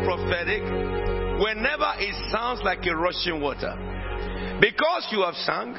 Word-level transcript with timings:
prophetic 0.00 0.62
whenever 1.40 1.92
it 1.98 2.14
sounds 2.30 2.60
like 2.64 2.84
a 2.86 2.94
rushing 2.94 3.40
water. 3.40 3.74
Because 4.60 5.08
you 5.10 5.22
have 5.22 5.34
sung, 5.42 5.74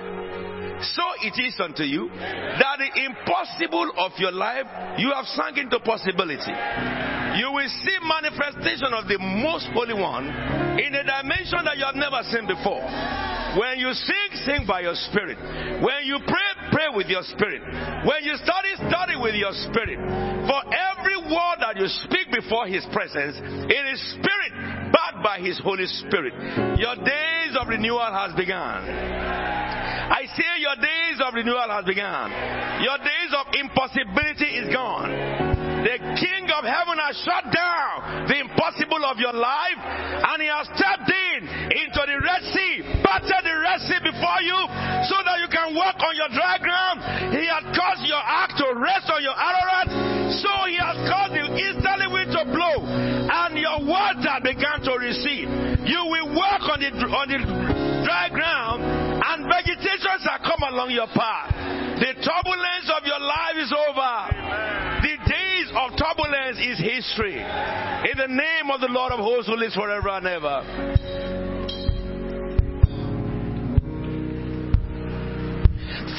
so 0.83 1.03
it 1.23 1.39
is 1.39 1.55
unto 1.59 1.83
you 1.83 2.09
that 2.09 2.75
the 2.79 2.91
impossible 3.05 3.91
of 3.97 4.11
your 4.17 4.31
life 4.31 4.67
you 4.99 5.11
have 5.15 5.25
sunk 5.31 5.57
into 5.57 5.79
possibility. 5.79 6.51
You 7.39 7.49
will 7.49 7.71
see 7.71 7.97
manifestation 8.03 8.91
of 8.93 9.07
the 9.07 9.17
most 9.17 9.71
holy 9.73 9.95
one 9.95 10.27
in 10.77 10.93
a 10.93 11.03
dimension 11.03 11.63
that 11.65 11.77
you 11.77 11.85
have 11.85 11.95
never 11.95 12.21
seen 12.29 12.45
before. 12.45 12.83
When 13.57 13.77
you 13.77 13.93
sing, 13.93 14.29
sing 14.45 14.61
by 14.65 14.81
your 14.81 14.97
spirit. 15.09 15.37
When 15.81 16.09
you 16.09 16.17
pray, 16.25 16.49
pray 16.73 16.89
with 16.89 17.05
your 17.07 17.21
spirit. 17.21 17.61
When 18.05 18.25
you 18.25 18.33
study, 18.41 18.73
study 18.89 19.13
with 19.13 19.37
your 19.37 19.53
spirit. 19.69 20.01
For 20.49 20.61
every 20.73 21.12
word 21.29 21.57
that 21.59 21.77
you 21.77 21.87
speak 21.87 22.31
before 22.31 22.67
his 22.67 22.85
presence, 22.91 23.37
it 23.69 23.83
is 23.93 23.99
spirit, 24.17 24.91
backed 24.91 25.23
by 25.23 25.39
his 25.39 25.59
Holy 25.59 25.85
Spirit. 25.85 26.33
Your 26.79 26.95
days 26.95 27.55
of 27.59 27.67
renewal 27.67 28.11
has 28.11 28.35
begun. 28.35 28.83
I 28.87 30.25
say 30.35 30.59
your 30.59 30.75
days 30.75 31.21
of 31.25 31.33
renewal 31.33 31.69
has 31.69 31.85
begun. 31.85 32.31
Your 32.83 32.97
days 32.97 33.31
of 33.37 33.47
impossibility 33.55 34.57
is 34.57 34.73
gone. 34.73 35.62
The 35.83 35.99
King 36.15 36.47
of 36.47 36.63
heaven 36.63 36.95
has 36.95 37.15
shut 37.27 37.51
down 37.51 38.23
the 38.31 38.39
impossible 38.39 39.03
of 39.03 39.19
your 39.19 39.35
life 39.35 39.79
and 39.83 40.39
he 40.39 40.47
has 40.47 40.63
stepped 40.71 41.11
in 41.11 41.43
into 41.43 42.01
the 42.07 42.17
Red 42.23 42.43
Sea, 42.55 43.03
parted 43.03 43.43
the 43.43 43.51
Red 43.59 43.83
Sea 43.83 43.99
before 43.99 44.39
you 44.47 44.55
so 45.11 45.19
that 45.27 45.43
you 45.43 45.51
can 45.51 45.75
walk 45.75 45.99
on 45.99 46.15
your 46.15 46.31
dry 46.31 46.55
ground. 46.63 47.03
He 47.35 47.43
has 47.51 47.67
caused 47.75 48.07
your 48.07 48.23
ark 48.23 48.55
to 48.63 48.79
rest 48.79 49.11
on 49.11 49.19
your 49.27 49.35
Ararat. 49.35 49.91
So 50.39 50.51
he 50.71 50.79
has 50.79 50.95
caused 51.03 51.35
the 51.35 51.51
easterly 51.51 52.07
wind 52.07 52.31
to 52.31 52.47
blow 52.47 52.87
and 52.87 53.51
your 53.59 53.83
water 53.83 54.39
began 54.39 54.79
to 54.87 54.93
recede. 54.95 55.51
You 55.83 55.99
will 56.07 56.31
walk 56.31 56.63
on 56.71 56.79
the, 56.79 56.95
on 56.95 57.27
the 57.27 57.39
dry 58.07 58.31
ground 58.31 58.87
and 59.19 59.51
vegetation 59.51 60.15
shall 60.23 60.39
come 60.47 60.63
along 60.63 60.95
your 60.95 61.11
path. 61.11 61.51
The 61.99 62.15
turbulence 62.23 62.87
of 62.87 63.03
your 63.03 63.19
life 63.19 63.57
is 63.59 63.71
over. 63.71 64.13
The 65.03 65.12
days 65.12 65.12
of 65.75 65.91
turbulence 65.97 66.57
is 66.59 66.77
history. 66.79 67.35
In 67.35 68.17
the 68.17 68.27
name 68.27 68.69
of 68.71 68.79
the 68.81 68.87
Lord 68.89 69.11
of 69.11 69.19
hosts 69.19 69.47
who 69.47 69.55
lives 69.55 69.75
forever 69.75 70.09
and 70.09 70.27
ever. 70.27 70.63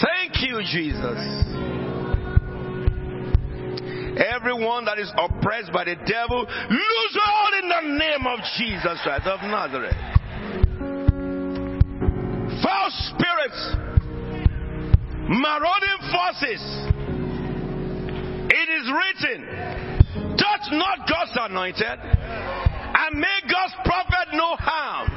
Thank 0.02 0.42
you, 0.42 0.60
Jesus. 0.62 1.44
Everyone 4.18 4.84
that 4.84 4.98
is 4.98 5.12
oppressed 5.16 5.72
by 5.72 5.84
the 5.84 5.96
devil, 6.06 6.46
lose 6.70 7.18
all 7.26 7.50
in 7.62 7.68
the 7.68 7.98
name 7.98 8.26
of 8.26 8.38
Jesus 8.58 9.00
Christ 9.02 9.26
of 9.26 9.40
Nazareth. 9.42 9.96
Foul 12.62 12.90
spirits, 13.10 13.76
marauding 15.28 15.98
forces. 16.12 16.93
It 18.50 18.68
is 18.68 18.86
written, 18.92 20.36
touch 20.36 20.66
not 20.72 21.08
God's 21.08 21.36
anointed, 21.36 21.98
and 22.00 23.18
make 23.18 23.44
God's 23.50 23.74
prophet 23.84 24.28
no 24.32 24.56
harm. 24.58 25.08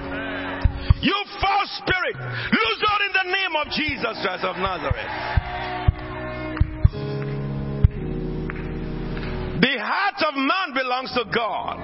You 1.02 1.16
foul 1.42 1.66
spirit, 1.78 2.16
lose 2.18 2.82
out 2.90 3.02
in 3.02 3.14
the 3.14 3.28
name 3.32 3.56
of 3.56 3.68
Jesus 3.72 4.18
Christ 4.24 4.44
of 4.44 4.58
Nazareth. 4.58 5.48
The 9.62 9.76
heart 9.82 10.22
of 10.22 10.36
man 10.36 10.74
belongs 10.74 11.12
to 11.14 11.26
God. 11.34 11.78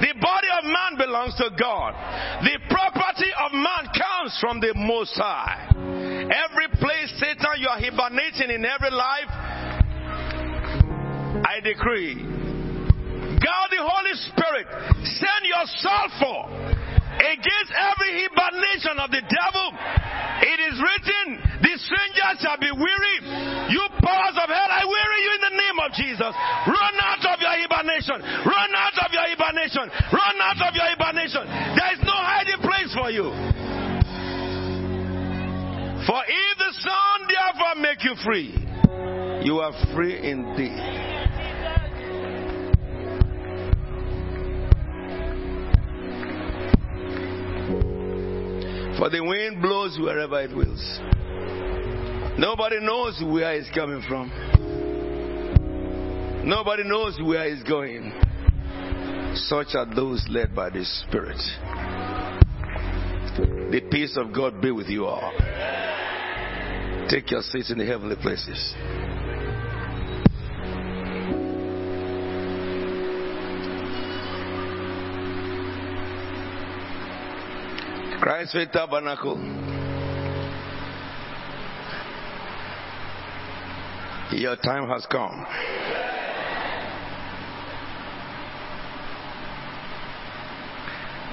The 0.00 0.14
body 0.20 0.48
of 0.56 0.64
man 0.64 0.96
belongs 0.96 1.34
to 1.36 1.50
God. 1.60 1.92
The 2.40 2.56
property 2.70 3.28
of 3.44 3.52
man 3.52 3.84
comes 3.92 4.38
from 4.40 4.60
the 4.60 4.72
Most 4.76 5.12
High. 5.16 5.68
Every 6.28 6.68
place, 6.80 7.12
Satan, 7.20 7.60
you 7.60 7.68
are 7.68 7.80
hibernating 7.80 8.54
in 8.54 8.64
every 8.64 8.90
life, 8.90 9.28
I 11.44 11.60
decree. 11.62 12.16
God 13.38 13.66
the 13.70 13.82
Holy 13.82 14.14
Spirit, 14.32 14.66
send 15.04 15.42
your 15.46 15.64
sulfur 15.78 16.40
against 17.18 17.70
every 17.74 18.10
hibernation 18.24 18.96
of 18.98 19.10
the 19.10 19.22
devil. 19.22 19.66
It 20.38 20.58
is 20.70 20.76
written, 20.78 21.26
the 21.62 21.74
stranger 21.82 22.28
shall 22.38 22.58
be 22.62 22.70
weary. 22.70 23.16
You 23.74 23.82
powers 23.98 24.38
of 24.38 24.48
hell, 24.48 24.70
I 24.70 24.86
weary 24.86 25.20
you 25.22 25.32
in 25.34 25.42
the 25.50 25.56
name 25.58 25.78
of 25.82 25.90
Jesus. 25.98 26.30
Run 26.30 26.94
out 27.02 27.22
of 27.26 27.36
your 27.42 27.54
hibernation. 27.58 28.18
Run 28.22 28.70
out 28.74 28.96
of 29.02 29.08
your 29.10 29.26
hibernation. 29.26 29.86
Run 30.14 30.36
out 30.40 30.60
of 30.62 30.72
your 30.74 30.86
hibernation. 30.94 31.42
There 31.74 31.90
is 31.98 32.02
no 32.06 32.14
hiding 32.14 32.62
place 32.62 32.90
for 32.94 33.10
you. 33.10 33.28
For 36.08 36.22
if 36.26 36.56
the 36.56 36.72
Son 36.72 37.28
therefore 37.28 37.74
make 37.82 38.02
you 38.02 38.14
free, 38.24 39.46
you 39.46 39.58
are 39.58 39.72
free 39.94 40.16
indeed. 40.16 40.72
For 48.96 49.10
the 49.10 49.20
wind 49.20 49.60
blows 49.60 49.98
wherever 50.00 50.40
it 50.40 50.56
wills. 50.56 50.98
Nobody 52.38 52.80
knows 52.80 53.22
where 53.26 53.54
it's 53.54 53.68
coming 53.74 54.02
from. 54.08 54.30
Nobody 56.42 56.84
knows 56.84 57.18
where 57.22 57.46
it's 57.46 57.62
going. 57.64 58.14
Such 59.34 59.74
are 59.74 59.94
those 59.94 60.26
led 60.30 60.54
by 60.54 60.70
the 60.70 60.86
Spirit. 60.86 61.36
The 63.70 63.82
peace 63.90 64.16
of 64.16 64.32
God 64.32 64.62
be 64.62 64.70
with 64.70 64.88
you 64.88 65.04
all. 65.04 65.32
Take 67.08 67.30
your 67.30 67.40
seats 67.40 67.70
in 67.70 67.78
the 67.78 67.86
heavenly 67.86 68.16
places. 68.16 68.74
Christ 78.20 78.52
Faith 78.52 78.68
Tabernacle. 78.72 79.38
Your 84.32 84.56
time 84.56 84.86
has 84.90 85.06
come. 85.10 85.46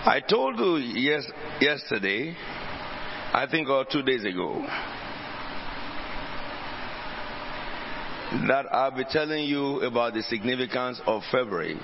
I 0.08 0.22
told 0.30 0.58
you 0.58 0.78
yes, 0.78 1.26
yesterday, 1.60 2.34
I 3.34 3.46
think 3.52 3.68
or 3.68 3.84
two 3.92 4.04
days 4.04 4.24
ago, 4.24 4.66
that 8.48 8.66
I'll 8.72 8.92
be 8.92 9.06
telling 9.10 9.44
you 9.44 9.82
about 9.82 10.14
the 10.14 10.24
significance 10.24 11.00
of 11.06 11.22
February, 11.32 11.78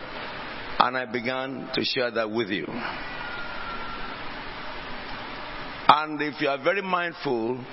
and 0.80 0.98
I 0.98 1.06
began 1.06 1.70
to 1.74 1.84
share 1.84 2.12
that 2.12 2.30
with 2.30 2.50
you. 2.50 2.66
And 5.88 6.22
if 6.22 6.40
you 6.42 6.48
are 6.48 6.58
very 6.64 6.82
mindful, 6.82 7.64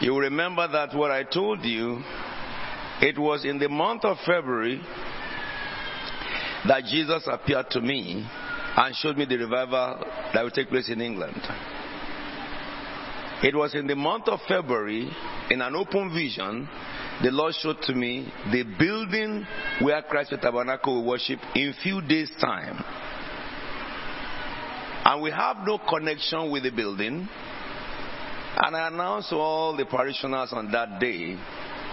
you 0.00 0.18
remember 0.18 0.66
that 0.68 0.94
what 0.94 1.10
I 1.10 1.24
told 1.24 1.64
you, 1.64 2.02
it 3.02 3.18
was 3.18 3.44
in 3.44 3.58
the 3.58 3.68
month 3.68 4.04
of 4.04 4.16
February 4.24 4.80
that 6.68 6.84
Jesus 6.84 7.26
appeared 7.26 7.70
to 7.70 7.80
me 7.80 8.26
and 8.76 8.94
showed 8.96 9.16
me 9.16 9.24
the 9.24 9.36
revival 9.36 10.04
that 10.32 10.42
will 10.42 10.50
take 10.50 10.68
place 10.68 10.88
in 10.88 11.00
England. 11.00 11.40
It 13.42 13.54
was 13.54 13.74
in 13.74 13.86
the 13.86 13.96
month 13.96 14.28
of 14.28 14.40
February, 14.46 15.10
in 15.50 15.62
an 15.62 15.74
open 15.74 16.12
vision, 16.12 16.68
the 17.22 17.30
Lord 17.30 17.54
showed 17.54 17.82
to 17.82 17.94
me 17.94 18.32
the 18.50 18.62
building 18.78 19.46
where 19.80 20.00
Christ 20.02 20.30
Faith 20.30 20.40
Tabernacle 20.40 20.94
will 20.94 21.06
worship 21.06 21.38
in 21.54 21.74
few 21.82 22.00
days' 22.00 22.30
time. 22.40 22.82
And 25.04 25.22
we 25.22 25.30
have 25.30 25.58
no 25.66 25.78
connection 25.78 26.50
with 26.50 26.62
the 26.62 26.70
building. 26.70 27.28
And 28.56 28.76
I 28.76 28.88
announced 28.88 29.30
to 29.30 29.36
all 29.36 29.76
the 29.76 29.84
parishioners 29.84 30.52
on 30.52 30.72
that 30.72 30.98
day, 30.98 31.36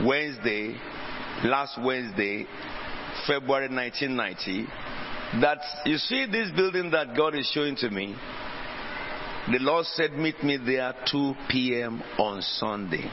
Wednesday, 0.04 0.78
last 1.44 1.78
Wednesday, 1.82 2.46
February 3.26 3.68
1990, 3.70 4.66
that 5.42 5.60
you 5.86 5.98
see 5.98 6.26
this 6.32 6.52
building 6.56 6.92
that 6.92 7.16
God 7.16 7.36
is 7.36 7.50
showing 7.54 7.76
to 7.78 7.90
me. 7.90 8.16
The 9.52 9.60
Lord 9.60 9.86
said, 9.86 10.14
Meet 10.14 10.44
me 10.44 10.58
there 10.58 10.94
2 11.12 11.34
p.m. 11.50 12.02
on 12.18 12.42
Sunday. 12.42 13.10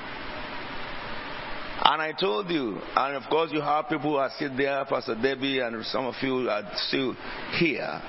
And 1.83 2.01
I 2.01 2.13
told 2.13 2.49
you, 2.51 2.79
and 2.97 3.17
of 3.17 3.29
course, 3.29 3.51
you 3.53 3.61
have 3.61 3.89
people 3.89 4.13
who 4.13 4.17
are 4.17 4.31
sitting 4.39 4.57
there, 4.57 4.85
Pastor 4.85 5.17
Debbie, 5.21 5.59
and 5.59 5.85
some 5.87 6.07
of 6.07 6.15
you 6.23 6.49
are 6.49 6.63
still 6.77 7.17
here. 7.59 8.01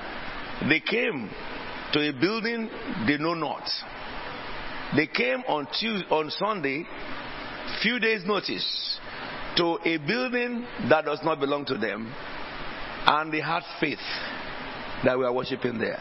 They 0.70 0.80
came 0.80 1.30
to 1.94 2.10
a 2.10 2.12
building 2.14 2.70
they 3.08 3.18
know 3.18 3.34
not. 3.34 3.68
They 4.96 5.08
came 5.08 5.44
on 5.48 5.68
Tuesday, 5.80 6.08
on 6.10 6.30
Sunday, 6.30 6.86
few 7.82 8.00
days 8.00 8.22
notice, 8.26 9.00
to 9.58 9.80
a 9.84 9.98
building 9.98 10.66
that 10.90 11.06
does 11.06 11.20
not 11.24 11.40
belong 11.40 11.66
to 11.66 11.78
them, 11.78 12.14
and 13.08 13.34
they 13.34 13.42
had 13.42 13.62
faith 13.80 13.98
that 15.04 15.18
we 15.18 15.26
are 15.26 15.34
worshiping 15.34 15.80
there. 15.80 16.00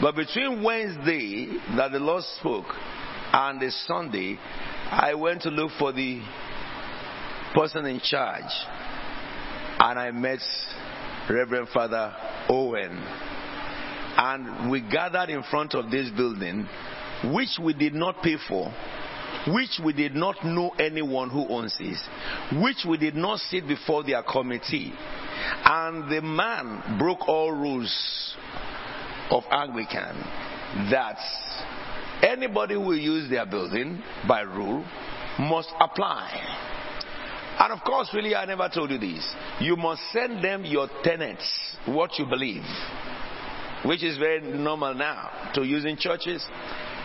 But 0.00 0.14
between 0.14 0.62
Wednesday 0.62 1.58
that 1.76 1.90
the 1.90 1.98
Lord 1.98 2.22
spoke 2.38 2.66
and 3.32 3.60
the 3.60 3.70
Sunday, 3.86 4.38
I 4.90 5.14
went 5.14 5.42
to 5.42 5.50
look 5.50 5.72
for 5.78 5.92
the 5.92 6.22
person 7.54 7.86
in 7.86 8.00
charge 8.00 8.52
and 9.80 9.98
I 9.98 10.10
met 10.10 10.40
Reverend 11.30 11.68
Father 11.68 12.14
Owen. 12.48 12.98
And 14.16 14.70
we 14.70 14.80
gathered 14.80 15.30
in 15.30 15.44
front 15.44 15.74
of 15.74 15.90
this 15.90 16.10
building, 16.10 16.68
which 17.32 17.58
we 17.62 17.74
did 17.74 17.94
not 17.94 18.20
pay 18.22 18.36
for, 18.48 18.72
which 19.46 19.80
we 19.84 19.92
did 19.92 20.14
not 20.14 20.44
know 20.44 20.70
anyone 20.80 21.30
who 21.30 21.46
owns 21.48 21.76
it, 21.78 21.98
which 22.60 22.84
we 22.88 22.98
did 22.98 23.14
not 23.14 23.38
sit 23.38 23.68
before 23.68 24.02
their 24.02 24.22
committee. 24.24 24.92
And 25.64 26.10
the 26.10 26.20
man 26.20 26.98
broke 26.98 27.28
all 27.28 27.52
rules 27.52 28.34
of 29.30 29.44
Anglican 29.52 30.16
that 30.90 31.18
anybody 32.22 32.74
who 32.74 32.80
will 32.80 32.98
use 32.98 33.30
their 33.30 33.46
building 33.46 34.02
by 34.26 34.40
rule 34.40 34.84
must 35.38 35.70
apply. 35.80 36.77
And 37.58 37.72
of 37.72 37.82
course, 37.82 38.10
really, 38.14 38.36
I 38.36 38.44
never 38.44 38.68
told 38.68 38.90
you 38.90 38.98
this. 38.98 39.34
You 39.60 39.76
must 39.76 40.00
send 40.12 40.44
them 40.44 40.64
your 40.64 40.88
tenets, 41.02 41.44
what 41.86 42.18
you 42.18 42.24
believe, 42.24 42.62
which 43.84 44.04
is 44.04 44.16
very 44.16 44.40
normal 44.40 44.94
now 44.94 45.50
to 45.54 45.64
use 45.64 45.84
in 45.84 45.96
churches. 45.96 46.46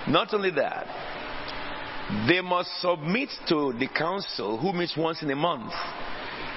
Not 0.08 0.34
only 0.34 0.52
that, 0.52 0.86
they 2.28 2.42
must 2.42 2.70
submit 2.82 3.30
to 3.50 3.74
the 3.80 3.88
council 3.88 4.58
who 4.58 4.74
meets 4.74 4.96
once 4.96 5.24
in 5.24 5.32
a 5.32 5.36
month. 5.36 5.74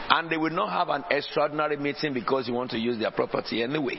And 0.08 0.30
they 0.30 0.36
will 0.36 0.50
not 0.50 0.70
have 0.70 0.88
an 0.88 1.04
extraordinary 1.10 1.76
meeting 1.76 2.12
because 2.12 2.46
you 2.46 2.54
want 2.54 2.70
to 2.72 2.78
use 2.78 2.98
their 2.98 3.10
property 3.10 3.62
anyway. 3.62 3.98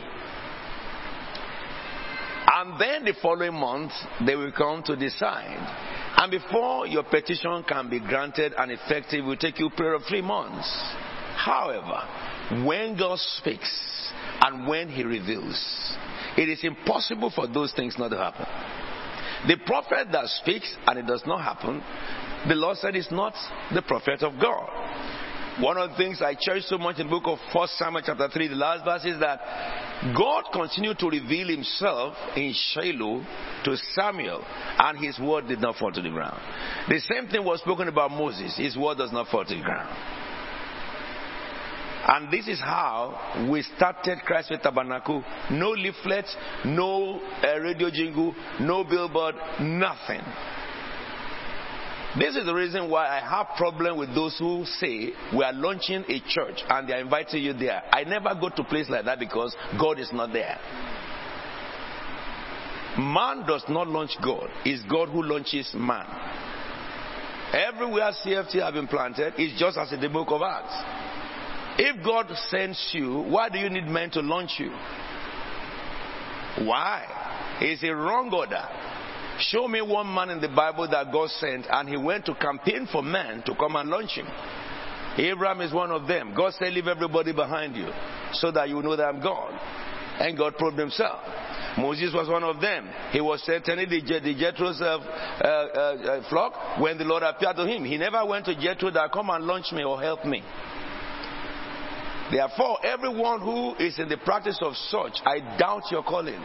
And 2.50 2.80
then 2.80 3.04
the 3.04 3.14
following 3.22 3.54
month, 3.54 3.92
they 4.26 4.36
will 4.36 4.52
come 4.52 4.84
to 4.84 4.96
decide 4.96 5.97
and 6.18 6.32
before 6.32 6.88
your 6.88 7.04
petition 7.04 7.64
can 7.68 7.90
be 7.90 8.00
granted 8.00 8.54
and 8.58 8.72
effective, 8.72 9.20
it 9.20 9.28
will 9.28 9.38
take 9.38 9.60
you 9.60 9.68
a 9.68 9.72
period 9.72 9.98
of 9.98 10.04
three 10.08 10.22
months. 10.22 10.68
However, 11.36 12.66
when 12.66 12.98
God 12.98 13.20
speaks 13.20 14.12
and 14.42 14.68
when 14.68 14.90
He 14.90 15.04
reveals, 15.04 15.58
it 16.36 16.50
is 16.50 16.64
impossible 16.64 17.32
for 17.34 17.48
those 17.48 17.72
things 17.74 17.96
not 18.00 18.10
to 18.10 18.18
happen. 18.18 18.46
The 19.48 19.58
prophet 19.66 20.08
that 20.12 20.26
speaks 20.42 20.76
and 20.88 20.98
it 20.98 21.06
does 21.06 21.22
not 21.28 21.42
happen, 21.42 21.84
the 22.48 22.56
Lord 22.56 22.78
said 22.78 22.96
is 22.96 23.08
not 23.12 23.34
the 23.74 23.84
prophet 23.84 24.24
of 24.24 24.34
God. 24.42 24.70
One 25.60 25.78
of 25.78 25.90
the 25.92 25.96
things 25.98 26.22
I 26.22 26.36
cherish 26.40 26.66
so 26.66 26.78
much 26.78 27.00
in 27.00 27.08
the 27.08 27.10
book 27.10 27.24
of 27.26 27.40
1 27.52 27.68
Samuel 27.80 28.04
chapter 28.06 28.30
3, 28.30 28.48
the 28.50 28.56
last 28.56 28.86
verse 28.86 29.06
is 29.06 29.20
that 29.20 29.40
God 30.16 30.44
continued 30.54 31.00
to 31.00 31.10
reveal 31.10 31.48
himself 31.48 32.16
in 32.36 32.54
Shiloh 32.54 33.26
to 33.64 33.78
Samuel 33.94 34.46
and 34.46 35.00
his 35.04 35.20
word 35.20 35.48
did 35.48 35.60
not 35.60 35.76
fall 35.78 35.92
to 35.92 36.02
the 36.02 36.10
ground. 36.12 36.40
The 36.88 37.00
same 37.00 37.28
thing 37.28 37.44
was 37.44 37.60
spoken 37.62 37.88
about 37.88 38.12
Moses. 38.12 38.56
His 38.56 38.78
word 38.78 39.00
does 39.00 39.12
not 39.12 39.30
fall 39.30 39.46
to 39.46 39.56
the 39.56 39.62
ground. 39.62 39.90
And 42.10 42.32
this 42.32 42.48
is 42.48 42.60
how 42.60 43.48
we 43.52 43.64
started 43.64 44.20
Christ 44.20 44.50
Faith 44.50 44.62
Tabernacle. 44.62 45.24
No 45.52 45.72
leaflets, 45.72 46.34
no 46.66 47.20
uh, 47.44 47.60
radio 47.60 47.90
jingle, 47.90 48.36
no 48.62 48.84
billboard, 48.84 49.36
nothing. 49.60 50.22
This 52.18 52.36
is 52.36 52.46
the 52.46 52.54
reason 52.54 52.90
why 52.90 53.08
I 53.08 53.20
have 53.20 53.56
problem 53.58 53.98
with 54.00 54.16
those 54.16 54.38
who 54.40 54.66
say 54.66 55.12
we 55.36 55.44
are 55.44 55.54
launching 55.54 56.04
a 56.08 56.20
church 56.28 56.64
and 56.68 56.88
they 56.90 56.94
are 56.94 57.00
inviting 57.02 57.44
you 57.44 57.54
there. 57.54 57.84
I 57.92 58.06
never 58.06 58.34
go 58.40 58.50
to 58.50 58.64
place 58.64 58.90
like 58.90 59.06
that 59.06 59.20
because 59.20 59.56
God 59.80 60.00
is 60.00 60.10
not 60.12 60.34
there. 60.34 60.58
Man 62.98 63.46
does 63.46 63.64
not 63.70 63.88
launch 63.88 64.12
God. 64.24 64.50
It's 64.66 64.84
God 64.90 65.10
who 65.10 65.22
launches 65.22 65.72
man. 65.76 66.08
Everywhere 67.54 68.12
CFT 68.26 68.64
have 68.64 68.74
been 68.74 68.88
planted 68.88 69.34
is 69.40 69.54
just 69.60 69.78
as 69.78 69.94
in 69.94 70.02
the 70.02 70.10
book 70.10 70.30
of 70.32 70.42
Acts. 70.42 70.74
If 71.78 72.04
God 72.04 72.32
sends 72.50 72.90
you, 72.94 73.22
why 73.30 73.50
do 73.50 73.60
you 73.60 73.70
need 73.70 73.86
men 73.86 74.10
to 74.12 74.22
launch 74.22 74.54
you? 74.58 74.72
Why? 76.66 77.06
It's 77.62 77.84
a 77.84 77.96
wrong 77.96 78.34
order. 78.34 78.66
Show 79.40 79.68
me 79.68 79.82
one 79.82 80.12
man 80.14 80.30
in 80.30 80.42
the 80.42 80.50
Bible 80.50 80.88
that 80.90 81.12
God 81.12 81.30
sent 81.30 81.68
and 81.70 81.88
he 81.88 81.98
went 81.98 82.26
to 82.26 82.36
campaign 82.36 82.88
for 82.92 83.04
men 83.04 83.44
to 83.46 83.56
come 83.56 83.76
and 83.76 83.90
launch 83.90 84.12
him. 84.12 84.28
Abraham 85.18 85.62
is 85.62 85.74
one 85.74 85.92
of 85.92 86.08
them. 86.08 86.34
God 86.36 86.54
said, 86.54 86.74
Leave 86.74 86.88
everybody 86.88 87.34
behind 87.34 87.76
you 87.76 87.90
so 88.34 88.52
that 88.52 88.70
you 88.70 88.82
know 88.82 88.96
that 88.96 89.06
I'm 89.06 89.22
God. 89.22 89.54
And 90.20 90.38
God 90.38 90.56
proved 90.58 90.78
himself. 90.78 91.22
Moses 91.78 92.12
was 92.14 92.28
one 92.28 92.44
of 92.44 92.60
them. 92.60 92.90
He 93.12 93.22
was 93.22 93.44
tending 93.46 93.90
the, 93.90 94.02
the 94.02 94.36
Jethro's 94.36 94.82
uh, 94.82 94.86
uh, 94.86 95.46
uh, 95.46 96.30
flock 96.30 96.80
when 96.80 96.98
the 96.98 97.04
Lord 97.04 97.22
appeared 97.22 97.56
to 97.58 97.68
him. 97.68 97.86
He 97.86 97.98
never 97.98 98.26
went 98.26 98.46
to 98.46 98.60
Jethro 98.60 98.90
that 98.92 99.12
come 99.12 99.30
and 99.30 99.46
launch 99.46 99.72
me 99.72 99.84
or 99.84 100.02
help 100.02 100.26
me. 100.26 100.42
Therefore, 102.32 102.80
everyone 102.84 103.42
who 103.42 103.76
is 103.76 104.00
in 104.00 104.10
the 104.10 104.18
practice 104.18 104.58
of 104.62 104.76
such, 104.76 105.22
I 105.26 105.58
doubt 105.58 105.84
your 105.92 106.04
calling. 106.04 106.42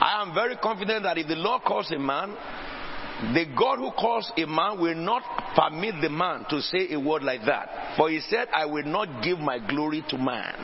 I 0.00 0.22
am 0.22 0.34
very 0.34 0.56
confident 0.56 1.02
that 1.02 1.18
if 1.18 1.26
the 1.26 1.36
Lord 1.36 1.62
calls 1.62 1.90
a 1.90 1.98
man, 1.98 2.36
the 3.34 3.46
God 3.56 3.78
who 3.78 3.90
calls 3.90 4.30
a 4.36 4.46
man 4.46 4.80
will 4.80 4.94
not 4.94 5.22
permit 5.56 5.96
the 6.00 6.08
man 6.08 6.46
to 6.50 6.62
say 6.62 6.92
a 6.92 7.00
word 7.00 7.24
like 7.24 7.40
that. 7.46 7.96
For 7.96 8.08
he 8.10 8.20
said, 8.20 8.48
I 8.54 8.64
will 8.66 8.84
not 8.84 9.24
give 9.24 9.38
my 9.38 9.58
glory 9.58 10.04
to 10.08 10.18
man. 10.18 10.54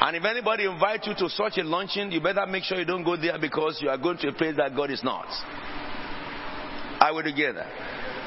And 0.00 0.16
if 0.16 0.24
anybody 0.24 0.64
invites 0.64 1.06
you 1.06 1.14
to 1.14 1.28
such 1.28 1.58
a 1.58 1.62
luncheon, 1.62 2.10
you 2.10 2.20
better 2.20 2.44
make 2.46 2.64
sure 2.64 2.78
you 2.78 2.84
don't 2.84 3.04
go 3.04 3.16
there 3.16 3.38
because 3.38 3.78
you 3.80 3.88
are 3.88 3.98
going 3.98 4.18
to 4.18 4.28
a 4.28 4.32
place 4.32 4.56
that 4.56 4.74
God 4.74 4.90
is 4.90 5.02
not. 5.04 5.26
I 7.00 7.10
will 7.12 7.22
together. 7.22 7.66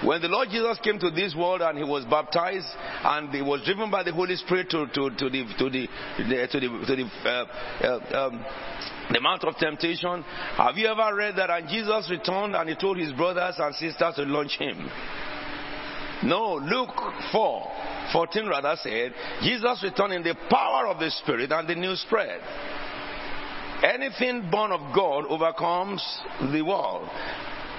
When 0.03 0.21
the 0.21 0.27
Lord 0.27 0.49
Jesus 0.49 0.77
came 0.83 0.99
to 0.99 1.09
this 1.09 1.35
world 1.35 1.61
and 1.61 1.77
he 1.77 1.83
was 1.83 2.05
baptized 2.05 2.67
and 3.03 3.33
he 3.33 3.41
was 3.41 3.63
driven 3.65 3.89
by 3.89 4.03
the 4.03 4.13
Holy 4.13 4.35
Spirit 4.35 4.69
to, 4.69 4.85
to, 4.87 5.09
to 5.09 5.29
the 5.29 5.43
to 5.57 5.69
the, 5.69 5.87
to 6.51 6.59
the, 6.59 6.85
to 6.85 6.95
the, 6.95 7.09
uh, 7.25 7.45
uh, 7.81 8.27
um, 8.27 8.45
the 9.11 9.19
Mount 9.21 9.43
of 9.45 9.55
Temptation, 9.55 10.23
have 10.57 10.77
you 10.77 10.87
ever 10.87 11.15
read 11.15 11.35
that? 11.37 11.49
And 11.49 11.67
Jesus 11.69 12.09
returned 12.11 12.55
and 12.55 12.69
he 12.69 12.75
told 12.75 12.97
his 12.97 13.13
brothers 13.13 13.55
and 13.57 13.73
sisters 13.75 14.15
to 14.15 14.23
launch 14.23 14.57
him. 14.59 14.89
No, 16.23 16.55
Luke 16.55 16.95
4 17.31 17.71
14 18.11 18.47
rather 18.47 18.75
said, 18.81 19.13
Jesus 19.41 19.83
returned 19.83 20.13
in 20.13 20.23
the 20.23 20.35
power 20.49 20.87
of 20.87 20.99
the 20.99 21.11
Spirit 21.11 21.51
and 21.51 21.67
the 21.67 21.75
news 21.75 22.01
spread. 22.01 22.39
Anything 23.83 24.49
born 24.49 24.71
of 24.71 24.95
God 24.95 25.25
overcomes 25.27 26.03
the 26.51 26.61
world. 26.61 27.07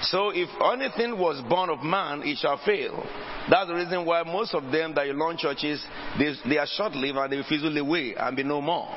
So 0.02 0.30
if 0.30 0.48
anything 0.72 1.18
was 1.18 1.42
born 1.48 1.70
of 1.70 1.82
man, 1.82 2.22
it 2.22 2.38
shall 2.38 2.60
fail. 2.64 3.04
That's 3.50 3.68
the 3.68 3.74
reason 3.74 4.04
why 4.04 4.22
most 4.22 4.54
of 4.54 4.70
them 4.70 4.94
that 4.94 5.06
you 5.06 5.12
launch 5.12 5.40
churches, 5.40 5.84
they, 6.18 6.32
they 6.48 6.58
are 6.58 6.66
short-lived 6.66 7.18
and 7.18 7.32
they 7.32 7.42
fizzle 7.48 7.76
away 7.76 8.14
and 8.16 8.36
be 8.36 8.44
no 8.44 8.60
more. 8.60 8.88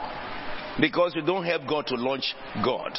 Because 0.80 1.14
you 1.16 1.22
don't 1.22 1.44
help 1.44 1.64
God 1.68 1.88
to 1.88 1.96
launch 1.96 2.34
God. 2.64 2.98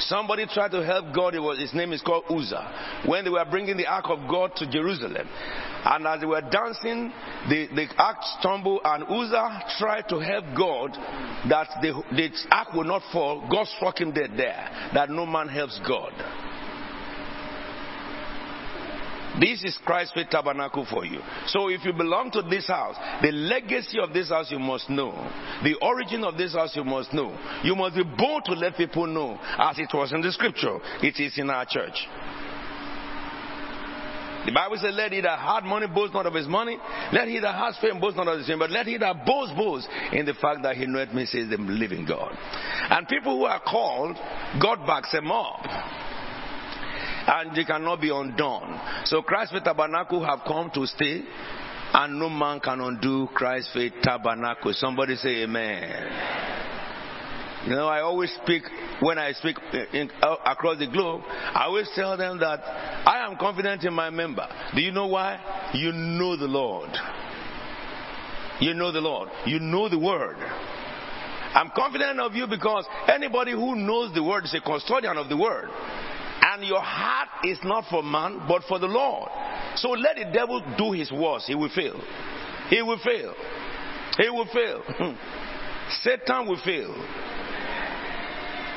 Somebody 0.00 0.46
tried 0.46 0.72
to 0.72 0.84
help 0.84 1.14
God. 1.14 1.34
Was, 1.38 1.60
his 1.60 1.72
name 1.72 1.92
is 1.92 2.02
called 2.02 2.24
Uzzah. 2.28 3.02
When 3.06 3.24
they 3.24 3.30
were 3.30 3.44
bringing 3.48 3.76
the 3.76 3.86
ark 3.86 4.06
of 4.08 4.28
God 4.28 4.50
to 4.56 4.68
Jerusalem, 4.68 5.28
and 5.84 6.06
as 6.06 6.20
they 6.20 6.26
were 6.26 6.40
dancing, 6.40 7.12
the, 7.48 7.68
the 7.74 7.86
ark 7.98 8.16
stumbled, 8.40 8.80
and 8.84 9.04
Uzzah 9.04 9.64
tried 9.78 10.08
to 10.08 10.18
help 10.18 10.44
God 10.56 10.90
that 11.48 11.68
the, 11.80 12.02
the 12.10 12.30
ark 12.50 12.74
would 12.74 12.86
not 12.86 13.02
fall. 13.12 13.46
God 13.48 13.66
struck 13.76 14.00
him 14.00 14.12
dead 14.12 14.30
there. 14.36 14.90
That 14.94 15.10
no 15.10 15.24
man 15.26 15.48
helps 15.48 15.78
God. 15.86 16.12
This 19.40 19.64
is 19.64 19.76
Christ 19.84 20.14
Faith 20.14 20.28
Tabernacle 20.30 20.86
for 20.88 21.04
you. 21.04 21.20
So 21.46 21.68
if 21.68 21.84
you 21.84 21.92
belong 21.92 22.30
to 22.32 22.42
this 22.42 22.68
house, 22.68 22.96
the 23.20 23.32
legacy 23.32 23.98
of 23.98 24.12
this 24.12 24.28
house 24.28 24.50
you 24.50 24.60
must 24.60 24.88
know. 24.88 25.12
The 25.64 25.74
origin 25.82 26.22
of 26.22 26.36
this 26.36 26.54
house 26.54 26.76
you 26.76 26.84
must 26.84 27.12
know. 27.12 27.36
You 27.64 27.74
must 27.74 27.96
be 27.96 28.04
bold 28.04 28.44
to 28.46 28.52
let 28.52 28.76
people 28.76 29.06
know, 29.06 29.38
as 29.58 29.78
it 29.78 29.90
was 29.92 30.12
in 30.12 30.20
the 30.20 30.30
scripture. 30.30 30.78
It 31.02 31.18
is 31.18 31.36
in 31.36 31.50
our 31.50 31.66
church. 31.68 32.06
The 34.46 34.52
Bible 34.52 34.76
says, 34.76 34.94
Let 34.94 35.12
he 35.12 35.22
that 35.22 35.38
had 35.38 35.64
money 35.64 35.86
boast 35.86 36.12
not 36.12 36.26
of 36.26 36.34
his 36.34 36.46
money. 36.46 36.76
Let 37.12 37.28
he 37.28 37.40
that 37.40 37.54
has 37.54 37.78
fame 37.78 37.98
boast 37.98 38.16
not 38.16 38.28
of 38.28 38.38
his 38.38 38.46
fame. 38.46 38.58
But 38.58 38.70
let 38.70 38.86
he 38.86 38.98
that 38.98 39.24
boast 39.24 39.56
boast 39.56 39.88
in 40.12 40.26
the 40.26 40.34
fact 40.34 40.62
that 40.62 40.76
he 40.76 40.86
knoweth 40.86 41.14
me, 41.14 41.24
says 41.24 41.48
the 41.48 41.56
living 41.56 42.04
God. 42.04 42.36
And 42.90 43.08
people 43.08 43.38
who 43.38 43.46
are 43.46 43.60
called, 43.60 44.16
God 44.60 44.86
backs 44.86 45.12
them 45.12 45.32
up 45.32 45.64
and 47.26 47.56
they 47.56 47.64
cannot 47.64 48.00
be 48.00 48.10
undone. 48.10 48.80
So 49.04 49.22
Christ 49.22 49.52
Faith 49.52 49.64
Tabernacle 49.64 50.24
have 50.24 50.40
come 50.46 50.70
to 50.74 50.86
stay, 50.86 51.22
and 51.92 52.18
no 52.18 52.28
man 52.28 52.60
can 52.60 52.80
undo 52.80 53.28
Christ 53.34 53.70
Faith 53.72 53.92
Tabernacle. 54.02 54.72
Somebody 54.74 55.16
say 55.16 55.42
Amen. 55.42 56.52
You 57.66 57.76
know, 57.76 57.88
I 57.88 58.00
always 58.02 58.30
speak, 58.42 58.62
when 59.00 59.18
I 59.18 59.32
speak 59.32 59.56
in, 59.94 60.10
uh, 60.20 60.36
across 60.44 60.78
the 60.78 60.86
globe, 60.86 61.22
I 61.26 61.64
always 61.64 61.88
tell 61.94 62.14
them 62.14 62.38
that 62.40 62.60
I 62.60 63.26
am 63.26 63.38
confident 63.38 63.84
in 63.84 63.94
my 63.94 64.10
member. 64.10 64.46
Do 64.74 64.82
you 64.82 64.92
know 64.92 65.06
why? 65.06 65.70
You 65.72 65.92
know 65.92 66.36
the 66.36 66.46
Lord. 66.46 66.90
You 68.60 68.74
know 68.74 68.92
the 68.92 69.00
Lord. 69.00 69.30
You 69.46 69.60
know 69.60 69.88
the 69.88 69.98
word. 69.98 70.36
I'm 71.54 71.70
confident 71.74 72.20
of 72.20 72.34
you 72.34 72.46
because 72.46 72.84
anybody 73.08 73.52
who 73.52 73.76
knows 73.76 74.12
the 74.12 74.22
word 74.22 74.44
is 74.44 74.54
a 74.54 74.60
custodian 74.60 75.16
of 75.16 75.28
the 75.30 75.36
word. 75.36 75.70
And 76.54 76.62
your 76.64 76.80
heart 76.80 77.44
is 77.44 77.58
not 77.64 77.84
for 77.90 78.00
man, 78.00 78.42
but 78.46 78.62
for 78.68 78.78
the 78.78 78.86
Lord. 78.86 79.28
So 79.74 79.90
let 79.90 80.14
the 80.14 80.30
devil 80.32 80.62
do 80.78 80.92
his 80.92 81.10
worst. 81.10 81.46
He 81.48 81.54
will 81.56 81.68
fail. 81.68 82.00
He 82.70 82.80
will 82.80 82.98
fail. 82.98 83.34
He 84.16 84.30
will 84.30 84.46
fail. 84.46 85.16
Satan 86.02 86.46
will 86.46 86.60
fail. 86.64 86.94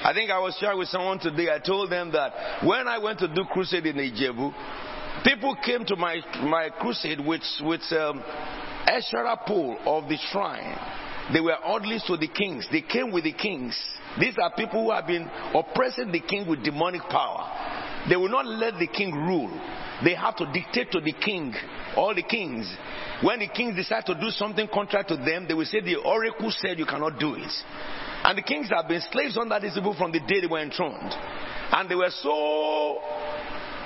I 0.04 0.12
think 0.16 0.32
I 0.32 0.40
was 0.40 0.58
sharing 0.60 0.80
with 0.80 0.88
someone 0.88 1.20
today. 1.20 1.50
I 1.54 1.60
told 1.60 1.92
them 1.92 2.12
that 2.14 2.66
when 2.66 2.88
I 2.88 2.98
went 2.98 3.20
to 3.20 3.28
do 3.28 3.46
crusade 3.46 3.86
in 3.86 3.98
Ijebu, 3.98 4.54
people 5.24 5.56
came 5.64 5.86
to 5.86 5.96
my 5.96 6.18
my 6.42 6.70
crusade 6.80 7.20
with 7.20 7.44
with 7.62 7.82
um, 7.92 8.24
Asherah 8.88 9.38
pole 9.46 9.78
of 9.86 10.10
the 10.10 10.18
shrine. 10.32 10.76
They 11.32 11.42
were 11.42 11.58
orderlies 11.64 12.04
to 12.06 12.18
the 12.18 12.28
kings. 12.28 12.68
They 12.72 12.82
came 12.82 13.12
with 13.12 13.26
the 13.26 13.34
kings. 13.34 13.78
These 14.20 14.36
are 14.42 14.52
people 14.56 14.84
who 14.84 14.92
have 14.92 15.08
been 15.08 15.30
oppressing 15.54 16.12
the 16.12 16.22
king 16.22 16.48
with 16.48 16.64
demonic 16.64 17.02
power. 17.04 18.06
They 18.10 18.16
will 18.16 18.30
not 18.30 18.46
let 18.46 18.76
the 18.80 18.88
king 18.88 19.14
rule. 19.14 19.52
They 20.04 20.16
have 20.16 20.36
to 20.38 20.46
dictate 20.52 20.92
to 20.92 21.02
the 21.02 21.14
king, 21.14 21.54
all 21.96 22.14
the 22.14 22.24
kings. 22.24 22.72
When 23.22 23.40
the 23.40 23.48
kings 23.48 23.76
decide 23.76 24.06
to 24.06 24.14
do 24.14 24.30
something 24.30 24.68
contrary 24.72 25.06
to 25.10 25.18
them, 25.18 25.46
they 25.48 25.54
will 25.54 25.66
say 25.66 25.82
the 25.82 25.96
oracle 25.96 26.52
said 26.52 26.78
you 26.78 26.86
cannot 26.86 27.20
do 27.20 27.36
it. 27.36 27.52
And 28.24 28.38
the 28.38 28.44
kings 28.44 28.70
have 28.70 28.88
been 28.88 29.02
slaves 29.12 29.38
under 29.38 29.60
these 29.60 29.74
people 29.74 29.96
from 29.96 30.12
the 30.12 30.20
day 30.20 30.42
they 30.42 30.48
were 30.48 30.62
enthroned. 30.62 31.14
And 31.72 31.90
they 31.90 31.96
were 31.96 32.12
so, 32.22 33.00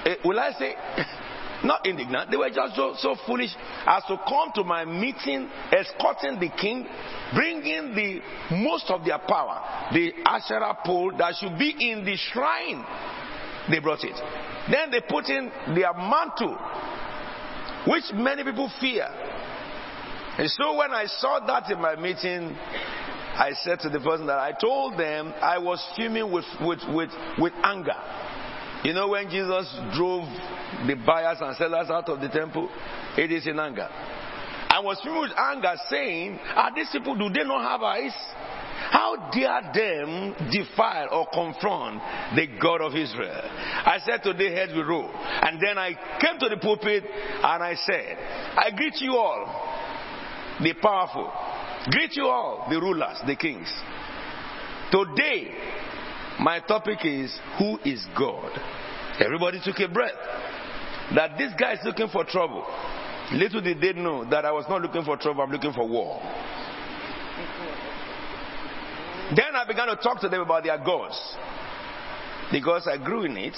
uh, 0.06 0.16
will 0.24 0.40
I 0.40 0.52
say, 0.58 0.76
not 1.63 1.86
indignant, 1.86 2.32
they 2.32 2.38
were 2.38 2.50
just 2.50 2.75
so, 2.75 2.94
so 2.98 3.15
foolish 3.25 3.51
as 3.86 4.03
to 4.08 4.18
come 4.27 4.51
to 4.56 4.63
my 4.63 4.86
meeting, 4.86 5.50
escorting 5.72 6.39
the 6.39 6.50
king, 6.60 6.88
bringing 7.34 7.96
the 7.96 8.22
most 8.56 8.89
of 8.89 9.06
their 9.06 9.20
power, 9.20 9.89
the 9.94 10.12
Asherah 10.25 10.77
pole 10.86 11.12
that 11.18 11.36
should 11.39 11.58
be 11.58 11.91
in 11.91 12.03
the 12.06 12.15
shrine. 12.15 12.86
They 13.70 13.80
brought 13.80 14.03
it. 14.03 14.15
Then 14.70 14.91
they 14.91 15.01
put 15.01 15.30
in 15.30 15.51
their 15.75 15.94
mantle, 15.94 16.58
which 17.88 18.06
many 18.13 18.44
people 18.44 18.72
fear. 18.80 19.08
And 20.38 20.50
so 20.50 20.75
when 20.77 20.91
I 20.91 21.06
saw 21.06 21.39
that 21.46 21.70
in 21.70 21.82
my 21.82 21.96
meeting, 21.96 22.56
I 23.36 23.51
said 23.63 23.80
to 23.82 23.89
the 23.89 24.00
person 24.00 24.27
that 24.27 24.39
I 24.39 24.51
told 24.51 25.00
them 25.00 25.34
I 25.41 25.58
was 25.58 25.84
fuming 25.96 26.32
with, 26.32 26.46
with, 26.62 26.80
with, 26.89 27.10
with 27.38 27.53
anger. 27.63 27.96
You 28.84 28.94
know 28.94 29.10
when 29.10 29.30
Jesus 29.30 29.72
drove 29.96 30.28
the 30.88 30.96
buyers 31.06 31.38
and 31.40 31.56
sellers 31.56 31.90
out 31.90 32.10
of 32.10 32.20
the 32.20 32.30
temple? 32.30 32.70
It 33.18 33.32
is 33.32 33.46
in 33.46 33.60
anger. 33.60 33.88
I 33.88 34.80
was 34.80 35.00
filled 35.04 35.22
with 35.22 35.38
anger 35.38 35.76
saying, 35.90 36.40
Are 36.56 36.74
these 36.74 36.90
people, 36.92 37.16
do 37.16 37.30
they 37.30 37.44
not 37.44 37.62
have 37.62 37.82
eyes? 37.84 38.16
How 38.90 39.30
dare 39.32 39.62
them 39.74 40.34
defile 40.52 41.10
or 41.12 41.28
confront 41.32 42.02
the 42.36 42.48
God 42.60 42.82
of 42.82 42.96
Israel? 42.96 43.42
I 43.86 44.00
said 44.04 44.24
to 44.24 44.34
the 44.34 44.50
heads 44.50 44.72
we 44.74 44.82
roll. 44.82 45.12
And 45.14 45.62
then 45.62 45.78
I 45.78 45.94
came 46.20 46.40
to 46.40 46.50
the 46.50 46.58
pulpit 46.58 47.04
and 47.04 47.64
I 47.64 47.76
said, 47.76 48.18
I 48.58 48.72
greet 48.76 48.96
you 49.00 49.12
all, 49.12 50.58
the 50.62 50.74
powerful. 50.82 51.32
Greet 51.92 52.16
you 52.16 52.26
all, 52.26 52.68
the 52.70 52.80
rulers, 52.80 53.18
the 53.28 53.36
kings. 53.36 53.72
Today, 54.92 55.52
my 56.42 56.60
topic 56.60 57.00
is 57.06 57.38
Who 57.60 57.80
is 57.86 58.04
God? 58.18 58.52
Everybody 59.24 59.62
took 59.64 59.80
a 59.80 59.88
breath. 59.88 60.12
That 61.16 61.38
this 61.38 61.54
guy 61.60 61.74
is 61.74 61.80
looking 61.84 62.08
for 62.08 62.24
trouble. 62.26 62.66
Little 63.34 63.62
did 63.62 63.80
they 63.80 63.94
know 63.94 64.26
that 64.30 64.46
I 64.46 64.52
was 64.52 64.66
not 64.68 64.82
looking 64.82 65.04
for 65.04 65.18
trouble, 65.18 65.44
I'm 65.44 65.52
looking 65.52 65.74
for 65.74 65.88
war. 65.88 66.20
Then 69.36 69.56
I 69.56 69.64
began 69.68 69.88
to 69.88 69.96
talk 69.96 70.20
to 70.22 70.30
them 70.30 70.42
about 70.42 70.64
their 70.64 70.78
gods. 70.78 71.18
Because 72.52 72.88
I 72.92 72.98
grew 72.98 73.24
in 73.24 73.38
it. 73.38 73.56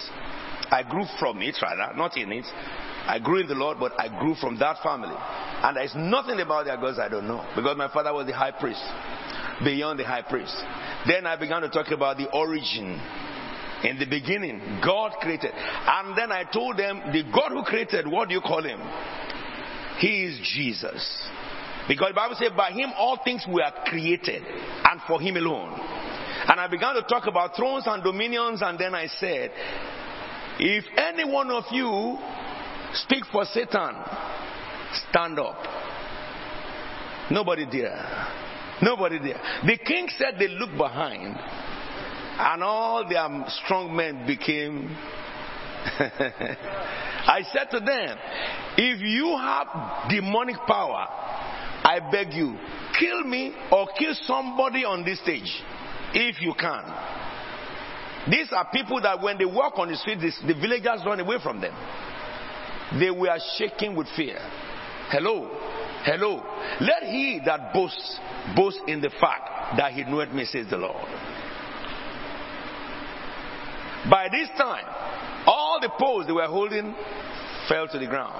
I 0.72 0.84
grew 0.84 1.06
from 1.20 1.42
it, 1.42 1.56
rather, 1.62 1.96
not 1.96 2.18
in 2.18 2.32
it. 2.32 2.46
I 3.06 3.20
grew 3.20 3.42
in 3.42 3.48
the 3.48 3.56
Lord, 3.56 3.78
but 3.80 3.94
I 4.00 4.08
grew 4.20 4.36
from 4.36 4.58
that 4.60 4.78
family. 4.82 5.16
And 5.16 5.76
there's 5.78 5.94
nothing 5.96 6.40
about 6.40 6.66
their 6.66 6.78
gods 6.78 7.00
I 7.00 7.10
don't 7.10 7.28
know. 7.28 7.46
Because 7.56 7.78
my 7.78 7.92
father 7.92 8.14
was 8.14 8.28
the 8.28 8.34
high 8.34 8.52
priest. 8.52 8.84
Beyond 9.64 10.00
the 10.00 10.06
high 10.06 10.22
priest. 10.22 10.56
Then 11.06 11.28
I 11.28 11.36
began 11.36 11.62
to 11.62 11.70
talk 11.70 11.92
about 11.92 12.18
the 12.18 12.30
origin. 12.32 13.00
In 13.84 14.00
the 14.00 14.06
beginning, 14.06 14.80
God 14.84 15.12
created. 15.20 15.52
And 15.54 16.18
then 16.18 16.32
I 16.32 16.46
told 16.46 16.78
them, 16.78 17.12
the 17.12 17.24
God 17.24 17.52
who 17.52 17.64
created, 17.64 18.08
what 18.08 18.30
do 18.30 18.36
you 18.36 18.42
call 18.42 18.64
him? 18.64 18.80
He 20.00 20.24
is 20.24 20.40
Jesus. 20.56 21.28
Because 21.88 22.10
the 22.10 22.16
Bible 22.16 22.36
says, 22.40 22.52
by 22.56 22.72
him 22.72 22.92
all 22.98 23.20
things 23.24 23.44
were 23.48 23.70
created, 23.86 24.42
and 24.42 25.02
for 25.06 25.20
him 25.20 25.36
alone. 25.36 25.78
And 26.48 26.60
I 26.60 26.68
began 26.68 26.96
to 26.96 27.02
talk 27.04 27.28
about 27.28 27.56
thrones 27.56 27.84
and 27.86 28.02
dominions, 28.02 28.62
and 28.64 28.80
then 28.80 28.96
I 28.96 29.08
said, 29.08 29.52
if 30.60 30.86
any 30.98 31.26
one 31.26 31.50
of 31.52 31.64
you 31.72 32.18
speak 32.94 33.24
for 33.32 33.46
Satan, 33.46 33.96
stand 35.10 35.40
up. 35.40 35.58
Nobody 37.32 37.66
there. 37.72 38.28
Nobody 38.82 39.18
there. 39.20 39.42
The 39.66 39.78
king 39.78 40.08
said 40.18 40.36
they 40.38 40.48
looked 40.48 40.78
behind, 40.78 41.36
and 41.38 42.64
all 42.64 43.08
their 43.08 43.28
strong 43.64 43.96
men 43.96 44.28
became. 44.28 44.96
I 47.26 47.42
said 47.52 47.70
to 47.72 47.80
them, 47.80 48.18
if 48.78 49.02
you 49.02 49.38
have 49.38 50.10
demonic 50.10 50.58
power, 50.68 51.08
I 51.84 52.00
beg 52.12 52.34
you, 52.34 52.58
kill 53.00 53.24
me 53.24 53.54
or 53.72 53.88
kill 53.98 54.14
somebody 54.24 54.86
on 54.86 55.04
this 55.04 55.20
stage 55.22 55.62
if 56.14 56.42
you 56.42 56.54
can. 56.60 56.84
These 58.30 58.52
are 58.54 58.68
people 58.72 59.02
that 59.02 59.22
when 59.22 59.38
they 59.38 59.46
walk 59.46 59.74
on 59.78 59.90
the 59.90 59.98
street, 59.98 60.20
the 60.20 60.54
villagers 60.54 61.02
run 61.06 61.20
away 61.20 61.38
from 61.44 61.60
them. 61.60 61.74
They 63.00 63.12
were 63.12 63.38
shaking 63.58 63.96
with 63.96 64.08
fear. 64.16 64.38
Hello, 65.10 65.50
hello. 66.04 66.42
Let 66.80 67.04
he 67.04 67.42
that 67.46 67.74
boasts 67.74 68.20
boast 68.56 68.80
in 68.88 69.02
the 69.02 69.10
fact 69.10 69.78
that 69.78 69.92
he 69.92 70.04
knoweth 70.04 70.32
me, 70.32 70.46
says 70.46 70.68
the 70.70 70.78
Lord. 70.78 71.06
By 74.10 74.28
this 74.32 74.50
time, 74.58 74.86
all 75.46 75.80
the 75.82 75.90
poles 76.00 76.28
they 76.28 76.34
were 76.34 76.48
holding 76.48 76.96
fell 77.68 77.88
to 77.88 78.00
the 78.00 78.08
ground. 78.08 78.34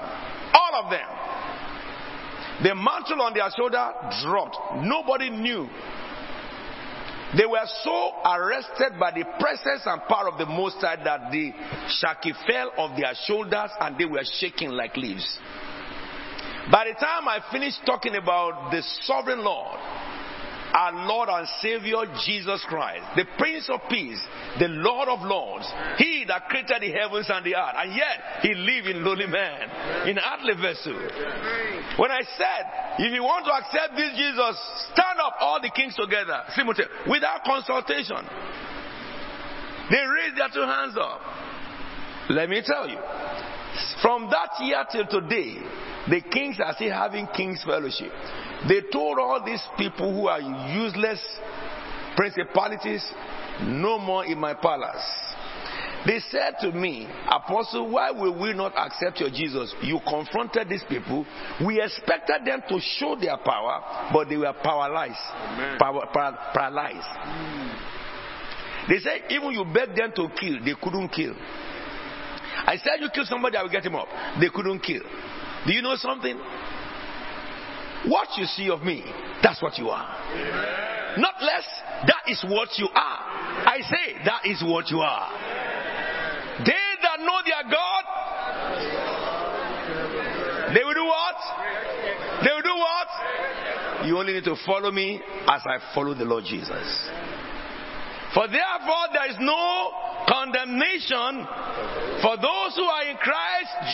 All 0.54 0.84
of 0.84 0.90
them. 0.90 1.08
The 2.62 2.74
mantle 2.74 3.20
on 3.22 3.34
their 3.34 3.48
shoulder 3.56 3.90
dropped. 4.22 4.56
Nobody 4.84 5.30
knew. 5.30 5.68
They 7.36 7.46
were 7.46 7.66
so 7.82 8.12
arrested 8.24 8.98
by 8.98 9.10
the 9.10 9.24
presence 9.40 9.82
and 9.86 10.02
power 10.02 10.28
of 10.28 10.38
the 10.38 10.46
Most 10.46 10.76
High 10.80 11.02
that 11.02 11.32
the 11.32 11.52
shaki 12.00 12.32
fell 12.46 12.70
off 12.76 12.96
their 12.96 13.12
shoulders 13.26 13.70
and 13.80 13.98
they 13.98 14.04
were 14.04 14.22
shaking 14.38 14.70
like 14.70 14.96
leaves. 14.96 15.38
By 16.70 16.86
the 16.86 16.94
time 16.94 17.28
I 17.28 17.40
finished 17.50 17.80
talking 17.84 18.14
about 18.14 18.70
the 18.70 18.82
sovereign 19.02 19.42
Lord, 19.44 19.78
our 20.74 21.06
Lord 21.06 21.28
and 21.30 21.46
Savior 21.62 22.02
Jesus 22.26 22.64
Christ, 22.66 23.04
the 23.14 23.24
Prince 23.38 23.70
of 23.70 23.80
Peace, 23.88 24.20
the 24.58 24.66
Lord 24.66 25.08
of 25.08 25.22
Lords, 25.22 25.70
He 25.98 26.24
that 26.26 26.48
created 26.48 26.82
the 26.82 26.90
heavens 26.90 27.30
and 27.30 27.46
the 27.46 27.54
earth, 27.54 27.76
and 27.78 27.94
yet 27.94 28.42
He 28.42 28.54
lived 28.54 28.88
in 28.88 29.04
lowly 29.04 29.26
man, 29.26 30.08
in 30.10 30.18
earthly 30.18 30.54
vessel. 30.60 30.98
When 31.96 32.10
I 32.10 32.22
said, 32.26 33.06
if 33.06 33.12
you 33.14 33.22
want 33.22 33.46
to 33.46 33.54
accept 33.54 33.94
this 33.94 34.18
Jesus, 34.18 34.58
stand 34.90 35.22
up 35.22 35.38
all 35.38 35.62
the 35.62 35.70
kings 35.70 35.94
together, 35.94 36.42
simultaneously, 36.56 37.06
without 37.06 37.44
consultation. 37.44 38.26
They 39.90 40.02
raised 40.02 40.36
their 40.36 40.50
two 40.50 40.66
hands 40.66 40.96
up. 40.98 41.20
Let 42.30 42.48
me 42.48 42.62
tell 42.64 42.88
you, 42.88 42.98
from 44.04 44.28
that 44.28 44.50
year 44.60 44.84
till 44.92 45.06
today, 45.06 45.56
the 46.10 46.20
kings 46.30 46.60
are 46.62 46.74
still 46.74 46.92
having 46.92 47.26
king's 47.34 47.64
fellowship. 47.64 48.12
They 48.68 48.82
told 48.92 49.18
all 49.18 49.42
these 49.42 49.62
people 49.78 50.12
who 50.12 50.28
are 50.28 50.42
useless 50.76 51.20
principalities, 52.14 53.02
no 53.62 53.98
more 53.98 54.26
in 54.26 54.38
my 54.38 54.52
palace. 54.52 55.02
They 56.04 56.20
said 56.30 56.56
to 56.60 56.72
me, 56.72 57.08
Apostle, 57.30 57.90
why 57.92 58.10
will 58.10 58.38
we 58.38 58.52
not 58.52 58.76
accept 58.76 59.20
your 59.20 59.30
Jesus? 59.30 59.74
You 59.80 59.98
confronted 60.06 60.68
these 60.68 60.84
people. 60.86 61.24
We 61.64 61.80
expected 61.80 62.44
them 62.44 62.60
to 62.68 62.78
show 62.98 63.16
their 63.18 63.38
power, 63.38 64.10
but 64.12 64.28
they 64.28 64.36
were 64.36 64.52
powerless. 64.62 65.16
Power, 65.78 66.06
power, 66.12 66.38
paralyzed. 66.52 67.08
Mm. 67.08 67.94
They 68.90 68.98
said, 68.98 69.22
even 69.30 69.52
you 69.52 69.64
begged 69.64 69.96
them 69.96 70.12
to 70.16 70.28
kill, 70.38 70.62
they 70.62 70.74
couldn't 70.82 71.08
kill. 71.08 71.34
I 72.66 72.76
said, 72.76 73.00
you 73.00 73.08
kill 73.14 73.24
somebody, 73.24 73.56
I 73.56 73.62
will 73.62 73.70
get 73.70 73.84
him 73.84 73.94
up. 73.94 74.08
They 74.40 74.48
couldn't 74.48 74.80
kill. 74.80 75.02
Do 75.66 75.72
you 75.72 75.82
know 75.82 75.96
something? 75.96 76.38
What 78.06 78.28
you 78.36 78.44
see 78.44 78.68
of 78.70 78.82
me, 78.82 79.02
that's 79.42 79.62
what 79.62 79.78
you 79.78 79.88
are. 79.88 80.06
Amen. 80.32 81.20
Not 81.22 81.34
less, 81.40 81.64
that 82.06 82.22
is 82.28 82.44
what 82.48 82.68
you 82.76 82.88
are. 82.88 83.18
I 83.66 83.78
say, 83.80 84.16
that 84.24 84.44
is 84.46 84.62
what 84.64 84.90
you 84.90 84.98
are. 84.98 85.30
They 86.58 86.72
that 87.02 87.20
know 87.20 87.40
their 87.44 87.64
God, 87.70 88.04
they 90.74 90.82
will 90.84 90.94
do 90.94 91.04
what? 91.04 91.36
They 92.44 92.50
will 92.50 92.62
do 92.62 92.76
what? 92.76 94.06
You 94.06 94.18
only 94.18 94.32
need 94.34 94.44
to 94.44 94.56
follow 94.66 94.90
me 94.90 95.20
as 95.48 95.62
I 95.64 95.78
follow 95.94 96.14
the 96.14 96.24
Lord 96.24 96.44
Jesus. 96.44 97.08
For 98.34 98.48
therefore 98.50 99.06
there 99.14 99.30
is 99.30 99.38
no 99.38 99.92
condemnation 100.26 101.46
for 102.20 102.34
those 102.36 102.74
who 102.74 102.82
are 102.82 103.04
in 103.06 103.16
Christ. 103.16 103.88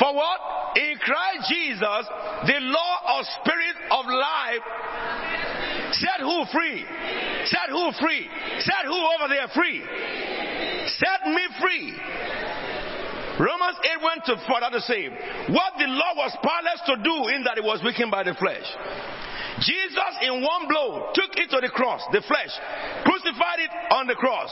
For 0.00 0.14
what? 0.14 0.40
In 0.76 0.96
Christ 0.96 1.52
Jesus, 1.52 2.02
the 2.46 2.58
law 2.60 3.18
of 3.18 3.26
spirit 3.42 3.76
of 3.90 4.04
life 4.06 4.64
set 5.92 6.20
who 6.20 6.44
free? 6.52 6.84
Set 7.46 7.68
who 7.68 7.92
free? 8.00 8.28
Set 8.60 8.84
who 8.84 8.96
over 8.96 9.28
there 9.28 9.48
free? 9.54 9.82
Set 10.96 11.28
me 11.28 11.44
free. 11.60 11.98
Romans 13.38 13.78
8 13.84 14.02
went 14.02 14.24
to 14.26 14.36
further 14.48 14.70
to 14.72 14.80
say, 14.80 15.08
what 15.52 15.74
the 15.78 15.86
law 15.86 16.12
was 16.16 16.36
powerless 16.42 16.80
to 16.86 16.96
do 17.02 17.28
in 17.34 17.44
that 17.44 17.56
it 17.56 17.64
was 17.64 17.80
weakened 17.84 18.10
by 18.10 18.22
the 18.24 18.34
flesh. 18.34 18.66
Jesus, 19.60 20.12
in 20.22 20.42
one 20.42 20.68
blow, 20.68 21.10
took 21.14 21.34
it 21.36 21.50
to 21.50 21.58
the 21.60 21.68
cross, 21.68 22.02
the 22.12 22.22
flesh, 22.26 22.52
crucified 23.04 23.58
it 23.58 23.72
on 23.92 24.06
the 24.06 24.14
cross, 24.14 24.50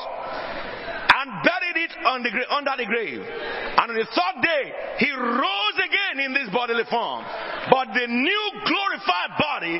and 1.16 1.42
buried 1.42 1.78
it 1.86 1.92
the, 2.22 2.54
under 2.54 2.75
the 2.76 2.86
grave. 2.86 3.22
And 3.22 3.90
on 3.90 3.96
the 3.96 4.06
third 4.06 4.36
day, 4.42 4.64
he 4.98 5.10
rose 5.12 5.78
again 5.78 6.26
in 6.26 6.34
this 6.34 6.48
bodily 6.52 6.84
form. 6.90 7.25
But 7.70 7.94
the 7.94 8.06
new 8.06 8.44
glorified 8.66 9.32
body, 9.38 9.78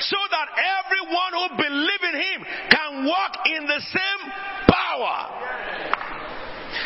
so 0.00 0.20
that 0.30 0.46
everyone 0.56 1.32
who 1.32 1.46
believes 1.56 2.04
in 2.08 2.16
him 2.20 2.40
can 2.70 2.90
walk 3.06 3.32
in 3.46 3.66
the 3.66 3.80
same 3.80 4.20
power. 4.68 5.16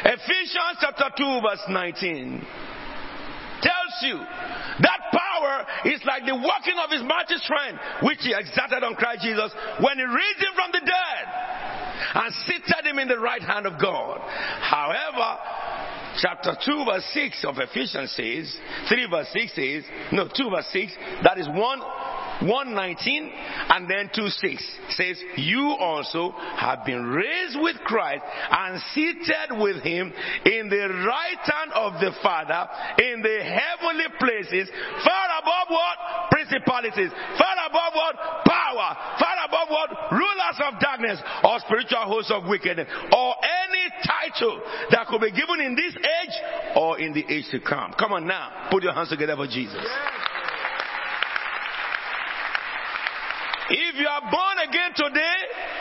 Ephesians 0.04 0.78
chapter 0.80 1.10
2, 1.16 1.40
verse 1.42 1.64
19 1.68 2.46
tells 3.62 3.94
you 4.02 4.18
that 4.18 5.00
power 5.10 5.66
is 5.86 6.00
like 6.04 6.24
the 6.26 6.34
working 6.34 6.78
of 6.82 6.90
his 6.90 7.02
mighty 7.02 7.36
strength, 7.42 7.78
which 8.02 8.20
he 8.22 8.34
exerted 8.34 8.82
on 8.82 8.94
Christ 8.94 9.22
Jesus 9.22 9.52
when 9.80 9.98
he 9.98 10.04
raised 10.04 10.40
him 10.40 10.54
from 10.54 10.70
the 10.72 10.84
dead 10.84 11.24
and 12.14 12.34
seated 12.46 12.86
him 12.86 12.98
in 12.98 13.08
the 13.08 13.18
right 13.18 13.42
hand 13.42 13.66
of 13.66 13.80
God. 13.80 14.20
However, 14.60 15.38
chapter 16.20 16.56
2 16.64 16.84
verse 16.84 17.04
6 17.12 17.44
of 17.44 17.58
Ephesians 17.58 18.12
says, 18.12 18.56
3 18.88 19.06
verse 19.10 19.28
6 19.32 19.54
says, 19.54 19.84
no, 20.12 20.28
2 20.28 20.50
verse 20.50 20.68
6, 20.72 20.92
that 21.24 21.38
is 21.38 21.48
one 21.48 21.80
119 22.40 23.32
and 23.68 23.90
then 23.90 24.10
26 24.14 24.62
says, 24.90 25.18
You 25.36 25.74
also 25.78 26.30
have 26.32 26.84
been 26.84 27.06
raised 27.06 27.58
with 27.60 27.76
Christ 27.84 28.22
and 28.50 28.80
seated 28.94 29.58
with 29.58 29.82
him 29.82 30.12
in 30.44 30.68
the 30.68 30.88
right 31.06 31.42
hand 31.42 31.72
of 31.74 31.94
the 32.00 32.12
Father 32.22 32.68
in 33.02 33.22
the 33.22 33.38
heavenly 33.42 34.08
places, 34.18 34.70
far 35.02 35.26
above 35.42 35.68
what? 35.68 36.30
Principalities, 36.30 37.10
far 37.36 37.56
above 37.66 37.92
what? 37.94 38.14
Power, 38.46 38.88
far 39.18 39.36
above 39.46 39.68
what? 39.68 39.90
Rulers 40.12 40.58
of 40.62 40.80
darkness 40.80 41.18
or 41.42 41.58
spiritual 41.60 42.06
hosts 42.06 42.30
of 42.30 42.46
wickedness 42.46 42.88
or 43.12 43.34
any 43.42 43.84
title 44.06 44.60
that 44.90 45.06
could 45.08 45.20
be 45.20 45.32
given 45.32 45.60
in 45.60 45.74
this 45.74 45.94
age 45.96 46.36
or 46.76 46.98
in 46.98 47.12
the 47.12 47.24
age 47.28 47.46
to 47.50 47.60
come. 47.60 47.94
Come 47.98 48.12
on 48.12 48.26
now, 48.26 48.68
put 48.70 48.82
your 48.82 48.92
hands 48.92 49.08
together 49.08 49.34
for 49.36 49.46
Jesus. 49.46 49.84
If 53.70 53.96
you 53.96 54.08
are 54.08 54.22
born 54.30 54.56
again 54.68 54.92
today, 54.96 55.36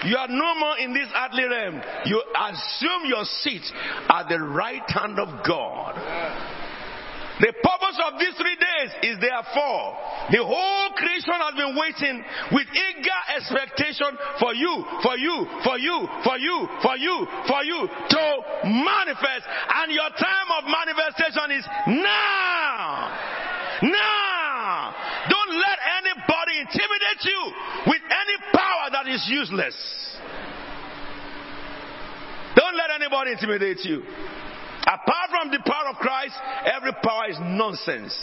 you 0.05 0.17
are 0.17 0.27
no 0.27 0.55
more 0.59 0.77
in 0.77 0.93
this 0.93 1.07
earthly 1.15 1.45
realm. 1.45 1.81
You 2.05 2.21
assume 2.35 3.05
your 3.07 3.23
seat 3.43 3.63
at 4.09 4.27
the 4.27 4.39
right 4.39 4.83
hand 4.89 5.19
of 5.19 5.43
God. 5.47 5.95
The 7.39 7.53
purpose 7.53 7.97
of 8.01 8.17
these 8.17 8.33
three 8.33 8.57
days 8.57 9.13
is 9.13 9.21
therefore 9.21 9.93
the 10.33 10.41
whole 10.41 10.89
creation 10.97 11.37
has 11.37 11.53
been 11.53 11.77
waiting 11.77 12.25
with 12.51 12.65
eager 12.65 13.21
expectation 13.37 14.17
for 14.41 14.57
you, 14.57 14.73
for 15.05 15.15
you, 15.15 15.45
for 15.61 15.77
you, 15.77 15.97
for 16.25 16.37
you, 16.41 16.57
for 16.81 16.97
you, 16.97 17.15
for 17.45 17.61
you 17.61 17.79
to 17.85 18.23
manifest. 18.65 19.45
And 19.69 19.93
your 19.93 20.09
time 20.17 20.49
of 20.57 20.65
manifestation 20.65 21.61
is 21.61 21.65
now. 22.01 23.13
Now. 23.85 24.95
Don't 25.29 25.53
let 25.53 25.76
intimidate 26.67 27.23
you 27.23 27.41
with 27.87 28.01
any 28.03 28.37
power 28.53 28.89
that 28.91 29.07
is 29.07 29.23
useless. 29.29 29.75
Don't 32.55 32.75
let 32.75 32.89
anybody 32.99 33.31
intimidate 33.31 33.85
you. 33.85 34.03
Apart 34.87 35.29
from 35.29 35.51
the 35.51 35.59
power 35.65 35.89
of 35.89 35.97
Christ, 35.97 36.33
every 36.65 36.93
power 37.03 37.29
is 37.29 37.37
nonsense. 37.41 38.15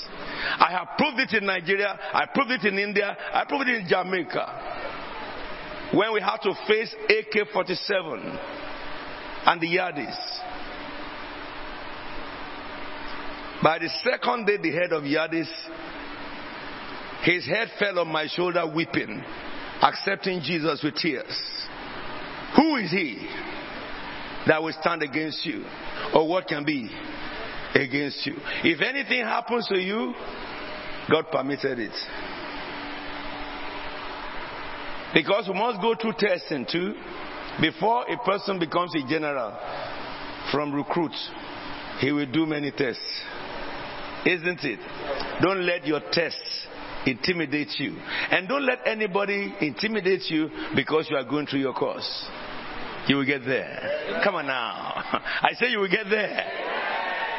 I 0.58 0.70
have 0.72 0.96
proved 0.96 1.20
it 1.20 1.32
in 1.36 1.44
Nigeria, 1.46 1.98
I 2.12 2.24
proved 2.32 2.50
it 2.52 2.64
in 2.64 2.78
India, 2.78 3.16
I 3.32 3.44
proved 3.44 3.68
it 3.68 3.76
in 3.82 3.86
Jamaica. 3.86 4.46
When 5.92 6.12
we 6.14 6.20
had 6.20 6.38
to 6.42 6.54
face 6.66 6.92
AK 7.08 7.48
47 7.52 8.38
and 9.46 9.60
the 9.60 9.66
Yardies. 9.66 10.16
By 13.62 13.78
the 13.78 13.90
second 14.02 14.46
day, 14.46 14.56
the 14.56 14.72
head 14.72 14.92
of 14.92 15.04
Yardies, 15.04 15.50
his 17.22 17.46
head 17.46 17.68
fell 17.78 17.98
on 18.00 18.08
my 18.08 18.26
shoulder 18.26 18.66
weeping, 18.66 19.22
accepting 19.82 20.40
Jesus 20.42 20.82
with 20.82 20.94
tears. 20.96 21.66
Who 22.56 22.76
is 22.76 22.90
he 22.90 23.26
that 24.46 24.62
will 24.62 24.74
stand 24.80 25.02
against 25.02 25.44
you? 25.46 25.64
Or 26.14 26.28
what 26.28 26.46
can 26.46 26.64
be 26.64 26.90
against 27.74 28.26
you? 28.26 28.34
If 28.62 28.80
anything 28.80 29.20
happens 29.20 29.66
to 29.68 29.78
you, 29.78 30.14
God 31.10 31.26
permitted 31.30 31.78
it. 31.78 31.94
Because 35.14 35.48
we 35.48 35.54
must 35.54 35.80
go 35.80 35.94
through 35.94 36.14
testing 36.18 36.66
too 36.70 36.94
before 37.60 38.04
a 38.10 38.16
person 38.24 38.58
becomes 38.58 38.94
a 38.96 39.08
general 39.08 39.56
from 40.50 40.74
recruit. 40.74 41.14
He 42.00 42.10
will 42.10 42.30
do 42.30 42.46
many 42.46 42.70
tests. 42.70 43.22
Isn't 44.26 44.64
it? 44.64 44.80
Don't 45.40 45.64
let 45.64 45.86
your 45.86 46.00
tests 46.10 46.66
intimidate 47.06 47.78
you. 47.78 47.96
And 48.30 48.48
don't 48.48 48.64
let 48.64 48.80
anybody 48.86 49.54
intimidate 49.60 50.30
you 50.30 50.48
because 50.74 51.08
you 51.10 51.16
are 51.16 51.24
going 51.24 51.46
through 51.46 51.60
your 51.60 51.74
course. 51.74 52.26
You 53.06 53.16
will 53.16 53.26
get 53.26 53.44
there. 53.44 54.20
Come 54.24 54.36
on 54.36 54.46
now. 54.46 54.92
I 55.42 55.52
say 55.54 55.68
you 55.70 55.78
will 55.78 55.90
get 55.90 56.06
there. 56.08 56.44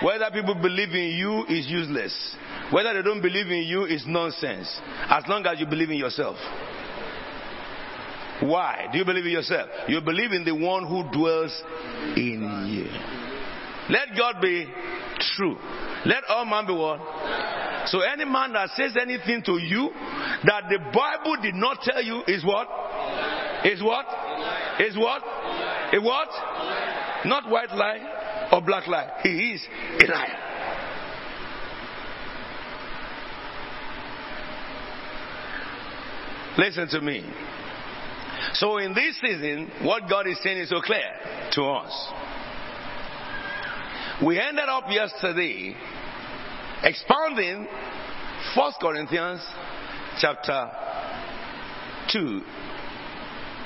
Whether 0.04 0.30
people 0.32 0.56
believe 0.56 0.90
in 0.90 1.18
you 1.18 1.46
is 1.48 1.68
useless. 1.68 2.36
Whether 2.72 2.94
they 2.94 3.02
don't 3.02 3.22
believe 3.22 3.48
in 3.48 3.64
you 3.64 3.86
is 3.86 4.04
nonsense. 4.06 4.80
As 5.10 5.24
long 5.28 5.46
as 5.46 5.60
you 5.60 5.66
believe 5.66 5.90
in 5.90 5.98
yourself. 5.98 6.36
Why? 8.42 8.88
Do 8.92 8.98
you 8.98 9.06
believe 9.06 9.26
in 9.26 9.32
yourself? 9.32 9.70
You 9.88 10.02
believe 10.02 10.32
in 10.34 10.44
the 10.44 10.54
one 10.54 10.86
who 10.86 11.04
dwells 11.12 11.64
in 12.16 12.68
you. 12.70 12.90
Let 13.90 14.10
God 14.18 14.42
be 14.42 14.68
true. 15.36 15.58
Let 16.06 16.24
all 16.28 16.46
man 16.46 16.68
be 16.68 16.74
what? 16.74 17.00
So 17.88 18.02
any 18.02 18.26
man 18.26 18.54
that 18.54 18.70
says 18.76 18.98
anything 19.00 19.44
to 19.44 19.58
you 19.58 19.92
that 20.44 20.64
the 20.70 20.80
Bible 20.94 21.38
did 21.42 21.56
not 21.56 21.82
tell 21.82 22.02
you 22.02 22.24
is 22.28 22.44
what? 22.44 22.68
Is 23.64 23.82
what? 23.82 24.06
Is 24.80 24.98
what? 24.98 25.22
Is 25.94 26.02
what? 26.02 26.30
Not 27.26 27.50
white 27.50 27.72
lie 27.72 28.50
or 28.52 28.62
black 28.62 28.88
lie. 28.88 29.10
He 29.24 29.54
is 29.54 29.68
a 30.02 30.06
liar. 30.12 30.46
Listen 36.58 36.88
to 36.90 37.02
me. 37.02 37.24
So 38.54 38.78
in 38.78 38.94
this 38.94 39.20
season, 39.20 39.72
what 39.82 40.10
God 40.10 40.28
is 40.28 40.40
saying 40.42 40.58
is 40.58 40.70
so 40.70 40.80
clear 40.82 41.04
to 41.54 41.64
us. 41.64 42.14
We 44.24 44.40
ended 44.40 44.70
up 44.70 44.86
yesterday 44.90 45.76
expounding 46.86 47.68
1 48.56 48.74
Corinthians 48.80 49.42
chapter 50.20 50.70
2, 52.14 52.42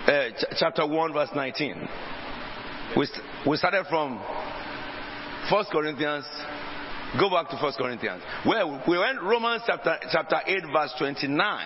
uh, 0.07 0.29
ch- 0.31 0.45
chapter 0.57 0.87
1, 0.87 1.13
verse 1.13 1.29
19. 1.35 1.87
We, 2.97 3.05
st- 3.05 3.25
we 3.45 3.57
started 3.57 3.85
from 3.89 4.17
1 5.51 5.65
Corinthians. 5.71 6.25
Go 7.19 7.29
back 7.29 7.49
to 7.49 7.57
1 7.57 7.73
Corinthians. 7.73 8.23
Well, 8.47 8.81
we 8.87 8.97
went 8.97 9.21
Romans 9.21 9.63
chapter, 9.67 9.97
chapter 10.11 10.37
8, 10.47 10.63
verse 10.71 10.93
29. 10.97 11.65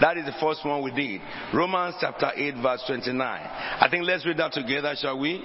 That 0.00 0.16
is 0.16 0.24
the 0.24 0.34
first 0.40 0.64
one 0.64 0.82
we 0.82 0.90
did. 0.92 1.20
Romans 1.52 1.94
chapter 2.00 2.30
8, 2.34 2.54
verse 2.62 2.82
29. 2.86 3.18
I 3.20 3.88
think 3.90 4.04
let's 4.04 4.24
read 4.26 4.38
that 4.38 4.52
together, 4.52 4.94
shall 4.96 5.18
we? 5.18 5.44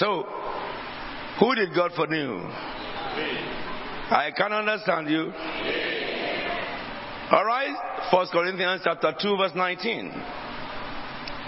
So, 0.00 0.24
who 1.38 1.54
did 1.54 1.74
God 1.74 1.92
foreknew? 1.94 2.38
I 4.10 4.30
can 4.34 4.50
understand 4.50 5.10
you. 5.10 5.30
All 7.30 7.44
right, 7.44 7.76
First 8.10 8.32
Corinthians 8.32 8.80
chapter 8.82 9.12
two, 9.20 9.36
verse 9.36 9.52
nineteen. 9.54 10.10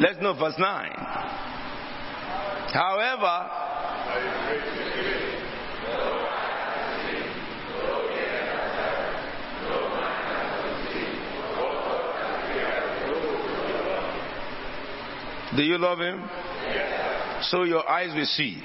Let's 0.01 0.21
know 0.21 0.35
verse 0.35 0.55
9. 0.59 0.91
However, 2.73 3.49
do 15.57 15.63
you 15.63 15.79
love 15.79 15.99
him? 16.01 16.29
So 17.43 17.65
your 17.65 17.89
eyes 17.89 18.15
will 18.15 18.27
see, 18.27 18.63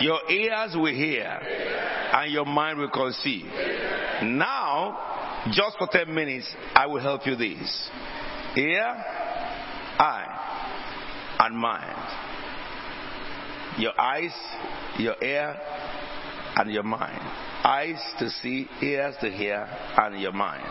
your 0.00 0.20
ears 0.30 0.74
will 0.74 0.94
hear, 0.94 1.24
and 1.24 2.32
your 2.32 2.46
mind 2.46 2.78
will 2.78 2.90
conceive. 2.90 3.46
Now, 4.22 4.98
just 5.52 5.76
for 5.78 5.88
10 5.90 6.14
minutes, 6.14 6.48
I 6.74 6.86
will 6.86 7.00
help 7.00 7.26
you 7.26 7.36
this. 7.36 7.90
Ear, 8.56 8.94
eye, 9.98 11.36
and 11.40 11.56
mind. 11.56 12.20
Your 13.78 14.00
eyes, 14.00 14.32
your 14.98 15.16
ear, 15.22 15.56
and 16.56 16.70
your 16.70 16.84
mind. 16.84 17.20
Eyes 17.64 17.98
to 18.20 18.30
see, 18.30 18.68
ears 18.80 19.16
to 19.20 19.30
hear, 19.30 19.66
and 19.96 20.20
your 20.20 20.32
mind. 20.32 20.64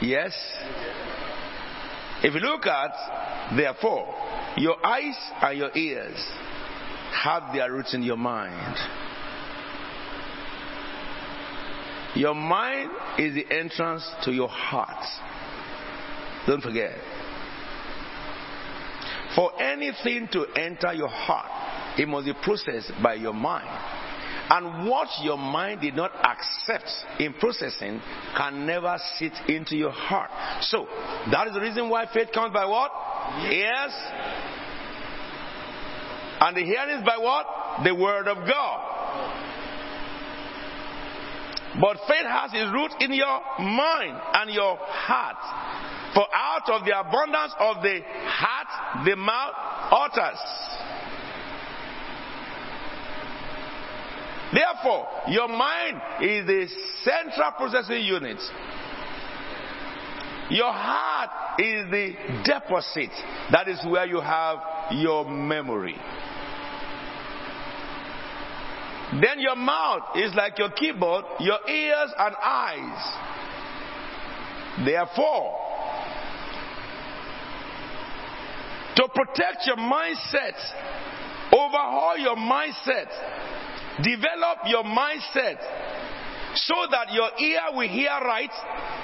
Yes? 0.00 0.32
If 2.22 2.34
you 2.34 2.40
look 2.40 2.66
at, 2.66 3.56
therefore, 3.56 4.14
your 4.58 4.84
eyes 4.84 5.16
and 5.42 5.58
your 5.58 5.76
ears 5.76 6.16
have 7.12 7.54
their 7.54 7.72
roots 7.72 7.94
in 7.94 8.02
your 8.02 8.16
mind. 8.16 8.76
Your 12.14 12.34
mind 12.34 12.90
is 13.18 13.34
the 13.34 13.46
entrance 13.54 14.08
to 14.24 14.32
your 14.32 14.48
heart. 14.48 15.04
Don't 16.46 16.62
forget. 16.62 16.96
For 19.36 19.60
anything 19.60 20.28
to 20.32 20.46
enter 20.56 20.92
your 20.94 21.08
heart, 21.08 21.98
it 21.98 22.08
must 22.08 22.26
be 22.26 22.32
processed 22.42 22.92
by 23.02 23.14
your 23.14 23.34
mind. 23.34 23.68
And 24.50 24.88
what 24.88 25.08
your 25.22 25.36
mind 25.36 25.82
did 25.82 25.94
not 25.94 26.12
accept 26.24 26.90
in 27.20 27.34
processing 27.34 28.00
can 28.36 28.66
never 28.66 28.96
sit 29.18 29.32
into 29.46 29.76
your 29.76 29.90
heart. 29.90 30.30
So, 30.62 30.86
that 31.30 31.48
is 31.48 31.54
the 31.54 31.60
reason 31.60 31.90
why 31.90 32.06
faith 32.12 32.28
comes 32.32 32.52
by 32.52 32.64
what? 32.64 32.90
Yes. 33.50 33.90
And 36.40 36.56
the 36.56 36.62
hearing 36.62 36.98
is 36.98 37.04
by 37.04 37.18
what? 37.18 37.84
The 37.84 37.94
Word 37.94 38.28
of 38.28 38.46
God. 38.46 38.98
But 41.80 41.98
faith 42.08 42.26
has 42.26 42.50
its 42.54 42.72
root 42.72 42.92
in 43.00 43.12
your 43.12 43.40
mind 43.58 44.18
and 44.34 44.50
your 44.50 44.78
heart. 44.80 45.36
For 46.14 46.26
out 46.34 46.68
of 46.70 46.86
the 46.86 46.98
abundance 46.98 47.52
of 47.60 47.82
the 47.82 48.00
heart, 48.26 49.04
the 49.04 49.14
mouth 49.14 49.54
utters. 49.92 50.40
Therefore, 54.52 55.08
your 55.28 55.48
mind 55.48 56.00
is 56.22 56.46
the 56.46 56.66
central 57.04 57.52
processing 57.52 58.02
unit. 58.02 58.38
Your 60.50 60.72
heart 60.72 61.60
is 61.60 61.90
the 61.90 62.14
deposit. 62.44 63.10
That 63.52 63.68
is 63.68 63.78
where 63.84 64.06
you 64.06 64.20
have 64.20 64.58
your 64.92 65.28
memory. 65.28 65.96
Then 69.20 69.40
your 69.40 69.56
mouth 69.56 70.16
is 70.16 70.34
like 70.34 70.58
your 70.58 70.70
keyboard, 70.70 71.24
your 71.40 71.58
ears 71.68 72.12
and 72.18 72.34
eyes. 72.42 73.28
Therefore, 74.84 75.56
to 78.96 79.08
protect 79.14 79.66
your 79.66 79.76
mindset, 79.76 80.56
overhaul 81.52 82.18
your 82.18 82.36
mindset, 82.36 83.08
develop 84.02 84.58
your 84.66 84.84
mindset 84.84 85.58
so 86.54 86.74
that 86.90 87.12
your 87.12 87.30
ear 87.38 87.60
will 87.72 87.88
hear 87.88 88.10
right, 88.24 88.50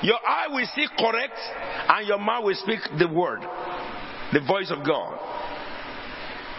your 0.03 0.19
eye 0.27 0.49
will 0.49 0.67
see 0.75 0.87
correct, 0.99 1.39
and 1.89 2.07
your 2.07 2.19
mouth 2.19 2.45
will 2.45 2.55
speak 2.55 2.81
the 2.99 3.09
word, 3.09 3.41
the 4.33 4.41
voice 4.41 4.71
of 4.71 4.85
God. 4.85 5.19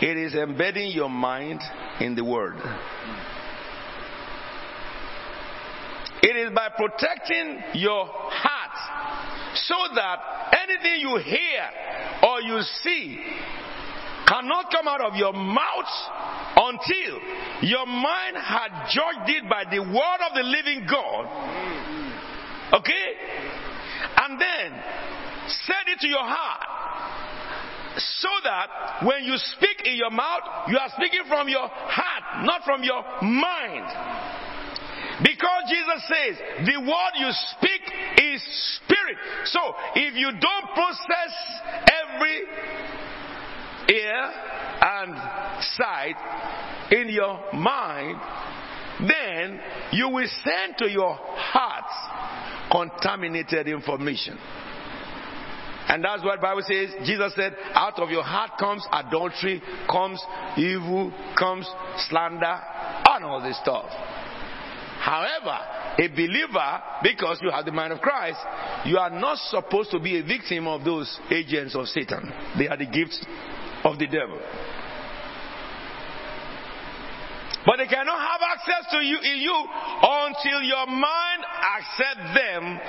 It 0.01 0.17
is 0.17 0.35
embedding 0.35 0.91
your 0.91 1.09
mind 1.09 1.61
in 1.99 2.15
the 2.15 2.23
word. 2.23 2.57
It 6.21 6.35
is 6.35 6.51
by 6.53 6.69
protecting 6.69 7.61
your 7.75 8.05
heart 8.07 9.55
so 9.55 9.75
that 9.95 10.19
anything 10.67 10.99
you 10.99 11.17
hear 11.17 11.69
or 12.23 12.41
you 12.41 12.61
see 12.83 13.19
cannot 14.27 14.71
come 14.71 14.87
out 14.87 15.01
of 15.01 15.15
your 15.15 15.33
mouth 15.33 15.93
until 16.57 17.19
your 17.61 17.85
mind 17.85 18.37
had 18.37 18.89
judged 18.89 19.29
it 19.29 19.49
by 19.49 19.63
the 19.69 19.79
word 19.79 20.19
of 20.27 20.33
the 20.35 20.43
living 20.43 20.87
God. 20.89 21.25
Okay? 22.73 23.07
And 24.17 24.39
then 24.39 24.83
set 25.47 25.87
it 25.87 25.99
to 25.99 26.07
your 26.07 26.23
heart 26.23 26.75
so 27.97 28.29
that 28.43 29.05
when 29.05 29.23
you 29.23 29.37
speak 29.37 29.85
in 29.85 29.95
your 29.95 30.11
mouth, 30.11 30.67
you 30.67 30.77
are 30.77 30.89
speaking 30.97 31.23
from 31.27 31.47
your 31.47 31.67
heart, 31.67 32.45
not 32.45 32.63
from 32.65 32.83
your 32.83 33.03
mind. 33.21 33.85
Because 35.23 35.63
Jesus 35.71 36.01
says, 36.11 36.35
the 36.65 36.79
word 36.81 37.13
you 37.15 37.31
speak 37.55 37.81
is 38.19 38.41
spirit. 38.83 39.15
So, 39.45 39.59
if 39.95 40.13
you 40.15 40.31
don't 40.31 40.67
process 40.75 41.31
every 41.87 42.41
ear 43.89 44.31
and 44.81 45.15
sight 45.77 46.15
in 46.91 47.09
your 47.09 47.39
mind, 47.53 48.19
then 48.99 49.59
you 49.91 50.09
will 50.09 50.27
send 50.43 50.77
to 50.77 50.89
your 50.89 51.15
heart 51.15 52.71
contaminated 52.71 53.67
information. 53.67 54.37
And 55.87 56.03
that's 56.03 56.23
what 56.23 56.41
Bible 56.41 56.63
says. 56.67 56.89
Jesus 57.05 57.33
said, 57.35 57.55
out 57.73 57.99
of 57.99 58.09
your 58.09 58.23
heart 58.23 58.51
comes 58.59 58.85
adultery, 58.91 59.61
comes 59.89 60.21
evil, 60.57 61.13
comes 61.37 61.69
slander, 62.09 62.59
and 63.07 63.23
all 63.23 63.41
this 63.41 63.59
stuff. 63.61 63.85
However, 64.99 65.59
a 65.99 66.07
believer, 66.07 66.81
because 67.03 67.39
you 67.41 67.51
have 67.51 67.65
the 67.65 67.71
mind 67.71 67.93
of 67.93 68.01
Christ, 68.01 68.39
you 68.85 68.97
are 68.97 69.11
not 69.11 69.37
supposed 69.37 69.91
to 69.91 69.99
be 69.99 70.17
a 70.17 70.23
victim 70.23 70.67
of 70.67 70.83
those 70.83 71.19
agents 71.29 71.75
of 71.75 71.87
Satan. 71.87 72.33
They 72.57 72.67
are 72.67 72.77
the 72.77 72.87
gifts 72.87 73.23
of 73.85 73.99
the 73.99 74.07
devil. 74.07 74.39
But 77.65 77.77
they 77.77 77.87
cannot 77.87 78.19
have 78.19 78.41
access 78.45 78.91
to 78.91 78.97
you 79.01 79.17
in 79.17 79.41
you 79.41 79.57
until 80.03 80.61
your 80.61 80.85
mind 80.85 81.41
accept 81.77 82.21
them, 82.37 82.79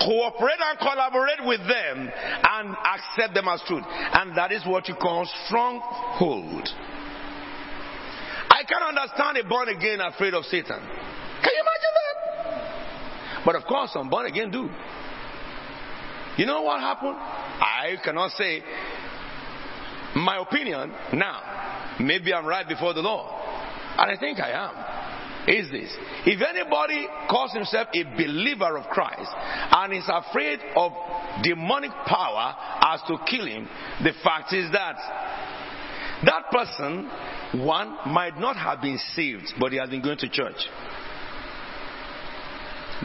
cooperate 0.00 0.58
and 0.58 0.78
collaborate 0.78 1.46
with 1.46 1.60
them, 1.60 2.10
and 2.42 2.76
accept 2.84 3.34
them 3.34 3.46
as 3.46 3.62
truth. 3.66 3.84
And 3.86 4.36
that 4.36 4.50
is 4.50 4.66
what 4.66 4.88
you 4.88 4.96
call 4.96 5.24
stronghold. 5.46 6.68
I 8.50 8.62
can 8.66 8.82
understand 8.82 9.38
a 9.38 9.48
born 9.48 9.68
again 9.68 10.00
afraid 10.00 10.34
of 10.34 10.44
Satan. 10.46 10.80
Can 10.80 11.52
you 11.54 11.62
imagine 11.62 11.94
that? 11.94 13.44
But 13.44 13.54
of 13.54 13.64
course, 13.64 13.92
some 13.92 14.10
born 14.10 14.26
again 14.26 14.50
do. 14.50 14.68
You 16.36 16.46
know 16.46 16.62
what 16.62 16.80
happened? 16.80 17.16
I 17.16 17.96
cannot 18.02 18.32
say 18.32 18.62
my 20.16 20.38
opinion 20.38 20.92
now. 21.12 21.96
Maybe 22.00 22.32
I'm 22.32 22.46
right 22.46 22.66
before 22.66 22.94
the 22.94 23.00
Lord. 23.02 23.30
And 23.98 24.10
I 24.10 24.16
think 24.18 24.40
I 24.40 24.50
am. 24.50 25.04
Is 25.46 25.70
this. 25.70 25.94
If 26.24 26.40
anybody 26.40 27.06
calls 27.28 27.52
himself 27.52 27.88
a 27.92 28.02
believer 28.16 28.78
of 28.78 28.86
Christ 28.86 29.30
and 29.30 29.92
is 29.92 30.08
afraid 30.08 30.58
of 30.74 30.92
demonic 31.42 31.90
power 32.06 32.56
as 32.80 33.02
to 33.08 33.18
kill 33.28 33.46
him, 33.46 33.68
the 34.02 34.12
fact 34.22 34.54
is 34.54 34.72
that 34.72 34.96
that 36.24 36.50
person, 36.50 37.10
one, 37.62 37.98
might 38.06 38.38
not 38.38 38.56
have 38.56 38.80
been 38.80 38.98
saved, 39.14 39.52
but 39.60 39.72
he 39.72 39.78
has 39.78 39.90
been 39.90 40.02
going 40.02 40.18
to 40.18 40.28
church. 40.30 40.56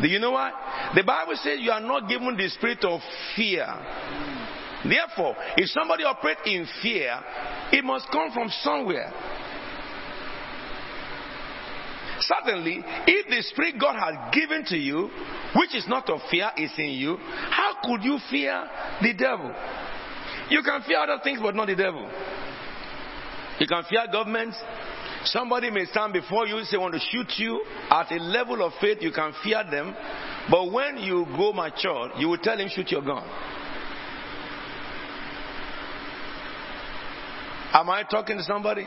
Do 0.01 0.07
you 0.07 0.19
know 0.19 0.31
why? 0.31 0.51
The 0.95 1.03
Bible 1.03 1.33
says 1.35 1.59
you 1.59 1.71
are 1.71 1.81
not 1.81 2.07
given 2.07 2.37
the 2.37 2.47
spirit 2.49 2.85
of 2.85 3.01
fear. 3.35 3.65
Therefore, 4.83 5.35
if 5.57 5.69
somebody 5.69 6.03
operates 6.03 6.41
in 6.45 6.65
fear, 6.81 7.19
it 7.71 7.83
must 7.83 8.09
come 8.11 8.31
from 8.31 8.49
somewhere. 8.61 9.11
Certainly, 12.21 12.83
if 13.07 13.27
the 13.27 13.41
spirit 13.43 13.75
God 13.79 13.95
has 13.95 14.33
given 14.33 14.63
to 14.65 14.77
you, 14.77 15.09
which 15.55 15.73
is 15.75 15.87
not 15.87 16.09
of 16.09 16.19
fear, 16.29 16.51
is 16.57 16.71
in 16.77 16.91
you, 16.91 17.17
how 17.17 17.75
could 17.83 18.03
you 18.03 18.19
fear 18.29 18.67
the 19.01 19.13
devil? 19.13 19.53
You 20.49 20.61
can 20.63 20.81
fear 20.83 20.99
other 20.99 21.19
things, 21.23 21.39
but 21.41 21.55
not 21.55 21.67
the 21.67 21.75
devil. 21.75 22.09
You 23.59 23.67
can 23.67 23.83
fear 23.89 24.05
government, 24.11 24.53
Somebody 25.25 25.69
may 25.69 25.85
stand 25.85 26.13
before 26.13 26.47
you, 26.47 26.57
and 26.57 26.67
say, 26.67 26.77
want 26.77 26.93
to 26.93 26.99
shoot 26.99 27.27
you. 27.37 27.63
At 27.89 28.11
a 28.11 28.15
level 28.15 28.65
of 28.65 28.73
faith, 28.79 28.99
you 29.01 29.11
can 29.11 29.33
fear 29.43 29.63
them. 29.69 29.95
But 30.49 30.71
when 30.71 30.97
you 30.97 31.25
go 31.35 31.51
mature, 31.53 32.11
you 32.17 32.29
will 32.29 32.37
tell 32.37 32.57
him, 32.57 32.69
shoot 32.69 32.89
your 32.89 33.01
gun. 33.01 33.27
Am 37.79 37.89
I 37.89 38.03
talking 38.03 38.35
to 38.35 38.43
somebody? 38.43 38.85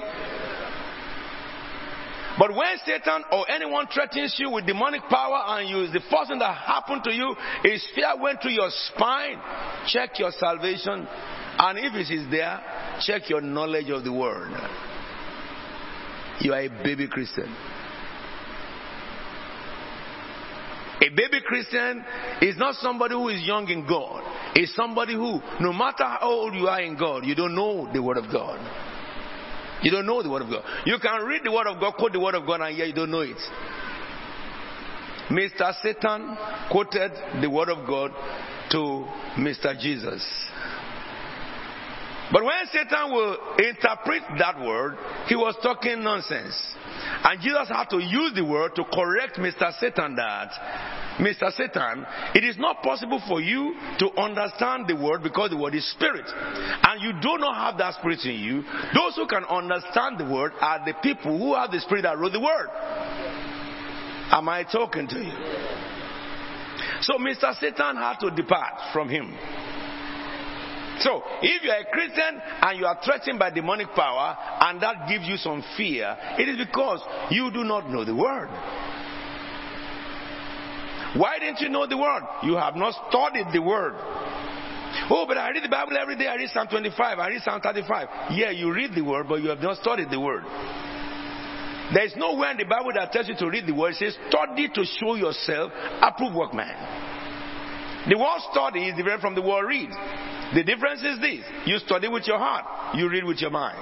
But 2.39 2.51
when 2.55 2.77
Satan 2.85 3.25
or 3.33 3.51
anyone 3.51 3.87
threatens 3.93 4.37
you 4.39 4.51
with 4.51 4.67
demonic 4.67 5.01
power 5.09 5.59
and 5.59 5.67
you, 5.67 5.87
the 5.87 6.03
first 6.11 6.29
thing 6.29 6.39
that 6.41 6.55
happened 6.55 7.03
to 7.05 7.11
you 7.11 7.35
is 7.65 7.87
fear 7.95 8.13
went 8.21 8.43
through 8.43 8.53
your 8.53 8.69
spine, 8.69 9.39
check 9.87 10.19
your 10.19 10.31
salvation. 10.33 11.09
And 11.59 11.79
if 11.79 11.95
it 11.95 12.13
is 12.13 12.31
there, 12.31 12.61
check 13.01 13.31
your 13.31 13.41
knowledge 13.41 13.89
of 13.89 14.05
the 14.05 14.13
word. 14.13 14.51
You 16.41 16.53
are 16.53 16.61
a 16.61 16.69
baby 16.69 17.09
Christian. 17.09 17.55
A 21.03 21.09
baby 21.09 21.41
Christian 21.45 22.05
is 22.41 22.57
not 22.57 22.77
somebody 22.77 23.15
who 23.15 23.29
is 23.29 23.43
young 23.43 23.69
in 23.69 23.85
God. 23.89 24.23
It's 24.55 24.75
somebody 24.77 25.15
who, 25.15 25.41
no 25.59 25.73
matter 25.73 26.05
how 26.05 26.19
old 26.23 26.55
you 26.55 26.69
are 26.69 26.81
in 26.81 26.97
God, 26.97 27.25
you 27.25 27.35
don't 27.35 27.57
know 27.57 27.93
the 27.93 28.01
Word 28.01 28.19
of 28.19 28.31
God. 28.31 28.61
You 29.83 29.91
don't 29.91 30.07
know 30.07 30.23
the 30.23 30.31
Word 30.31 30.43
of 30.43 30.49
God. 30.51 30.63
You 30.87 30.99
can 31.03 31.25
read 31.25 31.41
the 31.43 31.51
Word 31.51 31.67
of 31.67 31.81
God, 31.81 31.95
quote 31.95 32.13
the 32.13 32.21
Word 32.21 32.37
of 32.37 32.47
God, 32.47 32.61
and 32.61 32.77
yet 32.77 32.87
you 32.87 32.95
don't 32.95 33.11
know 33.11 33.23
it. 33.23 33.37
Mr. 35.29 35.73
Satan 35.83 36.37
quoted 36.71 37.11
the 37.41 37.51
Word 37.51 37.69
of 37.69 37.85
God 37.85 38.13
to 38.71 39.05
Mr. 39.39 39.77
Jesus. 39.81 40.25
But 42.33 42.45
when 42.45 42.67
Satan 42.73 43.13
will 43.13 43.37
interpret 43.59 44.23
that 44.39 44.59
word, 44.59 44.97
he 45.27 45.37
was 45.37 45.55
talking 45.63 46.03
nonsense. 46.03 46.57
And 47.25 47.41
Jesus 47.41 47.69
had 47.69 47.91
to 47.91 47.99
use 47.99 48.33
the 48.35 48.45
word 48.45 48.75
to 48.77 48.85
correct 48.85 49.37
Mr. 49.37 49.71
Satan 49.79 50.17
that, 50.17 50.51
Mr. 51.19 51.53
Satan, 51.53 52.07
it 52.35 52.43
is 52.43 52.57
not 52.59 52.83
possible 52.83 53.21
for 53.29 53.41
you 53.41 53.75
to 53.99 54.11
understand 54.19 54.89
the 54.89 54.97
word 54.97 55.23
because 55.23 55.51
the 55.51 55.57
word 55.59 55.75
is 55.75 55.89
spirit. 55.93 56.25
And 56.27 57.03
you 57.03 57.13
do 57.21 57.37
not 57.39 57.55
have 57.57 57.79
that 57.79 57.95
spirit 57.99 58.25
in 58.25 58.41
you. 58.41 58.63
Those 58.95 59.17
who 59.17 59.27
can 59.27 59.45
understand 59.45 60.19
the 60.19 60.25
word 60.25 60.53
are 60.59 60.83
the 60.87 60.95
people 61.03 61.39
who 61.39 61.55
have 61.55 61.71
the 61.71 61.81
spirit 61.81 62.03
that 62.03 62.19
wrote 62.19 62.33
the 62.33 62.41
word. 62.41 62.69
Am 64.33 64.49
I 64.49 64.65
talking 64.65 65.07
to 65.09 65.19
you? 65.19 65.33
So 67.03 67.19
Mr. 67.19 67.55
Satan 67.61 67.97
had 67.97 68.17
to 68.21 68.31
depart 68.31 68.81
from 68.93 69.11
him. 69.11 69.37
So, 71.01 71.23
if 71.43 71.63
you 71.63 71.71
are 71.71 71.81
a 71.81 71.91
Christian 71.91 72.41
and 72.61 72.79
you 72.79 72.87
are 72.87 72.99
threatened 73.05 73.39
by 73.39 73.51
demonic 73.51 73.89
power 73.95 74.37
and 74.61 74.81
that 74.83 75.09
gives 75.09 75.27
you 75.27 75.37
some 75.37 75.65
fear, 75.77 76.17
it 76.39 76.49
is 76.49 76.59
because 76.59 77.01
you 77.31 77.51
do 77.51 77.65
not 77.65 77.89
know 77.89 78.05
the 78.05 78.15
word. 78.15 78.49
Why 81.17 81.39
didn't 81.39 81.61
you 81.61 81.69
know 81.69 81.87
the 81.87 81.97
word? 81.97 82.23
You 82.43 82.57
have 82.57 82.77
not 82.77 82.95
studied 83.11 83.47
the 83.53 83.61
word. 83.61 83.95
Oh, 85.11 85.25
but 85.27 85.37
I 85.37 85.51
read 85.51 85.65
the 85.65 85.69
Bible 85.69 85.97
every 86.01 86.17
day. 86.17 86.27
I 86.27 86.37
read 86.37 86.51
Psalm 86.51 86.69
25. 86.69 87.19
I 87.19 87.29
read 87.29 87.43
Psalm 87.43 87.61
35. 87.61 88.09
Yeah, 88.33 88.51
you 88.51 88.73
read 88.73 88.95
the 88.95 89.03
word, 89.03 89.27
but 89.29 89.43
you 89.43 89.49
have 89.49 89.61
not 89.61 89.79
studied 89.79 90.11
the 90.11 90.21
word. 90.21 90.45
There 91.93 92.05
is 92.05 92.15
nowhere 92.17 92.53
in 92.53 92.57
the 92.57 92.65
Bible 92.65 92.93
that 92.95 93.13
tells 93.13 93.29
you 93.29 93.37
to 93.37 93.49
read 93.49 93.67
the 93.67 93.75
word. 93.75 93.93
It 93.93 93.97
says, 93.97 94.17
study 94.31 94.69
to 94.69 94.85
show 94.85 95.15
yourself 95.15 95.73
approved 96.01 96.35
workman. 96.35 96.73
The 98.09 98.19
word 98.19 98.41
study 98.51 98.89
is 98.89 98.97
different 98.97 99.21
from 99.21 99.35
the 99.35 99.43
word 99.43 99.67
read. 99.67 99.91
The 100.55 100.65
difference 100.65 101.03
is 101.03 101.21
this 101.21 101.45
you 101.67 101.79
study 101.79 102.09
with 102.09 102.27
your 102.27 102.39
heart, 102.39 102.97
you 102.97 103.09
read 103.09 103.25
with 103.25 103.39
your 103.41 103.51
mind. 103.51 103.79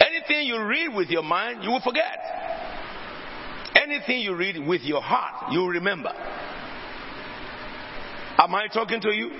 Anything 0.00 0.46
you 0.46 0.62
read 0.62 0.94
with 0.94 1.08
your 1.08 1.22
mind, 1.22 1.64
you 1.64 1.70
will 1.70 1.80
forget. 1.80 2.18
Anything 3.74 4.20
you 4.20 4.36
read 4.36 4.58
with 4.66 4.82
your 4.82 5.00
heart, 5.00 5.52
you 5.52 5.60
will 5.60 5.68
remember. 5.68 6.12
Am 8.38 8.54
I 8.54 8.66
talking 8.72 9.00
to 9.00 9.10
you? 9.10 9.30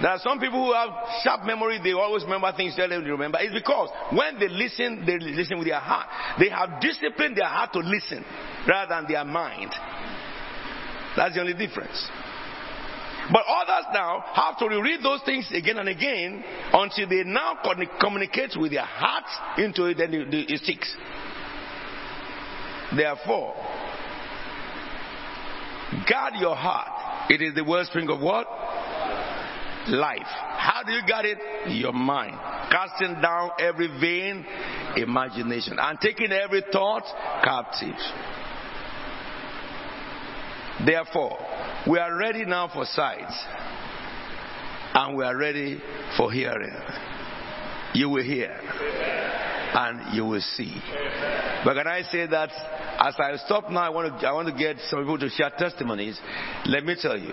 there 0.00 0.10
are 0.10 0.18
some 0.18 0.38
people 0.38 0.64
who 0.64 0.72
have 0.72 0.90
sharp 1.22 1.44
memory, 1.44 1.80
they 1.82 1.92
always 1.92 2.24
remember 2.24 2.52
things 2.56 2.76
they 2.76 2.86
don't 2.86 3.04
remember. 3.04 3.38
It's 3.40 3.54
because 3.54 3.88
when 4.12 4.38
they 4.38 4.48
listen, 4.48 5.04
they 5.06 5.18
listen 5.18 5.58
with 5.58 5.68
their 5.68 5.80
heart. 5.80 6.06
They 6.38 6.48
have 6.48 6.80
disciplined 6.80 7.36
their 7.36 7.46
heart 7.46 7.72
to 7.72 7.80
listen 7.80 8.24
rather 8.66 8.94
than 8.94 9.06
their 9.08 9.24
mind. 9.24 9.72
That's 11.16 11.34
the 11.34 11.40
only 11.40 11.54
difference. 11.54 12.08
But 13.30 13.42
others 13.46 13.86
now 13.92 14.24
have 14.34 14.58
to 14.58 14.66
reread 14.66 15.02
those 15.02 15.20
things 15.24 15.48
again 15.52 15.78
and 15.78 15.88
again 15.88 16.42
until 16.72 17.08
they 17.08 17.22
now 17.24 17.58
communicate 18.00 18.56
with 18.56 18.72
their 18.72 18.84
heart 18.84 19.58
into 19.58 19.84
it, 19.84 19.98
then 19.98 20.12
it 20.12 20.60
sticks. 20.60 20.94
Therefore, 22.96 23.54
guard 26.08 26.34
your 26.40 26.56
heart. 26.56 27.30
It 27.30 27.40
is 27.40 27.54
the 27.54 27.64
wellspring 27.64 28.10
of 28.10 28.20
what? 28.20 28.46
Life. 29.88 30.26
How 30.26 30.82
do 30.84 30.92
you 30.92 31.02
guard 31.08 31.24
it? 31.26 31.38
Your 31.68 31.92
mind. 31.92 32.36
Casting 32.70 33.20
down 33.20 33.50
every 33.60 33.88
vain 34.00 34.44
imagination 34.96 35.76
and 35.80 35.98
taking 36.00 36.32
every 36.32 36.62
thought 36.72 37.04
captive. 37.42 37.96
Therefore, 40.84 41.38
we 41.88 41.98
are 41.98 42.16
ready 42.16 42.44
now 42.44 42.68
for 42.68 42.84
sight, 42.84 43.30
and 44.94 45.16
we 45.16 45.24
are 45.24 45.36
ready 45.36 45.80
for 46.16 46.32
hearing. 46.32 46.74
You 47.94 48.08
will 48.08 48.24
hear 48.24 48.58
and 49.74 50.14
you 50.14 50.24
will 50.24 50.40
see. 50.40 50.74
But 51.64 51.74
can 51.74 51.86
I 51.86 52.02
say 52.02 52.26
that 52.26 52.50
as 52.98 53.14
I 53.18 53.36
stop 53.44 53.70
now, 53.70 53.80
I 53.80 53.88
want 53.88 54.20
to, 54.20 54.26
I 54.26 54.32
want 54.32 54.48
to 54.48 54.54
get 54.54 54.76
some 54.88 55.00
people 55.00 55.18
to 55.18 55.28
share 55.30 55.50
testimonies. 55.58 56.18
Let 56.66 56.84
me 56.84 56.96
tell 57.00 57.18
you. 57.18 57.32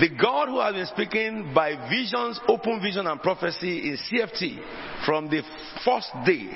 The 0.00 0.08
God 0.08 0.48
who 0.48 0.60
has 0.60 0.74
been 0.74 0.86
speaking 0.86 1.52
by 1.54 1.88
visions, 1.88 2.40
open 2.48 2.80
vision, 2.80 3.06
and 3.06 3.20
prophecy 3.20 3.90
in 3.90 3.98
CFT 3.98 5.04
from 5.04 5.28
the 5.28 5.42
first 5.84 6.08
day 6.24 6.48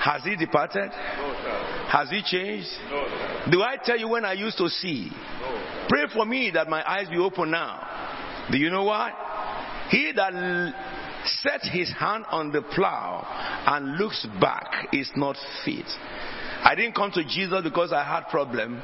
has 0.00 0.22
he 0.24 0.36
departed? 0.36 0.90
No, 0.90 1.71
Has 1.92 2.08
he 2.08 2.22
changed? 2.22 2.70
No, 2.88 3.50
Do 3.50 3.62
I 3.62 3.76
tell 3.76 3.98
you 3.98 4.08
when 4.08 4.24
I 4.24 4.32
used 4.32 4.56
to 4.56 4.70
see? 4.70 5.10
No. 5.12 5.86
Pray 5.90 6.04
for 6.10 6.24
me 6.24 6.50
that 6.54 6.66
my 6.66 6.82
eyes 6.90 7.06
be 7.10 7.18
open 7.18 7.50
now. 7.50 8.48
Do 8.50 8.56
you 8.56 8.70
know 8.70 8.84
why? 8.84 9.12
He 9.90 10.10
that 10.16 10.32
sets 11.42 11.68
his 11.70 11.92
hand 11.92 12.24
on 12.30 12.50
the 12.50 12.62
plow 12.62 13.26
and 13.66 13.98
looks 13.98 14.26
back 14.40 14.88
is 14.94 15.10
not 15.16 15.36
fit. 15.66 15.84
I 16.64 16.74
didn't 16.74 16.94
come 16.94 17.10
to 17.12 17.24
Jesus 17.24 17.62
because 17.62 17.92
I 17.92 18.02
had 18.02 18.28
problem. 18.30 18.82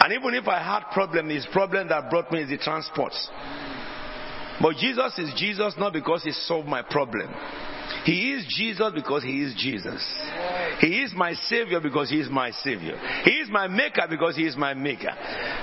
And 0.00 0.12
even 0.14 0.32
if 0.32 0.48
I 0.48 0.62
had 0.62 0.90
problem, 0.90 1.28
his 1.28 1.46
problem 1.52 1.88
that 1.88 2.08
brought 2.08 2.32
me 2.32 2.40
is 2.40 2.48
the 2.48 2.56
transport. 2.56 3.12
But 4.62 4.76
Jesus 4.76 5.18
is 5.18 5.34
Jesus 5.36 5.74
not 5.76 5.92
because 5.92 6.22
he 6.22 6.32
solved 6.32 6.68
my 6.68 6.80
problem. 6.80 7.28
He 8.04 8.32
is 8.32 8.46
Jesus 8.48 8.92
because 8.94 9.22
He 9.22 9.42
is 9.42 9.54
Jesus. 9.54 10.02
He 10.80 11.02
is 11.02 11.12
my 11.14 11.34
Savior 11.34 11.80
because 11.80 12.10
He 12.10 12.20
is 12.20 12.28
my 12.30 12.50
Savior. 12.50 12.98
He 13.24 13.32
is 13.32 13.48
my 13.50 13.66
Maker 13.66 14.06
because 14.08 14.36
He 14.36 14.44
is 14.44 14.56
my 14.56 14.74
Maker. 14.74 15.12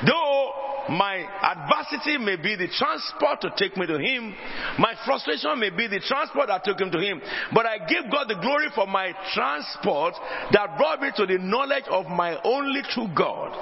Though 0.05 0.51
my 0.89 1.25
adversity 1.41 2.17
may 2.17 2.35
be 2.35 2.55
the 2.55 2.67
transport 2.67 3.41
to 3.41 3.51
take 3.57 3.75
me 3.77 3.87
to 3.87 3.97
Him, 3.97 4.35
my 4.77 4.93
frustration 5.05 5.59
may 5.59 5.69
be 5.69 5.87
the 5.87 5.99
transport 5.99 6.47
that 6.47 6.63
took 6.63 6.79
Him 6.79 6.91
to 6.91 6.99
Him, 6.99 7.21
but 7.53 7.65
I 7.65 7.79
give 7.87 8.11
God 8.11 8.27
the 8.27 8.35
glory 8.35 8.67
for 8.75 8.85
my 8.85 9.13
transport 9.33 10.13
that 10.51 10.77
brought 10.77 11.01
me 11.01 11.09
to 11.15 11.25
the 11.25 11.39
knowledge 11.39 11.85
of 11.89 12.05
my 12.07 12.39
only 12.43 12.81
true 12.89 13.07
God 13.15 13.55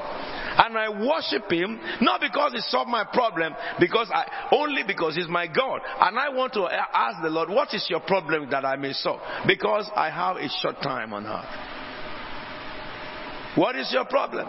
and 0.57 0.77
I 0.77 0.89
worship 0.89 1.49
Him 1.51 1.79
not 2.01 2.21
because 2.21 2.53
He 2.53 2.59
solved 2.59 2.89
my 2.89 3.03
problem, 3.11 3.53
because 3.79 4.09
I 4.13 4.49
only 4.51 4.83
because 4.85 5.15
He's 5.15 5.27
my 5.27 5.47
God. 5.47 5.81
And 5.99 6.17
I 6.17 6.29
want 6.29 6.53
to 6.53 6.67
ask 6.71 7.21
the 7.21 7.29
Lord, 7.29 7.49
what 7.49 7.73
is 7.73 7.85
your 7.89 8.01
problem 8.01 8.49
that 8.51 8.65
I 8.65 8.75
may 8.75 8.93
solve? 8.93 9.21
Because 9.47 9.89
I 9.95 10.09
have 10.09 10.37
a 10.37 10.49
short 10.61 10.81
time 10.81 11.13
on 11.13 11.25
earth. 11.25 11.45
What 13.55 13.75
is 13.75 13.91
your 13.93 14.05
problem? 14.05 14.47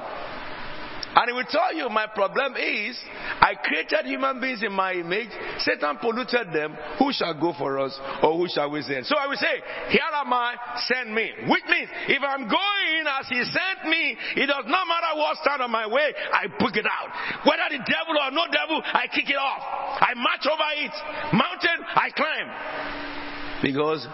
And 1.14 1.30
he 1.30 1.32
will 1.32 1.46
tell 1.48 1.72
you, 1.74 1.88
my 1.88 2.06
problem 2.06 2.54
is, 2.56 2.98
I 3.40 3.54
created 3.62 4.06
human 4.06 4.40
beings 4.40 4.62
in 4.62 4.72
my 4.72 4.92
image. 4.94 5.30
Satan 5.58 5.98
polluted 6.00 6.52
them. 6.52 6.76
Who 6.98 7.12
shall 7.12 7.38
go 7.38 7.54
for 7.56 7.78
us 7.78 7.98
or 8.22 8.36
who 8.36 8.48
shall 8.48 8.70
we 8.70 8.82
send? 8.82 9.06
So 9.06 9.16
I 9.16 9.26
will 9.26 9.36
say, 9.36 9.62
here 9.90 10.10
am 10.12 10.32
I, 10.32 10.56
send 10.86 11.14
me. 11.14 11.30
Which 11.46 11.62
means, 11.70 11.88
if 12.08 12.22
I'm 12.22 12.48
going 12.50 13.04
as 13.06 13.28
he 13.28 13.42
sent 13.44 13.86
me, 13.86 14.16
it 14.42 14.46
does 14.46 14.66
not 14.66 14.86
matter 14.88 15.14
what 15.14 15.38
stand 15.38 15.62
on 15.62 15.70
my 15.70 15.86
way, 15.86 16.12
I 16.32 16.48
pick 16.48 16.76
it 16.76 16.86
out. 16.86 17.10
Whether 17.46 17.78
the 17.78 17.84
devil 17.86 18.18
or 18.18 18.30
no 18.30 18.46
devil, 18.50 18.82
I 18.82 19.06
kick 19.06 19.30
it 19.30 19.38
off. 19.38 19.62
I 20.00 20.14
march 20.16 20.46
over 20.50 20.70
it. 20.82 20.94
Mountain, 21.32 21.78
I 21.94 22.10
climb. 22.10 23.62
Because 23.62 24.06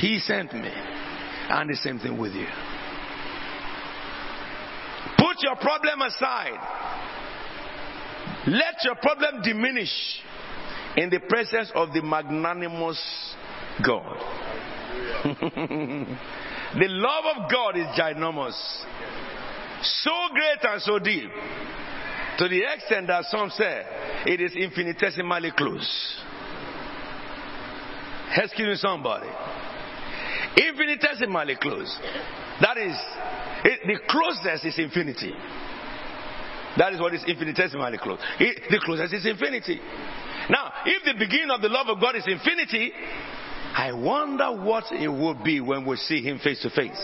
he 0.00 0.18
sent 0.18 0.52
me. 0.52 0.72
And 1.46 1.70
the 1.70 1.76
same 1.76 1.98
thing 1.98 2.18
with 2.18 2.32
you. 2.32 2.46
Put 5.34 5.42
your 5.42 5.56
problem 5.56 6.00
aside. 6.02 6.58
Let 8.46 8.74
your 8.84 8.94
problem 8.96 9.42
diminish 9.42 9.90
in 10.96 11.10
the 11.10 11.18
presence 11.28 11.72
of 11.74 11.92
the 11.92 12.02
magnanimous 12.02 13.00
God. 13.84 14.16
the 15.24 16.88
love 16.88 17.24
of 17.36 17.50
God 17.50 17.76
is 17.76 17.86
ginormous, 17.98 18.54
so 19.82 20.12
great 20.32 20.70
and 20.70 20.82
so 20.82 20.98
deep, 21.00 21.30
to 22.38 22.48
the 22.48 22.62
extent 22.72 23.08
that 23.08 23.24
some 23.24 23.50
say 23.50 23.82
it 24.26 24.40
is 24.40 24.54
infinitesimally 24.54 25.50
close. 25.56 26.22
Excuse 28.36 28.68
me, 28.68 28.76
somebody. 28.76 29.28
Infinitesimally 30.56 31.56
close. 31.60 31.98
That 32.60 32.78
is, 32.78 32.96
it, 33.64 33.80
the 33.86 33.98
closest 34.08 34.64
is 34.64 34.78
infinity. 34.78 35.32
That 36.76 36.92
is 36.92 37.00
what 37.00 37.14
is 37.14 37.24
infinitesimally 37.26 37.98
close. 37.98 38.18
It, 38.40 38.64
the 38.70 38.80
closest 38.84 39.14
is 39.14 39.26
infinity. 39.26 39.80
Now, 40.50 40.72
if 40.84 41.04
the 41.04 41.14
beginning 41.18 41.50
of 41.50 41.62
the 41.62 41.68
love 41.68 41.88
of 41.88 42.00
God 42.00 42.16
is 42.16 42.24
infinity, 42.26 42.92
I 43.76 43.92
wonder 43.92 44.52
what 44.52 44.84
it 44.92 45.08
will 45.08 45.34
be 45.34 45.60
when 45.60 45.84
we 45.84 45.96
see 45.96 46.22
Him 46.22 46.38
face 46.38 46.60
to 46.62 46.70
face. 46.70 47.00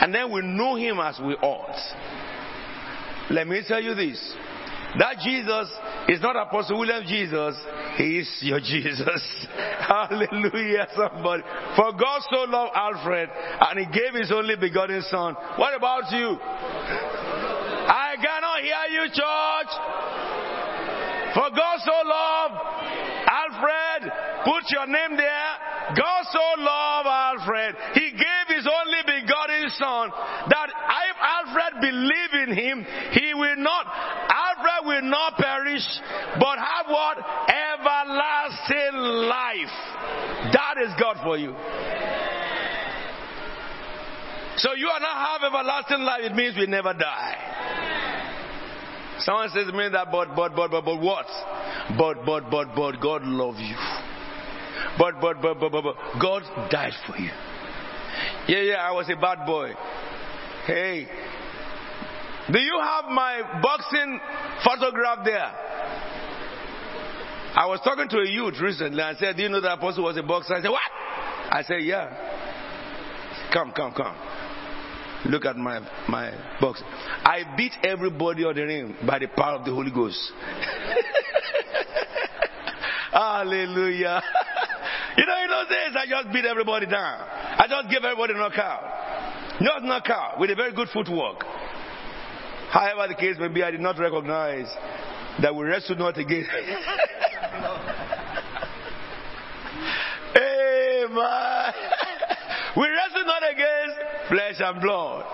And 0.00 0.14
then 0.14 0.32
we 0.32 0.42
know 0.42 0.76
Him 0.76 0.98
as 0.98 1.18
we 1.18 1.34
ought. 1.34 1.76
Let 3.30 3.46
me 3.46 3.62
tell 3.66 3.82
you 3.82 3.94
this. 3.94 4.34
That 4.96 5.18
Jesus 5.22 5.68
is 6.08 6.20
not 6.22 6.36
Apostle 6.36 6.78
William 6.78 7.04
Jesus, 7.06 7.54
He 7.96 8.18
is 8.18 8.38
your 8.40 8.60
Jesus. 8.64 9.22
Hallelujah, 9.84 10.88
somebody. 10.96 11.42
For 11.76 11.92
God 11.92 12.22
so 12.30 12.44
loved 12.48 12.72
Alfred 12.74 13.28
and 13.60 13.78
He 13.78 13.86
gave 13.86 14.14
His 14.14 14.32
only 14.32 14.56
begotten 14.56 15.02
Son. 15.02 15.34
What 15.56 15.76
about 15.76 16.10
you? 16.12 16.38
I 16.40 18.16
cannot 18.16 18.60
hear 18.62 18.84
you, 18.92 19.08
church. 19.12 19.72
For 21.34 21.50
God 21.52 21.78
so 21.84 21.92
loved 22.08 22.78
Alfred, 23.28 24.12
put 24.44 24.64
your 24.72 24.86
name 24.86 25.16
there. 25.16 25.50
God 25.96 26.22
so 26.32 26.46
loved 26.58 27.08
Alfred, 27.08 27.74
he 27.94 28.10
gave 28.12 28.46
his 28.48 28.66
only 28.66 29.02
begotten 29.04 29.70
son 29.76 30.10
that 30.48 30.68
if 30.68 31.16
Alfred 31.16 31.80
believe 31.80 32.48
in 32.48 32.50
him, 32.56 32.86
he 33.12 33.34
will 33.34 33.56
not, 33.56 33.86
Alfred 34.68 35.02
will 35.02 35.10
not 35.10 35.36
perish, 35.36 35.86
but 36.38 36.58
have 36.58 36.86
what? 36.86 37.18
Everlasting 37.48 38.94
life. 39.28 40.52
That 40.52 40.74
is 40.82 40.92
God 41.00 41.16
for 41.22 41.36
you. 41.36 41.54
So 44.58 44.74
you 44.74 44.88
are 44.88 45.00
not 45.00 45.40
have 45.40 45.52
everlasting 45.52 46.00
life, 46.00 46.20
it 46.24 46.34
means 46.34 46.56
we 46.56 46.66
never 46.66 46.92
die. 46.92 47.48
Someone 49.20 49.50
says 49.50 49.66
to 49.66 49.72
me 49.72 49.88
that, 49.92 50.10
but, 50.10 50.34
but, 50.34 50.54
but, 50.54 50.70
but, 50.70 50.84
but 50.84 51.00
what? 51.00 51.26
But, 51.96 52.24
but, 52.24 52.50
but, 52.50 52.74
but, 52.74 53.00
God 53.00 53.22
love 53.22 53.56
you. 53.58 53.76
But, 54.98 55.20
but, 55.20 55.40
but, 55.42 55.60
but, 55.60 55.70
but, 55.70 55.82
but, 55.82 55.96
God 56.20 56.42
died 56.70 56.92
for 57.06 57.16
you. 57.18 57.30
Yeah, 58.48 58.62
yeah, 58.62 58.76
I 58.76 58.92
was 58.92 59.08
a 59.10 59.20
bad 59.20 59.44
boy. 59.46 59.72
Hey, 60.66 61.06
do 62.52 62.58
you 62.58 62.80
have 62.82 63.04
my 63.10 63.60
boxing 63.62 64.20
photograph 64.64 65.24
there? 65.24 65.52
I 67.54 67.66
was 67.66 67.80
talking 67.82 68.08
to 68.08 68.18
a 68.18 68.28
youth 68.28 68.54
recently. 68.60 69.02
I 69.02 69.14
said, 69.14 69.36
Do 69.36 69.42
you 69.42 69.48
know 69.48 69.60
that 69.60 69.78
apostle 69.78 70.04
was 70.04 70.16
a 70.16 70.22
boxer? 70.22 70.54
I 70.54 70.62
said, 70.62 70.70
What? 70.70 70.80
I 71.50 71.62
said, 71.66 71.82
Yeah. 71.82 72.08
Come, 73.52 73.72
come, 73.72 73.92
come. 73.92 74.16
Look 75.26 75.44
at 75.44 75.56
my 75.56 75.80
my 76.08 76.32
box. 76.60 76.82
I 77.24 77.54
beat 77.56 77.72
everybody 77.82 78.44
on 78.44 78.54
the 78.54 78.62
ring 78.62 78.94
by 79.06 79.18
the 79.18 79.26
power 79.26 79.56
of 79.56 79.64
the 79.64 79.72
Holy 79.72 79.90
Ghost. 79.90 80.18
Hallelujah. 83.12 84.22
you 85.16 85.26
know, 85.26 85.42
in 85.42 85.48
those 85.50 85.68
days 85.68 85.96
I 85.96 86.06
just 86.08 86.32
beat 86.32 86.44
everybody 86.44 86.86
down. 86.86 87.26
I 87.58 87.66
just 87.68 87.90
give 87.90 88.04
everybody 88.04 88.34
a 88.34 88.36
knockout. 88.36 89.60
Not 89.60 89.82
knockout 89.82 90.38
with 90.38 90.50
a 90.50 90.54
very 90.54 90.72
good 90.72 90.88
footwork. 90.92 91.44
However 92.70 93.08
the 93.08 93.14
case 93.14 93.36
may 93.38 93.48
be, 93.48 93.62
I 93.62 93.70
did 93.70 93.80
not 93.80 93.98
recognize 93.98 94.66
that 95.40 95.54
we 95.54 95.64
wrestled 95.64 95.98
not 95.98 96.18
again. 96.18 96.46
Amen. 100.36 101.08
we 102.76 102.88
wrestle 102.88 103.24
not 103.24 103.42
against 103.50 103.96
flesh 104.28 104.60
and 104.60 104.80
blood. 104.82 105.24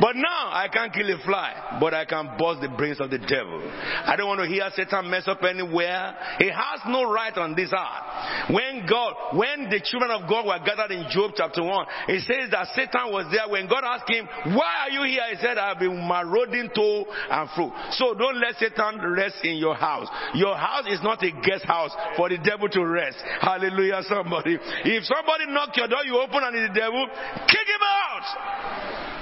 But 0.00 0.16
now 0.16 0.52
I 0.52 0.68
can't 0.72 0.92
kill 0.92 1.08
a 1.08 1.18
fly, 1.24 1.78
but 1.80 1.94
I 1.94 2.04
can 2.04 2.36
bust 2.38 2.60
the 2.60 2.68
brains 2.68 3.00
of 3.00 3.10
the 3.10 3.18
devil. 3.18 3.60
I 4.04 4.14
don't 4.16 4.28
want 4.28 4.40
to 4.40 4.46
hear 4.46 4.68
Satan 4.74 5.08
mess 5.10 5.26
up 5.26 5.42
anywhere. 5.42 6.14
He 6.38 6.48
has 6.48 6.80
no 6.86 7.10
right 7.10 7.36
on 7.36 7.54
this 7.54 7.72
earth. 7.72 8.50
When 8.52 8.86
God, 8.86 9.36
when 9.36 9.70
the 9.70 9.80
children 9.82 10.10
of 10.10 10.28
God 10.28 10.46
were 10.46 10.58
gathered 10.64 10.92
in 10.92 11.06
Job 11.10 11.32
chapter 11.36 11.62
1, 11.62 11.86
it 12.08 12.20
says 12.28 12.50
that 12.52 12.68
Satan 12.76 13.08
was 13.12 13.26
there. 13.32 13.48
When 13.48 13.68
God 13.68 13.84
asked 13.84 14.08
him, 14.08 14.28
Why 14.54 14.86
are 14.86 14.90
you 14.90 15.02
here? 15.08 15.24
He 15.32 15.36
said, 15.40 15.58
I've 15.58 15.78
been 15.78 15.96
marauding 15.96 16.68
to 16.74 17.04
and 17.30 17.48
fro. 17.56 17.72
So 17.96 18.14
don't 18.14 18.36
let 18.40 18.56
Satan 18.56 19.00
rest 19.00 19.40
in 19.44 19.56
your 19.56 19.74
house. 19.74 20.08
Your 20.34 20.56
house 20.56 20.84
is 20.88 21.00
not 21.02 21.22
a 21.22 21.30
guest 21.30 21.64
house 21.64 21.92
for 22.16 22.28
the 22.28 22.38
devil 22.38 22.68
to 22.68 22.84
rest. 22.84 23.16
Hallelujah, 23.40 24.02
somebody. 24.08 24.58
If 24.84 25.04
somebody 25.04 25.46
knocks 25.48 25.76
your 25.76 25.88
door, 25.88 26.04
you 26.04 26.20
open 26.20 26.42
and 26.44 26.54
it's 26.54 26.74
the 26.74 26.80
devil, 26.80 27.06
kick 27.48 27.66
him 27.66 27.82
out. 27.82 29.15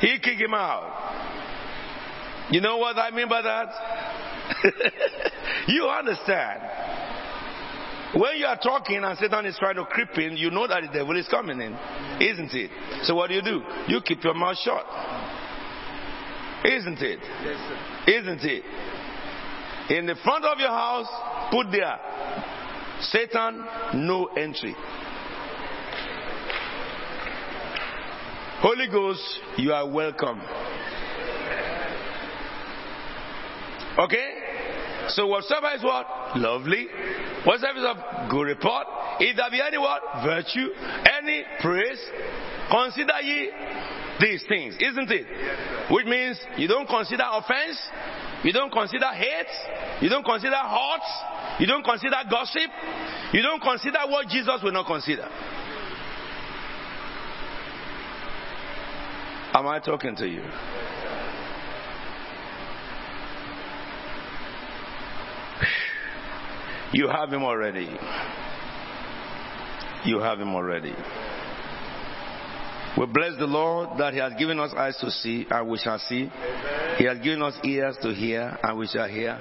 He 0.00 0.18
kicked 0.18 0.40
him 0.40 0.54
out. 0.54 0.92
You 2.50 2.60
know 2.60 2.76
what 2.76 2.96
I 2.96 3.10
mean 3.10 3.28
by 3.28 3.42
that? 3.42 3.68
you 5.68 5.84
understand. 5.88 6.62
When 8.14 8.36
you 8.36 8.46
are 8.46 8.58
talking 8.58 9.02
and 9.02 9.18
Satan 9.18 9.46
is 9.46 9.56
trying 9.58 9.74
to 9.76 9.84
creep 9.84 10.16
in, 10.18 10.36
you 10.36 10.50
know 10.50 10.66
that 10.66 10.82
the 10.82 10.88
devil 10.88 11.18
is 11.18 11.26
coming 11.28 11.60
in, 11.60 11.76
isn't 12.20 12.54
it? 12.54 12.70
So 13.02 13.14
what 13.16 13.28
do 13.28 13.34
you 13.34 13.42
do? 13.42 13.62
You 13.88 14.00
keep 14.00 14.22
your 14.22 14.34
mouth 14.34 14.56
shut. 14.58 14.86
Isn't 16.64 16.98
it? 17.02 17.18
Yes, 17.44 18.18
isn't 18.22 18.44
it? 18.44 18.64
In 19.90 20.06
the 20.06 20.14
front 20.24 20.44
of 20.44 20.58
your 20.58 20.70
house, 20.70 21.08
put 21.50 21.70
there, 21.70 21.98
Satan, 23.00 23.64
no 23.94 24.26
entry. 24.26 24.74
Holy 28.60 28.88
Ghost, 28.88 29.40
you 29.58 29.70
are 29.70 29.86
welcome. 29.86 30.40
Okay? 33.98 34.28
So 35.08 35.26
whatsoever 35.26 35.68
is 35.76 35.84
what? 35.84 36.06
Lovely. 36.36 36.86
Whatsoever 37.44 37.78
is 37.78 37.84
of 37.84 38.30
good 38.30 38.46
report. 38.48 38.86
If 39.20 39.36
there 39.36 39.50
be 39.50 39.60
any 39.60 39.76
what? 39.76 40.00
Virtue. 40.24 40.68
Any 41.04 41.44
praise. 41.60 42.00
Consider 42.70 43.20
ye 43.22 43.50
these 44.20 44.42
things, 44.48 44.74
isn't 44.80 45.10
it? 45.10 45.92
Which 45.92 46.06
means 46.06 46.40
you 46.56 46.66
don't 46.66 46.88
consider 46.88 47.24
offense. 47.30 47.78
You 48.42 48.54
don't 48.54 48.72
consider 48.72 49.12
hate. 49.12 50.00
You 50.00 50.08
don't 50.08 50.24
consider 50.24 50.56
hurts. 50.56 51.60
You 51.60 51.66
don't 51.66 51.84
consider 51.84 52.16
gossip. 52.30 52.70
You 53.34 53.42
don't 53.42 53.60
consider 53.60 53.98
what 54.08 54.28
Jesus 54.28 54.60
will 54.62 54.72
not 54.72 54.86
consider. 54.86 55.28
Am 59.56 59.66
I 59.66 59.78
talking 59.78 60.14
to 60.16 60.28
you? 60.28 60.42
You 66.92 67.08
have 67.08 67.32
him 67.32 67.42
already. 67.42 67.88
You 70.04 70.18
have 70.18 70.38
him 70.38 70.54
already. 70.54 70.92
We 72.98 73.06
bless 73.06 73.38
the 73.38 73.46
Lord 73.46 73.98
that 73.98 74.12
He 74.12 74.20
has 74.20 74.34
given 74.38 74.60
us 74.60 74.74
eyes 74.76 74.98
to 74.98 75.10
see 75.10 75.46
and 75.50 75.66
we 75.70 75.78
shall 75.78 76.00
see. 76.00 76.30
He 76.98 77.04
has 77.04 77.18
given 77.20 77.40
us 77.40 77.54
ears 77.64 77.96
to 78.02 78.12
hear 78.12 78.58
and 78.62 78.78
we 78.78 78.86
shall 78.86 79.08
hear. 79.08 79.38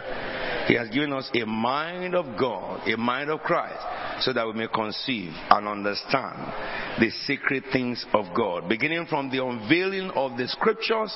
He 0.70 0.76
has 0.76 0.88
given 0.88 1.12
us 1.12 1.30
a 1.34 1.46
mind 1.46 2.16
of 2.16 2.40
God, 2.40 2.88
a 2.88 2.96
mind 2.96 3.30
of 3.30 3.42
Christ, 3.42 3.84
so 4.22 4.32
that 4.32 4.48
we 4.48 4.54
may 4.54 4.68
conceive 4.74 5.34
and 5.50 5.68
understand 5.68 6.54
the 7.00 7.10
secret 7.26 7.64
things 7.72 8.06
of 8.14 8.26
God, 8.36 8.70
beginning 8.70 9.06
from 9.08 9.30
the 9.30 9.44
unveiling 9.44 10.12
of 10.16 10.38
the 10.38 10.48
scriptures 10.48 11.16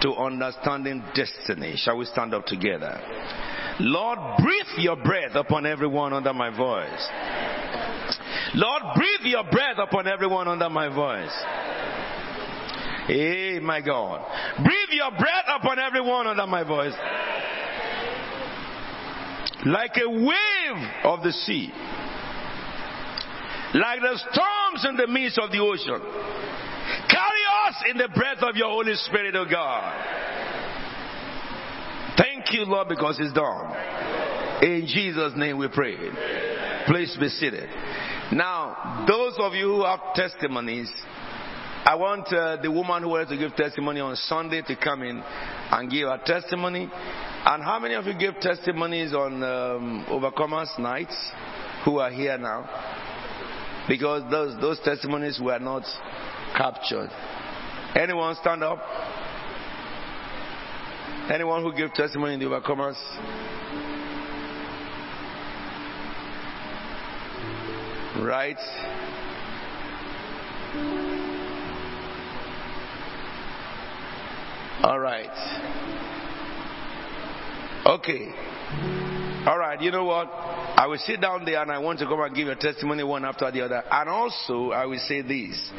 to 0.00 0.12
understanding 0.14 1.02
destiny. 1.14 1.74
Shall 1.76 1.98
we 1.98 2.06
stand 2.06 2.34
up 2.34 2.46
together? 2.46 3.00
Lord, 3.80 4.18
breathe 4.38 4.78
your 4.78 4.96
breath 4.96 5.34
upon 5.34 5.66
everyone 5.66 6.12
under 6.12 6.32
my 6.32 6.54
voice. 6.54 7.08
Lord, 8.54 8.82
breathe 8.96 9.32
your 9.32 9.44
breath 9.44 9.78
upon 9.78 10.06
everyone 10.06 10.48
under 10.48 10.68
my 10.68 10.88
voice. 10.88 11.34
Hey, 13.06 13.58
my 13.60 13.80
God. 13.80 14.24
Breathe 14.56 14.90
your 14.92 15.10
breath 15.10 15.46
upon 15.48 15.78
everyone 15.78 16.26
under 16.26 16.46
my 16.46 16.62
voice 16.64 16.94
like 19.66 19.92
a 20.02 20.08
wave 20.08 20.90
of 21.04 21.22
the 21.22 21.32
sea, 21.32 21.70
like 23.74 24.00
the 24.00 24.18
storms 24.70 24.86
in 24.88 24.96
the 24.96 25.06
midst 25.06 25.38
of 25.38 25.50
the 25.50 25.58
ocean. 25.58 26.00
Carry 27.08 27.44
us 27.66 27.74
in 27.90 27.98
the 27.98 28.08
breath 28.14 28.42
of 28.42 28.56
your 28.56 28.68
Holy 28.68 28.94
Spirit, 28.94 29.34
O 29.36 29.40
oh 29.40 29.50
God. 29.50 29.94
Thank 32.16 32.52
you, 32.52 32.64
Lord, 32.64 32.88
because 32.88 33.18
it's 33.20 33.32
done. 33.32 34.62
In 34.62 34.86
Jesus' 34.86 35.32
name 35.36 35.58
we 35.58 35.68
pray. 35.68 35.96
Please 36.86 37.16
be 37.18 37.28
seated. 37.28 37.68
Now, 38.32 39.06
those 39.08 39.34
of 39.38 39.54
you 39.54 39.66
who 39.66 39.84
have 39.84 40.00
testimonies, 40.14 40.90
I 41.84 41.94
want 41.94 42.32
uh, 42.32 42.58
the 42.60 42.70
woman 42.70 43.02
who 43.02 43.10
wanted 43.10 43.28
to 43.28 43.36
give 43.36 43.56
testimony 43.56 44.00
on 44.00 44.16
Sunday 44.16 44.62
to 44.62 44.76
come 44.76 45.02
in 45.02 45.22
and 45.22 45.90
give 45.90 46.08
her 46.08 46.20
testimony. 46.24 46.90
And 46.92 47.62
how 47.62 47.78
many 47.80 47.94
of 47.94 48.04
you 48.04 48.14
gave 48.18 48.38
testimonies 48.40 49.14
on 49.14 49.42
um, 49.42 50.06
Overcomers 50.08 50.78
Nights 50.78 51.32
who 51.84 51.98
are 51.98 52.10
here 52.10 52.36
now? 52.36 52.68
Because 53.90 54.22
those, 54.30 54.54
those 54.60 54.78
testimonies 54.84 55.40
were 55.42 55.58
not 55.58 55.82
captured. 56.56 57.10
Anyone 57.96 58.36
stand 58.36 58.62
up? 58.62 58.78
Anyone 61.28 61.64
who 61.64 61.74
gave 61.74 61.92
testimony 61.94 62.34
in 62.34 62.38
the 62.38 62.46
overcomers? 62.46 62.94
Right? 68.24 68.56
All 74.84 75.00
right. 75.00 75.90
Okay. 77.86 79.09
All 79.46 79.58
right, 79.58 79.80
you 79.80 79.90
know 79.90 80.04
what? 80.04 80.28
I 80.30 80.86
will 80.86 80.98
sit 80.98 81.20
down 81.20 81.46
there 81.46 81.62
and 81.62 81.72
I 81.72 81.78
want 81.78 81.98
to 82.00 82.06
come 82.06 82.20
and 82.20 82.34
give 82.34 82.48
a 82.48 82.56
testimony 82.56 83.02
one 83.02 83.24
after 83.24 83.50
the 83.50 83.62
other. 83.62 83.82
And 83.90 84.08
also, 84.08 84.70
I 84.72 84.84
will 84.84 84.98
say 84.98 85.22
this. 85.22 85.70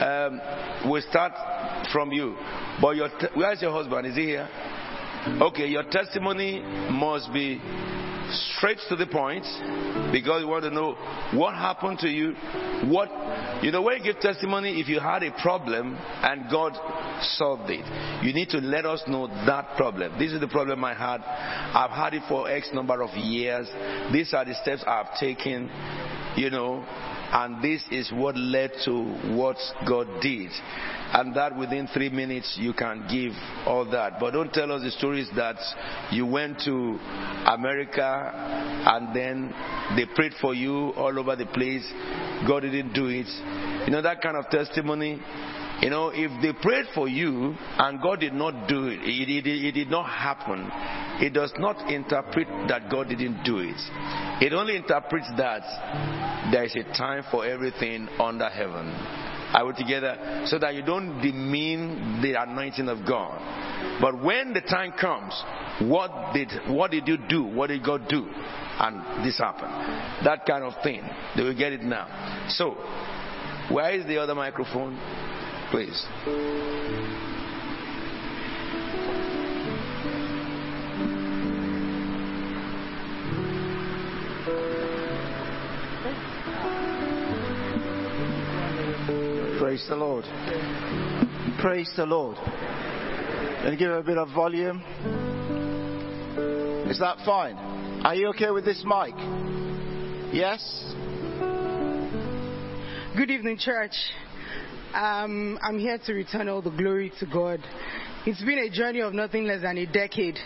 Um, 0.00 0.40
we'll 0.86 1.02
start 1.02 1.32
from 1.92 2.12
you. 2.12 2.36
But 2.80 2.94
your 2.94 3.08
te- 3.08 3.34
where's 3.34 3.60
your 3.60 3.72
husband? 3.72 4.06
Is 4.06 4.14
he 4.14 4.26
here? 4.26 4.48
Okay, 5.26 5.66
your 5.66 5.82
testimony 5.82 6.60
must 6.90 7.32
be 7.32 7.60
straight 8.30 8.78
to 8.88 8.96
the 8.96 9.06
point 9.06 9.44
because 10.12 10.42
we 10.42 10.46
want 10.46 10.64
to 10.64 10.70
know 10.70 10.94
what 11.32 11.54
happened 11.54 11.98
to 12.00 12.08
you. 12.08 12.34
What, 12.90 13.08
you 13.62 13.70
know, 13.70 13.82
when 13.82 13.98
you 13.98 14.12
give 14.12 14.20
testimony, 14.20 14.80
if 14.80 14.88
you 14.88 15.00
had 15.00 15.22
a 15.22 15.32
problem 15.42 15.96
and 15.96 16.50
God 16.50 16.72
solved 17.36 17.70
it, 17.70 17.84
you 18.24 18.32
need 18.32 18.48
to 18.50 18.58
let 18.58 18.86
us 18.86 19.02
know 19.06 19.26
that 19.46 19.76
problem. 19.76 20.18
This 20.18 20.32
is 20.32 20.40
the 20.40 20.48
problem 20.48 20.84
I 20.84 20.94
had. 20.94 21.20
I've 21.22 21.90
had 21.90 22.14
it 22.14 22.22
for 22.28 22.50
X 22.50 22.70
number 22.72 23.02
of 23.02 23.10
years. 23.16 23.68
These 24.12 24.32
are 24.34 24.44
the 24.44 24.54
steps 24.62 24.84
I've 24.86 25.18
taken, 25.18 25.70
you 26.36 26.50
know, 26.50 26.84
and 27.32 27.62
this 27.62 27.82
is 27.90 28.10
what 28.12 28.36
led 28.36 28.72
to 28.84 29.02
what 29.34 29.56
God 29.88 30.20
did. 30.20 30.50
And 31.12 31.34
that 31.36 31.56
within 31.56 31.88
three 31.88 32.08
minutes 32.08 32.56
you 32.58 32.72
can 32.72 33.06
give 33.10 33.32
all 33.66 33.88
that. 33.90 34.18
But 34.18 34.32
don't 34.32 34.52
tell 34.52 34.72
us 34.72 34.82
the 34.82 34.90
stories 34.90 35.28
that 35.36 35.56
you 36.10 36.26
went 36.26 36.60
to 36.64 36.98
America 37.46 38.32
and 38.86 39.14
then 39.14 39.54
they 39.96 40.06
prayed 40.14 40.32
for 40.40 40.54
you 40.54 40.90
all 40.90 41.18
over 41.18 41.36
the 41.36 41.46
place. 41.46 41.86
God 42.46 42.60
didn't 42.60 42.92
do 42.92 43.06
it. 43.06 43.26
You 43.86 43.92
know, 43.92 44.02
that 44.02 44.20
kind 44.22 44.36
of 44.36 44.48
testimony. 44.50 45.20
You 45.80 45.88
know, 45.88 46.10
if 46.14 46.30
they 46.42 46.52
prayed 46.52 46.86
for 46.94 47.08
you 47.08 47.54
and 47.78 48.02
God 48.02 48.20
did 48.20 48.34
not 48.34 48.68
do 48.68 48.88
it, 48.88 49.00
it, 49.00 49.28
it, 49.30 49.46
it, 49.46 49.72
did 49.72 49.88
not 49.88 50.04
happen, 50.10 50.68
it 51.24 51.32
does 51.32 51.52
not 51.58 51.90
interpret 51.90 52.48
that 52.68 52.90
God 52.90 53.08
didn't 53.08 53.44
do 53.44 53.58
it. 53.58 53.76
It 54.44 54.52
only 54.52 54.76
interprets 54.76 55.28
that 55.38 55.62
there 56.52 56.64
is 56.64 56.76
a 56.76 56.84
time 56.96 57.24
for 57.30 57.46
everything 57.46 58.08
under 58.18 58.50
heaven. 58.50 58.88
Are 59.52 59.66
we 59.66 59.72
together? 59.72 60.44
So 60.46 60.58
that 60.58 60.74
you 60.74 60.82
don't 60.82 61.20
demean 61.22 62.20
the 62.22 62.40
anointing 62.40 62.88
of 62.88 63.06
God. 63.06 63.40
But 64.00 64.22
when 64.22 64.52
the 64.52 64.60
time 64.60 64.92
comes, 64.92 65.32
what 65.80 66.34
did 66.34 66.50
what 66.68 66.90
did 66.90 67.08
you 67.08 67.16
do? 67.28 67.42
What 67.42 67.68
did 67.68 67.84
God 67.84 68.06
do? 68.08 68.28
And 68.28 69.26
this 69.26 69.38
happened. 69.38 69.72
That 70.24 70.46
kind 70.46 70.62
of 70.62 70.74
thing. 70.82 71.02
They 71.36 71.42
will 71.42 71.56
get 71.56 71.72
it 71.72 71.82
now. 71.82 72.46
So, 72.50 72.76
where 73.74 73.92
is 73.92 74.06
the 74.06 74.18
other 74.18 74.34
microphone? 74.34 74.98
Please. 75.70 76.04
Praise 89.60 89.86
the 89.88 89.94
Lord. 89.94 90.24
Praise 91.60 91.88
the 91.96 92.04
Lord. 92.04 92.36
And 92.38 93.78
give 93.78 93.92
it 93.92 93.98
a 93.98 94.02
bit 94.02 94.18
of 94.18 94.28
volume. 94.34 94.82
Is 96.90 96.98
that 96.98 97.18
fine? 97.24 97.54
Are 98.04 98.16
you 98.16 98.30
okay 98.30 98.50
with 98.50 98.64
this 98.64 98.84
mic? 98.84 99.14
Yes? 100.34 100.94
Good 103.16 103.30
evening, 103.30 103.58
church. 103.58 103.94
Um, 104.94 105.58
I'm 105.62 105.78
here 105.78 105.98
to 106.06 106.12
return 106.12 106.48
all 106.48 106.62
the 106.62 106.70
glory 106.70 107.12
to 107.20 107.26
God. 107.26 107.60
It's 108.26 108.42
been 108.42 108.58
a 108.58 108.70
journey 108.70 109.00
of 109.00 109.14
nothing 109.14 109.44
less 109.44 109.62
than 109.62 109.78
a 109.78 109.86
decade. 109.86 110.36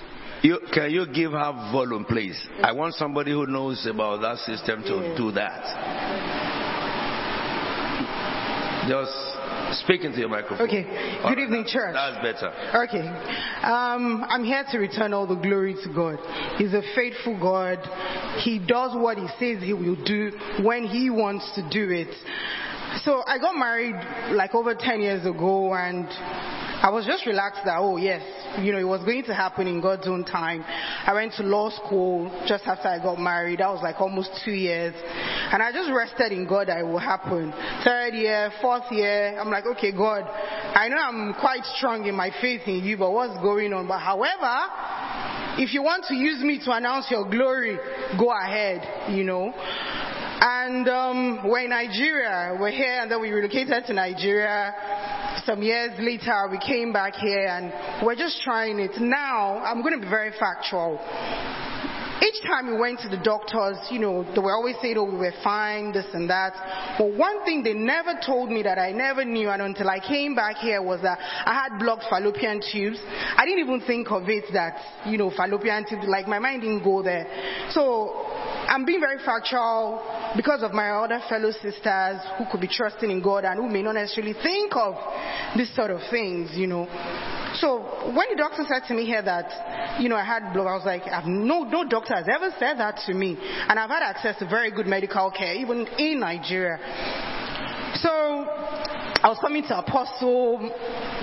You, 0.43 0.59
can 0.73 0.91
you 0.91 1.07
give 1.07 1.33
her 1.33 1.71
volume, 1.73 2.05
please? 2.05 2.39
I 2.63 2.73
want 2.73 2.95
somebody 2.95 3.33
who 3.33 3.47
knows 3.47 3.87
about 3.87 4.21
that 4.21 4.39
system 4.39 4.83
to 4.83 4.95
Yeah. 4.97 5.17
do 5.17 5.33
that. 5.33 5.65
Just 8.89 9.35
Speaking 9.83 10.13
to 10.13 10.19
your 10.19 10.29
microphone. 10.29 10.67
Okay. 10.69 10.83
Good 10.83 11.25
right, 11.25 11.39
evening, 11.39 11.65
church. 11.67 11.95
That's 11.95 12.23
better. 12.23 12.53
Okay. 12.85 13.09
Um, 13.63 14.25
I'm 14.29 14.45
here 14.45 14.65
to 14.71 14.79
return 14.79 15.13
all 15.13 15.27
the 15.27 15.35
glory 15.35 15.75
to 15.75 15.93
God. 15.93 16.19
He's 16.59 16.73
a 16.73 16.83
faithful 16.95 17.39
God. 17.41 17.79
He 18.43 18.59
does 18.59 18.95
what 18.95 19.19
He 19.19 19.27
says 19.39 19.63
He 19.63 19.73
will 19.73 20.03
do 20.05 20.33
when 20.63 20.85
He 20.85 21.11
wants 21.11 21.51
to 21.57 21.69
do 21.71 21.91
it. 21.91 22.15
So 23.03 23.23
I 23.27 23.39
got 23.39 23.57
married 23.57 23.97
like 24.37 24.55
over 24.55 24.75
10 24.75 25.01
years 25.01 25.27
ago 25.27 25.75
and 25.75 26.07
I 26.07 26.91
was 26.91 27.07
just 27.07 27.27
relaxed 27.27 27.63
that, 27.65 27.79
oh 27.79 27.97
yes, 27.97 28.23
you 28.61 28.73
know, 28.73 28.79
it 28.79 28.87
was 28.87 29.03
going 29.05 29.25
to 29.25 29.35
happen 29.35 29.67
in 29.67 29.81
God's 29.81 30.07
own 30.07 30.25
time. 30.25 30.63
I 30.63 31.13
went 31.13 31.33
to 31.35 31.43
law 31.43 31.71
school 31.71 32.31
just 32.47 32.65
after 32.67 32.89
I 32.89 33.03
got 33.03 33.19
married. 33.19 33.59
That 33.59 33.71
was 33.71 33.83
like 33.83 34.01
almost 34.01 34.31
two 34.45 34.53
years. 34.53 34.95
And 34.95 35.63
I 35.63 35.73
just 35.73 35.91
rested 35.91 36.31
in 36.33 36.47
God 36.47 36.69
that 36.69 36.79
it 36.79 36.87
will 36.87 36.99
happen. 36.99 37.53
Third 37.85 38.15
year, 38.15 38.53
fourth 38.61 38.85
year, 38.93 39.39
I'm 39.41 39.51
like, 39.51 39.65
okay, 39.67 39.93
God, 39.93 40.23
I 40.23 40.89
know 40.89 40.97
I'm 40.97 41.35
quite 41.35 41.65
strong 41.77 42.05
in 42.07 42.15
my 42.15 42.31
faith 42.41 42.63
in 42.67 42.85
you, 42.85 42.97
but 42.97 43.11
what's 43.11 43.41
going 43.43 43.73
on? 43.73 43.89
But 43.89 43.99
however, 43.99 44.55
if 45.57 45.73
you 45.73 45.83
want 45.83 46.05
to 46.09 46.15
use 46.15 46.43
me 46.43 46.61
to 46.65 46.73
announce 46.73 47.11
your 47.11 47.29
glory, 47.29 47.79
go 48.19 48.31
ahead, 48.31 49.15
you 49.15 49.25
know. 49.25 49.53
And 50.47 50.87
um, 50.91 51.49
we're 51.49 51.65
in 51.65 51.71
Nigeria. 51.71 52.55
We're 52.61 52.71
here 52.71 53.01
and 53.01 53.11
then 53.11 53.19
we 53.23 53.31
relocated 53.31 53.87
to 53.87 53.95
Nigeria. 53.95 54.75
Some 55.47 55.63
years 55.63 55.93
later, 55.99 56.49
we 56.51 56.59
came 56.59 56.93
back 56.93 57.15
here 57.15 57.47
and 57.47 58.05
we're 58.05 58.15
just 58.15 58.43
trying 58.43 58.79
it. 58.79 58.91
Now, 59.01 59.57
I'm 59.65 59.81
going 59.81 59.95
to 59.95 60.05
be 60.05 60.11
very 60.11 60.33
factual. 60.39 61.01
Each 62.21 62.43
time 62.43 62.67
we 62.67 62.79
went 62.79 63.01
to 63.01 63.09
the 63.09 63.17
doctors, 63.25 63.79
you 63.91 63.99
know, 63.99 64.23
they 64.35 64.41
were 64.41 64.53
always 64.53 64.77
saying, 64.83 64.97
oh, 64.99 65.05
we 65.05 65.17
were 65.17 65.33
fine, 65.43 65.93
this 65.93 66.05
and 66.13 66.29
that. 66.29 66.53
But 66.99 67.15
one 67.15 67.43
thing 67.47 67.63
they 67.63 67.73
never 67.73 68.13
told 68.25 68.51
me 68.51 68.63
that 68.65 68.79
I 68.79 68.93
never 68.93 69.25
knew 69.25 69.49
and 69.49 69.63
until 69.63 69.89
I 69.89 69.99
came 69.99 70.35
back 70.35 70.57
here 70.57 70.83
was 70.83 71.01
that 71.01 71.19
I 71.21 71.55
had 71.55 71.79
blocked 71.79 72.05
fallopian 72.11 72.61
tubes. 72.71 72.99
I 73.35 73.47
didn't 73.47 73.61
even 73.61 73.81
think 73.87 74.11
of 74.11 74.29
it 74.29 74.45
that, 74.53 75.07
you 75.07 75.17
know, 75.17 75.31
fallopian 75.35 75.87
tubes, 75.89 76.05
like 76.07 76.29
my 76.29 76.39
mind 76.39 76.61
didn't 76.61 76.85
go 76.85 77.03
there. 77.03 77.27
So 77.71 78.53
I'm 78.69 78.85
being 78.85 79.01
very 79.01 79.19
factual 79.25 80.03
because 80.37 80.63
of 80.63 80.73
my 80.73 80.91
other 80.91 81.21
fellow 81.29 81.51
sisters 81.53 82.21
who 82.39 82.45
could 82.51 82.61
be 82.61 82.69
trusting 82.69 83.11
in 83.11 83.23
God 83.23 83.45
and 83.45 83.61
who 83.61 83.69
may 83.69 83.83
not 83.83 83.95
necessarily 83.95 84.35
think 84.35 84.75
of 84.77 84.95
this 85.57 85.75
sort 85.75 85.91
of 85.91 86.01
things, 86.11 86.51
you 86.55 86.67
know. 86.67 86.87
So 87.61 87.79
when 88.07 88.27
the 88.31 88.37
doctor 88.37 88.65
said 88.69 88.87
to 88.89 88.95
me 88.95 89.05
here 89.07 89.23
that, 89.23 90.01
you 90.01 90.09
know, 90.09 90.17
I 90.17 90.25
had 90.25 90.53
blood, 90.53 90.67
I 90.67 90.75
was 90.75 90.85
like, 90.85 91.03
I've 91.05 91.27
no, 91.27 91.63
no 91.63 91.87
doctor 91.87 92.15
has 92.15 92.27
ever 92.29 92.51
said 92.59 92.79
that 92.79 93.01
to 93.07 93.15
me. 93.15 93.37
And 93.69 93.79
I've 93.79 93.91
had 93.91 94.03
access 94.03 94.39
to 94.41 94.49
very 94.49 94.71
good 94.71 94.87
medical 94.87 95.31
care, 95.31 95.55
even 95.55 95.87
in 95.99 96.21
Nigeria. 96.21 96.79
So 98.03 98.47
I 99.25 99.29
was 99.29 99.39
coming 99.41 99.63
to 99.63 99.79
Apostle, 99.79 100.59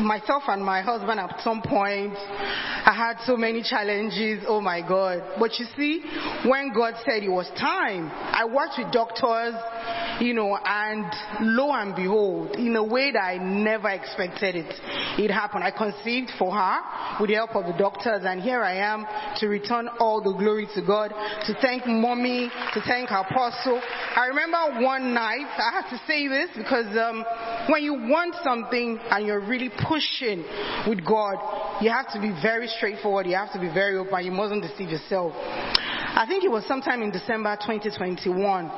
myself 0.02 0.41
and 0.47 0.66
my 0.66 0.82
husband 0.82 1.20
at 1.20 1.39
some 1.43 1.62
point. 1.62 2.18
I 2.18 2.93
had 2.97 3.18
so 3.28 3.38
many 3.38 3.62
challenges, 3.62 4.43
oh 4.47 4.60
my 4.60 4.82
God. 4.82 5.22
But 5.38 5.60
you 5.60 5.68
see, 5.78 6.02
when 6.49 6.74
God 6.74 6.95
said 7.06 7.22
it 7.22 7.30
was 7.30 7.47
time, 7.60 8.10
I 8.10 8.45
worked 8.45 8.80
with 8.80 8.91
doctors, 8.91 9.54
you 10.20 10.34
know, 10.34 10.58
and 10.66 11.06
lo 11.41 11.70
and 11.74 11.95
behold, 11.95 12.56
in 12.56 12.76
a 12.76 12.84
way 12.84 13.12
that 13.12 13.22
I 13.22 13.38
never 13.38 13.89
expected 13.89 14.56
it, 14.56 14.74
it 15.22 15.30
happened. 15.30 15.64
I 15.64 15.70
conceived 15.70 16.32
for 16.39 16.52
her 16.52 17.22
with 17.22 17.30
the 17.30 17.36
help 17.36 17.56
of 17.56 17.66
the 17.68 17.78
doctors, 17.78 18.24
and 18.26 18.41
here 18.41 18.64
I 18.64 18.78
am 18.78 19.06
to 19.38 19.47
return 19.47 19.88
all 19.99 20.24
the 20.24 20.34
glory 20.34 20.68
to 20.74 20.82
God, 20.82 21.14
to 21.45 21.54
thank 21.62 21.86
mommy, 21.86 22.49
to 22.74 22.82
thank 22.82 23.12
Apostle. 23.12 23.80
I 24.16 24.26
remember 24.26 24.82
one 24.82 25.14
night, 25.14 25.45
I 25.45 25.70
had 25.70 25.89
to 25.91 26.02
say 26.08 26.28
this 26.28 26.49
because 26.58 26.89
um, 26.97 27.24
when 27.70 27.84
you 27.84 27.90
want 27.93 28.35
something 28.43 28.99
and 29.09 29.25
you're 29.25 29.39
really 29.45 29.69
pushing 29.69 30.43
with 30.87 31.05
God, 31.05 31.81
you 31.81 31.89
have 31.89 32.11
to 32.13 32.19
be 32.19 32.31
very 32.41 32.67
straightforward, 32.67 33.27
you 33.27 33.35
have 33.35 33.51
to 33.53 33.59
be 33.59 33.71
very 33.73 33.97
open, 33.97 34.25
you 34.25 34.31
mustn't 34.31 34.61
deceive 34.61 34.89
yourself. 34.89 35.33
I 35.35 36.25
think 36.27 36.43
it 36.43 36.51
was 36.51 36.65
sometime 36.67 37.01
in 37.01 37.11
December 37.11 37.55
2021. 37.55 38.71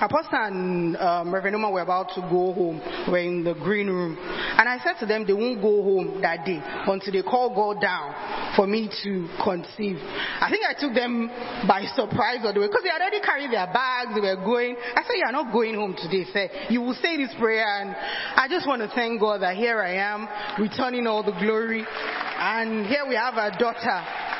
Apostle 0.00 0.30
and 0.32 0.96
um, 0.96 1.32
Reverend 1.32 1.56
Oma 1.56 1.70
were 1.70 1.80
about 1.80 2.08
to 2.14 2.20
go 2.22 2.52
home. 2.52 2.82
We're 3.08 3.18
in 3.18 3.44
the 3.44 3.54
green 3.54 3.86
room. 3.86 4.18
And 4.18 4.68
I 4.68 4.78
said 4.82 4.98
to 5.00 5.06
them 5.06 5.26
they 5.26 5.32
won't 5.32 5.62
go 5.62 5.82
home 5.82 6.20
that 6.20 6.44
day 6.44 6.60
until 6.60 7.12
they 7.12 7.22
call 7.22 7.54
God 7.54 7.80
down 7.80 8.54
for 8.56 8.66
me 8.66 8.90
to 9.02 9.28
conceive. 9.42 9.96
I 10.02 10.48
think 10.50 10.66
I 10.66 10.74
took 10.78 10.94
them 10.94 11.28
by 11.66 11.86
surprise 11.94 12.42
all 12.44 12.52
the 12.52 12.60
way, 12.60 12.66
because 12.66 12.82
they 12.82 12.90
had 12.90 13.00
already 13.00 13.20
carried 13.20 13.50
their 13.50 13.70
bags, 13.70 14.14
they 14.14 14.20
were 14.20 14.42
going. 14.44 14.76
I 14.94 15.02
said, 15.02 15.14
you 15.16 15.24
are 15.26 15.32
not 15.32 15.52
going 15.52 15.74
home 15.74 15.94
today, 15.96 16.26
sir. 16.32 16.48
You 16.70 16.82
will 16.82 16.98
say 16.98 17.16
this 17.16 17.34
prayer 17.38 17.64
and 17.64 17.94
I 17.94 18.46
just 18.50 18.66
want 18.66 18.82
to 18.82 18.90
thank 18.94 19.20
God 19.20 19.42
that 19.42 19.56
here 19.56 19.80
I 19.80 19.94
am, 19.94 20.28
returning 20.58 21.06
all 21.06 21.22
the 21.22 21.38
glory. 21.38 21.86
And 21.86 22.86
here 22.86 23.06
we 23.08 23.14
have 23.14 23.34
a 23.34 23.56
daughter. 23.58 24.33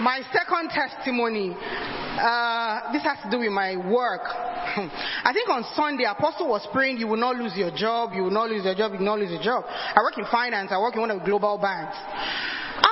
My 0.00 0.22
second 0.32 0.70
testimony, 0.70 1.56
uh, 1.58 2.92
this 2.92 3.02
has 3.02 3.18
to 3.24 3.30
do 3.30 3.40
with 3.40 3.50
my 3.50 3.76
work. 3.76 4.22
I 4.26 5.32
think 5.32 5.48
on 5.48 5.64
Sunday, 5.74 6.04
Apostle 6.04 6.48
was 6.48 6.66
praying, 6.72 6.98
you 6.98 7.08
will 7.08 7.16
not 7.16 7.34
lose 7.34 7.56
your 7.56 7.72
job, 7.74 8.12
you 8.14 8.22
will 8.22 8.30
not 8.30 8.48
lose 8.48 8.64
your 8.64 8.76
job, 8.76 8.92
you 8.92 8.98
will 8.98 9.06
not 9.06 9.18
lose 9.18 9.30
your 9.30 9.42
job. 9.42 9.64
I 9.66 9.98
work 10.00 10.16
in 10.16 10.24
finance, 10.30 10.70
I 10.70 10.78
work 10.78 10.94
in 10.94 11.00
one 11.00 11.10
of 11.10 11.18
the 11.18 11.24
global 11.24 11.58
banks 11.58 11.98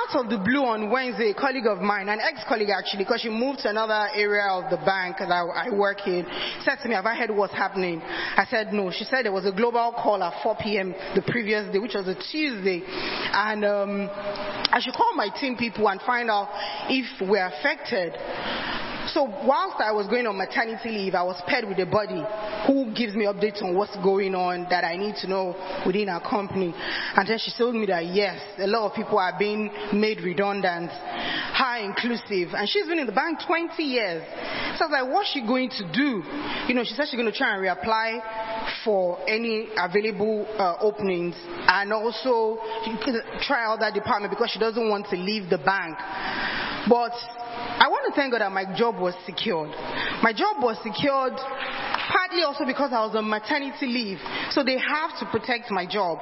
out 0.07 0.23
of 0.23 0.29
the 0.29 0.37
blue 0.37 0.63
on 0.63 0.89
Wednesday, 0.89 1.31
a 1.31 1.33
colleague 1.33 1.65
of 1.67 1.79
mine, 1.79 2.09
an 2.09 2.19
ex-colleague 2.19 2.69
actually, 2.69 3.03
because 3.03 3.21
she 3.21 3.29
moved 3.29 3.59
to 3.59 3.69
another 3.69 4.07
area 4.15 4.47
of 4.51 4.69
the 4.69 4.77
bank 4.85 5.17
that 5.19 5.31
I 5.31 5.69
work 5.69 6.07
in, 6.07 6.25
said 6.63 6.77
to 6.83 6.89
me, 6.89 6.95
have 6.95 7.05
I 7.05 7.15
heard 7.15 7.31
what's 7.31 7.53
happening? 7.53 8.01
I 8.01 8.45
said 8.49 8.73
no. 8.73 8.91
She 8.91 9.03
said 9.05 9.25
there 9.25 9.31
was 9.31 9.45
a 9.45 9.51
global 9.51 9.93
call 9.95 10.21
at 10.23 10.43
4 10.43 10.57
p.m. 10.61 10.93
the 11.15 11.21
previous 11.21 11.71
day, 11.71 11.79
which 11.79 11.95
was 11.95 12.07
a 12.07 12.15
Tuesday. 12.15 12.83
And 12.85 13.65
um, 13.65 14.09
I 14.11 14.79
should 14.81 14.93
call 14.93 15.13
my 15.15 15.29
team 15.39 15.55
people 15.55 15.87
and 15.89 16.01
find 16.01 16.29
out 16.29 16.49
if 16.99 17.29
we're 17.29 17.45
affected. 17.45 18.13
So 19.13 19.23
whilst 19.23 19.79
I 19.79 19.91
was 19.91 20.07
going 20.07 20.27
on 20.27 20.37
maternity 20.37 20.89
leave, 20.89 21.15
I 21.15 21.23
was 21.23 21.41
paired 21.47 21.67
with 21.67 21.79
a 21.79 21.85
buddy 21.85 22.23
who 22.67 22.93
gives 22.93 23.15
me 23.15 23.25
updates 23.25 23.63
on 23.63 23.75
what's 23.75 23.95
going 24.03 24.35
on 24.35 24.67
that 24.69 24.83
I 24.83 24.97
need 24.97 25.15
to 25.21 25.27
know 25.27 25.55
within 25.85 26.09
our 26.09 26.19
company. 26.19 26.73
And 26.75 27.27
then 27.27 27.39
she 27.39 27.51
told 27.57 27.75
me 27.75 27.85
that 27.87 28.05
yes, 28.05 28.39
a 28.57 28.67
lot 28.67 28.89
of 28.89 28.95
people 28.95 29.17
are 29.17 29.33
being 29.39 29.71
made 29.93 30.19
redundant, 30.21 30.91
high 30.91 31.85
inclusive, 31.85 32.53
and 32.53 32.67
she's 32.67 32.87
been 32.87 32.99
in 32.99 33.07
the 33.07 33.15
bank 33.15 33.39
20 33.47 33.81
years. 33.81 34.23
So 34.77 34.85
I 34.85 34.87
was 34.87 34.91
like, 34.91 35.13
what's 35.13 35.31
she 35.31 35.41
going 35.45 35.69
to 35.69 35.83
do? 35.93 36.23
You 36.67 36.75
know, 36.75 36.83
she 36.83 36.93
said 36.93 37.07
she's 37.07 37.19
going 37.19 37.31
to 37.31 37.37
try 37.37 37.55
and 37.55 37.63
reapply 37.63 38.83
for 38.83 39.19
any 39.27 39.69
available 39.77 40.45
uh, 40.59 40.77
openings 40.81 41.35
and 41.67 41.93
also 41.93 42.59
try 43.47 43.63
out 43.63 43.79
that 43.79 43.93
department 43.93 44.31
because 44.31 44.51
she 44.51 44.59
doesn't 44.59 44.89
want 44.89 45.07
to 45.07 45.15
leave 45.15 45.49
the 45.49 45.57
bank. 45.57 45.97
But 46.89 47.13
I 47.79 47.87
want 47.89 48.13
to 48.13 48.19
thank 48.19 48.31
God 48.31 48.41
that 48.41 48.51
my 48.51 48.65
job 48.75 48.97
was 48.97 49.13
secured. 49.25 49.69
My 50.23 50.33
job 50.33 50.57
was 50.61 50.77
secured 50.81 51.37
partly 52.09 52.43
also 52.43 52.65
because 52.65 52.91
I 52.91 53.05
was 53.05 53.15
on 53.15 53.29
maternity 53.29 53.87
leave. 53.87 54.19
So 54.51 54.63
they 54.63 54.77
have 54.77 55.17
to 55.19 55.25
protect 55.31 55.71
my 55.71 55.85
job. 55.85 56.19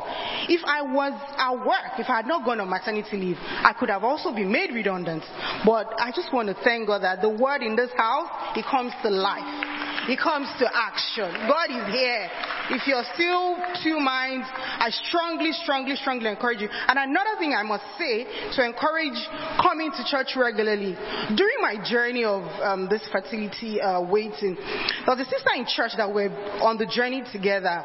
If 0.50 0.62
I 0.66 0.82
was 0.82 1.14
at 1.38 1.66
work, 1.66 2.00
if 2.00 2.10
I 2.10 2.18
had 2.18 2.28
not 2.28 2.46
gone 2.46 2.60
on 2.60 2.70
maternity 2.70 3.18
leave, 3.18 3.38
I 3.40 3.74
could 3.78 3.90
have 3.90 4.04
also 4.04 4.34
been 4.34 4.52
made 4.52 4.74
redundant. 4.74 5.24
But 5.66 5.94
I 6.00 6.12
just 6.16 6.34
want 6.34 6.50
to 6.50 6.56
thank 6.64 6.88
God 6.88 7.04
that 7.04 7.22
the 7.22 7.30
word 7.30 7.62
in 7.62 7.76
this 7.76 7.92
house, 7.98 8.30
it 8.56 8.66
comes 8.66 8.92
to 9.04 9.10
life. 9.10 9.76
It 10.08 10.20
comes 10.20 10.46
to 10.60 10.70
action. 10.70 11.34
God 11.50 11.74
is 11.74 11.86
here. 11.90 12.30
If 12.70 12.86
you're 12.86 13.06
still 13.14 13.58
two 13.82 14.00
minds, 14.00 14.46
I 14.54 14.90
strongly, 15.10 15.52
strongly, 15.52 15.96
strongly 15.96 16.30
encourage 16.30 16.62
you. 16.62 16.70
And 16.70 16.98
another 16.98 17.38
thing 17.40 17.54
I 17.58 17.64
must 17.64 17.86
say 17.98 18.26
to 18.54 18.66
encourage 18.66 19.18
coming 19.62 19.90
to 19.90 20.02
church 20.06 20.38
regularly. 20.38 20.94
During 21.34 21.58
my 21.62 21.78
journey 21.82 22.24
of 22.24 22.46
um, 22.62 22.88
this 22.90 23.02
fertility 23.12 23.82
uh, 23.82 24.02
waiting, 24.02 24.56
there 24.56 25.16
was 25.16 25.26
a 25.26 25.30
sister 25.30 25.50
in 25.58 25.66
church 25.76 25.92
that 25.98 26.14
we're 26.14 26.32
on 26.62 26.78
the 26.78 26.86
journey 26.86 27.24
together. 27.32 27.84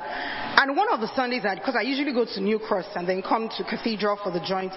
And 0.61 0.77
one 0.77 0.89
of 0.93 1.01
the 1.01 1.11
Sundays, 1.15 1.43
because 1.43 1.75
I 1.77 1.83
usually 1.83 2.13
go 2.13 2.25
to 2.25 2.41
New 2.41 2.59
Cross 2.59 2.87
and 2.95 3.09
then 3.09 3.23
come 3.23 3.49
to 3.57 3.65
Cathedral 3.65 4.19
for 4.23 4.31
the 4.31 4.41
joint, 4.41 4.73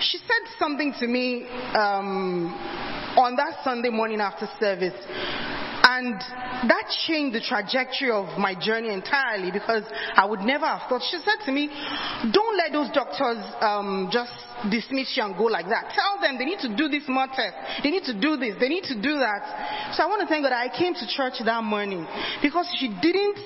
she 0.00 0.18
said 0.18 0.44
something 0.58 0.94
to 1.00 1.06
me 1.06 1.46
um, 1.74 2.52
on 3.16 3.36
that 3.36 3.64
Sunday 3.64 3.90
morning 3.90 4.20
after 4.20 4.48
service. 4.60 4.94
And 5.84 6.14
that 6.70 6.88
changed 7.06 7.34
the 7.34 7.40
trajectory 7.40 8.10
of 8.10 8.38
my 8.38 8.54
journey 8.54 8.92
entirely 8.92 9.50
because 9.50 9.82
I 10.14 10.24
would 10.24 10.40
never 10.40 10.64
have 10.64 10.88
thought. 10.88 11.02
She 11.10 11.18
said 11.18 11.44
to 11.46 11.52
me, 11.52 11.68
don't 12.32 12.56
let 12.56 12.72
those 12.72 12.88
doctors 12.94 13.42
um, 13.60 14.08
just 14.12 14.32
dismiss 14.70 15.16
you 15.16 15.24
and 15.24 15.36
go 15.36 15.44
like 15.44 15.66
that. 15.66 15.90
Tell 15.94 16.20
them 16.20 16.38
they 16.38 16.44
need 16.44 16.60
to 16.60 16.70
do 16.74 16.88
this 16.88 17.04
more 17.08 17.26
test. 17.26 17.82
They 17.82 17.90
need 17.90 18.04
to 18.04 18.14
do 18.14 18.36
this. 18.36 18.54
They 18.60 18.68
need 18.68 18.84
to 18.90 18.96
do 18.96 19.18
that. 19.18 19.94
So 19.96 20.02
I 20.02 20.06
want 20.06 20.22
to 20.22 20.28
thank 20.28 20.44
God 20.44 20.52
I 20.52 20.70
came 20.70 20.94
to 20.94 21.06
church 21.08 21.42
that 21.44 21.64
morning 21.64 22.06
because 22.42 22.68
she 22.78 22.88
didn't, 22.88 23.38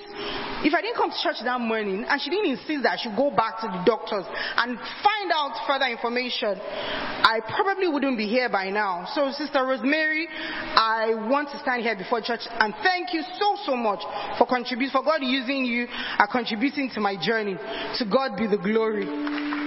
if 0.64 0.74
I 0.74 0.80
didn't 0.82 0.96
come 0.96 1.10
to 1.10 1.20
church 1.22 1.40
that 1.44 1.60
morning 1.60 2.04
and 2.04 2.16
she 2.20 2.30
didn't 2.30 2.58
insist 2.58 2.82
that 2.84 2.98
I 2.98 3.00
should 3.00 3.16
go 3.16 3.30
back 3.30 3.60
to 3.64 3.66
the 3.68 3.82
doctors 3.86 4.26
and 4.56 4.76
find 4.76 5.28
out 5.32 5.56
further 5.66 5.86
information, 5.86 6.58
I 6.58 7.40
probably 7.48 7.88
wouldn't 7.88 8.18
be 8.18 8.28
here 8.28 8.48
by 8.48 8.70
now. 8.70 9.08
So 9.14 9.32
Sister 9.32 9.64
Rosemary, 9.64 10.28
I 10.30 11.14
want 11.28 11.50
to 11.50 11.58
stand 11.60 11.82
here 11.82 11.96
before 11.96 12.20
church 12.20 12.44
and 12.46 12.74
thank 12.82 13.12
you 13.12 13.22
so, 13.38 13.56
so 13.64 13.76
much 13.76 14.00
for 14.38 14.46
contributing, 14.46 14.92
for 14.92 15.02
God 15.02 15.20
using 15.22 15.64
you 15.64 15.86
and 15.88 16.30
contributing 16.30 16.90
to 16.94 17.00
my 17.00 17.16
journey. 17.16 17.56
To 17.98 18.04
God 18.04 18.36
be 18.36 18.46
the 18.46 18.58
glory. 18.58 19.65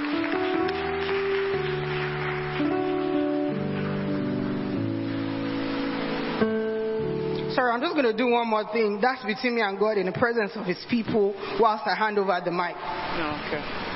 Sorry, 7.60 7.74
I'm 7.74 7.82
just 7.82 7.94
going 7.94 8.06
to 8.06 8.16
do 8.16 8.28
one 8.28 8.48
more 8.48 8.64
thing. 8.72 9.00
That's 9.02 9.24
between 9.26 9.56
me 9.56 9.62
and 9.62 9.78
God 9.78 9.98
in 9.98 10.06
the 10.06 10.14
presence 10.14 10.52
of 10.56 10.66
His 10.66 10.80
people 10.90 11.36
whilst 11.60 11.84
I 11.86 11.94
hand 11.94 12.18
over 12.18 12.40
the 12.44 12.52
mic. 12.52 12.76
Oh, 12.78 13.44
okay. 13.48 13.89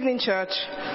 Evening, 0.00 0.18
church. 0.18 0.48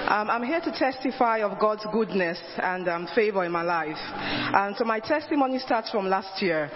Um, 0.08 0.28
I'm 0.28 0.42
here 0.42 0.60
to 0.60 0.72
testify 0.72 1.38
of 1.38 1.60
God's 1.60 1.86
goodness 1.92 2.40
and 2.56 2.88
um, 2.88 3.06
favor 3.14 3.44
in 3.44 3.52
my 3.52 3.62
life. 3.62 3.94
And 3.94 4.74
so 4.76 4.82
my 4.82 4.98
testimony 4.98 5.60
starts 5.60 5.92
from 5.92 6.08
last 6.08 6.42
year. 6.42 6.68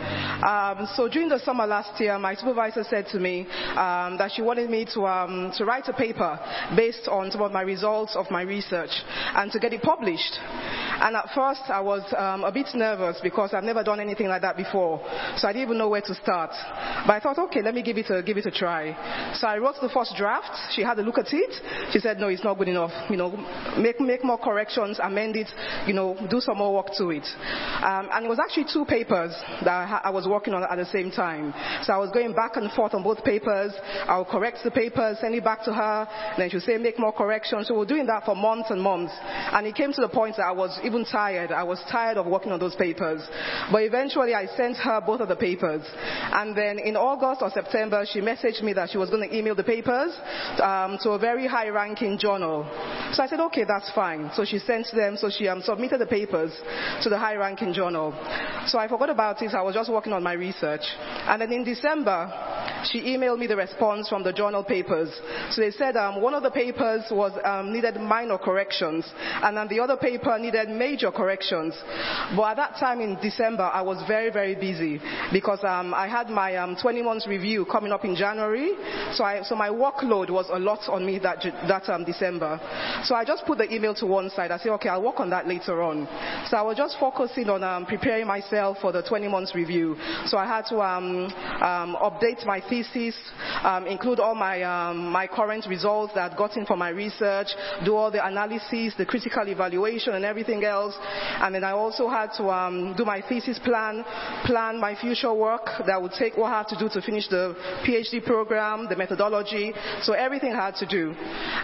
Um, 0.47 0.87
so 0.95 1.09
during 1.09 1.29
the 1.29 1.41
summer 1.41 1.67
last 1.67 2.01
year, 2.01 2.17
my 2.21 2.37
supervisor 2.37 2.85
said 2.85 3.07
to 3.09 3.19
me 3.19 3.49
um, 3.71 4.17
that 4.19 4.31
she 4.33 4.43
wanted 4.43 4.71
me 4.71 4.87
to, 4.95 5.09
um, 5.09 5.51
to 5.57 5.65
write 5.65 5.89
a 5.89 5.93
paper 5.93 6.39
based 6.77 7.09
on 7.09 7.33
some 7.33 7.43
of 7.43 7.51
my 7.51 7.63
results 7.63 8.15
of 8.15 8.31
my 8.31 8.43
research 8.43 8.93
and 9.35 9.51
to 9.51 9.59
get 9.59 9.73
it 9.73 9.83
published. 9.83 10.39
And 11.01 11.17
at 11.17 11.31
first, 11.35 11.63
I 11.69 11.81
was 11.81 12.03
um, 12.17 12.45
a 12.45 12.53
bit 12.53 12.69
nervous 12.75 13.19
because 13.23 13.55
I've 13.55 13.65
never 13.65 13.83
done 13.83 14.01
anything 14.01 14.29
like 14.29 14.43
that 14.43 14.57
before. 14.57 15.01
So 15.37 15.49
I 15.49 15.53
didn't 15.53 15.69
even 15.69 15.79
know 15.79 15.89
where 15.89 16.03
to 16.03 16.15
start. 16.15 16.51
But 17.07 17.15
I 17.15 17.21
thought, 17.21 17.39
okay, 17.49 17.63
let 17.63 17.75
me 17.75 17.83
give 17.83 17.97
it 17.97 18.11
a, 18.11 18.23
give 18.23 18.37
it 18.37 18.47
a 18.47 18.51
try. 18.51 18.93
So 19.35 19.47
I 19.47 19.59
wrote 19.59 19.77
the 19.81 19.89
first 19.89 20.15
draft. 20.17 20.75
She 20.75 20.83
had 20.83 20.99
a 20.99 21.03
look 21.03 21.19
at 21.19 21.33
it. 21.33 21.93
She 21.93 22.01
said, 22.01 22.19
no, 22.19 22.29
it's 22.29 22.45
not 22.45 22.59
good 22.59 22.69
enough. 22.69 22.93
You 23.11 23.17
know, 23.17 23.31
make, 23.79 23.99
make 24.01 24.23
more 24.23 24.39
corrections, 24.39 24.99
amend 25.03 25.37
it, 25.37 25.49
you 25.87 25.95
know, 25.95 26.17
do 26.29 26.41
some 26.41 26.59
more 26.59 26.75
work 26.75 26.89
to 26.99 27.09
it. 27.11 27.25
Um, 27.81 28.09
and 28.13 28.27
it 28.27 28.29
was 28.29 28.39
actually 28.39 28.67
two 28.71 28.85
papers 28.85 29.33
that 29.65 30.03
I, 30.05 30.11
was 30.11 30.27
working 30.29 30.53
on 30.53 30.63
at 30.65 30.77
the 30.77 30.87
same 30.87 31.11
time. 31.11 31.55
So 31.83 31.95
I 31.95 31.97
was 31.97 32.11
going 32.11 32.35
back 32.35 32.57
and 32.57 32.71
forth 32.73 32.93
on 32.93 33.03
both 33.03 33.25
papers. 33.25 33.73
I 34.07 34.19
would 34.19 34.29
correct 34.29 34.59
the 34.65 34.71
papers, 34.71 35.19
send 35.21 35.35
it 35.35 35.45
back 35.45 35.65
to 35.65 35.73
her. 35.73 36.07
and 36.11 36.43
Then 36.43 36.51
she 36.51 36.57
would 36.57 36.65
say, 36.65 36.77
make 36.77 36.99
more 36.99 37.13
corrections. 37.13 37.69
So 37.69 37.75
we 37.75 37.81
were 37.81 37.87
doing 37.87 38.07
that 38.07 38.25
for 38.25 38.37
months 38.37 38.71
and 38.71 38.83
months. 38.83 39.15
And 39.23 39.67
it 39.67 39.75
came 39.75 39.93
to 39.93 40.01
the 40.01 40.09
point 40.09 40.37
that 40.37 40.45
I 40.45 40.53
was 40.53 40.79
even 40.91 41.05
tired. 41.05 41.53
I 41.53 41.63
was 41.63 41.81
tired 41.91 42.17
of 42.17 42.27
working 42.27 42.53
on 42.53 42.59
those 42.59 42.75
papers. 42.75 43.23
But 43.71 43.83
eventually 43.83 44.35
I 44.35 44.47
sent 44.57 44.77
her 44.79 45.01
both 45.01 45.21
of 45.21 45.29
the 45.29 45.37
papers. 45.37 45.83
And 45.95 46.57
then 46.57 46.79
in 46.79 46.97
August 46.97 47.43
or 47.43 47.51
September, 47.51 48.05
she 48.11 48.21
messaged 48.21 48.63
me 48.63 48.73
that 48.75 48.91
she 48.91 48.99
was 48.99 49.09
going 49.09 49.29
to 49.29 49.37
email 49.37 49.55
the 49.55 49.65
papers 49.65 50.13
um, 50.61 50.99
to 51.03 51.11
a 51.11 51.19
very 51.19 51.47
high 51.47 51.69
ranking 51.69 52.19
journal. 52.19 52.67
So 53.13 53.23
I 53.23 53.29
said, 53.29 53.41
okay, 53.41 53.65
that's 53.65 53.91
fine. 53.93 54.31
So 54.35 54.45
she 54.45 54.59
sent 54.59 54.89
them, 54.95 55.17
so 55.17 55.31
she 55.31 55.49
um, 55.49 55.63
submitted 55.63 55.99
the 55.99 56.07
papers 56.07 56.53
to 57.03 57.09
the 57.09 57.19
high 57.19 57.37
ranking 57.37 57.73
journal. 57.73 58.13
So 58.67 58.79
I 58.79 58.89
forgot 58.89 59.11
about 59.11 59.43
it. 59.43 59.55
I 59.55 59.63
was 59.63 59.75
just 59.75 59.91
working 59.91 60.13
on 60.13 60.23
my 60.23 60.33
research. 60.33 60.83
And 61.27 61.41
then 61.41 61.53
in 61.53 61.65
December, 61.65 62.31
she 62.91 63.01
emailed 63.03 63.39
me 63.39 63.47
the 63.47 63.57
response 63.57 64.09
from 64.09 64.23
the 64.23 64.33
journal 64.33 64.65
papers. 64.65 65.11
So 65.51 65.61
they 65.61 65.71
said 65.71 65.97
um, 65.97 66.21
one 66.21 66.35
of 66.35 66.43
the 66.43 66.51
papers 66.51 67.05
was 67.11 67.33
um, 67.45 67.73
needed 67.73 67.97
minor 67.97 68.39
corrections, 68.39 69.05
and 69.43 69.57
then 69.57 69.69
the 69.69 69.81
other 69.81 69.97
paper 69.97 70.39
needed 70.39 70.69
major 70.81 71.13
corrections. 71.13 71.75
But 72.35 72.53
at 72.53 72.57
that 72.57 72.81
time 72.81 73.01
in 73.03 73.21
December, 73.21 73.65
I 73.65 73.83
was 73.83 74.03
very, 74.09 74.31
very 74.33 74.55
busy 74.55 74.99
because 75.31 75.61
um, 75.63 75.93
I 75.93 76.09
had 76.09 76.31
my 76.31 76.57
um, 76.57 76.75
20 76.81 77.03
months 77.03 77.29
review 77.29 77.67
coming 77.67 77.93
up 77.93 78.05
in 78.07 78.17
January. 78.17 78.73
So, 79.13 79.23
I, 79.23 79.43
so 79.43 79.55
my 79.55 79.69
workload 79.69 80.31
was 80.31 80.49
a 80.51 80.59
lot 80.59 80.89
on 80.89 81.05
me 81.05 81.19
that, 81.19 81.45
that 81.69 81.89
um, 81.91 82.05
December. 82.05 82.59
So 83.05 83.15
I 83.15 83.25
just 83.27 83.45
put 83.45 83.59
the 83.59 83.73
email 83.73 83.95
to 83.97 84.07
one 84.07 84.31
side. 84.31 84.51
I 84.51 84.59
said, 84.59 84.73
okay, 84.81 84.89
I'll 84.89 85.03
work 85.03 85.21
on 85.21 85.29
that 85.31 85.47
later 85.47 85.83
on. 85.83 86.09
So 86.49 86.57
I 86.57 86.63
was 86.63 86.79
just 86.79 86.97
focusing 86.99 87.51
on 87.51 87.63
um, 87.63 87.85
preparing 87.85 88.27
myself 88.27 88.79
for 88.81 88.91
the 88.91 89.03
20 89.03 89.29
months 89.29 89.55
review. 89.55 89.97
So 90.27 90.39
I 90.39 90.47
had 90.47 90.65
to 90.71 90.81
um, 90.81 91.29
update 92.01 92.47
my 92.47 92.63
thesis, 92.71 93.15
um, 93.63 93.87
include 93.87 94.19
all 94.19 94.35
my, 94.35 94.63
um, 94.63 95.13
my 95.13 95.27
current 95.27 95.67
results 95.69 96.15
that 96.15 96.31
I've 96.31 96.39
gotten 96.39 96.65
from 96.65 96.79
my 96.79 96.89
research, 96.89 97.49
do 97.85 97.95
all 97.97 98.11
the 98.11 98.25
analysis, 98.25 98.95
the 98.97 99.05
critical 99.05 99.47
evaluation 99.47 100.15
and 100.15 100.25
everything 100.25 100.65
else. 100.71 100.95
And 101.43 101.55
then 101.55 101.65
I 101.65 101.73
also 101.73 102.09
had 102.09 102.31
to 102.39 102.49
um, 102.49 102.95
do 102.97 103.05
my 103.05 103.21
thesis 103.21 103.59
plan, 103.59 104.05
plan 104.47 104.81
my 104.81 104.95
future 104.95 105.35
work 105.35 105.67
that 105.87 106.01
would 106.01 106.13
take 106.13 106.37
what 106.37 106.53
I 106.53 106.59
had 106.59 106.69
to 106.69 106.79
do 106.79 106.89
to 106.89 107.03
finish 107.03 107.29
the 107.29 107.55
PhD 107.85 108.25
program, 108.25 108.89
the 108.89 108.97
methodology. 108.97 109.75
So 110.03 110.15
everything 110.15 110.55
I 110.55 110.65
had 110.67 110.77
to 110.77 110.87
do. 110.87 111.15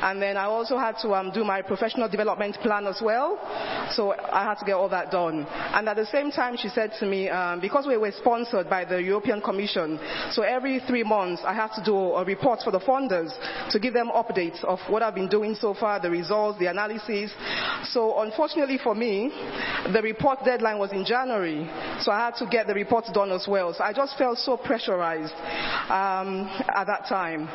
And 0.02 0.20
then 0.20 0.36
I 0.36 0.44
also 0.44 0.76
had 0.76 0.96
to 1.02 1.14
um, 1.14 1.30
do 1.32 1.44
my 1.44 1.62
professional 1.62 2.08
development 2.08 2.56
plan 2.56 2.86
as 2.86 3.00
well. 3.02 3.38
So 3.92 4.12
I 4.12 4.42
had 4.44 4.58
to 4.58 4.64
get 4.64 4.74
all 4.74 4.88
that 4.90 5.10
done. 5.10 5.46
And 5.48 5.88
at 5.88 5.96
the 5.96 6.06
same 6.06 6.30
time, 6.30 6.56
she 6.56 6.68
said 6.68 6.92
to 7.00 7.06
me, 7.06 7.28
um, 7.28 7.60
because 7.60 7.86
we 7.86 7.96
were 7.96 8.12
sponsored 8.12 8.68
by 8.68 8.84
the 8.84 9.00
European 9.00 9.40
Commission, 9.40 9.98
so 10.32 10.42
every 10.42 10.80
three 10.88 11.04
months 11.04 11.42
I 11.44 11.54
have 11.54 11.74
to 11.76 11.84
do 11.84 11.96
a 11.96 12.24
report 12.24 12.60
for 12.64 12.72
the 12.72 12.80
funders 12.80 13.30
to 13.70 13.78
give 13.78 13.94
them 13.94 14.08
updates 14.08 14.62
of 14.64 14.80
what 14.88 15.02
I've 15.02 15.14
been 15.14 15.28
doing 15.28 15.54
so 15.54 15.74
far, 15.74 16.00
the 16.00 16.10
results, 16.10 16.58
the 16.58 16.66
analysis. 16.66 17.30
So 17.92 18.20
unfortunately 18.20 18.78
for 18.82 18.94
me, 18.96 19.30
the 19.92 20.00
report 20.02 20.40
deadline 20.44 20.78
was 20.78 20.92
in 20.92 21.04
January, 21.04 21.68
so 22.00 22.10
I 22.12 22.26
had 22.26 22.34
to 22.36 22.46
get 22.46 22.66
the 22.66 22.74
reports 22.74 23.10
done 23.12 23.30
as 23.30 23.46
well. 23.48 23.72
So 23.72 23.84
I 23.84 23.92
just 23.92 24.16
felt 24.18 24.38
so 24.38 24.56
pressurized 24.56 25.34
um, 25.90 26.48
at 26.74 26.86
that 26.86 27.06
time. 27.08 27.48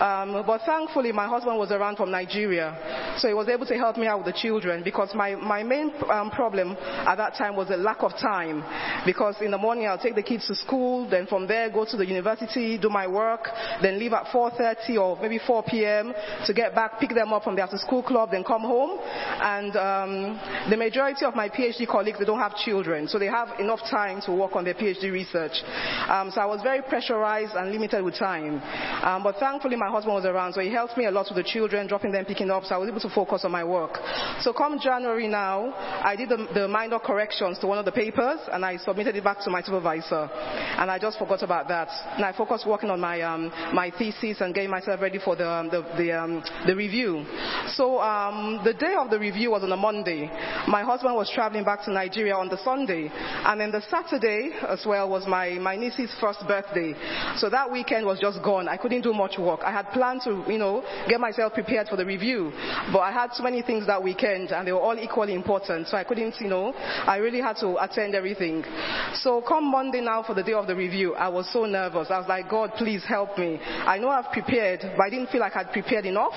Um, 0.00 0.44
but 0.46 0.62
thankfully, 0.66 1.12
my 1.12 1.26
husband 1.26 1.58
was 1.58 1.70
around 1.70 1.96
from 1.96 2.10
Nigeria, 2.10 3.14
so 3.18 3.28
he 3.28 3.34
was 3.34 3.48
able 3.48 3.66
to 3.66 3.74
help 3.74 3.96
me 3.96 4.06
out 4.06 4.24
with 4.24 4.34
the 4.34 4.40
children 4.40 4.82
because 4.82 5.14
my, 5.14 5.34
my 5.34 5.62
main 5.62 5.92
um, 6.10 6.30
problem 6.30 6.76
at 6.80 7.16
that 7.16 7.34
time 7.34 7.56
was 7.56 7.70
a 7.70 7.76
lack 7.76 8.02
of 8.02 8.12
time. 8.20 8.62
Because 9.04 9.36
in 9.40 9.50
the 9.50 9.58
morning 9.58 9.86
I'll 9.86 9.98
take 9.98 10.14
the 10.14 10.22
kids 10.22 10.46
to 10.48 10.54
school, 10.54 11.08
then 11.08 11.26
from 11.26 11.46
there 11.46 11.70
go 11.70 11.84
to 11.84 11.96
the 11.96 12.06
university, 12.06 12.78
do 12.78 12.88
my 12.88 13.06
work, 13.06 13.48
then 13.82 13.98
leave 13.98 14.12
at 14.12 14.26
4:30 14.26 14.98
or 15.00 15.20
maybe 15.20 15.38
4 15.38 15.62
p.m. 15.64 16.12
to 16.46 16.54
get 16.54 16.74
back, 16.74 17.00
pick 17.00 17.14
them 17.14 17.32
up 17.32 17.44
from 17.44 17.56
the 17.56 17.62
after 17.62 17.78
school 17.78 18.02
club, 18.02 18.30
then 18.30 18.44
come 18.44 18.62
home. 18.62 18.98
And 19.00 19.76
um, 19.76 20.40
the 20.70 20.76
majority 20.86 21.24
of 21.24 21.34
my 21.34 21.48
PhD 21.48 21.86
colleagues 21.86 22.18
they 22.18 22.24
don't 22.24 22.38
have 22.38 22.54
children, 22.56 23.08
so 23.08 23.18
they 23.18 23.26
have 23.26 23.58
enough 23.58 23.80
time 23.90 24.20
to 24.22 24.32
work 24.32 24.54
on 24.54 24.64
their 24.64 24.74
PhD 24.74 25.10
research. 25.10 25.56
Um, 26.08 26.30
so 26.30 26.40
I 26.40 26.46
was 26.46 26.60
very 26.62 26.82
pressurized 26.82 27.54
and 27.56 27.72
limited 27.72 28.02
with 28.04 28.14
time. 28.14 28.62
Um, 29.02 29.22
but 29.22 29.36
thankfully 29.36 29.76
my 29.76 29.90
husband 29.90 30.14
was 30.14 30.24
around, 30.24 30.52
so 30.54 30.60
he 30.60 30.70
helped 30.70 30.96
me 30.96 31.06
a 31.06 31.10
lot 31.10 31.26
with 31.28 31.42
the 31.42 31.50
children, 31.50 31.88
dropping 31.88 32.12
them, 32.12 32.24
picking 32.24 32.50
up, 32.50 32.64
so 32.64 32.74
I 32.74 32.78
was 32.78 32.88
able 32.88 33.00
to 33.00 33.10
focus 33.10 33.42
on 33.44 33.50
my 33.50 33.64
work. 33.64 33.98
So 34.40 34.52
come 34.52 34.78
January 34.78 35.26
now, 35.26 35.74
I 35.74 36.14
did 36.14 36.28
the, 36.28 36.46
the 36.54 36.68
minor 36.68 36.98
corrections 36.98 37.58
to 37.60 37.66
one 37.66 37.78
of 37.78 37.84
the 37.84 37.92
papers 37.92 38.38
and 38.52 38.64
I 38.64 38.76
submitted 38.76 39.16
it 39.16 39.24
back 39.24 39.40
to 39.44 39.50
my 39.50 39.62
supervisor. 39.62 40.28
And 40.78 40.90
I 40.90 40.98
just 40.98 41.18
forgot 41.18 41.42
about 41.42 41.68
that. 41.68 41.88
And 42.14 42.24
I 42.24 42.32
focused 42.32 42.66
working 42.66 42.90
on 42.90 43.00
my, 43.00 43.20
um, 43.22 43.50
my 43.72 43.90
thesis 43.98 44.40
and 44.40 44.54
getting 44.54 44.70
myself 44.70 45.00
ready 45.00 45.18
for 45.18 45.34
the, 45.34 45.48
um, 45.48 45.68
the, 45.68 45.82
the, 45.96 46.12
um, 46.12 46.42
the 46.66 46.76
review. 46.76 47.24
So 47.74 47.98
um, 48.00 48.60
the 48.64 48.74
day 48.74 48.94
of 48.98 49.10
the 49.10 49.18
review 49.18 49.50
was 49.50 49.62
on 49.62 49.72
a 49.72 49.76
Monday. 49.76 50.30
My 50.66 50.82
husband 50.82 51.14
was 51.14 51.30
traveling 51.32 51.64
back 51.64 51.84
to 51.84 51.92
Nigeria 51.92 52.34
on 52.34 52.48
the 52.48 52.58
Sunday. 52.64 53.10
And 53.12 53.60
then 53.60 53.70
the 53.70 53.82
Saturday 53.88 54.50
as 54.68 54.84
well 54.84 55.08
was 55.08 55.26
my, 55.26 55.50
my 55.50 55.76
niece's 55.76 56.14
first 56.20 56.40
birthday. 56.46 56.94
So 57.36 57.48
that 57.50 57.70
weekend 57.70 58.04
was 58.04 58.18
just 58.18 58.42
gone. 58.42 58.68
I 58.68 58.76
couldn't 58.76 59.02
do 59.02 59.12
much 59.12 59.38
work. 59.38 59.60
I 59.62 59.70
had 59.70 59.86
planned 59.92 60.22
to, 60.24 60.42
you 60.48 60.58
know, 60.58 60.82
get 61.08 61.20
myself 61.20 61.54
prepared 61.54 61.88
for 61.88 61.96
the 61.96 62.04
review. 62.04 62.50
But 62.92 63.00
I 63.00 63.12
had 63.12 63.32
so 63.32 63.44
many 63.44 63.62
things 63.62 63.86
that 63.86 64.02
weekend 64.02 64.50
and 64.50 64.66
they 64.66 64.72
were 64.72 64.80
all 64.80 64.98
equally 64.98 65.34
important. 65.34 65.86
So 65.86 65.96
I 65.96 66.02
couldn't, 66.02 66.34
you 66.40 66.48
know, 66.48 66.72
I 66.74 67.18
really 67.18 67.40
had 67.40 67.56
to 67.58 67.82
attend 67.82 68.14
everything. 68.14 68.64
So 69.14 69.42
come 69.46 69.70
Monday 69.70 70.00
now 70.00 70.24
for 70.24 70.34
the 70.34 70.42
day 70.42 70.54
of 70.54 70.66
the 70.66 70.74
review, 70.74 71.14
I 71.14 71.28
was 71.28 71.48
so 71.52 71.64
nervous. 71.64 72.08
I 72.10 72.18
was 72.18 72.28
like, 72.28 72.50
God, 72.50 72.72
please 72.76 73.04
help 73.06 73.38
me. 73.38 73.60
I 73.62 73.98
know 73.98 74.08
I've 74.08 74.32
prepared, 74.32 74.80
but 74.96 75.02
I 75.02 75.10
didn't 75.10 75.28
feel 75.28 75.40
like 75.40 75.54
I'd 75.54 75.72
prepared 75.72 76.06
enough. 76.06 76.34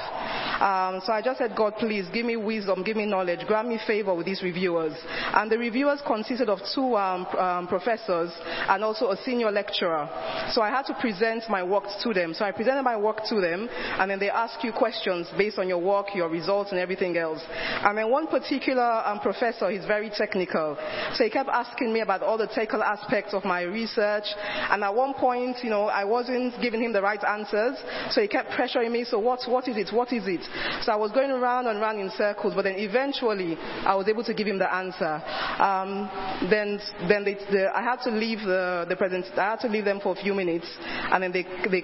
Um, 0.62 1.02
so 1.04 1.14
I 1.14 1.22
just 1.24 1.40
said, 1.40 1.56
God, 1.56 1.76
please 1.80 2.06
give 2.14 2.26
me 2.26 2.36
wisdom, 2.36 2.84
give 2.84 2.98
me 2.98 3.06
knowledge, 3.06 3.48
grant 3.48 3.70
me 3.70 3.80
favor 3.88 4.19
with 4.20 4.28
these 4.28 4.44
reviewers. 4.44 4.94
And 5.34 5.50
the 5.50 5.58
reviewers 5.58 6.02
consisted 6.06 6.50
of 6.50 6.60
two 6.76 6.96
um, 6.96 7.26
um, 7.38 7.68
professors 7.68 8.32
and 8.68 8.84
also 8.84 9.10
a 9.12 9.18
senior 9.24 9.50
lecturer. 9.50 10.08
So 10.52 10.62
I 10.62 10.70
had 10.70 10.84
to 10.88 10.94
present 11.00 11.44
my 11.50 11.64
work 11.64 11.86
to 12.04 12.14
them. 12.14 12.34
So 12.34 12.44
I 12.46 12.52
presented 12.52 12.84
my 12.84 12.98
work 12.98 13.22
to 13.30 13.40
them, 13.40 13.70
and 13.72 14.12
then 14.12 14.20
they 14.20 14.30
ask 14.30 14.64
you 14.64 14.74
questions 14.74 15.28
based 15.38 15.58
on 15.58 15.68
your 15.68 15.80
work, 15.80 16.08
your 16.14 16.30
results, 16.30 16.72
and 16.72 16.80
everything 16.80 17.18
else. 17.18 17.42
And 17.50 17.98
then 17.98 18.12
one 18.12 18.28
particular 18.28 19.02
um, 19.06 19.20
professor, 19.22 19.72
he's 19.72 19.86
very 19.86 20.10
technical. 20.10 20.78
So 21.16 21.24
he 21.24 21.30
kept 21.30 21.50
asking 21.50 21.94
me 21.94 22.02
about 22.02 22.22
all 22.22 22.38
the 22.38 22.48
technical 22.48 22.84
aspects 22.84 23.34
of 23.34 23.46
my 23.46 23.62
research. 23.64 24.26
And 24.70 24.84
at 24.84 24.94
one 24.94 25.14
point, 25.14 25.58
you 25.64 25.70
know, 25.70 25.86
I 25.86 26.04
wasn't 26.04 26.62
giving 26.62 26.84
him 26.84 26.92
the 26.92 27.02
right 27.02 27.24
answers. 27.24 27.78
So 28.12 28.22
he 28.22 28.28
kept 28.28 28.52
pressuring 28.52 28.92
me. 28.92 29.06
So 29.06 29.18
what, 29.18 29.40
what 29.48 29.68
is 29.68 29.78
it? 29.78 29.94
What 29.96 30.12
is 30.12 30.24
it? 30.28 30.42
So 30.84 30.92
I 30.92 30.98
was 30.98 31.12
going 31.12 31.32
around 31.32 31.68
and 31.68 31.80
around 31.80 32.00
in 32.00 32.12
circles. 32.18 32.54
But 32.54 32.64
then 32.64 32.76
eventually, 32.78 33.56
I 33.58 33.96
was 33.96 34.09
able 34.10 34.24
to 34.24 34.34
give 34.34 34.48
him 34.48 34.60
the 34.60 34.72
answer. 34.72 35.22
Um, 35.62 36.10
then, 36.50 36.80
then 37.08 37.24
they, 37.24 37.36
the, 37.36 37.70
I 37.76 37.82
had 37.82 38.02
to 38.04 38.12
leave 38.12 38.40
the, 38.40 38.86
the 38.88 38.96
present. 38.96 39.26
I 39.38 39.52
had 39.52 39.60
to 39.62 39.68
leave 39.68 39.86
them 39.86 40.00
for 40.02 40.18
a 40.18 40.22
few 40.22 40.34
minutes, 40.34 40.68
and 41.12 41.24
then 41.24 41.32
they 41.32 41.46
they 41.70 41.84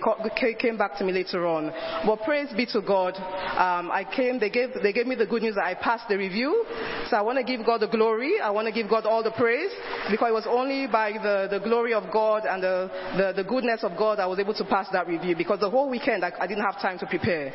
came 0.56 0.78
back 0.78 0.98
to 0.98 1.04
me 1.04 1.14
later 1.14 1.46
on. 1.48 1.72
But 2.06 2.24
praise 2.24 2.52
be 2.56 2.66
to 2.68 2.82
God. 2.82 3.16
Um, 3.16 3.92
I 3.92 4.06
came. 4.16 4.40
They 4.40 4.50
gave 4.50 4.70
they 4.82 4.94
gave 4.94 5.08
me 5.08 5.16
the 5.16 5.26
good 5.26 5.42
news 5.42 5.56
that 5.56 5.66
I 5.66 5.76
passed 5.76 6.08
the 6.10 6.18
review. 6.18 6.66
So 7.10 7.18
I 7.18 7.22
want 7.22 7.38
to 7.38 7.44
give 7.44 7.66
God 7.66 7.82
the 7.82 7.88
glory. 7.88 8.40
I 8.40 8.50
want 8.50 8.68
to 8.68 8.74
give 8.74 8.90
God 8.90 9.06
all 9.06 9.24
the 9.24 9.32
praise 9.32 9.72
because 10.10 10.30
it 10.30 10.34
was 10.34 10.48
only 10.48 10.88
by 10.88 11.14
the, 11.14 11.48
the 11.50 11.60
glory 11.60 11.94
of 11.94 12.12
God 12.12 12.44
and 12.46 12.64
the, 12.64 12.90
the, 13.18 13.44
the 13.44 13.48
goodness 13.48 13.84
of 13.84 13.98
God 13.98 14.20
I 14.20 14.26
was 14.26 14.40
able 14.40 14.54
to 14.56 14.66
pass 14.66 14.88
that 14.92 15.08
review 15.08 15.36
because 15.36 15.60
the 15.60 15.70
whole 15.70 15.90
weekend 15.90 16.24
I, 16.24 16.32
I 16.40 16.48
didn't 16.48 16.64
have 16.64 16.82
time 16.82 16.98
to 17.00 17.06
prepare. 17.06 17.52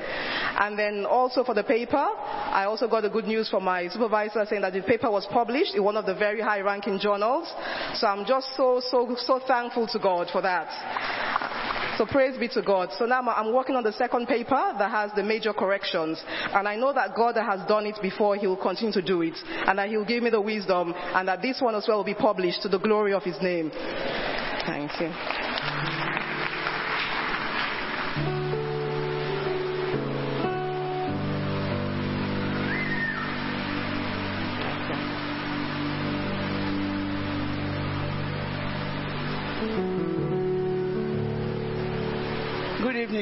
And 0.60 0.78
then 0.78 1.06
also 1.06 1.44
for 1.44 1.54
the 1.54 1.64
paper, 1.64 1.96
I 1.96 2.64
also 2.66 2.88
got 2.88 3.02
the 3.02 3.10
good 3.10 3.24
news 3.24 3.48
from 3.48 3.64
my 3.64 3.88
supervisor 3.88 4.44
saying 4.48 4.59
that 4.62 4.72
the 4.72 4.82
paper 4.82 5.10
was 5.10 5.26
published 5.26 5.74
in 5.74 5.82
one 5.84 5.96
of 5.96 6.06
the 6.06 6.14
very 6.14 6.40
high 6.40 6.60
ranking 6.60 6.98
journals. 6.98 7.52
So 7.94 8.06
I'm 8.06 8.24
just 8.24 8.48
so, 8.56 8.80
so, 8.90 9.14
so 9.18 9.40
thankful 9.46 9.86
to 9.88 9.98
God 9.98 10.28
for 10.30 10.42
that. 10.42 10.68
So 11.98 12.06
praise 12.06 12.38
be 12.38 12.48
to 12.48 12.62
God. 12.62 12.88
So 12.98 13.04
now 13.04 13.20
I'm 13.20 13.52
working 13.52 13.76
on 13.76 13.82
the 13.82 13.92
second 13.92 14.26
paper 14.26 14.74
that 14.78 14.90
has 14.90 15.10
the 15.14 15.22
major 15.22 15.52
corrections. 15.52 16.22
And 16.54 16.66
I 16.66 16.74
know 16.74 16.94
that 16.94 17.14
God 17.14 17.36
has 17.36 17.60
done 17.68 17.84
it 17.84 17.98
before, 18.00 18.36
He 18.36 18.46
will 18.46 18.56
continue 18.56 18.92
to 18.94 19.02
do 19.02 19.20
it. 19.20 19.34
And 19.66 19.78
that 19.78 19.88
He 19.90 19.98
will 19.98 20.06
give 20.06 20.22
me 20.22 20.30
the 20.30 20.40
wisdom. 20.40 20.94
And 20.96 21.28
that 21.28 21.42
this 21.42 21.60
one 21.60 21.74
as 21.74 21.84
well 21.86 21.98
will 21.98 22.04
be 22.04 22.14
published 22.14 22.62
to 22.62 22.68
the 22.68 22.78
glory 22.78 23.12
of 23.12 23.22
His 23.22 23.36
name. 23.42 23.70
Thank 24.64 24.98
you. 24.98 25.49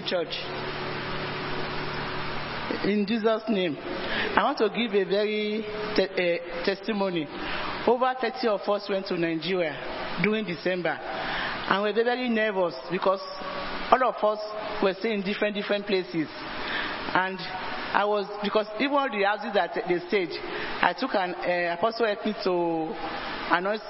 Church. 0.09 0.33
In 2.85 3.05
Jesus' 3.07 3.43
name, 3.49 3.77
I 3.77 4.43
want 4.43 4.59
to 4.59 4.69
give 4.71 4.95
a 4.95 5.05
very 5.05 5.65
te- 5.97 6.39
testimony. 6.65 7.27
Over 7.87 8.15
30 8.21 8.49
of 8.49 8.61
us 8.69 8.89
went 8.89 9.07
to 9.07 9.19
Nigeria 9.19 9.77
during 10.23 10.45
December, 10.45 10.91
and 10.91 11.83
we 11.83 11.91
were 11.93 12.05
very 12.05 12.29
nervous 12.29 12.75
because 12.91 13.21
all 13.91 14.03
of 14.09 14.17
us 14.25 14.39
were 14.83 14.95
staying 14.95 15.21
in 15.21 15.25
different 15.25 15.55
different 15.55 15.87
places, 15.87 16.29
and 17.15 17.39
I 17.93 18.05
was 18.05 18.27
because 18.43 18.67
even 18.81 18.95
all 18.97 19.11
the 19.11 19.25
houses 19.25 19.53
that 19.55 19.75
they 19.89 19.99
stayed, 20.09 20.31
I 20.81 20.95
took 20.99 21.15
an 21.15 21.35
uh, 21.35 21.77
apostle 21.77 22.07
helped 22.07 22.27
me 22.27 22.35
to 22.45 22.95
announce 23.51 23.83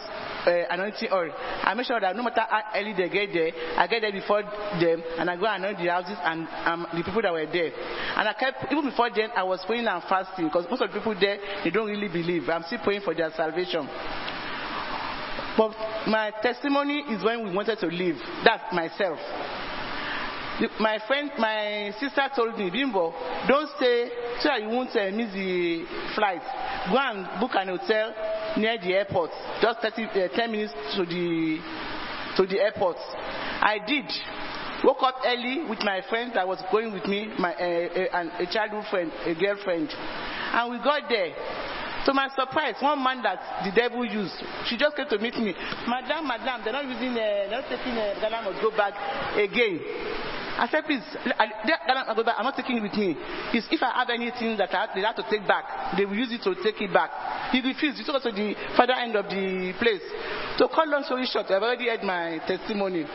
uh, 0.47 0.51
anointing 0.70 1.09
oil. 1.12 1.30
I 1.62 1.74
make 1.74 1.86
sure 1.86 2.01
that 2.01 2.14
no 2.16 2.22
matter 2.22 2.43
how 2.49 2.62
early 2.74 2.95
they 2.95 3.09
get 3.09 3.32
there, 3.32 3.51
I 3.76 3.86
get 3.86 4.01
there 4.01 4.12
before 4.12 4.43
them 4.43 5.03
and 5.18 5.30
I 5.30 5.36
go 5.36 5.47
and 5.47 5.64
anoint 5.64 5.78
the 5.78 5.91
houses 5.91 6.18
and 6.22 6.47
um, 6.64 6.86
the 6.95 7.03
people 7.03 7.22
that 7.22 7.32
were 7.32 7.47
there. 7.47 7.72
And 8.16 8.28
I 8.28 8.32
kept, 8.34 8.70
even 8.70 8.84
before 8.84 9.11
then, 9.14 9.30
I 9.36 9.43
was 9.43 9.64
praying 9.66 9.86
and 9.86 10.03
fasting 10.05 10.47
because 10.47 10.66
most 10.70 10.82
of 10.82 10.93
the 10.93 10.99
people 10.99 11.14
there, 11.18 11.39
they 11.64 11.70
don't 11.70 11.89
really 11.89 12.09
believe. 12.09 12.49
I'm 12.49 12.62
still 12.64 12.80
praying 12.82 13.03
for 13.03 13.14
their 13.14 13.30
salvation. 13.34 13.89
But 15.57 15.74
my 16.07 16.30
testimony 16.41 17.01
is 17.11 17.24
when 17.24 17.45
we 17.45 17.55
wanted 17.55 17.78
to 17.80 17.86
leave. 17.86 18.16
That's 18.45 18.72
myself. 18.72 19.18
My 20.80 20.98
friend, 21.06 21.30
my 21.38 21.92
sister 22.00 22.28
told 22.34 22.59
me, 22.59 22.68
Bimbo, 22.68 23.14
don't 23.46 23.70
stay 23.76 24.11
so 24.40 24.48
that 24.48 24.61
you 24.61 24.68
won't 24.68 24.90
uh, 24.90 25.11
miss 25.14 25.32
the 25.32 25.86
flight. 26.16 26.42
Go 26.90 26.98
and 26.98 27.40
book 27.40 27.52
an 27.54 27.68
hotel 27.68 28.12
near 28.56 28.76
the 28.76 28.94
airport, 28.94 29.30
just 29.62 29.78
30, 29.80 30.04
uh, 30.04 30.28
10 30.34 30.50
minutes 30.50 30.74
to 30.96 31.04
the 31.06 31.62
to 32.36 32.46
the 32.46 32.59
airport. 32.59 32.96
I 33.62 33.78
did. 33.86 34.11
Woke 34.82 35.02
up 35.02 35.22
early 35.26 35.62
with 35.68 35.78
my 35.82 36.02
friend 36.09 36.32
that 36.34 36.46
was 36.46 36.59
going 36.72 36.92
with 36.92 37.06
me, 37.06 37.30
my 37.38 37.54
uh, 37.54 38.18
a, 38.18 38.42
a 38.42 38.46
childhood 38.50 38.84
friend, 38.90 39.12
a 39.26 39.34
girlfriend, 39.34 39.90
and 39.90 40.70
we 40.70 40.78
got 40.78 41.09
there. 41.09 41.34
To 42.06 42.14
my 42.14 42.28
surprise, 42.34 42.74
one 42.80 43.02
man 43.02 43.22
that 43.22 43.62
the 43.66 43.72
devil 43.74 44.04
used, 44.04 44.34
she 44.66 44.76
just 44.76 44.96
came 44.96 45.06
to 45.09 45.18
meet 45.18 45.36
me. 45.36 45.54
Madam, 45.86 46.26
madam, 46.26 46.62
they're 46.64 46.72
not 46.72 46.86
using, 46.86 47.11
uh, 47.11 47.46
they're 47.46 47.50
not 47.50 47.68
taking 47.68 47.92
uh, 47.98 48.14
Ghana 48.22 48.59
go 48.62 48.70
back 48.74 48.94
again. 49.36 49.82
I 50.59 50.66
said, 50.70 50.84
please, 50.84 51.02
I. 51.38 51.46
I'm 51.62 52.44
not 52.44 52.56
taking 52.56 52.78
it 52.78 52.82
with 52.82 52.94
me. 52.94 53.14
It's 53.54 53.66
if 53.70 53.82
I 53.82 53.94
have 54.02 54.11
anything 54.11 54.56
that 54.59 54.74
I, 54.74 54.88
they 54.94 55.02
have 55.02 55.16
to 55.16 55.26
take 55.30 55.46
back, 55.46 55.96
they 55.96 56.04
will 56.04 56.16
use 56.16 56.32
it 56.32 56.42
to 56.42 56.54
take 56.62 56.80
it 56.82 56.92
back. 56.92 57.11
He 57.52 57.62
refused. 57.62 57.98
He 57.98 58.04
took 58.04 58.16
us 58.16 58.22
to 58.24 58.32
the 58.32 58.54
further 58.76 58.94
end 58.94 59.14
of 59.14 59.26
the 59.30 59.72
place. 59.78 60.02
To 60.59 60.66
cut 60.66 60.88
long 60.88 61.04
story 61.04 61.26
short, 61.30 61.46
I've 61.50 61.62
already 61.62 61.86
heard 61.88 62.02
my 62.02 62.42
testimony. 62.46 63.06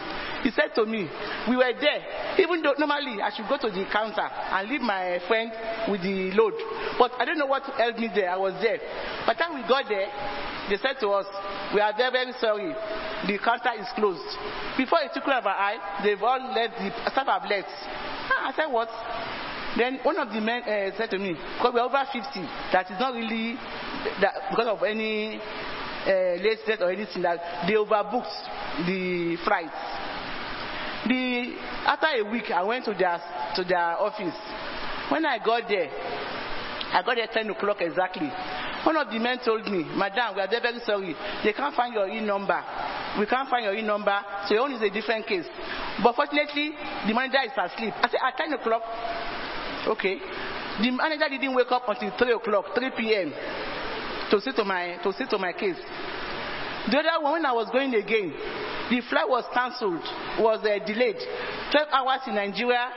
He 0.44 0.52
said 0.52 0.76
to 0.76 0.86
me, 0.86 1.08
we 1.48 1.56
were 1.56 1.72
there. 1.80 2.40
Even 2.40 2.62
though 2.64 2.76
normally 2.80 3.22
I 3.22 3.32
should 3.36 3.48
go 3.48 3.58
to 3.60 3.72
the 3.72 3.86
counter 3.92 4.24
and 4.24 4.68
leave 4.68 4.82
my 4.82 5.20
friend 5.28 5.52
with 5.88 6.04
the 6.04 6.32
load. 6.36 6.56
But 7.00 7.12
I 7.20 7.26
don't 7.26 7.38
know 7.38 7.48
what 7.48 7.64
held 7.76 8.00
me 8.00 8.10
there. 8.14 8.32
I 8.32 8.38
was 8.38 8.54
there. 8.64 8.80
By 9.28 9.34
the 9.36 9.40
time 9.40 9.56
we 9.56 9.64
got 9.68 9.88
there, 9.88 10.08
they 10.70 10.78
said 10.80 11.00
to 11.00 11.10
us, 11.16 11.28
we 11.74 11.80
are 11.80 11.92
very, 11.96 12.12
very 12.12 12.34
sorry. 12.40 12.72
The 13.28 13.40
counter 13.40 13.72
is 13.80 13.88
closed. 13.96 14.24
Before 14.76 15.00
a 15.00 15.08
twinkle 15.12 15.32
of 15.32 15.46
our 15.48 15.56
eye, 15.56 16.04
they've 16.04 16.22
all 16.22 16.40
left, 16.56 16.76
the 16.80 16.92
staff 17.12 17.28
have 17.40 17.50
left. 17.50 17.70
Ah, 18.30 18.50
I 18.50 18.54
said, 18.56 18.68
what? 18.68 18.90
Then 19.78 20.00
one 20.04 20.18
of 20.20 20.30
the 20.30 20.40
men 20.40 20.62
uh, 20.64 20.96
said 20.98 21.10
to 21.12 21.18
me, 21.18 21.34
because 21.34 21.74
we're 21.74 21.82
over 21.82 22.04
50, 22.06 22.22
that 22.72 22.92
is 22.92 23.00
not 23.00 23.14
really, 23.14 23.56
that 24.22 24.50
because 24.52 24.68
of 24.68 24.84
any 24.84 25.40
uh, 26.06 26.38
lateness 26.38 26.80
or 26.80 26.92
anything, 26.92 27.24
that 27.24 27.66
they 27.68 27.74
overbooked 27.74 28.86
the 28.86 29.38
flights. 29.44 29.74
The, 31.08 31.58
after 31.86 32.08
a 32.08 32.24
week, 32.32 32.52
I 32.52 32.64
went 32.64 32.86
to 32.86 32.94
their, 32.94 33.20
to 33.56 33.64
their 33.64 33.98
office. 33.98 34.38
When 35.10 35.26
I 35.26 35.40
got 35.44 35.68
there, 35.68 35.90
I 36.94 37.02
got 37.02 37.16
there 37.16 37.28
10 37.28 37.50
o'clock 37.50 37.78
exactly. 37.82 38.30
One 38.86 38.98
of 38.98 39.10
the 39.10 39.18
men 39.18 39.40
told 39.44 39.66
me, 39.66 39.84
Madam, 39.98 40.36
we 40.36 40.42
are 40.42 40.48
very, 40.48 40.80
sorry. 40.86 41.16
They 41.44 41.54
can't 41.54 41.74
find 41.76 41.94
your 41.94 42.08
e 42.08 42.22
number. 42.22 42.62
We 43.18 43.26
can't 43.26 43.50
find 43.50 43.66
your 43.66 43.74
e 43.74 43.82
number, 43.82 44.14
so 44.48 44.54
your 44.54 44.64
own 44.64 44.74
is 44.74 44.82
a 44.82 44.90
different 44.94 45.26
case. 45.26 45.46
But 46.04 46.16
fortunately, 46.16 46.72
the 47.08 47.14
manager 47.14 47.42
is 47.46 47.58
asleep. 47.58 47.94
I 47.98 48.10
said, 48.10 48.20
at 48.22 48.38
10 48.38 48.54
o'clock, 48.54 48.84
okay. 49.98 50.20
The 50.82 50.92
manager 50.92 51.30
didn't 51.30 51.56
wake 51.56 51.72
up 51.72 51.88
until 51.88 52.12
3 52.18 52.34
o'clock, 52.34 52.76
3 52.76 52.92
p.m. 52.98 53.34
to 54.30 54.42
see 54.42 54.54
to 54.54 54.64
my, 54.64 54.98
to 55.02 55.14
see 55.14 55.26
to 55.30 55.38
my 55.38 55.54
case. 55.54 55.78
The 56.92 57.00
other 57.00 57.24
one, 57.24 57.34
when 57.34 57.46
I 57.46 57.54
was 57.54 57.70
going 57.72 57.96
again, 57.96 58.34
the 58.90 59.02
flight 59.10 59.30
was 59.30 59.46
cancelled, 59.54 60.04
was 60.38 60.60
uh, 60.62 60.84
delayed. 60.86 61.18
12 61.72 61.88
hours 61.90 62.22
in 62.28 62.36
Nigeria, 62.36 62.92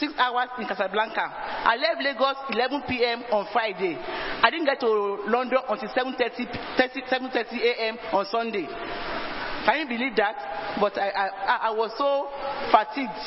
6 0.00 0.12
hours 0.18 0.48
in 0.58 0.66
Casablanca. 0.66 1.22
I 1.24 1.76
left 1.76 2.02
Lagos 2.02 2.36
11 2.50 2.82
p.m. 2.88 3.22
on 3.32 3.46
Friday. 3.52 3.96
I 3.98 4.50
didn't 4.50 4.66
get 4.66 4.80
to 4.80 5.22
London 5.26 5.58
until 5.68 5.88
7.30 5.88 6.46
7:30 6.78 7.60
a.m. 7.62 7.98
on 8.12 8.26
Sunday. 8.26 8.66
Can 9.64 9.80
you 9.80 9.88
believe 9.88 10.16
that? 10.16 10.76
But 10.80 10.98
I, 10.98 11.08
I, 11.08 11.28
I- 11.68 11.70
was 11.72 11.90
so 11.96 12.28
fatigued. 12.70 13.24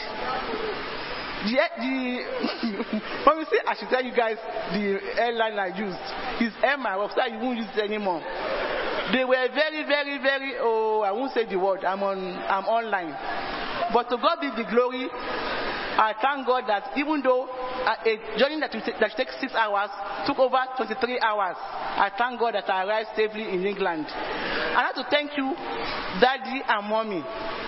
The, 1.48 1.58
the 1.80 1.92
when 3.26 3.38
we 3.38 3.46
I 3.66 3.76
should 3.78 3.90
tell 3.90 4.04
you 4.04 4.14
guys 4.16 4.38
the 4.74 5.00
airline 5.22 5.58
I 5.60 5.68
used 5.68 6.06
is 6.42 6.54
Emma. 6.64 6.98
So 7.16 7.26
you 7.26 7.40
won't 7.40 7.58
use 7.58 7.68
it 7.76 7.84
anymore. 7.84 8.22
They 9.14 9.24
were 9.24 9.48
very, 9.54 9.84
very, 9.86 10.18
very. 10.22 10.56
Oh, 10.60 11.02
I 11.02 11.12
won't 11.12 11.34
say 11.34 11.46
the 11.46 11.58
word. 11.58 11.86
I'm 11.86 12.04
on. 12.04 12.18
I'm 12.50 12.66
online. 12.66 13.14
But 13.94 14.10
to 14.10 14.18
God 14.18 14.42
be 14.42 14.50
the 14.52 14.68
glory. 14.70 15.08
I 15.98 16.14
thank 16.22 16.46
God 16.46 16.66
that 16.68 16.94
even 16.96 17.22
though 17.22 17.50
uh, 17.50 17.96
a 18.06 18.14
journey 18.38 18.60
that, 18.62 18.72
that 18.72 19.12
takes 19.18 19.34
six 19.42 19.54
hours 19.54 19.90
took 20.26 20.38
over 20.38 20.62
23 20.78 21.20
hours, 21.20 21.58
I 21.58 22.12
thank 22.18 22.40
God 22.40 22.54
that 22.54 22.70
I 22.70 22.86
arrived 22.86 23.10
safely 23.16 23.50
in 23.50 23.66
England. 23.66 24.06
I 24.08 24.86
have 24.86 24.96
to 24.96 25.06
thank 25.10 25.34
you, 25.38 25.56
Daddy 26.22 26.62
and 26.62 26.86
Mommy. 26.86 27.24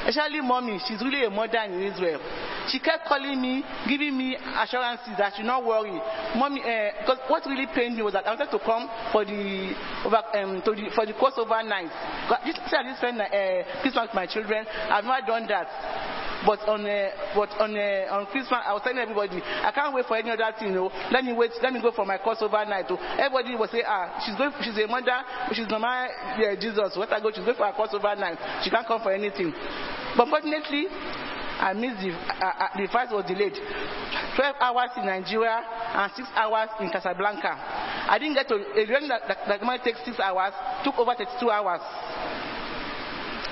Especially 0.05 0.41
Mommy, 0.41 0.79
she's 0.87 1.01
really 1.01 1.25
a 1.25 1.29
mother 1.29 1.57
in 1.65 1.81
Israel. 1.81 2.21
She 2.69 2.79
kept 2.79 3.05
calling 3.07 3.41
me, 3.41 3.63
giving 3.87 4.15
me 4.15 4.37
assurances 4.37 5.17
that 5.17 5.33
should 5.35 5.45
not 5.45 5.65
worry. 5.65 5.97
Mommy, 6.37 6.61
because 6.61 7.17
what 7.27 7.45
really 7.45 7.65
pained 7.73 7.97
me 7.97 8.03
was 8.03 8.13
that 8.13 8.27
I 8.27 8.35
wanted 8.37 8.51
to 8.51 8.59
come 8.61 8.85
for 9.11 9.25
the, 9.25 9.73
over, 10.05 10.21
um, 10.37 10.61
to 10.61 10.71
the 10.77 10.89
for 10.93 11.05
the 11.05 11.13
course 11.13 11.33
overnight. 11.37 11.89
But 12.29 12.45
This, 12.45 12.55
just 12.61 12.97
spend 13.01 13.19
uh, 13.19 13.27
Christmas 13.81 14.09
with 14.09 14.13
my 14.13 14.27
children. 14.27 14.65
I've 14.69 15.03
not 15.03 15.25
done 15.25 15.47
that. 15.49 15.65
But 16.45 16.59
on 16.67 16.85
uh, 16.85 17.09
but 17.35 17.51
on 17.59 17.75
uh, 17.75 18.15
on 18.15 18.25
Christmas, 18.27 18.63
I 18.63 18.71
was 18.71 18.81
telling 18.83 18.99
everybody, 18.99 19.43
I 19.43 19.71
can't 19.75 19.93
wait 19.93 20.05
for 20.07 20.15
any 20.15 20.31
other 20.31 20.47
thing. 20.57 20.69
You 20.69 20.87
know, 20.87 20.91
let 21.11 21.23
me 21.23 21.33
wait. 21.33 21.51
Let 21.61 21.73
me 21.73 21.81
go 21.81 21.91
for 21.91 22.05
my 22.05 22.17
course 22.17 22.39
overnight. 22.41 22.85
Oh. 22.89 22.97
Everybody 23.19 23.55
will 23.55 23.67
say, 23.67 23.83
ah, 23.85 24.23
she's 24.23 24.35
going. 24.39 24.55
She's 24.63 24.77
a 24.79 24.87
mother. 24.87 25.19
She's 25.51 25.67
normal. 25.67 26.07
Yeah, 26.39 26.55
Jesus. 26.55 26.95
What 26.95 27.11
I 27.11 27.19
go, 27.19 27.31
she's 27.31 27.43
going 27.43 27.59
for 27.59 27.67
her 27.67 27.75
course 27.75 27.91
overnight. 27.91 28.39
She 28.63 28.69
can't 28.69 28.87
come 28.87 29.03
for 29.03 29.11
anything. 29.11 29.51
But 30.15 30.31
fortunately, 30.31 30.87
I 31.59 31.75
missed 31.75 31.99
the 31.99 32.15
uh, 32.15 32.71
uh, 32.71 32.71
the 32.79 32.87
flight 32.87 33.11
was 33.11 33.27
delayed. 33.27 33.59
12 34.39 34.55
hours 34.63 34.91
in 34.95 35.05
Nigeria 35.05 35.59
and 35.59 36.11
6 36.15 36.27
hours 36.35 36.69
in 36.79 36.89
Casablanca. 36.89 37.51
I 38.07 38.15
didn't 38.17 38.35
get 38.35 38.47
to 38.47 38.55
a 38.55 38.85
journey 38.87 39.11
that, 39.11 39.27
that, 39.27 39.37
that 39.47 39.61
might 39.61 39.83
take 39.83 39.95
6 39.99 40.17
hours, 40.23 40.53
took 40.87 40.95
over 40.97 41.11
32 41.13 41.51
hours. 41.51 41.83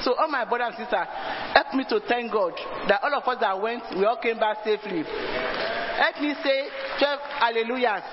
So 0.03 0.13
all 0.13 0.27
my 0.27 0.45
brothers 0.45 0.75
and 0.77 0.85
sisters, 0.85 1.07
help 1.53 1.73
me 1.73 1.83
to 1.89 1.99
thank 2.07 2.31
God 2.31 2.53
that 2.87 3.01
all 3.03 3.13
of 3.13 3.27
us 3.27 3.37
that 3.41 3.59
went, 3.61 3.83
we 3.97 4.05
all 4.05 4.17
came 4.17 4.37
back 4.39 4.63
safely. 4.63 5.03
Help 5.03 6.21
me 6.21 6.35
say 6.43 6.69
12 6.99 7.19
hallelujahs. 7.39 8.03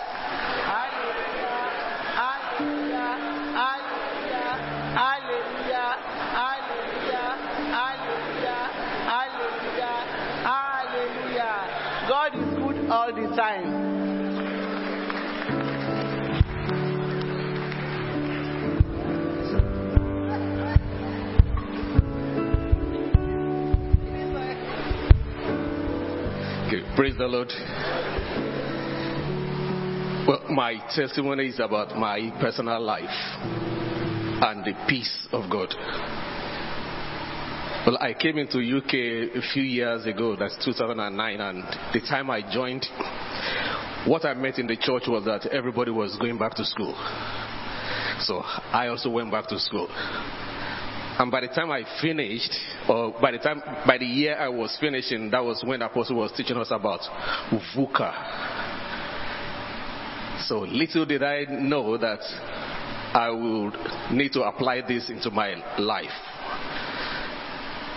Hallelujah, 0.64 1.61
hallelujah, 2.16 3.14
hallelujah, 4.95 5.91
hallelujah, 6.32 7.32
hallelujah, 7.74 8.62
hallelujah, 9.05 9.97
hallelujah. 10.49 11.57
God 12.09 12.35
is 12.35 12.51
good 12.57 12.91
all 12.91 13.12
the 13.12 13.37
time. 13.37 13.73
Praise 26.97 27.16
the 27.18 27.26
Lord. 27.26 27.49
Well, 30.28 30.49
my 30.51 30.76
testimony 30.95 31.49
is 31.49 31.59
about 31.59 31.97
my 31.97 32.30
personal 32.40 32.80
life 32.80 33.09
and 33.11 34.64
the 34.64 34.74
peace 34.88 35.26
of 35.32 35.51
God. 35.51 35.74
Well, 37.84 37.99
I 38.01 38.14
came 38.14 38.38
into 38.38 38.59
UK 38.59 39.34
a 39.34 39.42
few 39.53 39.62
years 39.64 40.07
ago, 40.07 40.36
that's 40.36 40.57
2009, 40.64 41.40
and 41.40 41.64
the 41.92 42.01
time 42.09 42.30
I 42.30 42.42
joined, 42.53 42.86
what 44.07 44.24
I 44.24 44.34
met 44.34 44.59
in 44.59 44.68
the 44.68 44.76
church 44.76 45.05
was 45.09 45.24
that 45.24 45.47
everybody 45.53 45.90
was 45.90 46.16
going 46.20 46.38
back 46.38 46.55
to 46.55 46.64
school. 46.64 46.95
So 48.20 48.40
I 48.40 48.86
also 48.86 49.11
went 49.11 49.32
back 49.32 49.49
to 49.49 49.59
school. 49.59 49.88
And 51.16 51.30
by 51.30 51.42
the 51.42 51.48
time 51.48 51.70
I 51.70 51.84
finished, 52.02 52.52
or 52.88 53.12
by 53.20 53.30
the 53.30 53.38
time, 53.38 53.62
by 53.86 53.98
the 53.98 54.04
year 54.04 54.36
I 54.36 54.48
was 54.48 54.76
finishing, 54.80 55.30
that 55.30 55.44
was 55.44 55.62
when 55.64 55.78
the 55.78 55.86
Apostle 55.86 56.16
was 56.16 56.32
teaching 56.36 56.56
us 56.56 56.72
about 56.72 57.02
VUCA. 57.74 58.12
So 60.48 60.58
little 60.60 61.06
did 61.06 61.22
I 61.22 61.44
know 61.48 61.96
that 61.96 62.18
I 63.14 63.30
would 63.30 63.76
need 64.10 64.32
to 64.32 64.42
apply 64.42 64.80
this 64.88 65.08
into 65.08 65.30
my 65.30 65.54
life. 65.78 66.10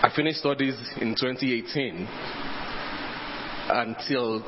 I 0.04 0.12
finished 0.16 0.38
studies 0.40 0.76
in 1.02 1.16
2018 1.16 2.08
until, 3.70 4.44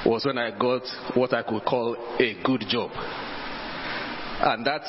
was 0.06 0.24
when 0.24 0.38
I 0.38 0.50
got 0.56 0.82
what 1.14 1.32
I 1.34 1.42
could 1.42 1.64
call 1.64 1.96
a 2.18 2.36
good 2.44 2.64
job. 2.68 2.90
And 4.38 4.66
that 4.66 4.82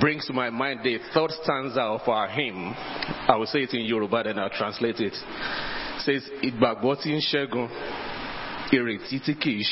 brings 0.00 0.26
to 0.26 0.32
my 0.32 0.48
mind 0.50 0.80
the 0.82 0.98
third 1.12 1.30
stanza 1.42 1.80
of 1.82 2.08
our 2.08 2.28
hymn. 2.28 2.72
I 3.28 3.36
will 3.36 3.46
say 3.46 3.60
it 3.60 3.74
in 3.74 3.82
Yoruba, 3.82 4.22
then 4.24 4.38
I'll 4.38 4.48
translate 4.50 4.98
it. 5.00 5.12
It 5.12 6.00
says, 6.00 6.22
Ìgbàgbọ́ 6.42 6.96
tí 7.02 7.12
ń 7.12 7.20
ṣẹ́gun, 7.20 7.68
ìrètí 8.72 9.20
tí 9.24 9.34
kìí. 9.34 9.62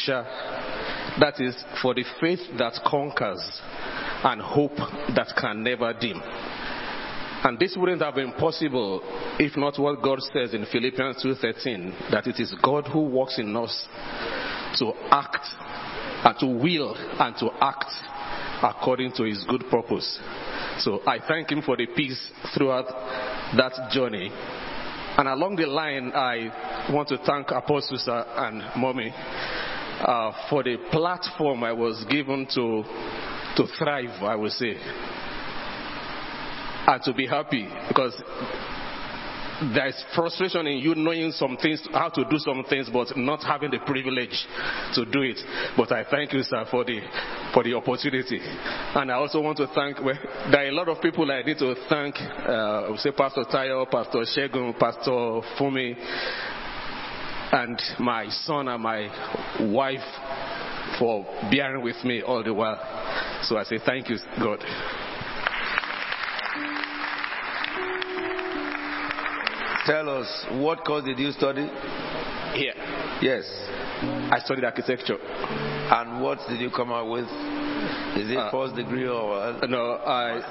That 1.20 1.40
is, 1.40 1.54
for 1.80 1.94
the 1.94 2.04
faith 2.20 2.40
that 2.58 2.74
conquers 2.86 3.42
and 4.24 4.40
hope 4.40 4.76
that 5.14 5.28
can 5.36 5.62
never 5.62 5.92
dim. 5.94 6.20
And 7.44 7.58
this 7.58 7.74
wouldn't 7.76 8.00
have 8.02 8.14
been 8.14 8.32
possible 8.32 9.00
if 9.38 9.56
not 9.56 9.78
what 9.78 10.00
God 10.02 10.20
says 10.32 10.54
in 10.54 10.64
Philippians 10.66 11.16
2:13 11.24 12.10
that 12.12 12.26
it 12.28 12.38
is 12.38 12.54
God 12.62 12.86
who 12.86 13.00
works 13.00 13.38
in 13.38 13.56
us 13.56 13.86
to 14.78 14.92
act 15.10 15.46
and 16.24 16.38
to 16.38 16.46
will 16.46 16.94
and 16.96 17.36
to 17.36 17.50
act 17.60 17.90
according 18.62 19.12
to 19.12 19.24
his 19.24 19.44
good 19.48 19.64
purpose. 19.70 20.18
So 20.78 21.00
I 21.06 21.18
thank 21.26 21.50
him 21.50 21.62
for 21.62 21.76
the 21.76 21.86
peace 21.86 22.30
throughout 22.54 22.86
that 23.56 23.90
journey. 23.90 24.30
And 25.18 25.28
along 25.28 25.56
the 25.56 25.66
line, 25.66 26.12
I 26.14 26.90
want 26.92 27.08
to 27.08 27.18
thank 27.18 27.50
Apostle 27.50 27.98
sir 27.98 28.24
and 28.36 28.62
mommy 28.80 29.12
uh, 29.12 30.32
for 30.48 30.62
the 30.62 30.76
platform 30.90 31.64
I 31.64 31.72
was 31.72 32.04
given 32.08 32.46
to 32.54 32.84
to 33.56 33.66
thrive, 33.78 34.22
I 34.22 34.34
would 34.34 34.52
say, 34.52 34.74
and 36.86 37.02
to 37.02 37.12
be 37.12 37.26
happy 37.26 37.68
because 37.88 38.14
there 39.74 39.88
is 39.88 40.04
frustration 40.14 40.66
in 40.66 40.78
you 40.78 40.94
knowing 40.94 41.30
some 41.32 41.56
things, 41.56 41.86
how 41.92 42.08
to 42.08 42.24
do 42.28 42.38
some 42.38 42.64
things, 42.68 42.88
but 42.92 43.16
not 43.16 43.42
having 43.42 43.70
the 43.70 43.78
privilege 43.86 44.46
to 44.94 45.04
do 45.04 45.22
it. 45.22 45.38
But 45.76 45.92
I 45.92 46.04
thank 46.10 46.32
you, 46.32 46.42
sir, 46.42 46.64
for 46.70 46.84
the 46.84 47.00
for 47.54 47.62
the 47.62 47.74
opportunity. 47.74 48.40
And 48.40 49.10
I 49.10 49.14
also 49.14 49.40
want 49.40 49.58
to 49.58 49.66
thank. 49.74 50.02
Well, 50.02 50.18
there 50.50 50.64
are 50.64 50.68
a 50.68 50.72
lot 50.72 50.88
of 50.88 51.00
people 51.00 51.30
I 51.30 51.42
need 51.42 51.58
to 51.58 51.74
thank. 51.88 52.16
Uh, 52.16 52.96
say 52.96 53.12
Pastor 53.12 53.44
Tayo, 53.44 53.88
Pastor 53.90 54.24
Shegun, 54.36 54.78
Pastor 54.78 55.42
Fumi, 55.58 55.94
and 57.52 57.80
my 57.98 58.28
son 58.44 58.68
and 58.68 58.82
my 58.82 59.08
wife 59.72 60.98
for 60.98 61.24
bearing 61.50 61.82
with 61.82 62.02
me 62.04 62.22
all 62.22 62.42
the 62.42 62.52
while. 62.52 62.78
So 63.42 63.56
I 63.56 63.64
say 63.64 63.78
thank 63.84 64.08
you, 64.08 64.16
God. 64.38 64.58
Tell 69.86 70.08
us, 70.20 70.46
what 70.52 70.84
course 70.84 71.04
did 71.04 71.18
you 71.18 71.32
study? 71.32 71.68
Here, 72.54 72.74
Yes. 73.20 73.44
I 74.30 74.38
studied 74.44 74.64
architecture. 74.64 75.16
And 75.20 76.20
what 76.22 76.38
did 76.48 76.60
you 76.60 76.70
come 76.70 76.90
out 76.92 77.08
with? 77.08 77.24
Is 78.16 78.30
it 78.30 78.36
Uh, 78.36 78.50
first 78.50 78.74
degree 78.76 79.06
or? 79.08 79.54
No, 79.68 80.00
I 80.04 80.42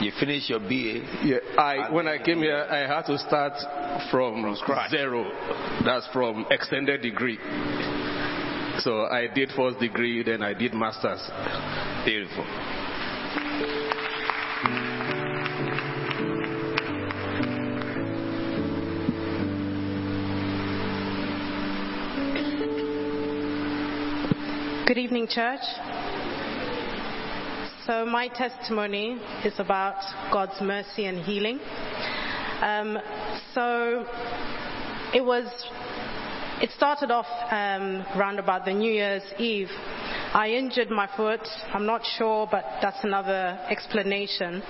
You 0.00 0.10
finished 0.12 0.48
your 0.48 0.60
BA? 0.60 1.02
Yeah, 1.22 1.38
I 1.58 1.90
when 1.90 2.08
I 2.08 2.18
came 2.18 2.38
here, 2.38 2.66
I 2.70 2.78
had 2.86 3.02
to 3.06 3.18
start 3.18 3.52
from, 4.10 4.56
scratch. 4.56 4.90
zero. 4.90 5.30
That's 5.84 6.06
from 6.08 6.46
extended 6.50 7.02
degree. 7.02 7.38
So 8.78 9.06
I 9.06 9.26
did 9.34 9.50
first 9.52 9.78
degree, 9.78 10.22
then 10.22 10.42
I 10.42 10.54
did 10.54 10.72
masters. 10.74 11.20
Beautiful. 12.04 12.46
Good 24.90 24.98
evening, 24.98 25.28
church. 25.28 25.60
So, 27.86 28.04
my 28.04 28.26
testimony 28.26 29.20
is 29.44 29.54
about 29.60 30.02
God's 30.32 30.60
mercy 30.60 31.04
and 31.04 31.18
healing. 31.18 31.60
Um, 32.60 32.98
so, 33.54 34.04
it 35.14 35.24
was, 35.24 35.46
it 36.60 36.70
started 36.76 37.10
off 37.10 37.26
um, 37.50 38.04
round 38.18 38.38
about 38.38 38.66
the 38.66 38.72
New 38.72 38.92
Year's 38.92 39.22
Eve. 39.38 39.70
I 40.32 40.50
injured 40.50 40.90
my 40.90 41.08
foot. 41.16 41.40
I'm 41.72 41.86
not 41.86 42.02
sure, 42.18 42.46
but 42.50 42.64
that's 42.82 43.02
another 43.02 43.58
explanation. 43.68 44.62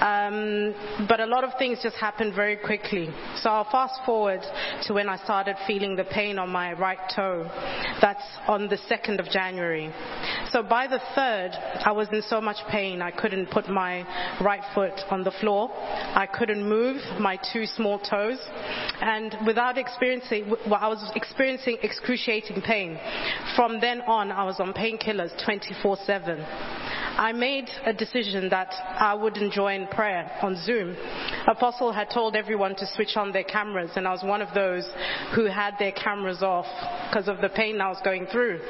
Um, 0.00 1.06
but 1.08 1.20
a 1.20 1.26
lot 1.26 1.42
of 1.42 1.50
things 1.58 1.80
just 1.82 1.96
happened 1.96 2.34
very 2.34 2.56
quickly. 2.56 3.08
So 3.42 3.50
I'll 3.50 3.70
fast 3.70 4.00
forward 4.06 4.40
to 4.84 4.94
when 4.94 5.08
I 5.08 5.16
started 5.18 5.56
feeling 5.66 5.96
the 5.96 6.04
pain 6.04 6.38
on 6.38 6.48
my 6.48 6.74
right 6.74 6.98
toe. 7.14 7.42
That's 8.00 8.22
on 8.46 8.68
the 8.68 8.78
2nd 8.88 9.18
of 9.18 9.26
January. 9.26 9.92
So 10.50 10.62
by 10.62 10.86
the 10.86 11.00
3rd, 11.16 11.86
I 11.86 11.92
was 11.92 12.08
in 12.12 12.22
so 12.22 12.40
much 12.40 12.58
pain 12.70 13.02
I 13.02 13.10
couldn't 13.10 13.50
put 13.50 13.68
my 13.68 14.06
right 14.40 14.62
foot 14.74 14.98
on 15.10 15.24
the 15.24 15.32
floor. 15.40 15.70
I 15.74 16.26
couldn't 16.32 16.66
move 16.66 17.02
my 17.20 17.38
two 17.52 17.66
small 17.66 17.98
toes. 17.98 18.38
And 19.00 19.36
without 19.44 19.76
experiencing, 19.76 20.48
well, 20.66 20.78
I 20.80 20.88
was 20.88 21.02
experiencing 21.16 21.31
excruciating 21.38 22.62
pain. 22.62 22.98
From 23.56 23.80
then 23.80 24.02
on, 24.02 24.32
I 24.32 24.44
was 24.44 24.60
on 24.60 24.72
painkillers 24.72 25.32
24 25.44 25.96
7. 26.04 26.46
I 27.14 27.32
made 27.32 27.68
a 27.84 27.92
decision 27.92 28.48
that 28.48 28.72
I 28.72 29.14
wouldn't 29.14 29.52
join 29.52 29.86
prayer 29.88 30.30
on 30.40 30.56
Zoom. 30.64 30.96
Apostle 31.46 31.92
had 31.92 32.08
told 32.08 32.34
everyone 32.34 32.74
to 32.76 32.86
switch 32.94 33.16
on 33.16 33.32
their 33.32 33.44
cameras, 33.44 33.90
and 33.96 34.08
I 34.08 34.12
was 34.12 34.22
one 34.22 34.40
of 34.40 34.48
those 34.54 34.88
who 35.34 35.44
had 35.44 35.74
their 35.78 35.92
cameras 35.92 36.42
off 36.42 36.66
because 37.10 37.28
of 37.28 37.42
the 37.42 37.50
pain 37.50 37.82
I 37.82 37.88
was 37.88 38.00
going 38.02 38.26
through. 38.32 38.60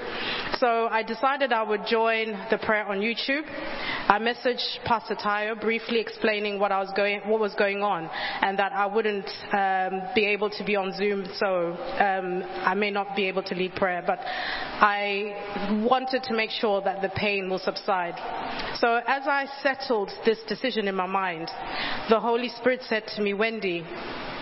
So 0.59 0.89
I 0.89 1.05
decided 1.05 1.53
I 1.53 1.63
would 1.63 1.87
join 1.87 2.33
the 2.51 2.59
prayer 2.59 2.85
on 2.85 2.99
YouTube. 2.99 3.45
I 4.09 4.19
messaged 4.19 4.85
Pastor 4.85 5.15
Tayo 5.15 5.61
briefly 5.61 6.01
explaining 6.01 6.59
what 6.59 6.73
I 6.73 6.81
was 6.81 6.93
going, 6.95 7.21
what 7.21 7.41
was 7.41 7.55
going 7.55 7.83
on, 7.83 8.11
and 8.43 8.59
that 8.59 8.73
I 8.73 8.87
wouldn't 8.87 9.29
um, 9.53 10.09
be 10.15 10.27
able 10.27 10.51
to 10.51 10.65
be 10.65 10.77
on 10.77 10.93
Zoom, 10.97 11.27
so 11.37 11.77
um, 11.99 12.43
I 12.65 12.75
may 12.75 12.91
not 12.91 13.15
be 13.15 13.29
able 13.29 13.43
to 13.45 13.55
lead 13.55 13.75
prayer. 13.75 14.03
But 14.05 14.19
I 14.21 15.83
wanted 15.89 16.25
to 16.25 16.35
make 16.35 16.51
sure 16.51 16.83
that 16.83 17.01
the 17.01 17.11
pain 17.11 17.49
will 17.49 17.61
subside. 17.61 18.15
So 18.81 19.01
as 19.07 19.23
I 19.27 19.47
settled 19.63 20.11
this 20.27 20.39
decision 20.49 20.89
in 20.89 20.97
my 20.97 21.07
mind, 21.07 21.49
the 22.11 22.19
Holy 22.19 22.49
Spirit 22.49 22.81
said 22.89 23.05
to 23.17 23.23
me, 23.23 23.35
Wendy, 23.35 23.87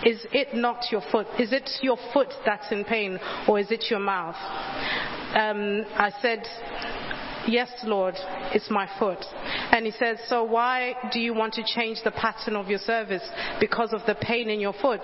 is 0.03 0.25
it 0.33 0.55
not 0.55 0.91
your 0.91 1.01
foot? 1.11 1.27
Is 1.39 1.53
it 1.53 1.69
your 1.81 1.97
foot 2.11 2.33
that's 2.43 2.71
in 2.71 2.83
pain, 2.83 3.19
or 3.47 3.59
is 3.59 3.71
it 3.71 3.85
your 3.89 3.99
mouth? 3.99 4.35
Um, 5.33 5.85
I 5.95 6.11
said, 6.21 6.43
Yes, 7.47 7.69
Lord, 7.83 8.15
it's 8.53 8.69
my 8.69 8.87
foot. 8.99 9.23
And 9.71 9.85
he 9.85 9.91
says, 9.91 10.19
So 10.27 10.43
why 10.43 10.93
do 11.11 11.19
you 11.19 11.33
want 11.33 11.53
to 11.55 11.63
change 11.63 11.99
the 12.03 12.11
pattern 12.11 12.55
of 12.55 12.67
your 12.67 12.79
service 12.79 13.23
because 13.59 13.93
of 13.93 14.01
the 14.05 14.15
pain 14.15 14.49
in 14.49 14.59
your 14.59 14.73
foot? 14.73 15.01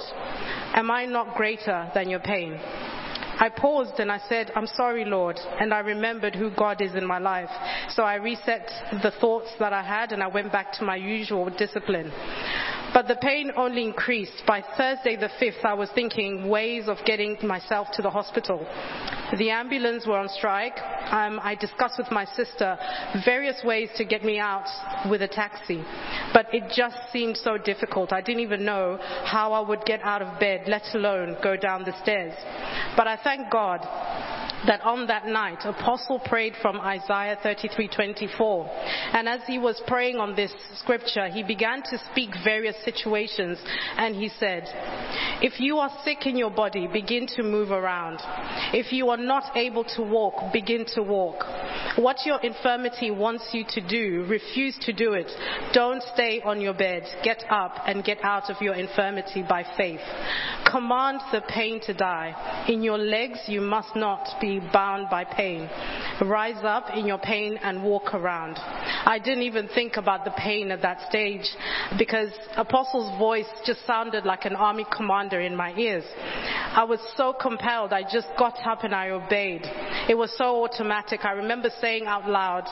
Am 0.73 0.91
I 0.91 1.05
not 1.05 1.35
greater 1.35 1.89
than 1.95 2.09
your 2.09 2.19
pain? 2.19 2.59
I 3.39 3.49
paused 3.55 3.99
and 3.99 4.11
I 4.11 4.19
said, 4.27 4.51
I'm 4.55 4.65
sorry, 4.65 5.05
Lord. 5.05 5.37
And 5.59 5.71
I 5.71 5.79
remembered 5.79 6.35
who 6.35 6.49
God 6.51 6.81
is 6.81 6.95
in 6.95 7.05
my 7.05 7.19
life. 7.19 7.49
So 7.89 8.01
I 8.01 8.15
reset 8.15 8.67
the 9.03 9.11
thoughts 9.21 9.49
that 9.59 9.73
I 9.73 9.83
had 9.83 10.11
and 10.11 10.23
I 10.23 10.27
went 10.27 10.51
back 10.51 10.73
to 10.73 10.83
my 10.83 10.95
usual 10.95 11.49
discipline. 11.55 12.11
But 12.97 13.07
the 13.07 13.15
pain 13.17 13.51
only 13.55 13.83
increased. 13.83 14.41
By 14.47 14.63
Thursday 14.75 15.15
the 15.15 15.29
5th, 15.39 15.63
I 15.63 15.75
was 15.75 15.87
thinking 15.93 16.49
ways 16.49 16.87
of 16.87 16.97
getting 17.05 17.37
myself 17.43 17.89
to 17.93 18.01
the 18.01 18.09
hospital. 18.09 18.57
The 19.37 19.51
ambulance 19.51 20.07
were 20.07 20.17
on 20.17 20.27
strike. 20.29 20.79
Um, 21.11 21.39
I 21.43 21.53
discussed 21.53 21.99
with 21.99 22.09
my 22.09 22.25
sister 22.25 22.75
various 23.23 23.61
ways 23.63 23.89
to 23.97 24.03
get 24.03 24.23
me 24.23 24.39
out 24.39 24.65
with 25.11 25.21
a 25.21 25.27
taxi. 25.27 25.83
But 26.33 26.47
it 26.51 26.73
just 26.75 26.97
seemed 27.13 27.37
so 27.37 27.59
difficult. 27.59 28.11
I 28.11 28.21
didn't 28.21 28.41
even 28.41 28.65
know 28.65 28.97
how 28.99 29.53
I 29.53 29.59
would 29.59 29.85
get 29.85 30.01
out 30.01 30.23
of 30.23 30.39
bed, 30.39 30.63
let 30.65 30.81
alone 30.95 31.37
go 31.43 31.55
down 31.55 31.83
the 31.83 31.95
stairs. 32.01 32.33
But 32.97 33.07
I 33.07 33.19
thank 33.23 33.51
God 33.51 33.85
that 34.65 34.81
on 34.81 35.07
that 35.07 35.27
night 35.27 35.59
apostle 35.65 36.19
prayed 36.19 36.53
from 36.61 36.79
isaiah 36.79 37.37
33:24 37.43 38.67
and 39.13 39.29
as 39.29 39.41
he 39.45 39.59
was 39.59 39.81
praying 39.87 40.17
on 40.17 40.35
this 40.35 40.51
scripture 40.79 41.27
he 41.27 41.43
began 41.43 41.83
to 41.83 41.97
speak 42.11 42.29
various 42.43 42.75
situations. 42.83 43.59
And 43.97 44.15
he 44.15 44.29
said 44.29 44.63
if 45.41 45.59
you 45.59 45.77
are 45.77 45.91
sick 46.03 46.25
in 46.25 46.37
your 46.37 46.49
body 46.49 46.87
begin 46.87 47.27
to 47.35 47.43
move 47.43 47.71
around. 47.71 48.19
If 48.73 48.91
you 48.91 49.09
are 49.09 49.17
not 49.17 49.55
able 49.55 49.83
to 49.95 50.01
walk 50.01 50.51
begin 50.51 50.85
to 50.95 51.03
walk. 51.03 51.43
What 51.97 52.25
your 52.25 52.39
infirmity 52.41 53.11
wants 53.11 53.49
you 53.53 53.63
to 53.69 53.81
do 53.87 54.25
refuse 54.27 54.77
to 54.81 54.93
do 54.93 55.13
it. 55.13 55.31
Don't 55.73 56.01
stay 56.13 56.41
on 56.41 56.61
your 56.61 56.73
bed. 56.73 57.03
Get 57.23 57.43
up 57.49 57.75
and 57.85 58.03
get 58.03 58.23
out 58.23 58.49
of 58.49 58.61
your 58.61 58.75
infirmity 58.75 59.43
by 59.47 59.65
faith. 59.77 60.01
Command 60.71 61.21
the 61.31 61.41
pain 61.47 61.79
to 61.81 61.93
die. 61.93 62.65
In 62.67 62.81
your 62.83 62.97
legs 62.97 63.39
you 63.47 63.61
must 63.61 63.95
not 63.95 64.39
bound 64.73 65.07
by 65.09 65.23
pain. 65.23 65.69
Rise 66.21 66.63
up 66.63 66.89
in 66.95 67.05
your 67.05 67.17
pain 67.17 67.57
and 67.61 67.83
walk 67.83 68.13
around. 68.13 68.55
I 68.57 69.19
didn't 69.23 69.43
even 69.43 69.67
think 69.69 69.97
about 69.97 70.25
the 70.25 70.31
pain 70.31 70.71
at 70.71 70.81
that 70.81 71.07
stage 71.09 71.45
because 71.97 72.29
Apostle's 72.55 73.17
voice 73.17 73.45
just 73.65 73.85
sounded 73.85 74.25
like 74.25 74.45
an 74.45 74.55
army 74.55 74.85
commander 74.95 75.39
in 75.41 75.55
my 75.55 75.73
ears. 75.77 76.03
I 76.17 76.83
was 76.83 76.99
so 77.15 77.33
compelled, 77.33 77.93
I 77.93 78.03
just 78.03 78.27
got 78.37 78.55
up 78.65 78.83
and 78.83 78.93
I 78.93 79.09
obeyed. 79.09 79.61
It 80.09 80.17
was 80.17 80.35
so 80.37 80.63
automatic. 80.63 81.25
I 81.25 81.31
remember 81.31 81.69
saying 81.79 82.05
out 82.05 82.29
loud, 82.29 82.65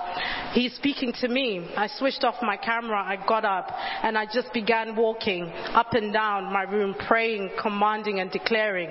He's 0.53 0.73
speaking 0.75 1.11
to 1.19 1.27
me. 1.27 1.67
I 1.75 1.87
switched 1.87 2.23
off 2.23 2.35
my 2.41 2.55
camera, 2.55 3.03
I 3.03 3.17
got 3.27 3.43
up, 3.43 3.69
and 4.03 4.17
I 4.17 4.25
just 4.25 4.53
began 4.53 4.95
walking 4.95 5.51
up 5.73 5.93
and 5.93 6.13
down 6.13 6.51
my 6.53 6.63
room, 6.63 6.95
praying, 7.07 7.51
commanding, 7.61 8.19
and 8.21 8.31
declaring. 8.31 8.89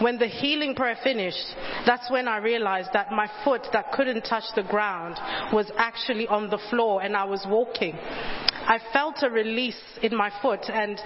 When 0.00 0.18
the 0.18 0.28
healing 0.28 0.76
prayer 0.76 0.96
finished, 1.02 1.44
that's 1.86 2.08
when 2.12 2.28
I 2.28 2.36
realized 2.36 2.90
that 2.92 3.10
my 3.10 3.28
foot 3.42 3.66
that 3.72 3.90
couldn't 3.92 4.22
touch 4.22 4.44
the 4.54 4.62
ground 4.62 5.16
was 5.52 5.70
actually 5.76 6.28
on 6.28 6.50
the 6.50 6.58
floor 6.70 7.02
and 7.02 7.16
I 7.16 7.24
was 7.24 7.44
walking. 7.48 7.98
I 8.64 8.78
felt 8.92 9.16
a 9.22 9.30
release 9.30 9.80
in 10.02 10.16
my 10.16 10.30
foot 10.40 10.60
and 10.68 11.00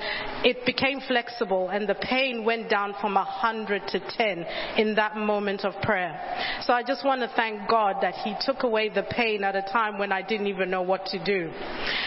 it 0.44 0.66
became 0.66 1.00
flexible 1.00 1.70
and 1.70 1.88
the 1.88 1.94
pain 1.94 2.44
went 2.44 2.68
down 2.68 2.94
from 3.00 3.14
100 3.14 3.88
to 3.88 4.00
10 4.00 4.46
in 4.76 4.94
that 4.96 5.16
moment 5.16 5.64
of 5.64 5.80
prayer. 5.80 6.20
So 6.62 6.74
I 6.74 6.82
just 6.82 7.04
want 7.04 7.22
to 7.22 7.32
thank 7.34 7.68
God 7.68 7.96
that 8.02 8.14
He 8.16 8.34
took 8.40 8.62
away 8.62 8.90
the 8.90 9.04
pain 9.04 9.42
at 9.42 9.56
a 9.56 9.62
time 9.62 9.98
when 9.98 10.12
I 10.12 10.20
didn't 10.20 10.48
even 10.48 10.70
know 10.70 10.82
what 10.82 11.06
to 11.06 11.24
do. 11.24 11.50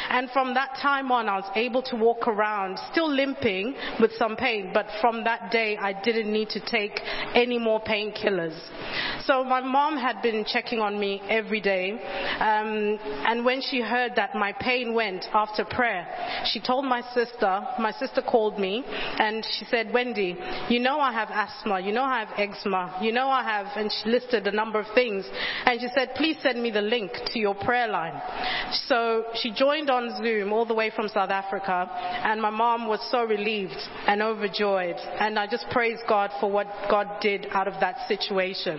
And 0.10 0.30
from 0.32 0.54
that 0.54 0.78
time 0.82 1.12
on, 1.12 1.28
I 1.28 1.38
was 1.38 1.52
able 1.56 1.82
to 1.84 1.96
walk 1.96 2.28
around, 2.28 2.78
still 2.92 3.12
limping 3.12 3.76
with 4.00 4.12
some 4.18 4.36
pain, 4.36 4.72
but 4.74 4.86
from 5.02 5.24
that 5.24 5.52
day, 5.52 5.78
I 5.78 6.00
didn't 6.02 6.32
need 6.32 6.50
to 6.50 6.60
take 6.60 7.00
any 7.34 7.58
more 7.58 7.82
painkillers. 7.82 8.58
So 9.26 9.44
my 9.44 9.62
mom 9.62 9.98
had 9.98 10.22
been 10.22 10.46
checking 10.46 10.80
on 10.80 11.00
me 11.00 11.22
every 11.30 11.62
day, 11.62 11.92
um, 12.40 13.00
and 13.26 13.46
when 13.46 13.62
she 13.62 13.82
heard 13.82 14.14
that 14.16 14.36
my 14.36 14.54
pain 14.54 14.94
went 14.94 15.26
after 15.34 15.66
prayer, 15.66 16.08
she 16.52 16.60
told 16.60 16.86
my 16.86 17.02
sister, 17.14 17.62
my 17.80 17.92
sister 17.92 18.22
called 18.22 18.60
me, 18.60 18.84
and 18.86 19.46
she 19.58 19.66
said, 19.66 19.94
Wendy, 19.94 20.38
you 20.70 20.80
know 20.80 21.00
I 21.00 21.12
have 21.12 21.30
asthma, 21.30 21.80
you 21.80 21.92
know 21.92 22.04
I 22.04 22.20
have 22.24 22.40
eczema, 22.40 22.98
you 23.02 23.12
know 23.12 23.30
I 23.30 23.44
have, 23.44 23.68
and 23.76 23.92
she 23.92 24.10
listed 24.10 24.48
a 24.48 24.52
number 24.52 24.80
of 24.80 24.88
things, 24.96 25.26
and 25.66 25.80
she 25.80 25.88
said, 25.94 26.16
please 26.16 26.38
send 26.42 26.62
me 26.62 26.72
the 26.72 26.82
link 26.82 27.12
to 27.28 27.40
your 27.40 27.56
prayer 27.56 27.88
line. 27.88 28.20
So 28.88 29.26
she 29.36 29.52
joined 29.52 29.90
on 29.90 30.18
Zoom 30.22 30.52
all 30.54 30.66
the 30.66 30.74
way 30.74 30.92
from 30.96 31.08
South 31.08 31.30
Africa, 31.30 31.88
and 32.24 32.42
my 32.42 32.50
mom 32.50 32.88
was 32.88 33.06
so 33.12 33.24
relieved 33.24 33.78
and 34.08 34.22
overjoyed, 34.22 34.96
and 34.96 35.38
I 35.38 35.48
just 35.48 35.66
praise 35.72 36.00
God 36.08 36.32
for 36.40 36.50
what 36.52 36.68
God 36.90 37.08
did 37.22 37.48
out 37.52 37.68
of 37.68 37.80
that 37.82 38.08
situation. 38.08 38.79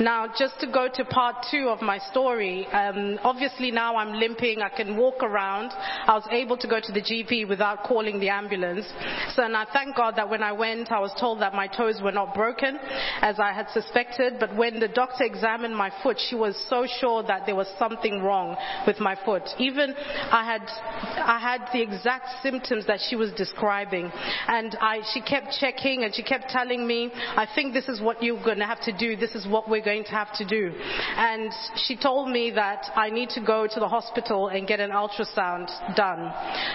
Now, 0.00 0.28
just 0.38 0.60
to 0.60 0.70
go 0.70 0.88
to 0.94 1.04
part 1.04 1.46
two 1.50 1.68
of 1.68 1.82
my 1.82 1.98
story, 1.98 2.66
um, 2.68 3.18
obviously 3.24 3.72
now 3.72 3.96
I'm 3.96 4.12
limping, 4.12 4.62
I 4.62 4.68
can 4.68 4.96
walk 4.96 5.24
around. 5.24 5.72
I 5.72 6.14
was 6.14 6.26
able 6.30 6.56
to 6.58 6.68
go 6.68 6.78
to 6.80 6.92
the 6.92 7.00
GP 7.00 7.48
without 7.48 7.82
calling 7.82 8.20
the 8.20 8.28
ambulance. 8.28 8.86
So, 9.34 9.42
and 9.42 9.56
I 9.56 9.66
thank 9.72 9.96
God 9.96 10.14
that 10.14 10.30
when 10.30 10.40
I 10.40 10.52
went, 10.52 10.92
I 10.92 11.00
was 11.00 11.12
told 11.18 11.40
that 11.40 11.52
my 11.52 11.66
toes 11.66 12.00
were 12.00 12.12
not 12.12 12.32
broken, 12.32 12.78
as 13.22 13.40
I 13.40 13.52
had 13.52 13.70
suspected. 13.70 14.34
But 14.38 14.54
when 14.54 14.78
the 14.78 14.86
doctor 14.86 15.24
examined 15.24 15.74
my 15.74 15.90
foot, 16.04 16.16
she 16.28 16.36
was 16.36 16.56
so 16.68 16.86
sure 17.00 17.24
that 17.24 17.44
there 17.46 17.56
was 17.56 17.68
something 17.76 18.22
wrong 18.22 18.56
with 18.86 19.00
my 19.00 19.16
foot. 19.24 19.42
Even 19.58 19.94
I 19.96 20.44
had, 20.44 20.62
I 20.62 21.40
had 21.40 21.72
the 21.72 21.82
exact 21.82 22.40
symptoms 22.40 22.86
that 22.86 23.00
she 23.08 23.16
was 23.16 23.32
describing, 23.32 24.12
and 24.46 24.76
I, 24.80 25.00
she 25.12 25.20
kept 25.22 25.56
checking 25.58 26.04
and 26.04 26.14
she 26.14 26.22
kept 26.22 26.50
telling 26.50 26.86
me, 26.86 27.10
"I 27.12 27.46
think 27.52 27.74
this 27.74 27.88
is 27.88 28.00
what 28.00 28.22
you're 28.22 28.42
going 28.44 28.58
to 28.58 28.66
have 28.66 28.80
to 28.82 28.96
do. 28.96 29.16
This 29.16 29.34
is 29.34 29.46
what 29.48 29.68
we're 29.68 29.87
going 29.88 30.04
to 30.04 30.10
have 30.10 30.32
to 30.34 30.44
do. 30.44 30.70
And 31.16 31.50
she 31.86 31.96
told 31.96 32.30
me 32.30 32.50
that 32.50 32.82
I 32.94 33.08
need 33.08 33.30
to 33.30 33.40
go 33.40 33.66
to 33.66 33.80
the 33.80 33.88
hospital 33.88 34.48
and 34.48 34.66
get 34.66 34.80
an 34.80 34.90
ultrasound 34.90 35.68
done. 35.96 36.30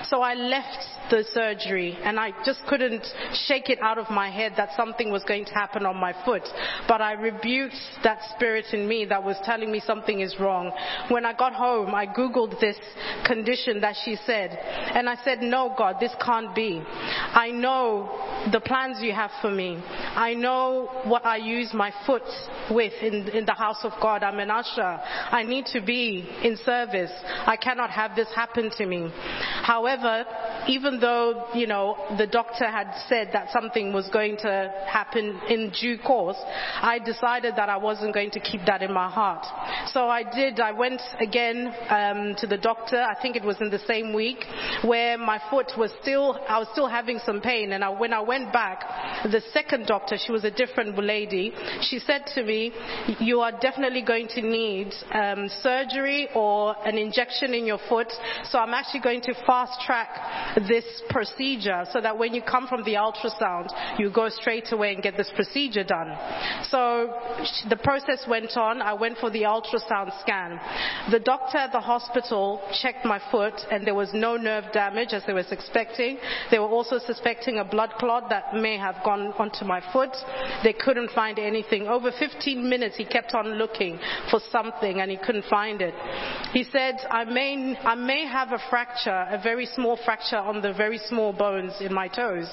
So 0.05 0.21
I 0.21 0.33
left 0.33 0.83
the 1.11 1.23
surgery 1.31 1.95
and 2.03 2.19
I 2.19 2.31
just 2.43 2.61
couldn't 2.67 3.05
shake 3.47 3.69
it 3.69 3.79
out 3.81 3.99
of 3.99 4.09
my 4.09 4.31
head 4.31 4.53
that 4.57 4.69
something 4.75 5.11
was 5.11 5.23
going 5.25 5.45
to 5.45 5.53
happen 5.53 5.85
on 5.85 5.95
my 5.97 6.13
foot. 6.25 6.41
But 6.87 7.01
I 7.01 7.13
rebuked 7.13 7.75
that 8.03 8.19
spirit 8.35 8.65
in 8.73 8.87
me 8.87 9.05
that 9.05 9.23
was 9.23 9.37
telling 9.43 9.71
me 9.71 9.79
something 9.85 10.21
is 10.21 10.35
wrong. 10.39 10.71
When 11.09 11.23
I 11.23 11.33
got 11.33 11.53
home, 11.53 11.93
I 11.93 12.07
Googled 12.07 12.59
this 12.59 12.77
condition 13.27 13.81
that 13.81 13.95
she 14.03 14.17
said. 14.25 14.49
And 14.95 15.07
I 15.07 15.17
said, 15.23 15.41
no, 15.41 15.75
God, 15.77 15.97
this 15.99 16.13
can't 16.25 16.55
be. 16.55 16.81
I 16.87 17.51
know 17.51 18.49
the 18.51 18.59
plans 18.59 18.97
you 19.01 19.13
have 19.13 19.31
for 19.41 19.51
me. 19.51 19.81
I 20.15 20.33
know 20.33 21.01
what 21.03 21.25
I 21.25 21.37
use 21.37 21.73
my 21.73 21.91
foot 22.07 22.23
with 22.71 22.93
in, 23.03 23.29
in 23.29 23.45
the 23.45 23.53
house 23.53 23.83
of 23.83 23.91
God. 24.01 24.23
I'm 24.23 24.39
an 24.39 24.51
usher. 24.51 24.81
I 24.81 25.43
need 25.43 25.65
to 25.67 25.81
be 25.81 26.27
in 26.43 26.57
service. 26.57 27.11
I 27.45 27.57
cannot 27.57 27.89
have 27.89 28.15
this 28.15 28.27
happen 28.35 28.71
to 28.77 28.85
me. 28.85 29.11
However, 29.63 30.25
even 30.67 30.99
though, 30.99 31.47
you 31.53 31.67
know, 31.67 32.15
the 32.17 32.27
doctor 32.27 32.65
had 32.65 32.93
said 33.07 33.29
that 33.33 33.51
something 33.51 33.93
was 33.93 34.09
going 34.11 34.37
to 34.37 34.73
happen 34.87 35.39
in 35.49 35.71
due 35.79 35.97
course, 35.97 36.37
I 36.81 36.99
decided 36.99 37.55
that 37.57 37.69
I 37.69 37.77
wasn't 37.77 38.13
going 38.13 38.31
to 38.31 38.39
keep 38.39 38.61
that 38.65 38.81
in 38.81 38.93
my 38.93 39.09
heart. 39.09 39.45
So 39.91 40.07
I 40.07 40.23
did. 40.23 40.59
I 40.59 40.71
went 40.71 41.01
again 41.19 41.73
um, 41.89 42.35
to 42.39 42.47
the 42.47 42.57
doctor. 42.57 43.01
I 43.01 43.19
think 43.21 43.35
it 43.35 43.43
was 43.43 43.59
in 43.59 43.69
the 43.69 43.79
same 43.79 44.13
week 44.13 44.45
where 44.83 45.17
my 45.17 45.41
foot 45.49 45.71
was 45.77 45.91
still, 46.01 46.39
I 46.47 46.59
was 46.59 46.67
still 46.71 46.87
having 46.87 47.19
some 47.25 47.41
pain. 47.41 47.73
And 47.73 47.83
I, 47.83 47.89
when 47.89 48.13
I 48.13 48.21
went 48.21 48.53
back, 48.53 49.23
the 49.23 49.41
second 49.51 49.87
doctor, 49.87 50.17
she 50.23 50.31
was 50.31 50.43
a 50.43 50.51
different 50.51 50.97
lady, 50.97 51.53
she 51.81 51.99
said 51.99 52.25
to 52.35 52.43
me, 52.43 52.71
you 53.19 53.41
are 53.41 53.51
definitely 53.51 54.01
going 54.01 54.27
to 54.29 54.41
need 54.41 54.93
um, 55.13 55.49
surgery 55.61 56.29
or 56.35 56.75
an 56.85 56.97
injection 56.97 57.53
in 57.53 57.65
your 57.65 57.79
foot. 57.89 58.11
So 58.45 58.59
I'm 58.59 58.73
actually 58.73 59.01
going 59.01 59.21
to 59.21 59.33
fast 59.45 59.81
track 59.85 60.57
this 60.67 60.85
procedure 61.09 61.85
so 61.91 62.01
that 62.01 62.17
when 62.17 62.33
you 62.33 62.41
come 62.41 62.67
from 62.67 62.83
the 62.83 62.93
ultrasound, 62.93 63.69
you 63.99 64.11
go 64.11 64.29
straight 64.29 64.71
away 64.71 64.93
and 64.93 65.03
get 65.03 65.17
this 65.17 65.31
procedure 65.35 65.83
done. 65.83 66.15
So 66.69 67.13
the 67.69 67.77
process 67.77 68.25
went 68.27 68.55
on. 68.57 68.81
I 68.81 68.93
went 68.93 69.17
for 69.17 69.29
the 69.29 69.43
ultrasound 69.43 70.19
scan. 70.21 70.59
The 71.11 71.19
doctor 71.19 71.57
at 71.57 71.71
the 71.71 71.79
hospital 71.79 72.61
checked 72.81 73.05
my 73.05 73.21
foot 73.31 73.53
and 73.71 73.85
there 73.85 73.95
was 73.95 74.09
no 74.13 74.37
nerve 74.37 74.65
damage 74.73 75.09
as 75.13 75.23
they 75.25 75.33
were 75.33 75.45
expecting. 75.51 76.17
They 76.51 76.59
were 76.59 76.67
also 76.67 76.99
suspecting 76.99 77.57
a 77.57 77.65
blood 77.65 77.91
clot 77.99 78.29
that 78.29 78.55
may 78.55 78.77
have 78.77 78.95
gone 79.03 79.33
onto 79.37 79.65
my 79.65 79.81
foot. 79.91 80.15
They 80.63 80.73
couldn't 80.73 81.11
find 81.11 81.39
anything. 81.39 81.87
Over 81.87 82.11
15 82.17 82.69
minutes 82.73 82.95
he 82.97 83.05
kept 83.05 83.33
on 83.33 83.45
looking 83.63 83.99
for 84.31 84.39
something 84.51 84.95
and 84.99 85.11
he 85.11 85.17
couldn't 85.25 85.45
find 85.49 85.81
it. 85.81 85.93
He 86.57 86.63
said, 86.75 86.95
I 87.09 87.23
may, 87.23 87.75
I 87.93 87.95
may 87.95 88.25
have 88.25 88.51
a 88.51 88.61
fracture, 88.69 89.19
a 89.37 89.39
very 89.41 89.67
small 89.77 89.95
fracture 90.05 90.41
on 90.51 90.61
the 90.61 90.73
very 90.73 90.99
small 91.09 91.31
bones 91.33 91.73
in 91.79 91.93
my 91.93 92.07
toes. 92.07 92.47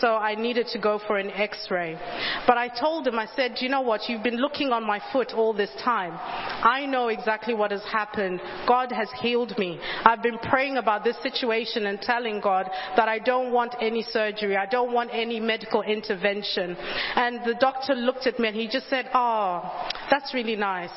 So 0.00 0.08
I 0.30 0.34
needed 0.34 0.66
to 0.74 0.78
go 0.78 0.98
for 1.06 1.18
an 1.18 1.30
x-ray. 1.30 1.98
But 2.46 2.56
I 2.58 2.68
told 2.68 3.06
him, 3.06 3.18
I 3.18 3.28
said, 3.36 3.56
you 3.60 3.68
know 3.68 3.82
what, 3.82 4.08
you've 4.08 4.22
been 4.22 4.42
looking 4.46 4.70
on 4.70 4.84
my 4.84 5.00
foot 5.12 5.32
all 5.34 5.52
this 5.52 5.74
time. 5.84 6.12
I 6.14 6.86
know 6.86 7.08
exactly 7.08 7.54
what 7.54 7.70
has 7.70 7.84
happened. 7.84 8.40
God 8.66 8.92
has 8.92 9.08
healed 9.20 9.56
me. 9.58 9.78
I've 10.04 10.22
been 10.22 10.38
praying 10.38 10.76
about 10.76 11.04
this 11.04 11.16
situation 11.22 11.86
and 11.86 12.00
telling 12.00 12.40
God 12.40 12.70
that 12.96 13.08
I 13.08 13.18
don't 13.18 13.52
want 13.52 13.74
any 13.80 14.02
surgery. 14.02 14.56
I 14.56 14.66
don't 14.66 14.92
want 14.92 15.10
any 15.12 15.40
medical 15.40 15.82
intervention. 15.82 16.76
And 17.14 17.40
the 17.44 17.56
doctor 17.60 17.94
looked 17.94 18.26
at 18.26 18.38
me 18.38 18.48
and 18.48 18.56
he 18.56 18.68
just 18.68 18.88
said, 18.88 19.06
oh, 19.14 19.65
that's 20.10 20.32
really 20.34 20.56
nice. 20.56 20.90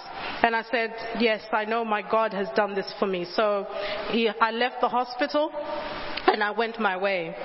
And 0.44 0.56
I 0.56 0.64
said, 0.64 0.94
yes, 1.20 1.42
I 1.52 1.66
know 1.66 1.84
my 1.84 2.02
God 2.02 2.34
has 2.34 2.48
done 2.56 2.76
this 2.76 2.92
for 3.00 3.08
me. 3.08 3.26
So 3.36 3.66
he, 4.12 4.30
I 4.30 4.52
left 4.52 4.82
the 4.82 4.90
hospital 4.90 5.52
and 6.32 6.44
I 6.44 6.52
went 6.52 6.80
my 6.80 6.98
way. 6.98 7.36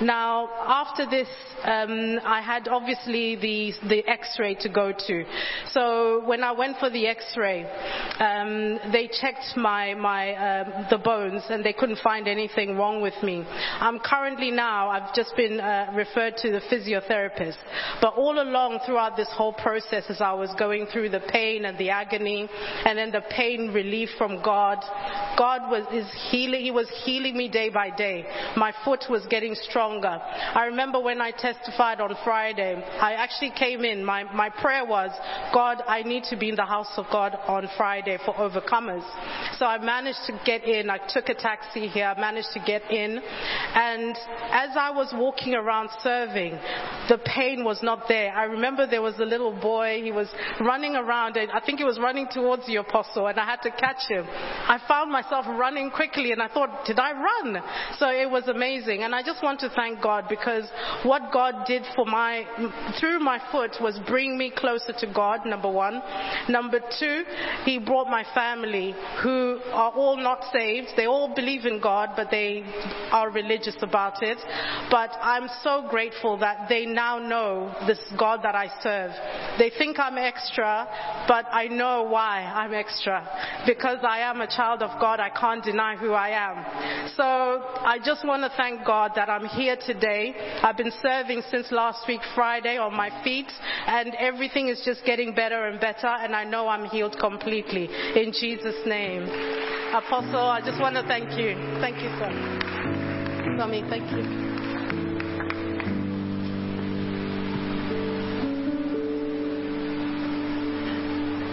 Now, 0.00 0.48
after 0.66 1.08
this, 1.08 1.28
um, 1.62 2.18
I 2.24 2.40
had 2.40 2.68
obviously 2.68 3.36
the, 3.36 3.72
the 3.88 4.06
x-ray 4.08 4.56
to 4.56 4.68
go 4.68 4.92
to. 4.92 5.24
So 5.70 6.22
when 6.24 6.42
I 6.42 6.52
went 6.52 6.78
for 6.78 6.90
the 6.90 7.06
x-ray, 7.06 7.64
um, 8.18 8.92
they 8.92 9.08
checked 9.08 9.56
my, 9.56 9.94
my, 9.94 10.34
um, 10.34 10.86
the 10.90 10.98
bones 10.98 11.42
and 11.48 11.64
they 11.64 11.72
couldn't 11.72 12.00
find 12.02 12.28
anything 12.28 12.76
wrong 12.76 13.00
with 13.00 13.14
me. 13.22 13.44
I'm 13.48 13.98
currently 13.98 14.50
now, 14.50 14.90
I've 14.90 15.14
just 15.14 15.34
been 15.36 15.60
uh, 15.60 15.92
referred 15.94 16.36
to 16.38 16.50
the 16.50 16.60
physiotherapist. 16.60 17.56
But 18.00 18.14
all 18.14 18.40
along 18.40 18.80
throughout 18.84 19.16
this 19.16 19.28
whole 19.30 19.52
process 19.52 20.04
as 20.08 20.20
I 20.20 20.32
was 20.32 20.50
going 20.58 20.86
through 20.92 21.10
the 21.10 21.20
pain 21.20 21.64
and 21.64 21.78
the 21.78 21.90
agony 21.90 22.48
and 22.84 22.98
then 22.98 23.10
the 23.10 23.22
pain 23.30 23.72
relief 23.72 24.10
from 24.18 24.42
God, 24.42 24.78
God 25.38 25.70
was, 25.70 25.86
is 25.92 26.06
healing, 26.30 26.62
He 26.62 26.70
was 26.70 26.88
healing 27.04 27.36
me 27.36 27.48
day 27.48 27.70
by 27.70 27.90
day. 27.90 28.23
My 28.56 28.72
foot 28.84 29.04
was 29.08 29.24
getting 29.26 29.54
stronger. 29.54 30.18
I 30.20 30.66
remember 30.66 31.00
when 31.00 31.20
I 31.20 31.30
testified 31.30 32.00
on 32.00 32.14
Friday, 32.24 32.74
I 33.00 33.14
actually 33.14 33.52
came 33.58 33.84
in, 33.84 34.04
my, 34.04 34.24
my 34.34 34.50
prayer 34.50 34.84
was, 34.84 35.10
God, 35.52 35.82
I 35.86 36.02
need 36.02 36.24
to 36.30 36.36
be 36.36 36.48
in 36.48 36.56
the 36.56 36.64
house 36.64 36.92
of 36.96 37.06
God 37.10 37.36
on 37.46 37.68
Friday 37.76 38.18
for 38.24 38.34
overcomers. 38.34 39.04
So 39.58 39.66
I 39.66 39.78
managed 39.78 40.20
to 40.26 40.40
get 40.44 40.64
in. 40.64 40.90
I 40.90 40.98
took 41.08 41.28
a 41.28 41.34
taxi 41.34 41.86
here. 41.88 42.06
I 42.06 42.20
managed 42.20 42.48
to 42.54 42.60
get 42.60 42.90
in. 42.90 43.18
And 43.18 44.16
as 44.50 44.70
I 44.76 44.90
was 44.90 45.12
walking 45.14 45.54
around 45.54 45.90
serving, 46.02 46.52
the 47.08 47.18
pain 47.24 47.64
was 47.64 47.80
not 47.82 48.08
there. 48.08 48.32
I 48.32 48.44
remember 48.44 48.86
there 48.86 49.02
was 49.02 49.18
a 49.18 49.24
little 49.24 49.52
boy. 49.52 50.00
He 50.02 50.12
was 50.12 50.28
running 50.60 50.96
around 50.96 51.36
and 51.36 51.50
I 51.50 51.60
think 51.60 51.78
he 51.78 51.84
was 51.84 51.98
running 51.98 52.26
towards 52.30 52.66
the 52.66 52.76
apostle 52.76 53.26
and 53.26 53.38
I 53.38 53.44
had 53.44 53.62
to 53.62 53.70
catch 53.70 54.08
him. 54.08 54.24
I 54.28 54.80
found 54.88 55.10
myself 55.10 55.46
running 55.46 55.90
quickly 55.90 56.32
and 56.32 56.42
I 56.42 56.48
thought, 56.48 56.84
did 56.86 56.98
I 56.98 57.12
run? 57.12 57.62
So 57.98 58.08
it 58.22 58.30
was 58.30 58.48
amazing. 58.48 59.02
And 59.02 59.14
I 59.14 59.22
just 59.22 59.42
want 59.42 59.60
to 59.60 59.70
thank 59.70 60.02
God 60.02 60.26
because 60.28 60.64
what 61.02 61.32
God 61.32 61.66
did 61.66 61.82
for 61.94 62.04
my, 62.06 62.44
through 63.00 63.20
my 63.20 63.40
foot 63.50 63.72
was 63.80 63.98
bring 64.06 64.38
me 64.38 64.52
closer 64.54 64.92
to 64.98 65.12
God, 65.12 65.46
number 65.46 65.70
one. 65.70 66.02
Number 66.48 66.80
two, 66.98 67.24
He 67.64 67.78
brought 67.78 68.08
my 68.08 68.24
family 68.34 68.94
who 69.22 69.60
are 69.72 69.92
all 69.92 70.16
not 70.16 70.44
saved. 70.52 70.88
They 70.96 71.06
all 71.06 71.34
believe 71.34 71.66
in 71.66 71.80
God, 71.80 72.10
but 72.16 72.30
they 72.30 72.62
are 73.10 73.30
religious 73.30 73.76
about 73.82 74.22
it. 74.22 74.38
But 74.90 75.10
I'm 75.20 75.48
so 75.62 75.86
grateful 75.90 76.38
that 76.38 76.68
they 76.68 76.86
now 76.86 77.18
know 77.18 77.74
this 77.86 77.98
God 78.18 78.40
that 78.42 78.54
I 78.54 78.68
serve. 78.82 79.10
They 79.58 79.70
think 79.76 79.98
I'm 79.98 80.18
extra, 80.18 80.86
but 81.28 81.46
I 81.50 81.68
know 81.68 82.04
why 82.04 82.40
I'm 82.40 82.74
extra. 82.74 83.26
Because 83.66 83.98
I 84.02 84.20
am 84.20 84.40
a 84.40 84.46
child 84.46 84.82
of 84.82 85.00
God, 85.00 85.20
I 85.20 85.30
can't 85.30 85.64
deny 85.64 85.96
who 85.96 86.12
I 86.12 86.30
am. 86.30 87.10
So 87.16 87.22
I 87.22 87.98
just 88.04 88.24
want 88.24 88.42
to 88.42 88.52
thank 88.56 88.84
God 88.86 89.12
that 89.16 89.30
I'm 89.30 89.46
here 89.46 89.76
today. 89.86 90.34
I've 90.62 90.76
been 90.76 90.92
serving 91.00 91.42
since 91.50 91.72
last 91.72 92.06
week, 92.06 92.20
Friday, 92.34 92.76
on 92.76 92.94
my 92.94 93.10
feet, 93.24 93.50
and 93.86 94.14
everything 94.18 94.68
is 94.68 94.82
just 94.84 95.04
getting 95.04 95.34
better 95.34 95.66
and 95.66 95.80
better, 95.80 96.06
and 96.06 96.34
I 96.34 96.44
know 96.44 96.68
I'm 96.68 96.84
healed 96.86 97.16
completely. 97.18 97.88
In 98.14 98.32
Jesus' 98.32 98.86
name. 98.86 99.22
Apostle, 99.94 100.40
I 100.40 100.60
just 100.64 100.80
want 100.80 100.96
to 100.96 101.02
thank 101.02 101.30
you. 101.38 101.54
Thank 101.80 101.96
you, 101.96 102.10
sir. 102.18 103.56
Tommy, 103.56 103.82
thank 103.88 104.10
you. 104.12 104.44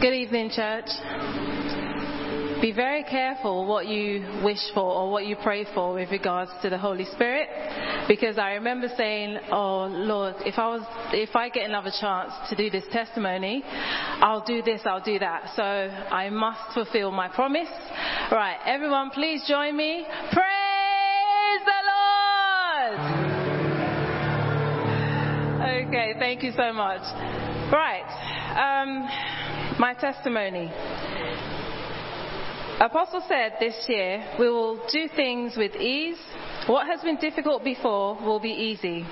Good 0.02 0.14
evening, 0.16 0.50
church. 0.50 1.61
Be 2.62 2.72
very 2.72 3.04
careful 3.04 3.66
what 3.66 3.88
you 3.88 4.22
wish 4.44 4.60
for 4.76 4.84
or 4.84 5.12
what 5.12 5.26
you 5.26 5.36
pray 5.42 5.66
for 5.74 5.96
with 5.96 6.12
regards 6.12 6.52
to 6.62 6.70
the 6.70 6.78
Holy 6.78 7.06
Spirit, 7.06 7.50
because 8.08 8.38
I 8.38 8.52
remember 8.52 8.88
saying, 8.96 9.40
"Oh 9.52 9.88
Lord, 9.90 10.36
if 10.46 10.60
I 10.60 10.68
was, 10.68 10.84
if 11.12 11.36
I 11.36 11.50
get 11.50 11.68
another 11.68 11.90
chance 12.00 12.32
to 12.52 12.56
do 12.56 12.70
this 12.70 12.84
testimony, 12.92 13.64
I'll 13.66 14.46
do 14.46 14.62
this, 14.62 14.82
I'll 14.86 15.02
do 15.02 15.18
that." 15.18 15.54
So 15.56 15.64
I 15.64 16.30
must 16.30 16.74
fulfill 16.76 17.10
my 17.10 17.30
promise. 17.30 17.68
Right, 18.32 18.60
everyone, 18.64 19.10
please 19.10 19.44
join 19.48 19.76
me. 19.76 20.06
Praise 20.32 21.62
the 21.66 21.82
Lord. 21.92 23.00
Okay, 25.88 26.14
thank 26.20 26.44
you 26.44 26.52
so 26.56 26.72
much. 26.72 27.02
Right. 27.74 28.06
Um, 28.56 29.10
my 29.80 29.96
testimony. 29.96 30.72
Apostle 32.82 33.22
said 33.28 33.58
this 33.60 33.76
year 33.88 34.26
we 34.40 34.50
will 34.50 34.82
do 34.92 35.08
things 35.16 35.56
with 35.56 35.76
ease. 35.76 36.18
What 36.66 36.88
has 36.88 37.00
been 37.02 37.18
difficult 37.18 37.64
before 37.64 38.16
will 38.16 38.40
be 38.40 38.50
easy. 38.50 39.06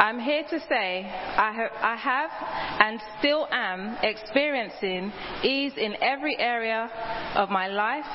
I'm 0.00 0.18
here 0.18 0.44
to 0.48 0.58
say 0.60 1.04
I, 1.04 1.52
ha- 1.52 1.76
I 1.82 1.94
have 1.94 2.30
and 2.80 3.02
still 3.18 3.46
am 3.52 3.98
experiencing 4.02 5.12
ease 5.44 5.74
in 5.76 5.94
every 6.00 6.38
area 6.38 6.88
of 7.34 7.50
my 7.50 7.68
life, 7.68 8.06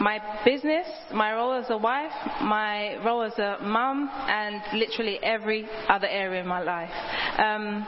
my 0.00 0.18
business, 0.44 0.88
my 1.14 1.32
role 1.32 1.52
as 1.52 1.70
a 1.70 1.78
wife, 1.78 2.10
my 2.42 2.96
role 3.04 3.22
as 3.22 3.38
a 3.38 3.58
mum, 3.62 4.10
and 4.12 4.60
literally 4.74 5.20
every 5.22 5.68
other 5.88 6.08
area 6.08 6.40
in 6.40 6.48
my 6.48 6.62
life. 6.62 6.90
Um, 7.38 7.86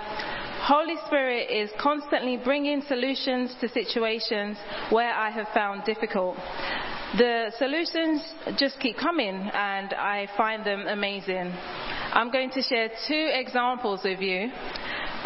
Holy 0.62 0.94
Spirit 1.08 1.50
is 1.50 1.68
constantly 1.80 2.36
bringing 2.36 2.82
solutions 2.82 3.56
to 3.60 3.68
situations 3.68 4.56
where 4.90 5.12
I 5.12 5.30
have 5.30 5.48
found 5.52 5.82
difficult. 5.84 6.36
The 7.16 7.52
solutions 7.58 8.22
just 8.58 8.80
keep 8.80 8.96
coming 8.96 9.34
and 9.52 9.92
I 9.92 10.28
find 10.34 10.64
them 10.64 10.86
amazing. 10.86 11.52
I'm 12.12 12.30
going 12.30 12.48
to 12.52 12.62
share 12.62 12.88
two 13.06 13.28
examples 13.34 14.00
with 14.02 14.20
you. 14.20 14.50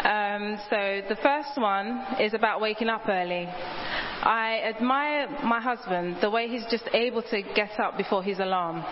Um, 0.03 0.59
so 0.69 1.01
the 1.07 1.17
first 1.23 1.51
one 1.55 2.05
is 2.19 2.33
about 2.33 2.59
waking 2.59 2.89
up 2.89 3.07
early. 3.07 3.47
I 3.47 4.61
admire 4.65 5.29
my 5.45 5.61
husband, 5.61 6.17
the 6.19 6.29
way 6.29 6.49
he's 6.49 6.65
just 6.69 6.83
able 6.93 7.21
to 7.23 7.41
get 7.55 7.79
up 7.79 7.97
before 7.97 8.21
his 8.21 8.39
alarm. 8.39 8.83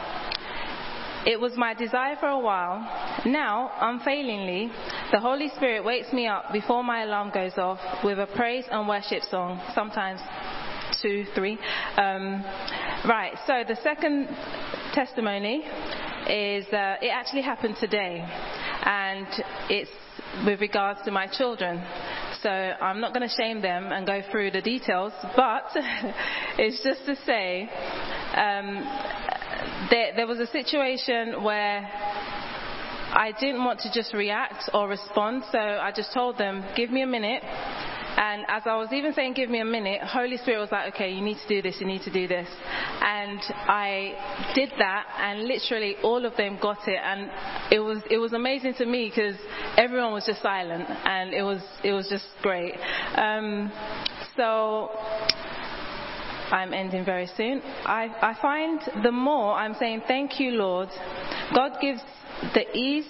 It 1.25 1.37
was 1.37 1.51
my 1.57 1.73
desire 1.73 2.15
for 2.17 2.29
a 2.29 2.39
while. 2.39 2.79
Now, 3.25 3.71
unfailingly, 3.81 4.71
the 5.11 5.19
Holy 5.19 5.49
Spirit 5.57 5.83
wakes 5.83 6.13
me 6.13 6.27
up 6.27 6.53
before 6.53 6.81
my 6.81 7.03
alarm 7.03 7.31
goes 7.33 7.57
off 7.57 7.79
with 8.05 8.19
a 8.19 8.27
praise 8.27 8.63
and 8.71 8.87
worship 8.87 9.23
song, 9.23 9.59
sometimes 9.73 10.21
two, 11.01 11.25
three. 11.35 11.57
Um, 11.97 12.43
right, 13.07 13.33
so 13.45 13.63
the 13.67 13.75
second 13.83 14.27
testimony 14.93 15.63
is 16.27 16.65
uh, 16.73 16.95
it 17.01 17.11
actually 17.13 17.41
happened 17.41 17.75
today, 17.79 18.25
and 18.83 19.27
it's 19.69 19.91
with 20.45 20.59
regards 20.59 20.99
to 21.05 21.11
my 21.11 21.27
children. 21.27 21.83
So 22.41 22.49
I'm 22.49 22.99
not 22.99 23.13
going 23.13 23.27
to 23.27 23.35
shame 23.35 23.61
them 23.61 23.91
and 23.91 24.05
go 24.05 24.21
through 24.31 24.51
the 24.51 24.61
details, 24.61 25.13
but 25.35 25.65
it's 26.57 26.83
just 26.83 27.05
to 27.05 27.15
say 27.25 27.69
um, 28.35 28.83
there, 29.89 30.13
there 30.15 30.27
was 30.27 30.39
a 30.39 30.47
situation 30.47 31.43
where 31.43 31.87
I 33.13 33.33
didn't 33.39 33.63
want 33.63 33.79
to 33.81 33.91
just 33.93 34.13
react 34.13 34.69
or 34.73 34.87
respond, 34.87 35.43
so 35.51 35.59
I 35.59 35.91
just 35.95 36.13
told 36.13 36.37
them, 36.37 36.65
give 36.75 36.91
me 36.91 37.01
a 37.01 37.07
minute. 37.07 37.43
And 38.17 38.45
as 38.47 38.63
I 38.65 38.75
was 38.77 38.89
even 38.93 39.13
saying, 39.13 39.33
give 39.33 39.49
me 39.49 39.59
a 39.59 39.65
minute, 39.65 40.01
Holy 40.01 40.37
Spirit 40.37 40.59
was 40.59 40.71
like, 40.71 40.93
okay, 40.93 41.11
you 41.11 41.21
need 41.21 41.37
to 41.37 41.47
do 41.47 41.61
this, 41.61 41.77
you 41.79 41.87
need 41.87 42.01
to 42.03 42.11
do 42.11 42.27
this. 42.27 42.47
And 43.01 43.39
I 43.67 44.51
did 44.55 44.71
that, 44.77 45.07
and 45.19 45.47
literally 45.47 45.95
all 46.01 46.25
of 46.25 46.37
them 46.37 46.57
got 46.61 46.87
it. 46.87 46.99
And 47.03 47.29
it 47.71 47.79
was, 47.79 48.01
it 48.09 48.17
was 48.17 48.33
amazing 48.33 48.75
to 48.75 48.85
me 48.85 49.09
because 49.09 49.35
everyone 49.77 50.13
was 50.13 50.25
just 50.25 50.41
silent, 50.41 50.89
and 50.89 51.33
it 51.33 51.43
was, 51.43 51.61
it 51.83 51.91
was 51.91 52.07
just 52.09 52.25
great. 52.41 52.75
Um, 53.15 53.71
so 54.37 54.89
I'm 56.51 56.73
ending 56.73 57.03
very 57.03 57.27
soon. 57.35 57.61
I, 57.85 58.09
I 58.21 58.35
find 58.41 58.79
the 59.03 59.11
more 59.11 59.53
I'm 59.53 59.75
saying, 59.75 60.03
Thank 60.07 60.39
you, 60.39 60.51
Lord, 60.51 60.89
God 61.53 61.73
gives 61.81 62.01
the 62.53 62.65
ease, 62.77 63.05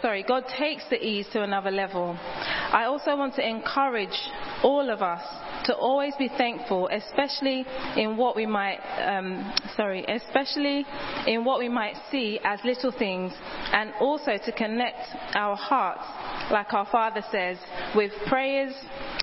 sorry, 0.00 0.24
God 0.26 0.44
takes 0.58 0.84
the 0.90 0.96
ease 0.96 1.26
to 1.32 1.42
another 1.42 1.70
level. 1.70 2.16
I 2.20 2.84
also 2.84 3.16
want 3.16 3.34
to 3.34 3.48
encourage 3.48 4.16
all 4.62 4.90
of 4.90 5.02
us 5.02 5.22
to 5.64 5.74
always 5.74 6.14
be 6.16 6.28
thankful, 6.28 6.88
especially 6.92 7.66
in 7.96 8.16
what 8.16 8.36
we 8.36 8.46
might, 8.46 8.78
um, 9.04 9.52
sorry, 9.76 10.04
especially 10.04 10.86
in 11.26 11.44
what 11.44 11.58
we 11.58 11.68
might 11.68 11.96
see 12.10 12.38
as 12.44 12.60
little 12.64 12.92
things, 12.92 13.32
and 13.72 13.92
also 14.00 14.32
to 14.44 14.52
connect 14.52 15.08
our 15.34 15.56
hearts, 15.56 16.04
like 16.52 16.72
our 16.72 16.86
Father 16.86 17.22
says, 17.32 17.58
with 17.94 18.12
prayers 18.28 18.72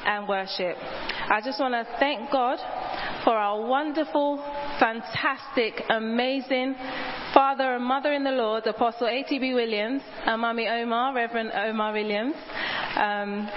and 0.05 0.27
worship. 0.27 0.75
I 0.77 1.39
just 1.43 1.59
want 1.59 1.73
to 1.73 1.87
thank 1.99 2.29
God 2.31 2.59
for 3.24 3.34
our 3.34 3.61
wonderful, 3.65 4.38
fantastic, 4.80 5.84
amazing 5.89 6.76
father 7.34 7.76
and 7.76 7.84
mother 7.84 8.13
in 8.13 8.24
the 8.24 8.32
Lord, 8.32 8.67
Apostle 8.67 9.07
A.T.B. 9.07 9.53
Williams, 9.53 10.01
and 10.26 10.41
Mummy 10.41 10.67
Omar, 10.67 11.15
Reverend 11.15 11.51
Omar 11.53 11.93
Williams. 11.93 12.36
Um, 12.95 13.49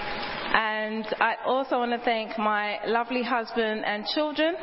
and 0.53 1.05
I 1.19 1.35
also 1.45 1.77
want 1.77 1.91
to 1.91 1.99
thank 2.03 2.37
my 2.37 2.79
lovely 2.85 3.21
husband 3.21 3.83
and 3.85 4.05
children. 4.05 4.55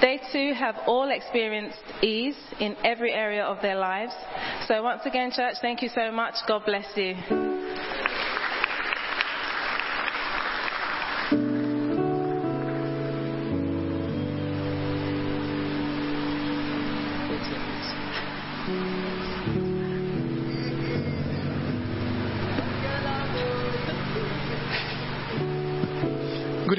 They 0.00 0.20
too 0.32 0.54
have 0.54 0.76
all 0.86 1.10
experienced 1.10 1.78
ease 2.02 2.38
in 2.60 2.76
every 2.84 3.12
area 3.12 3.42
of 3.42 3.60
their 3.60 3.76
lives. 3.76 4.12
So 4.68 4.82
once 4.82 5.02
again, 5.04 5.32
church, 5.32 5.56
thank 5.60 5.82
you 5.82 5.88
so 5.88 6.10
much. 6.12 6.34
God 6.46 6.62
bless 6.64 6.86
you. 6.96 7.16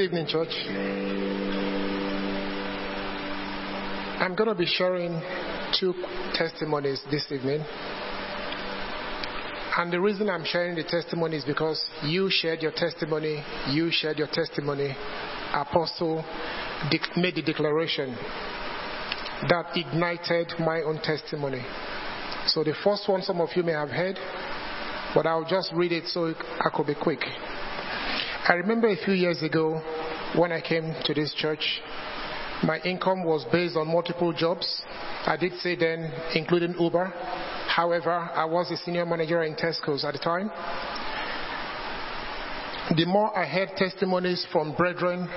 Evening, 0.07 0.25
church. 0.25 0.53
I'm 4.21 4.35
going 4.37 4.47
to 4.47 4.55
be 4.55 4.65
sharing 4.65 5.21
two 5.77 5.93
testimonies 6.33 7.01
this 7.11 7.25
evening. 7.29 7.59
And 9.75 9.91
the 9.91 9.99
reason 9.99 10.29
I'm 10.29 10.45
sharing 10.45 10.77
the 10.77 10.83
testimony 10.83 11.35
is 11.35 11.43
because 11.43 11.83
you 12.03 12.29
shared 12.31 12.61
your 12.61 12.71
testimony, 12.71 13.43
you 13.69 13.89
shared 13.91 14.17
your 14.17 14.29
testimony. 14.31 14.95
Apostle 15.53 16.23
made 17.17 17.35
the 17.35 17.41
declaration 17.41 18.15
that 19.49 19.75
ignited 19.75 20.53
my 20.59 20.83
own 20.83 21.01
testimony. 21.01 21.65
So 22.45 22.63
the 22.63 22.75
first 22.81 23.09
one, 23.09 23.23
some 23.23 23.41
of 23.41 23.49
you 23.57 23.63
may 23.63 23.73
have 23.73 23.89
heard, 23.89 24.17
but 25.13 25.27
I'll 25.27 25.47
just 25.49 25.73
read 25.75 25.91
it 25.91 26.05
so 26.07 26.33
I 26.61 26.69
could 26.73 26.87
be 26.87 26.95
quick. 26.95 27.19
I 28.47 28.53
remember 28.53 28.87
a 28.87 28.95
few 29.03 29.13
years 29.13 29.43
ago 29.43 29.81
when 30.35 30.51
I 30.51 30.61
came 30.61 30.95
to 31.03 31.13
this 31.13 31.33
church, 31.33 31.81
my 32.63 32.79
income 32.79 33.23
was 33.23 33.45
based 33.51 33.75
on 33.75 33.87
multiple 33.87 34.33
jobs. 34.33 34.81
I 35.25 35.35
did 35.37 35.53
say 35.59 35.75
then, 35.75 36.11
including 36.33 36.75
Uber, 36.79 37.13
However, 37.77 38.09
I 38.11 38.43
was 38.45 38.71
a 38.71 38.77
senior 38.77 39.05
manager 39.05 39.43
in 39.43 39.53
Tesco's 39.53 40.03
at 40.03 40.13
the 40.13 40.19
time. 40.19 40.49
The 42.97 43.05
more 43.05 43.37
I 43.37 43.45
heard 43.45 43.69
testimonies 43.77 44.47
from 44.51 44.73
brethren 44.73 45.29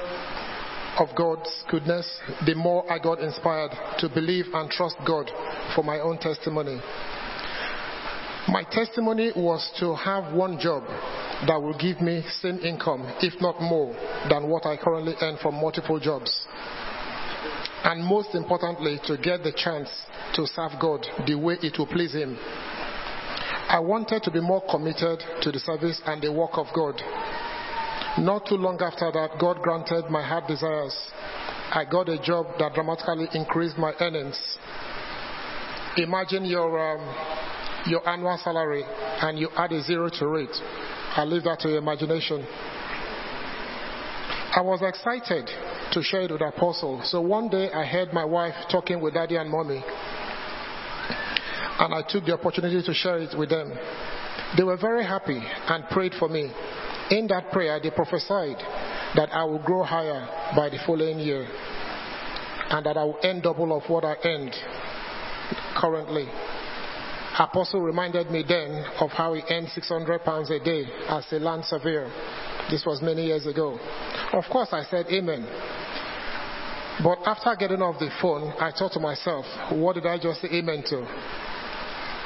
of 0.99 1.09
God's 1.15 1.51
goodness, 1.71 2.09
the 2.47 2.55
more 2.55 2.91
I 2.91 2.99
got 2.99 3.21
inspired 3.21 3.73
to 3.99 4.09
believe 4.09 4.47
and 4.55 4.71
trust 4.71 4.97
God 5.07 5.31
for 5.75 5.85
my 5.85 5.99
own 6.01 6.17
testimony. 6.17 6.81
My 8.49 8.63
testimony 8.71 9.33
was 9.37 9.71
to 9.81 9.95
have 9.97 10.33
one 10.33 10.59
job 10.59 10.85
that 11.47 11.61
will 11.61 11.77
give 11.79 12.01
me 12.01 12.23
same 12.41 12.59
income, 12.59 13.07
if 13.21 13.41
not 13.41 13.61
more, 13.61 13.95
than 14.29 14.49
what 14.49 14.67
I 14.67 14.77
currently 14.77 15.15
earn 15.21 15.39
from 15.41 15.55
multiple 15.55 15.99
jobs. 15.99 16.47
And 17.83 18.05
most 18.05 18.35
importantly, 18.35 19.01
to 19.05 19.17
get 19.17 19.43
the 19.43 19.53
chance 19.53 19.89
to 20.35 20.47
serve 20.47 20.73
God 20.81 21.07
the 21.27 21.35
way 21.35 21.57
it 21.63 21.79
will 21.79 21.87
please 21.87 22.13
Him. 22.13 22.37
I 23.69 23.79
wanted 23.79 24.23
to 24.25 24.31
be 24.31 24.41
more 24.41 24.63
committed 24.69 25.23
to 25.41 25.51
the 25.53 25.61
service 25.61 26.01
and 26.05 26.21
the 26.21 26.33
work 26.33 26.59
of 26.59 26.67
God. 26.75 27.01
Not 28.19 28.47
too 28.47 28.57
long 28.57 28.79
after 28.83 29.11
that, 29.13 29.39
God 29.41 29.63
granted 29.63 30.11
my 30.11 30.27
heart 30.27 30.47
desires. 30.47 30.95
I 31.73 31.85
got 31.89 32.09
a 32.09 32.21
job 32.21 32.47
that 32.59 32.75
dramatically 32.75 33.29
increased 33.33 33.79
my 33.79 33.93
earnings. 34.01 34.37
Imagine 35.97 36.45
your, 36.45 36.79
um, 36.79 37.87
your 37.87 38.07
annual 38.09 38.37
salary 38.43 38.83
and 38.85 39.39
you 39.39 39.49
add 39.57 39.73
a 39.73 39.83
zero 39.83 40.09
to 40.19 40.35
it. 40.35 40.51
I 41.17 41.25
leave 41.25 41.45
that 41.45 41.61
to 41.61 41.69
your 41.69 41.79
imagination. 41.79 42.47
I 44.53 44.61
was 44.63 44.81
excited 44.83 45.51
to 45.93 46.03
share 46.03 46.23
it 46.23 46.31
with 46.31 46.41
the 46.41 46.47
Apostle. 46.47 47.01
So 47.05 47.21
one 47.21 47.49
day 47.49 47.71
I 47.71 47.85
heard 47.85 48.13
my 48.13 48.25
wife 48.25 48.55
talking 48.71 49.01
with 49.01 49.15
daddy 49.15 49.37
and 49.37 49.51
mommy. 49.51 49.83
And 51.79 51.95
I 51.95 52.03
took 52.09 52.25
the 52.27 52.35
opportunity 52.35 52.83
to 52.83 52.95
share 52.95 53.19
it 53.19 53.37
with 53.37 53.49
them. 53.49 53.73
They 54.57 54.63
were 54.63 54.77
very 54.77 55.05
happy 55.05 55.41
and 55.41 55.85
prayed 55.91 56.15
for 56.19 56.29
me. 56.29 56.53
In 57.11 57.27
that 57.29 57.51
prayer, 57.51 57.81
they 57.83 57.91
prophesied 57.91 58.59
that 59.17 59.31
I 59.33 59.45
will 59.45 59.63
grow 59.63 59.83
higher 59.83 60.29
by 60.55 60.69
the 60.69 60.79
following 60.87 61.19
year 61.19 61.47
and 62.71 62.87
that 62.87 62.97
I 62.97 63.05
will 63.05 63.19
earn 63.25 63.41
double 63.41 63.77
of 63.77 63.89
what 63.89 64.05
I 64.05 64.15
earned 64.25 64.55
currently. 65.77 66.29
Apostle 67.41 67.81
reminded 67.81 68.31
me 68.31 68.45
then 68.47 68.85
of 69.01 69.09
how 69.13 69.33
he 69.33 69.41
earned 69.51 69.71
600 69.71 70.25
pounds 70.25 70.51
a 70.51 70.59
day 70.59 70.85
as 71.09 71.25
a 71.33 71.37
land 71.37 71.65
surveyor. 71.65 72.05
This 72.71 72.85
was 72.85 73.01
many 73.01 73.25
years 73.25 73.47
ago. 73.47 73.79
Of 74.35 74.45
course, 74.53 74.69
I 74.73 74.85
said 74.85 75.07
amen. 75.07 75.49
But 77.03 77.21
after 77.25 77.57
getting 77.59 77.81
off 77.81 77.99
the 77.99 78.11
phone, 78.21 78.53
I 78.61 78.73
thought 78.73 78.93
to 78.93 79.01
myself, 79.01 79.47
what 79.73 79.95
did 79.95 80.05
I 80.05 80.19
just 80.19 80.43
say 80.43 80.49
amen 80.53 80.85
to? 80.89 80.99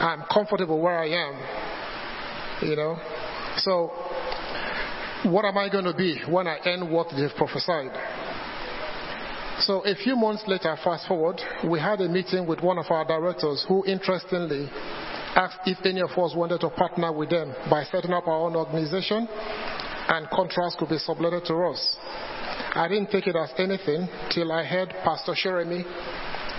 I'm 0.00 0.24
comfortable 0.32 0.80
where 0.80 0.98
I 0.98 1.06
am. 1.06 2.68
You 2.68 2.74
know? 2.74 2.96
So, 3.58 3.92
what 5.30 5.44
am 5.44 5.56
I 5.56 5.68
going 5.68 5.84
to 5.84 5.94
be 5.94 6.18
when 6.28 6.48
I 6.48 6.58
earn 6.66 6.90
what 6.90 7.06
they've 7.16 7.30
prophesied? 7.36 7.92
So 9.66 9.80
a 9.86 9.94
few 9.94 10.14
months 10.14 10.44
later, 10.46 10.76
fast 10.84 11.08
forward, 11.08 11.40
we 11.64 11.80
had 11.80 11.98
a 12.02 12.08
meeting 12.08 12.46
with 12.46 12.60
one 12.60 12.76
of 12.76 12.84
our 12.90 13.02
directors 13.06 13.64
who 13.66 13.82
interestingly 13.86 14.68
asked 15.34 15.60
if 15.64 15.78
any 15.86 16.02
of 16.02 16.10
us 16.10 16.34
wanted 16.36 16.60
to 16.60 16.68
partner 16.68 17.10
with 17.10 17.30
them 17.30 17.54
by 17.70 17.82
setting 17.84 18.12
up 18.12 18.28
our 18.28 18.44
own 18.44 18.56
organization 18.56 19.26
and 19.26 20.28
contracts 20.28 20.76
could 20.78 20.90
be 20.90 20.98
subletted 20.98 21.46
to 21.46 21.54
us. 21.64 21.96
I 22.74 22.88
didn't 22.88 23.10
take 23.10 23.26
it 23.26 23.36
as 23.36 23.52
anything 23.56 24.06
till 24.34 24.52
I 24.52 24.64
heard 24.64 24.90
Pastor 25.02 25.32
Jeremy 25.34 25.82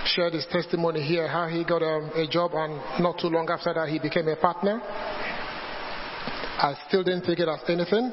shared 0.05 0.33
his 0.33 0.47
testimony 0.51 1.03
here, 1.03 1.27
how 1.27 1.47
he 1.47 1.63
got 1.63 1.83
um, 1.83 2.09
a 2.15 2.25
job 2.27 2.53
and 2.55 3.03
not 3.03 3.19
too 3.19 3.27
long 3.27 3.47
after 3.51 3.71
that 3.71 3.87
he 3.87 3.99
became 3.99 4.27
a 4.29 4.35
partner. 4.35 4.81
I 4.81 6.73
still 6.87 7.03
didn't 7.03 7.25
take 7.25 7.37
it 7.37 7.47
as 7.47 7.59
anything. 7.69 8.11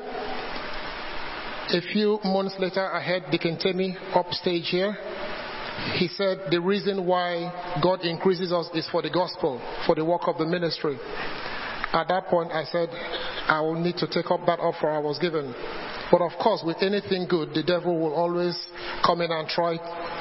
A 1.73 1.81
few 1.81 2.19
months 2.23 2.55
later, 2.59 2.85
I 2.85 3.01
heard 3.01 3.23
Temi 3.59 3.97
upstage 4.15 4.69
here. 4.69 4.93
He 5.97 6.07
said 6.07 6.51
the 6.51 6.61
reason 6.61 7.07
why 7.07 7.81
God 7.83 8.03
increases 8.03 8.53
us 8.53 8.69
is 8.75 8.87
for 8.93 9.01
the 9.01 9.09
gospel, 9.09 9.59
for 9.87 9.95
the 9.95 10.05
work 10.05 10.23
of 10.27 10.37
the 10.37 10.45
ministry. 10.45 10.99
At 11.95 12.09
that 12.09 12.27
point, 12.27 12.53
I 12.53 12.65
said, 12.65 12.91
I 13.49 13.63
will 13.63 13.81
need 13.81 13.97
to 13.97 14.07
take 14.07 14.31
up 14.31 14.45
that 14.45 14.61
offer 14.61 14.91
I 14.91 14.99
was 14.99 15.19
given. 15.19 15.55
But 16.11 16.21
of 16.21 16.33
course, 16.39 16.63
with 16.63 16.83
anything 16.83 17.27
good, 17.27 17.55
the 17.55 17.63
devil 17.63 17.99
will 17.99 18.13
always 18.13 18.55
come 19.03 19.23
in 19.23 19.31
and 19.31 19.49
try 19.49 19.79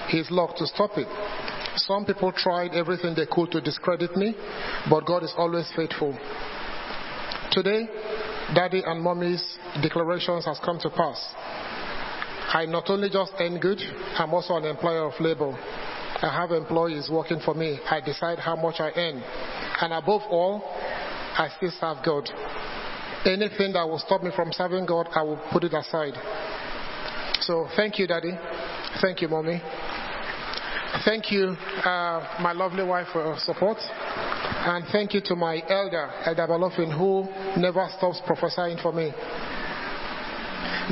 his 0.07 0.31
luck 0.31 0.55
to 0.55 0.65
stop 0.67 0.91
it. 0.95 1.07
Some 1.75 2.05
people 2.05 2.31
tried 2.31 2.75
everything 2.75 3.13
they 3.13 3.27
could 3.29 3.51
to 3.51 3.59
discredit 3.59 4.15
me, 4.15 4.35
but 4.89 5.05
God 5.05 5.23
is 5.23 5.33
always 5.35 5.69
faithful. 5.75 6.17
Today, 7.51 7.89
daddy 8.53 8.83
and 8.85 9.01
mommy's 9.01 9.43
declarations 9.81 10.45
has 10.45 10.59
come 10.63 10.79
to 10.79 10.89
pass. 10.89 11.33
I 12.53 12.65
not 12.65 12.89
only 12.89 13.09
just 13.09 13.31
earn 13.39 13.59
good, 13.59 13.79
I'm 14.17 14.33
also 14.33 14.55
an 14.55 14.65
employer 14.65 15.05
of 15.05 15.13
labor. 15.19 15.51
I 16.21 16.29
have 16.29 16.51
employees 16.51 17.09
working 17.11 17.39
for 17.43 17.53
me. 17.53 17.79
I 17.89 18.01
decide 18.01 18.39
how 18.39 18.55
much 18.55 18.75
I 18.79 18.91
earn. 18.95 19.23
And 19.81 19.93
above 19.93 20.21
all, 20.29 20.61
I 20.65 21.49
still 21.57 21.71
serve 21.79 21.97
God. 22.05 22.29
Anything 23.25 23.73
that 23.73 23.87
will 23.87 23.99
stop 23.99 24.21
me 24.21 24.31
from 24.35 24.51
serving 24.51 24.85
God, 24.85 25.07
I 25.15 25.23
will 25.23 25.41
put 25.51 25.63
it 25.63 25.73
aside. 25.73 26.13
So 27.41 27.67
thank 27.75 27.97
you, 27.97 28.05
Daddy. 28.05 28.37
Thank 29.01 29.21
you, 29.21 29.29
Mommy. 29.29 29.61
Thank 31.05 31.31
you, 31.31 31.55
uh, 31.85 32.37
my 32.41 32.51
lovely 32.51 32.83
wife, 32.83 33.07
for 33.13 33.23
her 33.23 33.39
support. 33.39 33.77
And 34.63 34.85
thank 34.91 35.15
you 35.15 35.21
to 35.25 35.35
my 35.35 35.55
elder, 35.67 36.11
Elder 36.23 36.45
Balofin, 36.47 36.95
who 36.95 37.25
never 37.59 37.87
stops 37.97 38.21
prophesying 38.27 38.77
for 38.77 38.93
me. 38.93 39.11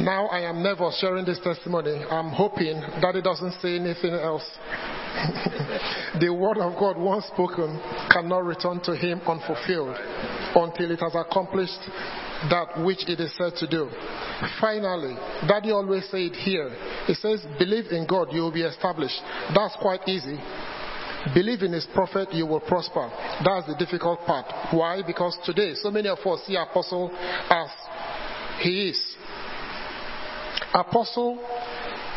Now 0.03 0.25
I 0.27 0.41
am 0.49 0.63
never 0.63 0.89
sharing 0.99 1.23
this 1.23 1.39
testimony. 1.43 2.03
I'm 2.09 2.29
hoping 2.29 2.81
that 3.01 3.15
it 3.15 3.21
doesn't 3.21 3.61
say 3.61 3.75
anything 3.75 4.13
else. 4.13 4.41
the 6.19 6.33
word 6.33 6.57
of 6.57 6.79
God, 6.79 6.97
once 6.97 7.25
spoken, 7.25 7.79
cannot 8.09 8.45
return 8.45 8.79
to 8.85 8.95
him 8.95 9.21
unfulfilled 9.27 9.97
until 10.55 10.89
it 10.89 10.99
has 10.99 11.13
accomplished 11.13 11.79
that 12.49 12.81
which 12.83 13.07
it 13.07 13.19
is 13.19 13.35
said 13.37 13.53
to 13.57 13.67
do. 13.67 13.89
Finally, 14.59 15.13
Daddy 15.47 15.71
always 15.71 16.09
said 16.09 16.31
here, 16.31 16.69
he 17.05 17.13
says, 17.13 17.45
believe 17.59 17.91
in 17.91 18.07
God, 18.07 18.29
you 18.31 18.41
will 18.41 18.53
be 18.53 18.63
established. 18.63 19.19
That's 19.53 19.75
quite 19.79 20.07
easy. 20.07 20.39
Believe 21.33 21.63
in 21.63 21.73
his 21.73 21.87
prophet, 21.93 22.33
you 22.33 22.45
will 22.45 22.61
prosper. 22.61 23.09
That's 23.43 23.67
the 23.67 23.75
difficult 23.77 24.19
part. 24.25 24.45
Why? 24.73 25.01
Because 25.05 25.37
today, 25.43 25.73
so 25.75 25.91
many 25.91 26.07
of 26.07 26.19
us 26.19 26.45
see 26.45 26.55
Apostle 26.55 27.11
as 27.49 27.69
he 28.61 28.89
is. 28.89 29.15
Apostle 30.73 31.39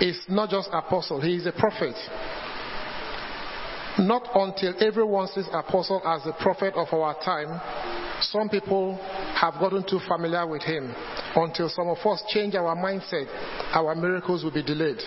is 0.00 0.18
not 0.28 0.50
just 0.50 0.68
apostle, 0.72 1.20
he 1.20 1.36
is 1.36 1.46
a 1.46 1.52
prophet. 1.52 1.94
Not 3.98 4.28
until 4.34 4.74
everyone 4.80 5.28
sees 5.28 5.46
apostle 5.52 6.02
as 6.06 6.24
the 6.24 6.32
prophet 6.40 6.74
of 6.74 6.92
our 6.92 7.14
time, 7.22 7.60
some 8.22 8.48
people 8.48 8.96
have 9.34 9.54
gotten 9.54 9.84
too 9.88 10.00
familiar 10.08 10.46
with 10.46 10.62
him. 10.62 10.94
Until 11.36 11.68
some 11.68 11.88
of 11.88 11.98
us 12.06 12.22
change 12.28 12.54
our 12.54 12.74
mindset, 12.76 13.26
our 13.74 13.94
miracles 13.94 14.44
will 14.44 14.52
be 14.52 14.62
delayed. 14.62 14.98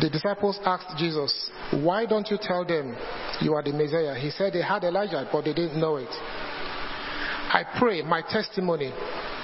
The 0.00 0.10
disciples 0.10 0.58
asked 0.64 0.96
Jesus, 0.98 1.50
Why 1.72 2.06
don't 2.06 2.28
you 2.30 2.38
tell 2.40 2.64
them 2.64 2.96
you 3.40 3.54
are 3.54 3.62
the 3.62 3.72
Messiah? 3.72 4.14
He 4.14 4.30
said 4.30 4.52
they 4.52 4.62
had 4.62 4.84
Elijah, 4.84 5.28
but 5.32 5.44
they 5.44 5.54
didn't 5.54 5.80
know 5.80 5.96
it. 5.96 6.08
I 6.08 7.64
pray 7.78 8.02
my 8.02 8.22
testimony 8.22 8.92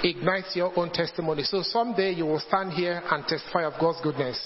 ignites 0.03 0.55
your 0.55 0.77
own 0.77 0.91
testimony. 0.91 1.43
So 1.43 1.63
someday 1.63 2.11
you 2.11 2.25
will 2.25 2.39
stand 2.39 2.73
here 2.73 3.01
and 3.09 3.25
testify 3.25 3.63
of 3.63 3.73
God's 3.79 4.01
goodness. 4.01 4.37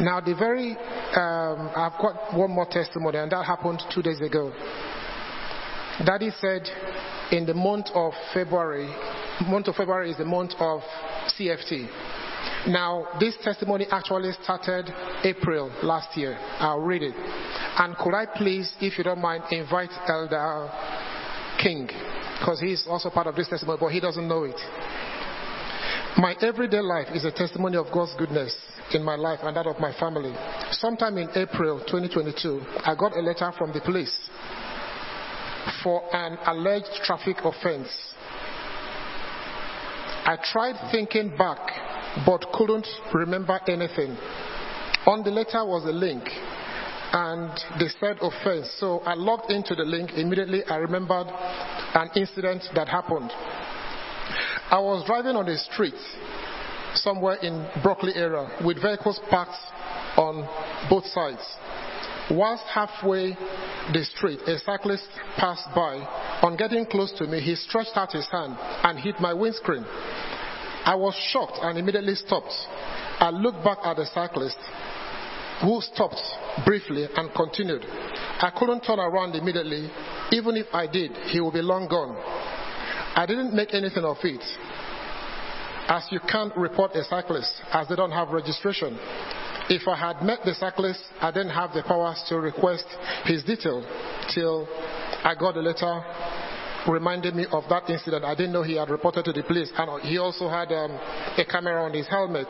Now, 0.00 0.20
the 0.20 0.34
very, 0.34 0.72
um, 0.72 1.70
I've 1.76 2.00
got 2.00 2.34
one 2.34 2.50
more 2.50 2.66
testimony, 2.66 3.18
and 3.18 3.30
that 3.30 3.44
happened 3.44 3.82
two 3.94 4.02
days 4.02 4.20
ago. 4.20 4.52
Daddy 6.04 6.30
said 6.40 6.68
in 7.30 7.46
the 7.46 7.54
month 7.54 7.86
of 7.94 8.12
February, 8.32 8.86
month 9.46 9.68
of 9.68 9.76
February 9.76 10.10
is 10.10 10.16
the 10.16 10.24
month 10.24 10.52
of 10.58 10.80
CFT. 11.38 11.88
Now, 12.66 13.06
this 13.20 13.36
testimony 13.42 13.86
actually 13.90 14.32
started 14.42 14.90
April 15.22 15.70
last 15.82 16.16
year. 16.16 16.38
I'll 16.58 16.80
read 16.80 17.02
it. 17.02 17.14
And 17.14 17.94
could 17.96 18.14
I 18.14 18.24
please, 18.24 18.72
if 18.80 18.96
you 18.96 19.04
don't 19.04 19.20
mind, 19.20 19.44
invite 19.50 19.90
Elder 20.08 20.70
King, 21.62 21.88
because 22.38 22.60
he's 22.60 22.86
also 22.88 23.10
part 23.10 23.26
of 23.26 23.36
this 23.36 23.48
testimony, 23.48 23.78
but 23.78 23.88
he 23.88 24.00
doesn't 24.00 24.26
know 24.26 24.44
it. 24.44 24.56
My 26.16 26.34
everyday 26.40 26.80
life 26.80 27.08
is 27.12 27.24
a 27.24 27.32
testimony 27.32 27.76
of 27.76 27.86
God's 27.92 28.14
goodness 28.16 28.54
in 28.94 29.02
my 29.02 29.16
life 29.16 29.40
and 29.42 29.56
that 29.56 29.66
of 29.66 29.78
my 29.78 29.92
family. 29.98 30.34
Sometime 30.70 31.18
in 31.18 31.28
April 31.34 31.80
2022, 31.80 32.62
I 32.84 32.94
got 32.94 33.16
a 33.16 33.20
letter 33.20 33.52
from 33.58 33.72
the 33.72 33.80
police 33.80 34.16
for 35.82 36.02
an 36.14 36.38
alleged 36.46 37.02
traffic 37.04 37.38
offense. 37.44 37.88
I 40.26 40.38
tried 40.42 40.90
thinking 40.90 41.36
back 41.36 41.58
but 42.26 42.46
couldn't 42.52 42.86
remember 43.12 43.60
anything. 43.68 44.16
On 45.06 45.22
the 45.22 45.30
letter 45.30 45.64
was 45.64 45.84
a 45.84 45.92
link, 45.92 46.24
and 47.12 47.50
they 47.78 47.88
said 48.00 48.18
offense. 48.22 48.70
So 48.78 49.00
I 49.00 49.14
logged 49.14 49.50
into 49.50 49.74
the 49.74 49.84
link. 49.84 50.12
Immediately 50.14 50.64
I 50.64 50.76
remembered 50.76 51.26
an 51.28 52.10
incident 52.16 52.64
that 52.74 52.88
happened. 52.88 53.30
I 54.70 54.78
was 54.78 55.04
driving 55.06 55.36
on 55.36 55.46
the 55.46 55.58
street 55.58 55.94
somewhere 56.94 57.36
in 57.36 57.68
Brockley 57.82 58.14
area 58.14 58.48
with 58.64 58.80
vehicles 58.80 59.20
parked 59.30 59.56
on 60.16 60.48
both 60.88 61.04
sides. 61.06 61.42
Whilst 62.30 62.64
halfway 62.72 63.36
the 63.92 64.04
street, 64.16 64.40
a 64.46 64.58
cyclist 64.60 65.06
passed 65.36 65.68
by. 65.74 65.96
On 66.42 66.56
getting 66.56 66.86
close 66.86 67.12
to 67.18 67.26
me, 67.26 67.40
he 67.40 67.54
stretched 67.54 67.96
out 67.96 68.12
his 68.12 68.26
hand 68.32 68.56
and 68.58 68.98
hit 68.98 69.20
my 69.20 69.34
windscreen. 69.34 69.84
I 70.84 70.94
was 70.94 71.14
shocked 71.32 71.58
and 71.62 71.78
immediately 71.78 72.14
stopped. 72.14 72.52
I 73.20 73.30
looked 73.30 73.64
back 73.64 73.78
at 73.84 73.96
the 73.96 74.06
cyclist 74.06 74.58
who 75.62 75.80
stopped 75.80 76.20
briefly 76.66 77.06
and 77.16 77.32
continued. 77.34 77.84
I 77.84 78.52
couldn't 78.58 78.82
turn 78.82 78.98
around 78.98 79.34
immediately. 79.34 79.88
Even 80.32 80.56
if 80.56 80.66
I 80.72 80.86
did, 80.86 81.12
he 81.32 81.40
would 81.40 81.54
be 81.54 81.62
long 81.62 81.88
gone. 81.88 82.16
I 83.16 83.24
didn't 83.26 83.54
make 83.54 83.72
anything 83.72 84.04
of 84.04 84.16
it, 84.24 84.42
as 85.88 86.06
you 86.10 86.20
can't 86.20 86.54
report 86.56 86.92
a 86.96 87.04
cyclist 87.04 87.52
as 87.72 87.88
they 87.88 87.96
don't 87.96 88.10
have 88.10 88.30
registration. 88.30 88.98
If 89.70 89.88
I 89.88 89.96
had 89.96 90.22
met 90.22 90.40
the 90.44 90.54
cyclist, 90.54 91.00
I 91.20 91.30
didn't 91.30 91.54
have 91.54 91.72
the 91.72 91.82
powers 91.82 92.22
to 92.28 92.38
request 92.38 92.84
his 93.24 93.42
detail 93.44 93.80
till 94.34 94.68
I 95.24 95.34
got 95.38 95.56
a 95.56 95.60
letter 95.60 96.04
reminding 96.88 97.36
me 97.36 97.46
of 97.50 97.64
that 97.68 97.88
incident. 97.88 98.24
I 98.24 98.34
didn't 98.34 98.52
know 98.52 98.62
he 98.62 98.76
had 98.76 98.90
reported 98.90 99.24
to 99.26 99.32
the 99.32 99.42
police, 99.42 99.70
and 99.76 100.02
he 100.02 100.18
also 100.18 100.48
had 100.48 100.72
um, 100.72 100.92
a 101.38 101.44
camera 101.44 101.82
on 101.84 101.92
his 101.92 102.08
helmet. 102.08 102.48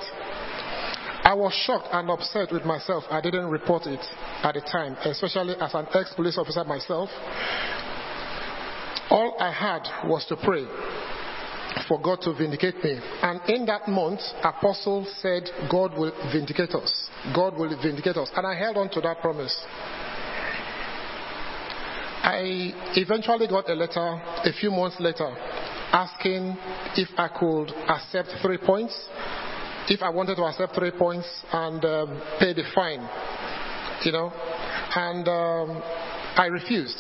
I 1.25 1.33
was 1.33 1.55
shocked 1.65 1.89
and 1.93 2.11
upset 2.11 2.53
with 2.53 2.65
myself. 2.65 3.05
I 3.11 3.21
didn't 3.21 3.47
report 3.47 3.87
it 3.87 4.05
at 4.43 4.55
the 4.55 4.61
time, 4.61 4.95
especially 5.05 5.55
as 5.59 5.73
an 5.73 5.87
ex 5.95 6.13
police 6.15 6.37
officer 6.37 6.65
myself. 6.65 7.09
All 9.11 9.37
I 9.41 9.51
had 9.51 10.09
was 10.09 10.27
to 10.27 10.37
pray 10.37 10.67
for 11.89 12.01
God 12.01 12.21
to 12.23 12.35
vindicate 12.35 12.83
me. 12.83 12.99
And 13.23 13.41
in 13.49 13.67
that 13.67 13.89
month, 13.89 14.21
Apostle 14.43 15.07
said, 15.21 15.45
God 15.71 15.97
will 15.97 16.13
vindicate 16.33 16.75
us. 16.75 17.09
God 17.35 17.57
will 17.57 17.75
vindicate 17.83 18.17
us. 18.17 18.31
And 18.37 18.47
I 18.47 18.55
held 18.55 18.77
on 18.77 18.91
to 18.91 19.01
that 19.01 19.21
promise. 19.21 19.55
I 22.25 22.73
eventually 22.97 23.47
got 23.47 23.69
a 23.69 23.75
letter 23.75 24.01
a 24.01 24.53
few 24.59 24.71
months 24.71 24.97
later 24.99 25.29
asking 25.93 26.57
if 26.97 27.11
I 27.19 27.29
could 27.29 27.69
accept 27.87 28.31
three 28.41 28.57
points, 28.57 28.97
if 29.91 30.03
I 30.03 30.09
wanted 30.09 30.37
to 30.37 30.45
accept 30.45 30.75
three 30.75 30.91
points 30.91 31.29
and 31.53 31.85
um, 31.85 32.23
pay 32.41 32.55
the 32.55 32.63
fine, 32.75 33.07
you 34.07 34.13
know. 34.13 34.33
And 34.97 35.29
um, 35.29 35.83
I 36.37 36.47
refused. 36.47 36.97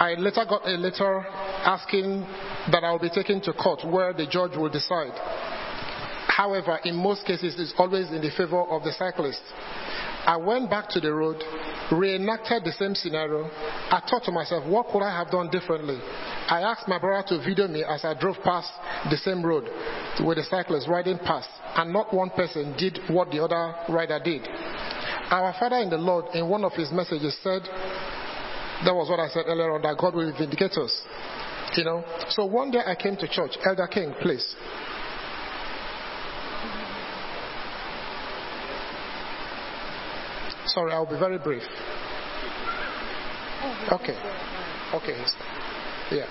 I 0.00 0.14
later 0.18 0.44
got 0.48 0.66
a 0.66 0.72
letter 0.72 1.20
asking 1.64 2.26
that 2.72 2.82
I 2.82 2.90
will 2.90 2.98
be 2.98 3.10
taken 3.10 3.40
to 3.42 3.52
court 3.52 3.86
where 3.86 4.12
the 4.12 4.26
judge 4.26 4.56
will 4.56 4.68
decide. 4.68 5.14
However, 6.40 6.80
in 6.84 6.96
most 6.96 7.26
cases, 7.26 7.54
it's 7.58 7.74
always 7.76 8.08
in 8.08 8.22
the 8.22 8.30
favor 8.30 8.62
of 8.62 8.82
the 8.82 8.94
cyclist. 8.94 9.42
I 10.24 10.38
went 10.38 10.70
back 10.70 10.88
to 10.88 10.98
the 10.98 11.12
road, 11.12 11.36
reenacted 11.92 12.64
the 12.64 12.72
same 12.72 12.94
scenario. 12.94 13.44
I 13.44 14.00
thought 14.08 14.24
to 14.24 14.32
myself, 14.32 14.64
what 14.66 14.88
could 14.88 15.02
I 15.02 15.14
have 15.18 15.30
done 15.30 15.50
differently? 15.50 16.00
I 16.00 16.62
asked 16.62 16.88
my 16.88 16.98
brother 16.98 17.28
to 17.28 17.44
video 17.44 17.68
me 17.68 17.84
as 17.84 18.06
I 18.06 18.18
drove 18.18 18.36
past 18.42 18.72
the 19.10 19.18
same 19.18 19.44
road 19.44 19.64
with 20.24 20.38
the 20.38 20.44
cyclist 20.48 20.88
riding 20.88 21.18
past, 21.18 21.50
and 21.76 21.92
not 21.92 22.14
one 22.14 22.30
person 22.30 22.74
did 22.78 23.00
what 23.10 23.30
the 23.30 23.44
other 23.44 23.74
rider 23.92 24.18
did. 24.24 24.48
Our 25.28 25.52
Father 25.60 25.76
in 25.84 25.90
the 25.90 25.98
Lord, 25.98 26.24
in 26.32 26.48
one 26.48 26.64
of 26.64 26.72
his 26.72 26.90
messages, 26.90 27.36
said, 27.44 27.68
that 28.88 28.96
was 28.96 29.10
what 29.10 29.20
I 29.20 29.28
said 29.28 29.44
earlier 29.46 29.74
on, 29.74 29.82
that 29.82 29.98
God 29.98 30.14
will 30.14 30.32
vindicate 30.32 30.72
us. 30.78 31.02
You 31.76 31.84
know? 31.84 32.02
So 32.30 32.46
one 32.46 32.70
day 32.70 32.80
I 32.80 32.94
came 32.94 33.16
to 33.16 33.28
church. 33.28 33.58
Elder 33.62 33.86
King, 33.88 34.14
please. 34.22 34.56
Sorry, 40.74 40.92
I'll 40.92 41.06
be 41.06 41.18
very 41.18 41.38
brief. 41.38 41.62
Okay. 43.92 44.16
Okay. 44.94 45.24
Yeah. 46.10 46.26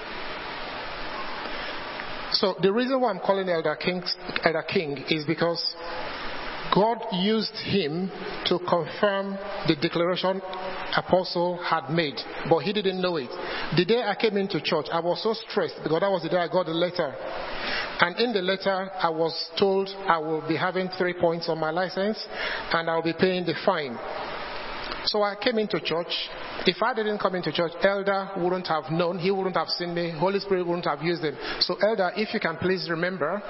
So 2.32 2.56
the 2.62 2.72
reason 2.72 3.02
why 3.02 3.10
I'm 3.12 3.20
calling 3.20 3.50
Elder 3.50 3.76
King, 3.76 4.04
Elder 4.44 4.64
King 4.64 5.04
is 5.10 5.26
because 5.26 5.62
God 6.74 7.06
used 7.14 7.56
him 7.66 8.12
to 8.46 8.60
confirm 8.60 9.38
the 9.68 9.76
declaration 9.82 10.42
apostle 10.96 11.58
had 11.58 11.90
made, 11.90 12.20
but 12.50 12.60
he 12.60 12.74
didn't 12.74 13.02
know 13.02 13.18
it. 13.18 13.30
The 13.76 13.86
day 13.86 14.02
I 14.02 14.16
came 14.16 14.38
into 14.38 14.62
church, 14.62 14.86
I 14.92 15.00
was 15.00 15.22
so 15.24 15.34
stressed 15.34 15.76
because 15.84 16.02
that 16.02 16.12
was 16.12 16.24
the 16.24 16.30
day 16.30 16.38
I 16.38 16.48
got 16.48 16.66
the 16.66 16.74
letter. 16.74 17.14
And 18.02 18.18
in 18.20 18.34
the 18.34 18.42
letter, 18.42 18.90
I 19.02 19.10
was 19.10 19.34
told 19.58 19.90
I 20.08 20.18
will 20.18 20.48
be 20.48 20.56
having 20.56 20.90
three 20.98 21.14
points 21.14 21.50
on 21.50 21.60
my 21.60 21.72
license 21.72 22.24
and 22.72 22.90
I'll 22.90 23.04
be 23.04 23.14
paying 23.14 23.46
the 23.46 23.56
fine. 23.66 23.98
So 25.06 25.24
I 25.24 25.36
came 25.36 25.58
into 25.58 25.80
church. 25.80 26.12
If 26.66 26.82
I 26.82 26.94
didn't 26.94 27.20
come 27.20 27.36
into 27.36 27.52
church, 27.52 27.72
Elder 27.82 28.32
wouldn't 28.38 28.68
have 28.68 28.92
known. 28.92 29.18
He 29.18 29.32
wouldn't 29.32 29.56
have 29.56 29.70
seen 29.70 29.94
me. 29.94 30.12
Holy 30.12 30.40
Spirit 30.40 30.68
wouldn't 30.68 30.86
have 30.86 31.02
used 31.02 31.24
him. 31.24 31.36
So, 31.62 31.76
Elder, 31.82 32.12
if 32.16 32.34
you 32.34 32.40
can 32.40 32.58
please 32.58 32.88
remember, 32.90 33.42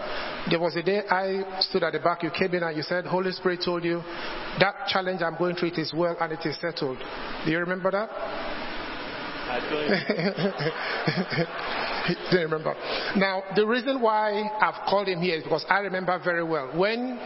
there 0.49 0.59
was 0.59 0.75
a 0.75 0.83
day 0.83 1.01
I 1.09 1.59
stood 1.61 1.83
at 1.83 1.93
the 1.93 1.99
back. 1.99 2.23
You 2.23 2.31
came 2.31 2.53
in 2.53 2.63
and 2.63 2.75
you 2.75 2.83
said, 2.83 3.05
Holy 3.05 3.31
Spirit 3.31 3.61
told 3.63 3.83
you 3.83 4.01
that 4.59 4.87
challenge 4.87 5.21
I'm 5.21 5.37
going 5.37 5.55
through 5.55 5.69
it 5.69 5.79
is 5.79 5.93
well 5.95 6.15
and 6.19 6.31
it 6.33 6.45
is 6.45 6.59
settled. 6.59 6.97
Do 7.45 7.51
you 7.51 7.59
remember 7.59 7.91
that? 7.91 8.09
Didn't 12.31 12.51
remember. 12.51 12.75
Now, 13.15 13.43
the 13.55 13.65
reason 13.65 13.99
why 13.99 14.43
I've 14.61 14.87
called 14.87 15.07
him 15.07 15.21
here 15.21 15.37
is 15.37 15.43
because 15.43 15.65
I 15.69 15.79
remember 15.79 16.19
very 16.23 16.43
well. 16.43 16.77
When 16.77 17.17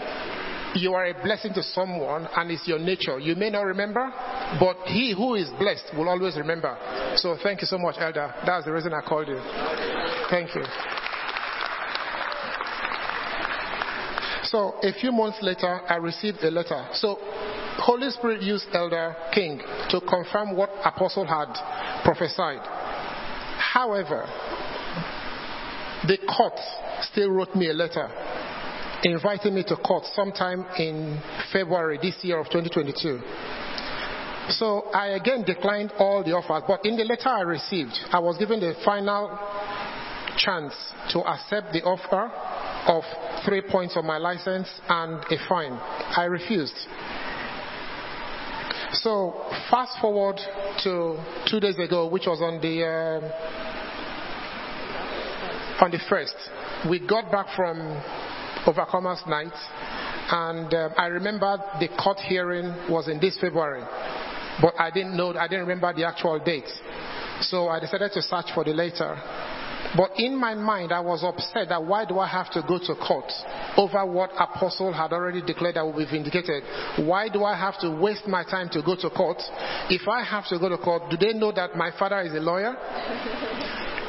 you 0.75 0.93
are 0.93 1.05
a 1.05 1.13
blessing 1.23 1.53
to 1.53 1.63
someone 1.63 2.27
and 2.35 2.51
it's 2.51 2.67
your 2.67 2.79
nature. 2.79 3.19
You 3.19 3.35
may 3.35 3.49
not 3.49 3.61
remember, 3.61 4.11
but 4.59 4.77
he 4.87 5.13
who 5.15 5.35
is 5.35 5.49
blessed 5.59 5.85
will 5.95 6.09
always 6.09 6.37
remember. 6.37 6.77
So 7.17 7.37
thank 7.41 7.61
you 7.61 7.67
so 7.67 7.77
much, 7.77 7.95
Elder. 7.99 8.33
That's 8.45 8.65
the 8.65 8.71
reason 8.71 8.93
I 8.93 9.01
called 9.01 9.27
you. 9.27 9.39
Thank 10.29 10.55
you. 10.55 10.63
So 14.45 14.75
a 14.83 14.93
few 14.93 15.11
months 15.11 15.39
later, 15.41 15.81
I 15.89 15.95
received 15.95 16.43
a 16.43 16.51
letter. 16.51 16.87
So 16.93 17.17
Holy 17.77 18.09
Spirit 18.11 18.41
used 18.41 18.65
Elder 18.73 19.15
King 19.33 19.59
to 19.89 19.99
confirm 20.01 20.55
what 20.55 20.69
Apostle 20.85 21.25
had 21.25 21.53
prophesied. 22.03 22.61
However, 23.57 24.27
the 26.07 26.17
court 26.37 26.53
still 27.11 27.31
wrote 27.31 27.55
me 27.55 27.69
a 27.69 27.73
letter 27.73 28.09
inviting 29.03 29.55
me 29.55 29.63
to 29.63 29.75
court 29.75 30.05
sometime 30.13 30.65
in 30.77 31.21
February 31.51 31.99
this 32.01 32.15
year 32.23 32.39
of 32.39 32.47
2022. 32.47 33.19
So 34.49 34.89
I 34.93 35.09
again 35.09 35.43
declined 35.43 35.93
all 35.97 36.23
the 36.23 36.31
offers, 36.33 36.63
but 36.67 36.85
in 36.85 36.97
the 36.97 37.03
letter 37.03 37.29
I 37.29 37.41
received, 37.41 37.93
I 38.11 38.19
was 38.19 38.37
given 38.37 38.59
the 38.59 38.75
final 38.83 39.37
chance 40.37 40.73
to 41.11 41.19
accept 41.19 41.71
the 41.73 41.83
offer 41.83 42.31
of 42.87 43.03
three 43.45 43.61
points 43.61 43.95
on 43.95 44.05
my 44.05 44.17
license 44.17 44.67
and 44.89 45.23
a 45.23 45.37
fine. 45.47 45.73
I 45.73 46.25
refused. 46.25 46.75
So 48.93 49.45
fast 49.71 49.97
forward 50.01 50.39
to 50.83 51.17
two 51.49 51.59
days 51.59 51.79
ago, 51.79 52.07
which 52.07 52.27
was 52.27 52.41
on 52.41 52.61
the 52.61 52.83
uh, 52.83 53.21
on 55.83 55.91
the 55.91 55.99
first, 56.09 56.35
we 56.89 56.99
got 57.05 57.31
back 57.31 57.47
from 57.55 58.01
Overcomers 58.65 59.27
Night, 59.27 59.53
and 60.31 60.73
uh, 60.73 60.89
I 60.97 61.07
remember 61.07 61.57
the 61.79 61.89
court 62.01 62.19
hearing 62.19 62.65
was 62.89 63.07
in 63.07 63.19
this 63.19 63.37
February, 63.39 63.83
but 64.61 64.73
I 64.79 64.89
didn't 64.91 65.17
know, 65.17 65.35
I 65.35 65.47
didn't 65.47 65.67
remember 65.67 65.93
the 65.93 66.05
actual 66.07 66.39
date. 66.39 66.69
So 67.41 67.67
I 67.67 67.79
decided 67.79 68.11
to 68.13 68.21
search 68.21 68.45
for 68.53 68.63
the 68.63 68.71
letter. 68.71 69.17
But 69.97 70.11
in 70.17 70.35
my 70.35 70.55
mind, 70.55 70.91
I 70.91 71.01
was 71.01 71.23
upset 71.23 71.69
that 71.69 71.83
why 71.83 72.05
do 72.05 72.17
I 72.17 72.27
have 72.27 72.49
to 72.53 72.63
go 72.67 72.79
to 72.79 72.95
court 72.95 73.29
over 73.77 74.05
what 74.05 74.31
Apostle 74.39 74.93
had 74.93 75.13
already 75.13 75.41
declared 75.41 75.77
I 75.77 75.83
will 75.83 75.97
be 75.97 76.05
vindicated? 76.05 76.63
Why 77.05 77.29
do 77.29 77.43
I 77.43 77.55
have 77.55 77.79
to 77.81 77.91
waste 77.91 78.27
my 78.27 78.43
time 78.43 78.69
to 78.69 78.81
go 78.81 78.95
to 78.95 79.09
court? 79.09 79.37
If 79.89 80.07
I 80.07 80.23
have 80.23 80.47
to 80.47 80.57
go 80.57 80.69
to 80.69 80.77
court, 80.77 81.03
do 81.11 81.17
they 81.17 81.33
know 81.33 81.51
that 81.51 81.75
my 81.75 81.91
father 81.99 82.21
is 82.21 82.33
a 82.33 82.39
lawyer? 82.39 82.75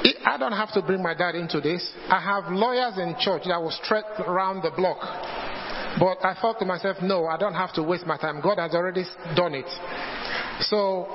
I 0.05 0.37
don't 0.37 0.53
have 0.53 0.73
to 0.73 0.83
bring 0.83 1.03
my 1.03 1.15
dad 1.15 1.35
into 1.35 1.61
this. 1.61 1.89
I 2.09 2.21
have 2.21 2.53
lawyers 2.53 2.99
in 2.99 3.15
church 3.19 3.43
that 3.47 3.61
will 3.61 3.71
stretch 3.71 4.05
around 4.27 4.63
the 4.63 4.71
block. 4.71 4.99
But 5.99 6.25
I 6.25 6.37
thought 6.41 6.59
to 6.59 6.65
myself, 6.65 6.97
no, 7.03 7.27
I 7.27 7.37
don't 7.37 7.55
have 7.55 7.73
to 7.75 7.83
waste 7.83 8.07
my 8.07 8.17
time. 8.17 8.41
God 8.43 8.59
has 8.59 8.75
already 8.75 9.05
done 9.37 9.55
it. 9.55 9.69
So, 10.63 11.07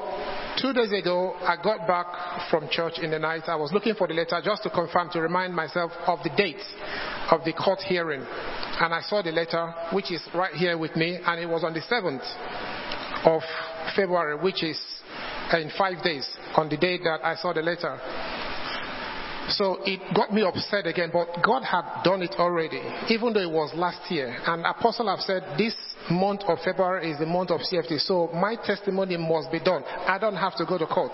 two 0.61 0.73
days 0.73 0.91
ago, 0.93 1.35
I 1.41 1.57
got 1.61 1.85
back 1.85 2.49
from 2.49 2.69
church 2.69 2.93
in 2.99 3.11
the 3.11 3.19
night. 3.19 3.43
I 3.47 3.55
was 3.57 3.73
looking 3.73 3.93
for 3.93 4.07
the 4.07 4.13
letter 4.13 4.41
just 4.43 4.63
to 4.63 4.69
confirm, 4.69 5.09
to 5.11 5.21
remind 5.21 5.53
myself 5.53 5.91
of 6.07 6.19
the 6.23 6.31
date 6.37 6.63
of 7.29 7.43
the 7.43 7.53
court 7.53 7.79
hearing. 7.81 8.21
And 8.21 8.93
I 8.93 9.01
saw 9.01 9.21
the 9.21 9.31
letter, 9.31 9.73
which 9.91 10.11
is 10.11 10.21
right 10.33 10.53
here 10.53 10.77
with 10.77 10.95
me, 10.95 11.19
and 11.25 11.39
it 11.39 11.47
was 11.47 11.63
on 11.63 11.73
the 11.73 11.81
7th 11.81 12.25
of 13.25 13.41
February, 13.95 14.37
which 14.41 14.63
is 14.63 14.79
in 15.53 15.71
five 15.77 16.01
days, 16.03 16.27
on 16.55 16.69
the 16.69 16.77
day 16.77 16.97
that 16.99 17.19
I 17.23 17.35
saw 17.35 17.53
the 17.53 17.61
letter. 17.61 17.99
So 19.49 19.79
it 19.83 19.99
got 20.15 20.33
me 20.33 20.43
upset 20.43 20.85
again, 20.85 21.09
but 21.11 21.27
God 21.43 21.63
had 21.63 22.03
done 22.03 22.21
it 22.21 22.35
already, 22.37 22.81
even 23.09 23.33
though 23.33 23.41
it 23.41 23.51
was 23.51 23.71
last 23.75 24.11
year. 24.11 24.37
And 24.45 24.65
Apostle 24.65 25.09
have 25.09 25.19
said 25.19 25.43
this 25.57 25.75
month 26.11 26.41
of 26.47 26.59
February 26.63 27.11
is 27.11 27.19
the 27.19 27.25
month 27.25 27.51
of 27.51 27.61
CFT, 27.61 27.99
so 28.01 28.29
my 28.33 28.55
testimony 28.55 29.17
must 29.17 29.51
be 29.51 29.59
done. 29.59 29.83
I 29.83 30.17
don't 30.19 30.35
have 30.35 30.55
to 30.57 30.65
go 30.65 30.77
to 30.77 30.85
court. 30.85 31.13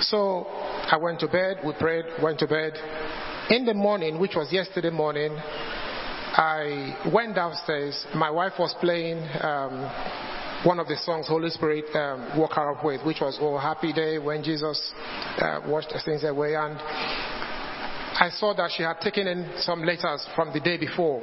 So 0.00 0.46
I 0.48 0.96
went 1.00 1.20
to 1.20 1.28
bed, 1.28 1.58
we 1.64 1.72
prayed, 1.78 2.04
went 2.22 2.38
to 2.40 2.46
bed. 2.46 2.72
In 3.50 3.64
the 3.64 3.74
morning, 3.74 4.18
which 4.20 4.34
was 4.34 4.52
yesterday 4.52 4.90
morning, 4.90 5.36
I 5.36 6.96
went 7.12 7.34
downstairs. 7.34 8.06
My 8.14 8.30
wife 8.30 8.54
was 8.58 8.74
playing 8.80 9.18
um, 9.42 9.90
one 10.64 10.78
of 10.78 10.86
the 10.86 10.96
songs 10.96 11.26
Holy 11.26 11.50
Spirit 11.50 11.86
um, 11.96 12.38
woke 12.38 12.52
her 12.52 12.70
up 12.70 12.84
with, 12.84 13.04
which 13.04 13.20
was 13.20 13.36
Oh 13.40 13.58
Happy 13.58 13.92
Day 13.92 14.18
when 14.18 14.44
Jesus 14.44 14.92
uh, 15.38 15.60
washed 15.66 15.90
sins 16.04 16.22
away. 16.22 16.54
And 16.54 16.78
I 16.78 18.30
saw 18.30 18.54
that 18.54 18.70
she 18.76 18.84
had 18.84 19.00
taken 19.00 19.26
in 19.26 19.50
some 19.58 19.82
letters 19.82 20.24
from 20.36 20.52
the 20.52 20.60
day 20.60 20.76
before. 20.76 21.20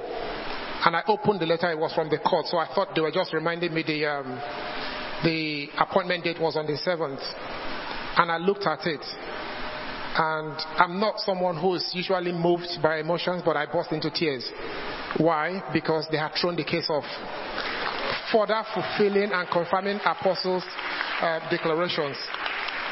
And 0.84 0.96
I 0.96 1.04
opened 1.08 1.40
the 1.40 1.46
letter, 1.46 1.72
it 1.72 1.80
was 1.80 1.94
from 1.94 2.10
the 2.10 2.18
court. 2.18 2.48
So 2.48 2.58
I 2.58 2.68
thought 2.74 2.90
they 2.96 3.02
were 3.02 3.12
just 3.12 3.34
reminding 3.34 3.74
me 3.74 3.84
the, 3.84 4.06
um, 4.06 4.42
the 5.24 5.68
appointment 5.80 6.26
date 6.26 6.40
was 6.40 6.58
on 6.58 6.66
the 6.66 6.74
7th. 6.74 7.24
And 8.18 8.32
I 8.32 8.38
looked 8.38 8.66
at 8.68 8.86
it. 8.86 9.06
And 10.18 10.56
I'm 10.76 11.00
not 11.00 11.20
someone 11.20 11.56
who 11.56 11.76
is 11.76 11.90
usually 11.94 12.34
moved 12.34 12.68
by 12.84 13.00
emotions, 13.00 13.42
but 13.46 13.56
I 13.56 13.68
burst 13.72 13.94
into 13.94 14.12
tears. 14.12 14.50
Why? 15.18 15.64
Because 15.72 16.08
they 16.12 16.18
had 16.18 16.34
thrown 16.40 16.58
the 16.58 16.66
case 16.66 16.90
off 16.90 17.06
further 18.32 18.64
fulfilling 18.74 19.32
and 19.32 19.48
confirming 19.50 20.00
apostles' 20.06 20.64
uh, 21.22 21.40
declarations. 21.50 22.18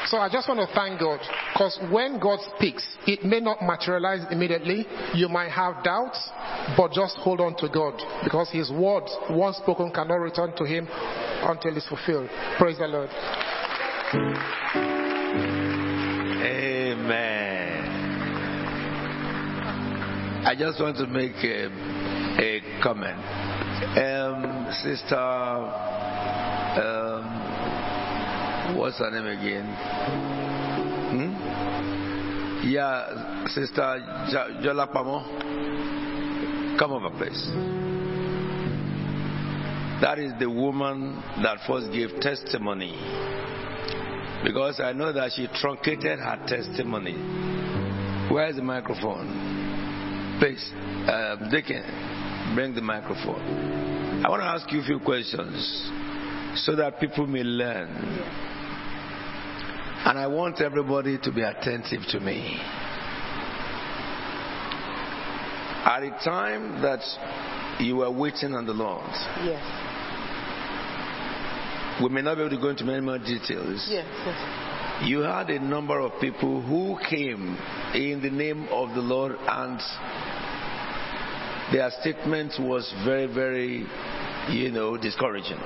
So 0.06 0.16
I 0.18 0.28
just 0.30 0.48
want 0.48 0.60
to 0.66 0.74
thank 0.74 1.00
God 1.00 1.20
because 1.52 1.78
when 1.90 2.18
God 2.18 2.38
speaks, 2.56 2.96
it 3.06 3.24
may 3.24 3.40
not 3.40 3.60
materialize 3.60 4.24
immediately. 4.30 4.86
You 5.12 5.28
might 5.28 5.50
have 5.50 5.84
doubts, 5.84 6.18
but 6.76 6.92
just 6.92 7.16
hold 7.18 7.40
on 7.40 7.56
to 7.56 7.68
God 7.68 8.00
because 8.24 8.50
His 8.50 8.70
word, 8.70 9.04
once 9.28 9.58
spoken, 9.58 9.92
cannot 9.92 10.16
return 10.16 10.56
to 10.56 10.64
Him 10.64 10.88
until 10.90 11.76
it's 11.76 11.86
fulfilled. 11.88 12.30
Praise 12.58 12.78
the 12.78 12.86
Lord. 12.86 13.10
Amen. 16.40 17.68
I 20.46 20.54
just 20.56 20.80
want 20.80 20.96
to 20.96 21.06
make 21.06 21.36
a, 21.44 21.66
a 22.40 22.80
comment. 22.82 23.47
Sister, 24.70 25.16
um, 26.76 27.24
what's 28.76 28.98
her 28.98 29.10
name 29.10 29.26
again? 29.26 29.64
Hmm? 31.10 31.32
Yeah, 32.68 33.46
Sister 33.48 33.98
jo- 34.30 34.60
Jola 34.62 34.86
Pamo. 34.92 35.24
Come 36.78 36.92
over, 36.92 37.10
please. 37.16 37.50
That 40.02 40.18
is 40.18 40.32
the 40.38 40.50
woman 40.50 41.22
that 41.42 41.58
first 41.66 41.90
gave 41.90 42.20
testimony. 42.20 42.92
Because 44.44 44.80
I 44.80 44.92
know 44.92 45.12
that 45.12 45.32
she 45.32 45.48
truncated 45.54 46.18
her 46.18 46.44
testimony. 46.46 47.14
Where 48.30 48.48
is 48.48 48.56
the 48.56 48.62
microphone? 48.62 50.36
Please, 50.38 50.70
uh, 51.08 51.36
bring 52.54 52.74
the 52.74 52.82
microphone. 52.82 53.97
I 54.24 54.28
want 54.28 54.42
to 54.42 54.46
ask 54.46 54.70
you 54.72 54.80
a 54.80 54.84
few 54.84 54.98
questions 54.98 55.90
so 56.64 56.74
that 56.74 56.98
people 56.98 57.26
may 57.26 57.44
learn. 57.44 57.88
And 60.04 60.18
I 60.18 60.26
want 60.26 60.60
everybody 60.60 61.18
to 61.22 61.30
be 61.32 61.42
attentive 61.42 62.02
to 62.10 62.18
me. 62.20 62.58
At 65.84 66.00
the 66.00 66.10
time 66.24 66.82
that 66.82 67.00
you 67.78 67.96
were 67.96 68.10
waiting 68.10 68.54
on 68.54 68.66
the 68.66 68.72
Lord, 68.72 69.04
Yes. 69.44 69.62
we 72.02 72.08
may 72.08 72.22
not 72.22 72.34
be 72.36 72.42
able 72.42 72.50
to 72.56 72.60
go 72.60 72.70
into 72.70 72.84
many 72.84 73.00
more 73.00 73.18
details. 73.18 73.86
Yes. 73.88 74.04
yes. 74.26 75.04
You 75.08 75.20
had 75.20 75.48
a 75.50 75.60
number 75.60 76.00
of 76.00 76.20
people 76.20 76.60
who 76.60 76.98
came 77.08 77.56
in 77.94 78.20
the 78.20 78.30
name 78.30 78.66
of 78.72 78.94
the 78.96 79.00
Lord, 79.00 79.36
and 79.46 79.80
their 81.72 81.90
statement 82.00 82.52
was 82.58 82.92
very, 83.04 83.26
very, 83.26 83.86
you 84.50 84.70
know, 84.70 84.96
discouraging. 84.96 85.58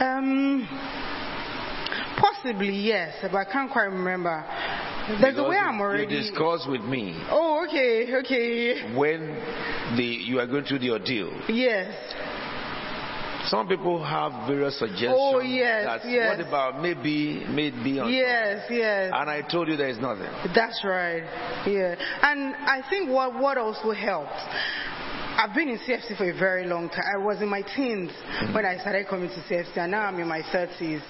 Um, 0.00 0.66
possibly 2.18 2.74
yes, 2.74 3.14
but 3.22 3.34
I 3.34 3.44
can't 3.44 3.70
quite 3.70 3.84
remember. 3.84 4.44
There's 5.20 5.36
a 5.36 5.44
way 5.44 5.56
I'm 5.56 5.80
already. 5.80 6.04
You 6.14 6.22
discussed 6.22 6.68
with 6.68 6.80
me 6.80 7.14
Oh, 7.30 7.64
okay, 7.68 8.14
okay. 8.20 8.96
when 8.96 9.20
the 9.96 10.02
you 10.02 10.40
are 10.40 10.46
going 10.46 10.64
through 10.64 10.78
the 10.78 10.90
ordeal. 10.90 11.30
Yes. 11.48 11.92
Some 13.46 13.68
people 13.68 14.02
have 14.02 14.48
various 14.48 14.78
suggestions. 14.78 15.14
Oh, 15.16 15.40
yes, 15.40 15.84
that 15.84 16.08
yes. 16.08 16.38
What 16.38 16.48
about 16.48 16.82
maybe, 16.82 17.44
maybe 17.48 18.00
on 18.00 18.12
Yes, 18.12 18.64
yes. 18.70 19.12
And 19.14 19.28
I 19.28 19.42
told 19.42 19.68
you 19.68 19.76
there 19.76 19.88
is 19.88 19.98
nothing. 19.98 20.30
That's 20.54 20.82
right. 20.84 21.22
Yeah. 21.66 21.96
And 22.22 22.54
I 22.56 22.82
think 22.88 23.10
what, 23.10 23.38
what 23.38 23.58
also 23.58 23.92
helped, 23.92 24.32
I've 25.36 25.52
been 25.54 25.68
in 25.68 25.78
CFT 25.78 26.16
for 26.16 26.30
a 26.30 26.38
very 26.38 26.64
long 26.64 26.88
time. 26.88 27.02
I 27.12 27.18
was 27.18 27.42
in 27.42 27.48
my 27.48 27.62
teens 27.62 28.10
when 28.54 28.64
I 28.64 28.78
started 28.78 29.08
coming 29.08 29.28
to 29.28 29.34
CFT, 29.34 29.76
and 29.76 29.90
now 29.90 30.02
I'm 30.02 30.18
in 30.20 30.28
my 30.28 30.42
30s. 30.42 31.02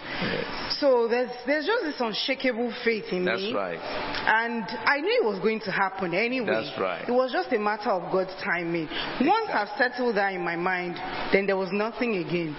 So 0.81 1.09
there's, 1.09 1.31
there's 1.47 1.67
just 1.67 1.85
this 1.85 1.97
unshakable 2.01 2.73
faith 2.85 3.05
in 3.13 3.27
That's 3.27 3.43
me. 3.43 3.53
That's 3.53 3.55
right. 3.55 3.79
And 4.27 4.65
I 4.65 5.01
knew 5.01 5.21
it 5.23 5.27
was 5.27 5.41
going 5.41 5.61
to 5.61 5.71
happen 5.71 6.15
anyway. 6.15 6.47
That's 6.47 6.81
right. 6.81 7.07
It 7.07 7.13
was 7.13 7.33
just 7.33 7.53
a 7.53 7.59
matter 7.59 7.91
of 7.91 8.11
God's 8.11 8.35
timing. 8.43 8.89
Once 9.21 9.51
I've 9.53 9.77
settled 9.77 10.17
that 10.17 10.33
in 10.33 10.43
my 10.43 10.57
mind, 10.57 10.97
then 11.33 11.47
there 11.47 11.59
was 11.59 11.69
nothing 11.71 12.17
again. 12.17 12.57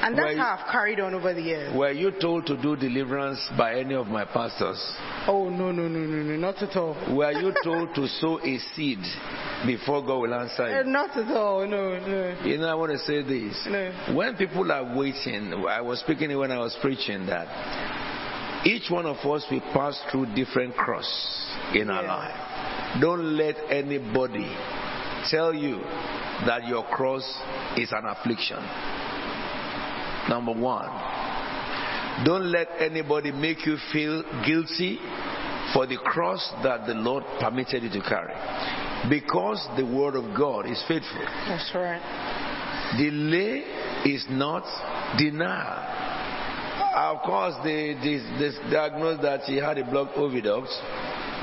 And 0.00 0.16
that's 0.16 0.34
you- 0.34 0.38
how 0.38 0.58
I've 0.60 0.70
carried 0.70 1.00
on 1.00 1.14
over 1.14 1.34
the 1.34 1.42
years. 1.42 1.74
Were 1.74 1.90
you 1.90 2.12
told 2.12 2.46
to 2.46 2.56
do 2.56 2.76
deliverance 2.76 3.40
by 3.58 3.80
any 3.80 3.94
of 3.94 4.06
my 4.06 4.24
pastors? 4.24 4.80
Oh, 5.26 5.48
no, 5.48 5.72
no, 5.72 5.88
no, 5.88 5.98
no, 5.98 6.22
no, 6.22 6.36
not 6.36 6.62
at 6.62 6.76
all. 6.76 6.94
Were 7.12 7.32
you 7.32 7.52
told 7.64 7.94
to 7.96 8.06
sow 8.06 8.38
a 8.40 8.58
seed 8.76 9.00
before 9.66 10.02
God 10.04 10.18
will 10.18 10.34
answer 10.34 10.68
you? 10.68 10.76
Eh, 10.76 10.82
not 10.84 11.16
at 11.16 11.36
all, 11.36 11.66
no, 11.66 11.98
no. 11.98 12.40
You 12.44 12.58
know, 12.58 12.68
I 12.68 12.74
want 12.74 12.92
to 12.92 12.98
say 12.98 13.22
this. 13.22 13.66
No. 13.68 14.14
When 14.14 14.36
people 14.36 14.70
are 14.70 14.96
waiting, 14.96 15.52
I 15.68 15.80
was 15.80 16.00
speaking 16.00 16.36
when 16.36 16.50
I 16.50 16.58
was 16.58 16.76
preaching 16.80 17.26
that 17.26 18.66
each 18.66 18.90
one 18.90 19.06
of 19.06 19.16
us 19.18 19.44
will 19.50 19.60
pass 19.72 20.00
through 20.10 20.34
different 20.34 20.74
cross 20.74 21.06
in 21.74 21.90
our 21.90 22.02
life. 22.02 23.00
Don't 23.00 23.36
let 23.36 23.56
anybody 23.70 24.54
tell 25.30 25.54
you 25.54 25.78
that 26.46 26.66
your 26.66 26.84
cross 26.84 27.22
is 27.76 27.92
an 27.92 28.04
affliction. 28.06 28.58
Number 30.28 30.52
one, 30.52 30.88
don't 32.24 32.50
let 32.50 32.68
anybody 32.80 33.32
make 33.32 33.64
you 33.64 33.76
feel 33.92 34.22
guilty 34.44 34.98
for 35.72 35.86
the 35.86 35.96
cross 35.98 36.52
that 36.62 36.86
the 36.86 36.94
Lord 36.94 37.24
permitted 37.40 37.82
you 37.82 37.90
to 37.90 38.00
carry. 38.00 38.34
Because 39.08 39.66
the 39.76 39.84
word 39.84 40.14
of 40.14 40.36
God 40.36 40.66
is 40.66 40.82
faithful. 40.88 41.24
That's 41.46 41.70
right. 41.74 42.00
Delay 42.96 43.64
is 44.04 44.24
not 44.30 44.64
denial. 45.18 45.98
Of 46.94 47.22
course, 47.22 47.54
they, 47.62 47.94
they, 47.94 48.18
they 48.38 48.70
diagnosed 48.70 49.22
that 49.22 49.42
she 49.46 49.56
had 49.56 49.78
a 49.78 49.84
blocked 49.84 50.16
oviduct, 50.16 50.68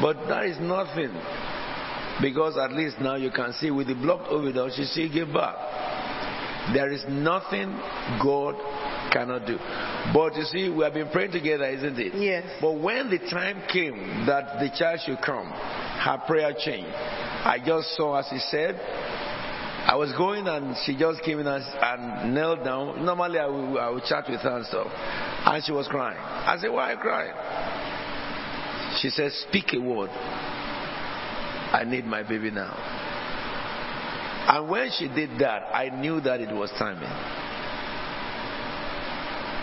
but 0.01 0.27
that 0.27 0.45
is 0.47 0.57
nothing. 0.59 1.13
Because 2.21 2.57
at 2.57 2.73
least 2.73 2.99
now 2.99 3.15
you 3.15 3.29
can 3.31 3.53
see 3.53 3.71
with 3.71 3.87
the 3.87 3.95
blocked 3.95 4.27
oviduct, 4.27 4.75
she 4.75 4.83
still 4.85 5.11
gave 5.11 5.33
back. 5.33 5.55
There 6.73 6.91
is 6.91 7.03
nothing 7.07 7.71
God 8.23 8.55
cannot 9.11 9.45
do. 9.45 9.57
But 10.13 10.35
you 10.35 10.43
see, 10.43 10.69
we 10.69 10.83
have 10.83 10.93
been 10.93 11.09
praying 11.09 11.31
together, 11.31 11.65
isn't 11.65 11.99
it? 11.99 12.13
Yes. 12.15 12.45
But 12.59 12.79
when 12.79 13.09
the 13.09 13.19
time 13.19 13.61
came 13.71 14.25
that 14.25 14.59
the 14.59 14.69
child 14.77 14.99
should 15.05 15.21
come, 15.23 15.47
her 15.47 16.21
prayer 16.27 16.53
changed. 16.57 16.89
I 16.89 17.59
just 17.63 17.95
saw, 17.95 18.15
as 18.15 18.27
he 18.29 18.39
said, 18.39 18.75
I 19.87 19.95
was 19.95 20.11
going 20.17 20.47
and 20.47 20.75
she 20.83 20.97
just 20.97 21.21
came 21.21 21.39
in 21.39 21.45
and, 21.45 21.63
and 21.63 22.33
knelt 22.33 22.63
down. 22.63 23.05
Normally 23.05 23.37
I 23.37 23.45
would, 23.45 23.77
I 23.77 23.89
will 23.89 24.01
chat 24.01 24.25
with 24.27 24.41
her 24.41 24.57
and 24.57 24.65
stuff. 24.65 24.87
And 24.91 25.63
she 25.63 25.71
was 25.71 25.87
crying. 25.87 26.17
I 26.17 26.57
said, 26.59 26.71
Why 26.71 26.89
are 26.89 26.93
you 26.93 26.99
crying? 26.99 27.33
She 28.99 29.09
said, 29.09 29.31
Speak 29.47 29.73
a 29.73 29.79
word. 29.79 30.09
I 31.71 31.83
need 31.85 32.05
my 32.05 32.23
baby 32.23 32.49
now. 32.49 32.73
And 34.47 34.69
when 34.69 34.91
she 34.91 35.07
did 35.07 35.39
that, 35.39 35.63
I 35.73 35.89
knew 35.89 36.21
that 36.21 36.39
it 36.39 36.53
was 36.53 36.71
timing. 36.77 37.09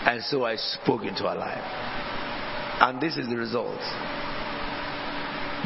And 0.05 0.21
so 0.23 0.43
I 0.45 0.57
spoke 0.57 1.03
into 1.03 1.23
her 1.23 1.35
life. 1.35 1.63
And 2.81 3.01
this 3.01 3.15
is 3.15 3.29
the 3.29 3.37
result. 3.37 3.79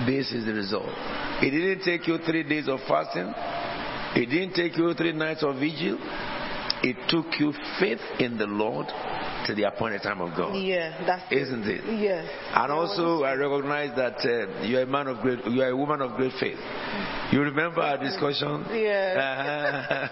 This 0.05 0.31
is 0.31 0.45
the 0.45 0.53
result. 0.53 0.93
It 1.41 1.49
didn't 1.49 1.83
take 1.83 2.07
you 2.07 2.19
three 2.19 2.43
days 2.43 2.67
of 2.67 2.79
fasting. 2.87 3.33
It 4.15 4.29
didn't 4.29 4.53
take 4.53 4.77
you 4.77 4.93
three 4.93 5.13
nights 5.13 5.43
of 5.43 5.55
vigil. 5.55 5.97
it 6.83 6.95
took 7.09 7.39
you 7.39 7.53
faith 7.79 8.01
in 8.19 8.37
the 8.37 8.45
Lord 8.45 8.85
to 9.47 9.55
the 9.55 9.63
appointed 9.63 10.03
time 10.03 10.21
of 10.21 10.35
God. 10.37 10.55
Yeah, 10.55 11.05
that's 11.05 11.31
Isn't 11.31 11.63
it? 11.65 11.83
Yeah. 11.99 12.27
And 12.53 12.71
also, 12.71 13.23
I 13.23 13.33
recognize 13.33 13.95
that 13.95 14.17
uh, 14.19 14.63
you 14.63 14.77
are 14.77 14.83
a 14.83 14.85
man 14.85 15.07
of 15.07 15.21
great, 15.21 15.43
you 15.45 15.61
are 15.61 15.69
a 15.69 15.75
woman 15.77 16.01
of 16.01 16.15
great 16.15 16.33
faith. 16.39 16.59
You 17.31 17.41
remember 17.41 17.81
our 17.81 17.97
discussion? 17.97 18.65
Yeah. 18.69 20.07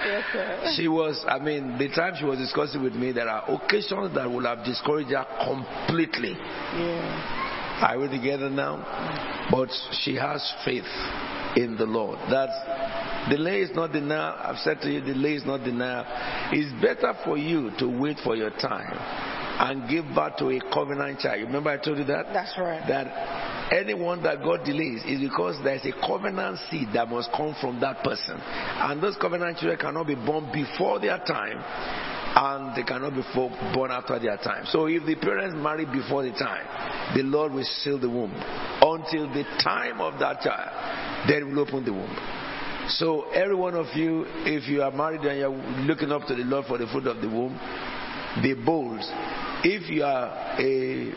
yes, 0.04 0.24
sir. 0.32 0.72
she 0.76 0.88
was, 0.88 1.24
I 1.28 1.38
mean, 1.38 1.78
the 1.78 1.88
time 1.88 2.14
she 2.18 2.24
was 2.24 2.38
discussing 2.38 2.82
with 2.82 2.94
me, 2.94 3.12
there 3.12 3.28
are 3.28 3.44
occasions 3.50 4.14
that 4.14 4.30
would 4.30 4.44
have 4.44 4.64
discouraged 4.64 5.10
her 5.10 5.26
completely. 5.44 6.32
Yeah. 6.32 7.46
Are 7.82 7.98
we 7.98 8.08
together 8.08 8.50
now? 8.50 9.48
But 9.50 9.70
she 10.02 10.14
has 10.16 10.52
faith 10.64 10.84
in 11.56 11.76
the 11.76 11.86
Lord. 11.86 12.18
That 12.30 12.50
delay 13.28 13.60
is 13.60 13.70
not 13.74 13.92
denial. 13.92 14.34
I've 14.38 14.58
said 14.58 14.80
to 14.82 14.90
you, 14.90 15.00
delay 15.00 15.34
is 15.34 15.44
not 15.44 15.64
denial. 15.64 16.04
It's 16.52 16.72
better 16.80 17.14
for 17.24 17.36
you 17.36 17.70
to 17.78 17.86
wait 17.86 18.18
for 18.24 18.36
your 18.36 18.50
time 18.50 18.96
and 19.60 19.88
give 19.90 20.06
birth 20.14 20.36
to 20.38 20.48
a 20.50 20.60
covenant 20.72 21.18
child. 21.18 21.42
Remember 21.42 21.70
I 21.70 21.76
told 21.76 21.98
you 21.98 22.04
that? 22.04 22.32
That's 22.32 22.56
right. 22.58 22.80
That 22.88 23.70
anyone 23.72 24.22
that 24.22 24.42
God 24.42 24.64
delays 24.64 25.02
is 25.04 25.20
because 25.20 25.62
there's 25.62 25.84
a 25.84 25.92
covenant 26.06 26.58
seed 26.70 26.88
that 26.94 27.08
must 27.08 27.30
come 27.36 27.54
from 27.60 27.78
that 27.80 28.02
person. 28.02 28.40
And 28.40 29.02
those 29.02 29.16
covenant 29.20 29.58
children 29.58 29.78
cannot 29.78 30.06
be 30.06 30.14
born 30.14 30.50
before 30.52 30.98
their 30.98 31.18
time 31.18 31.60
and 32.32 32.76
they 32.76 32.84
cannot 32.84 33.12
be 33.12 33.22
born 33.34 33.90
after 33.90 34.18
their 34.18 34.36
time. 34.38 34.64
So 34.66 34.86
if 34.86 35.04
the 35.04 35.16
parents 35.16 35.54
marry 35.58 35.84
before 35.84 36.22
the 36.22 36.32
time, 36.32 37.14
the 37.14 37.22
Lord 37.22 37.52
will 37.52 37.68
seal 37.82 37.98
the 37.98 38.08
womb 38.08 38.32
until 38.32 39.28
the 39.28 39.44
time 39.62 40.00
of 40.00 40.18
that 40.20 40.40
child. 40.40 41.28
Then 41.28 41.46
He 41.46 41.52
will 41.52 41.60
open 41.60 41.84
the 41.84 41.92
womb. 41.92 42.39
So 42.98 43.30
every 43.30 43.54
one 43.54 43.74
of 43.74 43.86
you, 43.94 44.24
if 44.44 44.68
you 44.68 44.82
are 44.82 44.90
married 44.90 45.20
and 45.20 45.38
you're 45.38 45.84
looking 45.86 46.10
up 46.10 46.26
to 46.26 46.34
the 46.34 46.42
Lord 46.42 46.66
for 46.66 46.78
the 46.78 46.86
fruit 46.86 47.06
of 47.06 47.20
the 47.20 47.28
womb, 47.28 47.58
be 48.42 48.54
bold. 48.54 49.00
If 49.62 49.88
you 49.90 50.02
are 50.02 50.56
a 50.58 51.12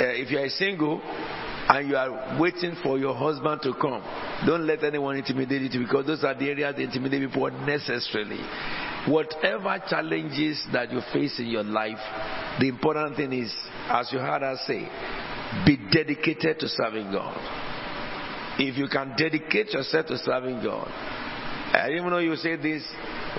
uh, 0.00 0.14
if 0.14 0.30
you 0.30 0.38
are 0.38 0.48
single 0.48 1.00
and 1.02 1.88
you 1.88 1.96
are 1.96 2.40
waiting 2.40 2.76
for 2.82 2.98
your 2.98 3.14
husband 3.14 3.60
to 3.62 3.74
come, 3.74 4.02
don't 4.46 4.66
let 4.66 4.82
anyone 4.84 5.16
intimidate 5.16 5.72
you 5.72 5.80
because 5.80 6.06
those 6.06 6.24
are 6.24 6.34
the 6.34 6.48
areas 6.48 6.76
that 6.76 6.82
intimidate 6.82 7.28
people 7.28 7.46
unnecessarily. 7.46 8.40
Whatever 9.08 9.82
challenges 9.88 10.64
that 10.72 10.92
you 10.92 11.00
face 11.12 11.38
in 11.38 11.46
your 11.46 11.64
life, 11.64 11.98
the 12.60 12.68
important 12.68 13.16
thing 13.16 13.32
is, 13.32 13.52
as 13.88 14.10
you 14.12 14.18
heard 14.18 14.42
us 14.42 14.60
say, 14.66 14.88
be 15.66 15.76
dedicated 15.90 16.58
to 16.60 16.68
serving 16.68 17.10
God. 17.10 17.67
If 18.58 18.76
you 18.76 18.88
can 18.88 19.14
dedicate 19.16 19.72
yourself 19.72 20.06
to 20.06 20.18
serving 20.18 20.62
God, 20.62 20.88
I 20.88 21.90
even 21.92 22.10
know 22.10 22.18
you 22.18 22.34
say 22.36 22.56
this 22.56 22.82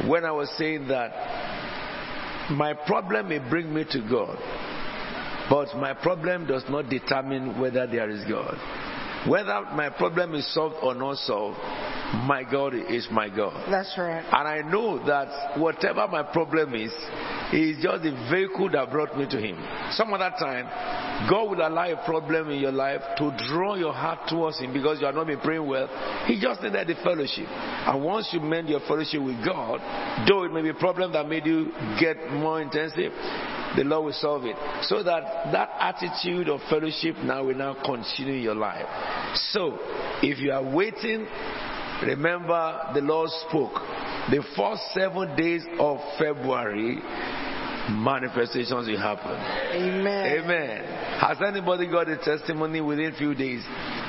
when 0.07 0.23
I 0.23 0.31
was 0.31 0.49
saying 0.57 0.87
that 0.87 1.11
my 2.51 2.73
problem 2.73 3.29
may 3.29 3.39
bring 3.39 3.73
me 3.73 3.85
to 3.91 4.01
God, 4.09 4.37
but 5.49 5.75
my 5.77 5.93
problem 5.93 6.47
does 6.47 6.63
not 6.69 6.89
determine 6.89 7.59
whether 7.59 7.85
there 7.85 8.09
is 8.09 8.23
God. 8.29 8.57
Whether 9.27 9.61
my 9.73 9.89
problem 9.89 10.35
is 10.35 10.51
solved 10.53 10.77
or 10.81 10.95
not 10.95 11.17
solved, 11.17 11.57
my 12.25 12.43
God 12.49 12.73
is 12.73 13.07
my 13.11 13.29
God. 13.29 13.69
That's 13.69 13.93
right. 13.97 14.23
And 14.23 14.47
I 14.47 14.61
know 14.61 15.05
that 15.05 15.59
whatever 15.59 16.07
my 16.07 16.23
problem 16.23 16.73
is, 16.73 16.93
is 17.53 17.81
just 17.81 18.03
the 18.03 18.11
vehicle 18.29 18.69
that 18.71 18.91
brought 18.91 19.17
me 19.17 19.27
to 19.29 19.37
Him. 19.37 19.57
Some 19.91 20.13
other 20.13 20.31
time, 20.37 20.65
God 21.29 21.49
will 21.49 21.67
allow 21.67 21.89
a 21.89 22.05
problem 22.05 22.49
in 22.49 22.59
your 22.59 22.71
life 22.71 23.01
to 23.17 23.35
draw 23.49 23.75
your 23.75 23.93
heart 23.93 24.29
towards 24.29 24.59
Him 24.59 24.73
because 24.73 24.99
you 24.99 25.05
have 25.05 25.15
not 25.15 25.27
been 25.27 25.39
praying 25.39 25.65
well. 25.65 25.87
He 26.27 26.39
just 26.39 26.61
needed 26.61 26.87
the 26.87 26.95
fellowship. 27.03 27.47
And 27.47 28.03
once 28.03 28.29
you 28.31 28.39
mend 28.39 28.69
your 28.69 28.81
fellowship 28.81 29.21
with 29.21 29.43
God, 29.43 29.79
though 30.27 30.43
it 30.43 30.53
may 30.53 30.61
be 30.61 30.69
a 30.69 30.73
problem 30.75 31.11
that 31.13 31.27
made 31.27 31.45
you 31.45 31.71
get 31.99 32.17
more 32.31 32.61
intensive, 32.61 33.11
the 33.75 33.83
Lord 33.83 34.05
will 34.05 34.13
solve 34.13 34.45
it. 34.45 34.55
So 34.83 35.03
that 35.03 35.51
that 35.51 35.69
attitude 35.79 36.49
of 36.49 36.61
fellowship 36.69 37.15
now 37.23 37.45
will 37.45 37.55
now 37.55 37.75
continue 37.83 38.35
in 38.35 38.41
your 38.41 38.55
life. 38.55 38.85
So, 39.51 39.77
if 40.21 40.39
you 40.39 40.51
are 40.51 40.63
waiting, 40.63 41.27
remember 42.03 42.91
the 42.93 43.01
Lord 43.01 43.29
spoke. 43.47 43.73
The 44.29 44.43
first 44.55 44.81
seven 44.93 45.35
days 45.35 45.65
of 45.79 45.97
February, 46.17 46.99
manifestations 47.91 48.87
will 48.87 48.97
happen. 48.97 49.31
Amen. 49.31 50.39
Amen. 50.39 50.83
Has 51.19 51.37
anybody 51.45 51.89
got 51.89 52.07
a 52.07 52.17
testimony 52.17 52.81
within 52.81 53.13
few 53.13 53.35
days? 53.35 53.63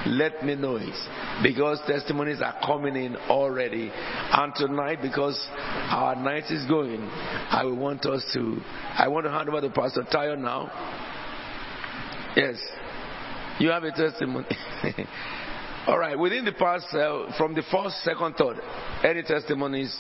Let 0.07 0.45
me 0.45 0.55
know 0.55 0.77
it. 0.77 1.43
Because 1.43 1.81
testimonies 1.87 2.41
are 2.41 2.55
coming 2.65 2.97
in 2.97 3.17
already. 3.17 3.91
And 3.93 4.55
tonight, 4.55 4.99
because 5.03 5.39
our 5.57 6.15
night 6.17 6.45
is 6.51 6.67
going, 6.67 7.01
I 7.01 7.65
will 7.65 7.77
want 7.77 8.07
us 8.07 8.25
to, 8.35 8.61
I 8.97 9.09
want 9.09 9.27
to 9.27 9.31
hand 9.31 9.49
over 9.49 9.61
to 9.61 9.71
Pastor 9.71 10.03
Tayo 10.03 10.39
now. 10.39 10.71
Yes. 12.37 12.57
You 13.59 13.71
have 13.71 13.85
a 13.85 13.93
testimony. 13.93 14.47
All 15.87 15.99
right. 15.99 16.19
Within 16.19 16.45
the 16.45 16.53
past, 16.53 16.87
uh, 16.95 17.37
from 17.37 17.55
the 17.55 17.63
first, 17.71 17.97
second, 18.05 18.35
third, 18.35 18.59
any 19.03 19.23
testimonies 19.23 19.95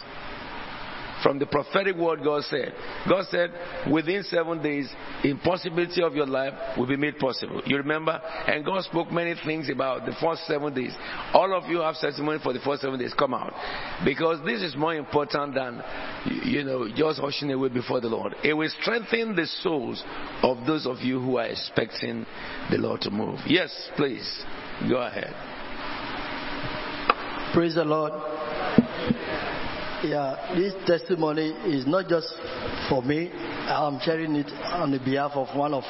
from 1.22 1.38
the 1.38 1.46
prophetic 1.46 1.96
word 1.96 2.20
God 2.24 2.42
said. 2.44 2.72
God 3.08 3.24
said, 3.30 3.50
within 3.90 4.22
seven 4.24 4.62
days, 4.62 4.88
impossibility 5.24 6.02
of 6.02 6.14
your 6.14 6.26
life 6.26 6.54
will 6.78 6.86
be 6.86 6.96
made 6.96 7.18
possible. 7.18 7.62
You 7.66 7.76
remember? 7.76 8.12
And 8.12 8.64
God 8.64 8.82
spoke 8.84 9.10
many 9.10 9.34
things 9.44 9.70
about 9.70 10.06
the 10.06 10.14
first 10.20 10.46
seven 10.46 10.74
days. 10.74 10.94
All 11.32 11.56
of 11.56 11.68
you 11.70 11.80
have 11.80 11.96
testimony 11.96 12.38
for 12.42 12.52
the 12.52 12.60
first 12.60 12.82
seven 12.82 12.98
days. 12.98 13.14
Come 13.18 13.34
out. 13.34 13.52
Because 14.04 14.44
this 14.44 14.62
is 14.62 14.76
more 14.76 14.94
important 14.94 15.54
than, 15.54 15.82
you 16.44 16.64
know, 16.64 16.88
just 16.94 17.20
hushing 17.20 17.52
away 17.52 17.68
before 17.68 18.00
the 18.00 18.08
Lord. 18.08 18.34
It 18.42 18.54
will 18.54 18.70
strengthen 18.80 19.36
the 19.36 19.46
souls 19.46 20.02
of 20.42 20.66
those 20.66 20.86
of 20.86 20.98
you 20.98 21.20
who 21.20 21.36
are 21.38 21.46
expecting 21.46 22.26
the 22.70 22.78
Lord 22.78 23.00
to 23.02 23.10
move. 23.10 23.38
Yes, 23.46 23.90
please. 23.96 24.44
Go 24.88 24.96
ahead. 24.96 25.34
Praise 27.52 27.74
the 27.74 27.84
Lord. 27.84 28.12
Yeah, 30.02 30.54
this 30.56 30.72
testimony 30.86 31.50
is 31.76 31.86
not 31.86 32.08
just 32.08 32.32
for 32.88 33.02
me. 33.02 33.30
I'm 33.30 34.00
sharing 34.00 34.34
it 34.34 34.46
on 34.72 34.92
the 34.92 34.98
behalf 34.98 35.32
of 35.34 35.54
one 35.54 35.74
of 35.74 35.84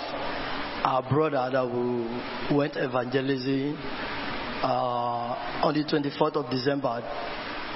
our 0.82 1.08
brother 1.08 1.48
that 1.52 1.64
we 1.64 2.56
went 2.56 2.76
evangelizing 2.76 3.76
uh, 4.64 5.62
on 5.62 5.74
the 5.74 5.84
24th 5.84 6.34
of 6.44 6.50
December. 6.50 7.02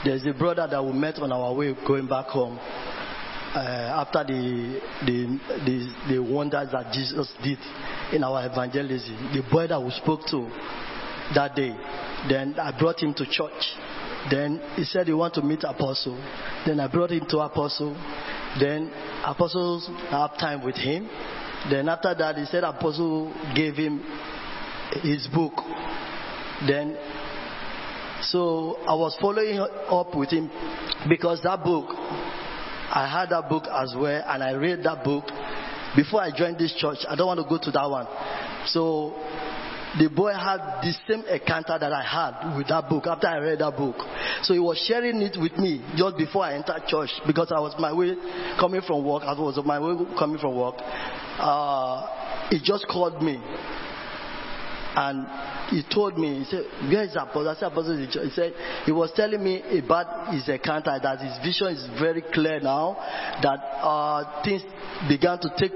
There's 0.05 0.27
a 0.27 0.33
brother 0.33 0.67
that 0.69 0.85
we 0.85 0.93
met 0.93 1.21
on 1.21 1.31
our 1.31 1.55
way 1.55 1.73
going 1.87 2.09
back 2.09 2.27
home 2.27 2.59
uh, 2.59 4.03
after 4.03 4.25
the, 4.25 4.81
the, 5.07 5.39
the, 5.65 6.15
the 6.15 6.19
wonders 6.19 6.69
that 6.73 6.93
Jesus 6.93 7.33
did 7.45 7.59
in 8.13 8.25
our 8.25 8.45
evangelism. 8.45 9.31
The 9.33 9.43
boy 9.53 9.69
that 9.69 9.81
we 9.81 9.93
spoke 9.93 10.27
to 10.31 10.51
that 11.37 11.55
day, 11.55 11.77
then 12.29 12.59
I 12.59 12.77
brought 12.77 13.01
him 13.01 13.15
to 13.15 13.25
church. 13.25 13.63
Then 14.31 14.61
he 14.77 14.85
said 14.85 15.07
he 15.07 15.13
want 15.13 15.35
to 15.35 15.43
meet 15.43 15.65
Apostle. 15.65 16.17
Then 16.67 16.81
I 16.81 16.89
brought 16.89 17.11
him 17.11 17.27
to 17.29 17.39
Apostle. 17.41 17.95
Then 18.59 18.91
Apostles 19.25 19.89
have 20.11 20.39
time 20.39 20.65
with 20.65 20.77
him. 20.77 21.09
Then 21.71 21.89
after 21.89 22.15
that 22.15 22.37
he 22.37 22.45
said 22.47 22.65
Apostle 22.65 23.35
gave 23.55 23.75
him 23.75 24.03
his 25.03 25.27
book. 25.29 25.53
Then 26.67 26.97
so 28.23 28.79
I 28.89 28.95
was 28.95 29.17
following 29.21 29.59
up 29.59 30.15
with 30.15 30.31
him 30.31 30.51
because 31.09 31.43
that 31.43 31.63
book 31.63 31.91
I 31.91 33.09
had 33.11 33.31
that 33.31 33.49
book 33.49 33.65
as 33.71 33.95
well 33.97 34.23
and 34.27 34.43
I 34.43 34.53
read 34.53 34.83
that 34.85 35.05
book 35.05 35.25
before 35.97 36.23
I 36.23 36.31
joined 36.37 36.59
this 36.59 36.75
church. 36.75 36.99
I 37.09 37.17
don't 37.17 37.27
want 37.27 37.41
to 37.41 37.49
go 37.49 37.59
to 37.59 37.71
that 37.71 37.91
one. 37.91 38.07
So 38.67 39.15
the 39.99 40.09
boy 40.09 40.33
had 40.33 40.83
the 40.83 40.93
same 41.07 41.25
encounter 41.31 41.79
that 41.79 41.93
I 41.93 42.03
had 42.03 42.57
with 42.57 42.69
that 42.69 42.89
book 42.89 43.07
after 43.07 43.29
I 43.29 43.39
read 43.39 43.61
that 43.61 43.77
book. 43.77 43.97
So 44.43 44.55
he 44.55 44.61
was 44.61 44.83
sharing 44.89 45.23
it 45.23 45.37
with 45.41 45.57
me 45.59 45.85
just 45.97 46.17
before 46.17 46.45
I 46.45 46.55
entered 46.55 46.83
church 46.87 47.11
because 47.27 47.53
I 47.53 47.61
was 47.61 47.75
my 47.79 47.93
way 47.93 48.15
coming 48.59 48.83
from 48.83 49.05
work. 49.07 49.23
I 49.23 49.39
was 49.39 49.59
my 49.65 49.79
way 49.79 49.95
coming 50.19 50.39
from 50.39 50.57
work. 50.57 50.75
Uh, 50.79 52.49
he 52.51 52.61
just 52.63 52.87
called 52.89 53.23
me 53.23 53.39
and 54.97 55.27
he 55.71 55.83
told 55.93 56.19
me, 56.19 56.39
he 56.39 56.45
said, 56.45 56.65
Where 56.89 57.05
is 57.05 57.17
Apostle? 57.17 57.49
I 57.49 57.55
said, 57.55 57.73
Apostle. 57.73 57.99
He 57.99 58.31
said, 58.31 58.55
he 58.85 58.93
was 58.93 59.13
telling 59.17 59.43
me 59.43 59.79
about 59.79 60.33
his 60.33 60.49
encounter, 60.49 60.97
that 61.03 61.19
his 61.19 61.39
vision 61.43 61.75
is 61.75 62.01
very 62.01 62.23
clear 62.33 62.61
now, 62.61 62.95
that 63.43 63.59
uh, 63.83 64.43
things 64.45 64.63
began 65.09 65.39
to 65.41 65.51
take 65.59 65.73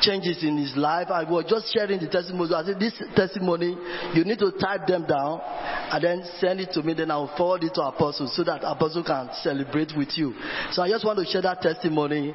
changes 0.00 0.42
in 0.42 0.56
his 0.56 0.76
life. 0.76 1.08
I 1.10 1.24
was 1.24 1.44
just 1.48 1.72
sharing 1.72 2.00
the 2.00 2.08
testimony. 2.08 2.54
I 2.54 2.64
said, 2.64 2.80
This 2.80 2.94
testimony, 3.14 3.76
you 4.14 4.24
need 4.24 4.38
to 4.38 4.52
type 4.52 4.86
them 4.86 5.06
down 5.06 5.40
and 5.42 6.02
then 6.02 6.24
send 6.38 6.60
it 6.60 6.72
to 6.72 6.82
me. 6.82 6.94
Then 6.94 7.10
I'll 7.10 7.34
forward 7.36 7.64
it 7.64 7.74
to 7.74 7.82
Apostle 7.82 8.28
so 8.28 8.44
that 8.44 8.62
Apostle 8.62 9.04
can 9.04 9.30
celebrate 9.42 9.92
with 9.96 10.16
you. 10.16 10.34
So 10.72 10.82
I 10.82 10.88
just 10.88 11.04
want 11.04 11.18
to 11.18 11.24
share 11.24 11.42
that 11.42 11.60
testimony 11.62 12.34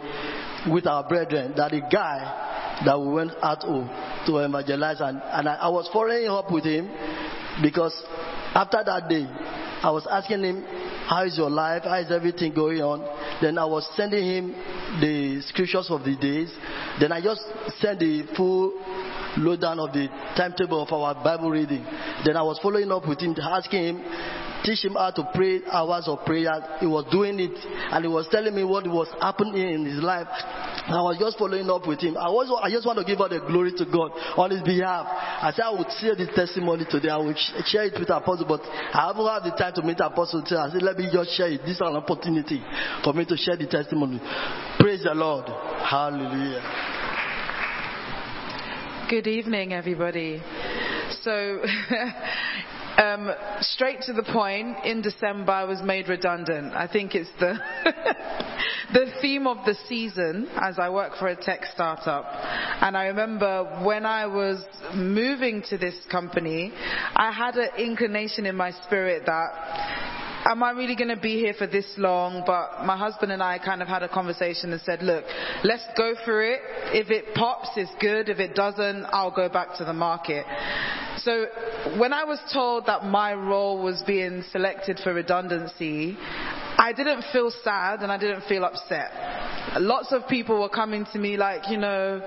with 0.72 0.88
our 0.88 1.08
brethren 1.08 1.54
that 1.58 1.72
the 1.72 1.82
guy 1.82 2.82
that 2.86 3.00
we 3.00 3.08
went 3.08 3.32
out 3.42 3.62
to, 3.62 4.26
to 4.26 4.38
evangelize 4.38 5.02
and, 5.02 5.22
and 5.22 5.48
I, 5.48 5.56
I 5.56 5.70
was 5.70 5.90
following 5.94 6.28
up 6.28 6.52
with 6.52 6.66
him 6.66 6.90
because 7.62 7.94
after 8.54 8.84
that 8.84 9.08
day, 9.10 9.26
I 9.84 9.92
was 9.92 10.06
asking 10.10 10.44
him, 10.44 10.64
How 11.12 11.26
is 11.26 11.38
your 11.38 11.50
life? 11.50 11.84
How 11.84 12.00
is 12.00 12.10
everything 12.10 12.54
going 12.54 12.80
on? 12.80 13.02
Then 13.42 13.58
I 13.58 13.66
was 13.66 13.86
sending 13.98 14.24
him 14.24 14.52
the 15.02 15.42
scriptures 15.46 15.88
of 15.90 16.06
the 16.06 16.16
days. 16.16 16.50
Then 17.02 17.12
I 17.12 17.20
just 17.20 17.44
sent 17.82 18.00
the 18.00 18.24
full 18.38 18.72
lowdown 19.38 19.80
of 19.80 19.94
the 19.94 20.08
timetable 20.36 20.84
of 20.84 20.92
our 20.92 21.16
Bible 21.24 21.52
reading. 21.52 21.84
Then 22.26 22.38
I 22.38 22.44
was 22.44 22.60
following 22.62 22.92
up 22.92 23.08
with 23.08 23.20
him, 23.20 23.36
asking 23.40 23.84
him, 23.84 24.04
teach 24.64 24.86
him 24.86 24.94
how 24.94 25.12
to 25.12 25.30
pray 25.34 25.62
hours 25.72 26.08
of 26.08 26.26
prayer. 26.26 26.52
He 26.80 26.86
was 26.86 27.06
doing 27.12 27.40
it, 27.40 27.58
and 27.92 28.06
he 28.06 28.10
was 28.10 28.28
telling 28.30 28.54
me 28.54 28.64
what 28.64 28.86
was 28.88 29.10
happening 29.20 29.58
in 29.58 29.86
his 29.86 30.02
life. 30.02 30.28
I 30.30 31.02
was 31.02 31.18
just 31.20 31.38
following 31.38 31.70
up 31.70 31.88
with 31.88 32.02
him. 32.02 32.18
I, 32.18 32.30
was, 32.30 32.50
I 32.62 32.70
just 32.70 32.86
want 32.86 33.00
to 33.00 33.06
give 33.06 33.22
all 33.22 33.30
the 33.30 33.40
glory 33.40 33.72
to 33.78 33.86
God 33.86 34.12
on 34.38 34.52
his 34.52 34.62
behalf. 34.62 35.06
I 35.08 35.52
said 35.56 35.66
I 35.66 35.74
would 35.74 35.90
share 36.02 36.16
this 36.16 36.30
testimony 36.36 36.86
today. 36.90 37.10
I 37.10 37.18
would 37.18 37.38
sh- 37.38 37.54
share 37.70 37.86
it 37.86 37.96
with 37.98 38.10
Apostle, 38.10 38.46
but 38.50 38.62
I 38.66 39.08
haven't 39.10 39.26
had 39.26 39.46
the 39.46 39.56
time 39.58 39.74
to 39.78 39.82
meet 39.86 40.00
Apostle 40.02 40.44
today. 40.44 40.60
I 40.60 40.70
said, 40.70 40.82
let 40.82 40.98
me 40.98 41.10
just 41.12 41.32
share 41.38 41.50
it. 41.50 41.62
This 41.64 41.78
is 41.78 41.86
an 41.86 41.96
opportunity 41.96 42.62
for 43.04 43.14
me 43.14 43.26
to 43.26 43.38
share 43.38 43.56
the 43.56 43.68
testimony. 43.68 44.20
Praise 44.78 45.04
the 45.04 45.14
Lord. 45.14 45.48
Hallelujah. 45.86 47.01
Good 49.12 49.28
evening, 49.28 49.74
everybody. 49.74 50.42
So, 51.24 51.62
um, 52.98 53.30
straight 53.60 54.00
to 54.04 54.14
the 54.14 54.24
point, 54.24 54.86
in 54.86 55.02
December 55.02 55.52
I 55.52 55.66
was 55.66 55.82
made 55.82 56.08
redundant. 56.08 56.74
I 56.74 56.88
think 56.88 57.14
it's 57.14 57.30
the, 57.38 57.60
the 58.94 59.12
theme 59.22 59.48
of 59.48 59.66
the 59.66 59.76
season 59.90 60.48
as 60.56 60.80
I 60.80 60.90
work 60.90 61.18
for 61.20 61.28
a 61.28 61.36
tech 61.36 61.66
startup. 61.74 62.24
And 62.82 62.96
I 62.96 63.08
remember 63.08 63.82
when 63.84 64.06
I 64.06 64.28
was 64.28 64.64
moving 64.96 65.62
to 65.64 65.78
this 65.78 65.96
company, 66.10 66.72
I 67.14 67.34
had 67.34 67.58
an 67.58 67.72
inclination 67.78 68.46
in 68.46 68.56
my 68.56 68.72
spirit 68.86 69.24
that 69.26 70.21
am 70.46 70.64
I 70.64 70.72
really 70.72 70.96
going 70.96 71.14
to 71.14 71.22
be 71.22 71.40
here 71.40 71.54
for 71.58 71.68
this 71.68 71.86
long? 71.98 72.44
But 72.46 72.86
my 72.86 72.98
husband 72.98 73.32
and 73.32 73.42
I 73.42 73.60
kind 73.60 73.82
of 73.82 73.88
had 73.88 74.04
a 74.04 74.10
conversation 74.10 74.72
and 74.74 74.82
said, 74.82 75.02
look, 75.02 75.24
let's 75.64 75.84
go 75.98 76.16
for 76.26 76.44
it. 76.44 76.62
If 76.94 77.10
it 77.10 77.34
pops, 77.36 77.70
it's 77.76 77.92
good. 78.00 78.30
If 78.30 78.40
it 78.40 78.56
doesn't, 78.56 79.06
I'll 79.12 79.36
go 79.36 79.50
back 79.50 79.78
to 79.78 79.86
the 79.86 79.94
market. 79.94 80.46
So 81.18 81.46
when 81.98 82.14
I 82.14 82.24
was 82.24 82.40
told 82.52 82.88
that 82.88 83.06
my 83.06 83.34
role 83.34 83.84
was 83.84 84.02
being 84.08 84.44
selected 84.52 85.00
for 85.04 85.14
redundancy, 85.14 86.18
I 86.78 86.94
didn't 86.94 87.26
feel 87.32 87.52
sad 87.64 88.02
and 88.02 88.12
I 88.12 88.18
didn't 88.18 88.44
feel 88.48 88.64
upset. 88.64 89.12
Lots 89.80 90.12
of 90.12 90.28
people 90.28 90.60
were 90.60 90.70
coming 90.70 91.06
to 91.14 91.20
me 91.20 91.38
like, 91.38 91.70
you 91.70 91.78
know, 91.78 92.20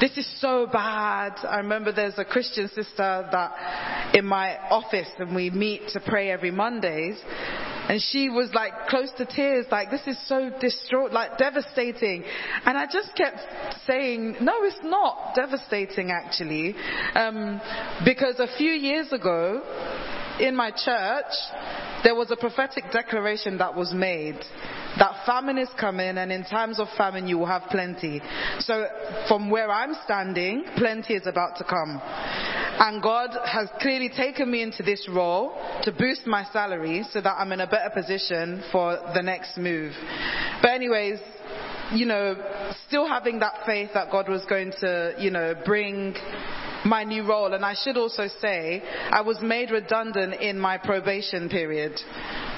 this 0.00 0.18
is 0.18 0.40
so 0.40 0.66
bad. 0.70 1.32
I 1.46 1.58
remember 1.58 1.92
there's 1.92 2.18
a 2.18 2.24
Christian 2.24 2.68
sister 2.68 3.26
that 3.32 4.14
in 4.14 4.26
my 4.26 4.58
office 4.68 5.08
and 5.18 5.34
we 5.34 5.50
meet 5.50 5.88
to 5.94 6.00
pray 6.00 6.30
every 6.30 6.50
Mondays 6.50 7.16
and 7.92 8.00
she 8.00 8.30
was 8.30 8.48
like 8.54 8.72
close 8.88 9.10
to 9.18 9.26
tears, 9.26 9.66
like 9.70 9.90
this 9.90 10.00
is 10.06 10.16
so 10.26 10.50
distraught, 10.62 11.12
like 11.12 11.36
devastating. 11.36 12.24
And 12.64 12.78
I 12.78 12.86
just 12.86 13.14
kept 13.14 13.36
saying, 13.86 14.36
no, 14.40 14.64
it's 14.64 14.80
not 14.82 15.34
devastating 15.34 16.10
actually. 16.10 16.74
Um, 17.14 17.60
because 18.02 18.40
a 18.40 18.46
few 18.56 18.72
years 18.72 19.12
ago, 19.12 19.60
in 20.40 20.56
my 20.56 20.70
church, 20.70 21.34
there 22.02 22.14
was 22.14 22.30
a 22.30 22.36
prophetic 22.36 22.84
declaration 22.90 23.58
that 23.58 23.76
was 23.76 23.92
made 23.92 24.40
that 24.98 25.24
famine 25.24 25.58
is 25.58 25.68
coming 25.78 26.18
and 26.18 26.30
in 26.30 26.44
times 26.44 26.78
of 26.78 26.86
famine 26.96 27.26
you 27.26 27.38
will 27.38 27.46
have 27.46 27.62
plenty. 27.70 28.20
So 28.60 28.86
from 29.28 29.50
where 29.50 29.70
I'm 29.70 29.94
standing, 30.04 30.64
plenty 30.76 31.14
is 31.14 31.26
about 31.26 31.56
to 31.58 31.64
come. 31.64 32.00
And 32.78 33.02
God 33.02 33.30
has 33.44 33.68
clearly 33.80 34.08
taken 34.08 34.50
me 34.50 34.62
into 34.62 34.82
this 34.82 35.08
role 35.08 35.54
to 35.82 35.92
boost 35.92 36.26
my 36.26 36.44
salary 36.52 37.04
so 37.12 37.20
that 37.20 37.36
I'm 37.38 37.52
in 37.52 37.60
a 37.60 37.66
better 37.66 37.90
position 37.90 38.62
for 38.72 38.98
the 39.14 39.22
next 39.22 39.56
move. 39.56 39.92
But 40.60 40.72
anyways, 40.72 41.18
you 41.92 42.06
know, 42.06 42.34
still 42.88 43.06
having 43.06 43.38
that 43.40 43.66
faith 43.66 43.90
that 43.94 44.10
God 44.10 44.28
was 44.28 44.44
going 44.48 44.72
to, 44.80 45.14
you 45.18 45.30
know, 45.30 45.54
bring 45.64 46.14
my 46.84 47.04
new 47.04 47.26
role. 47.26 47.52
And 47.52 47.64
I 47.64 47.74
should 47.74 47.96
also 47.96 48.26
say, 48.40 48.82
I 49.10 49.20
was 49.20 49.38
made 49.42 49.70
redundant 49.70 50.34
in 50.34 50.58
my 50.58 50.78
probation 50.78 51.48
period. 51.48 51.92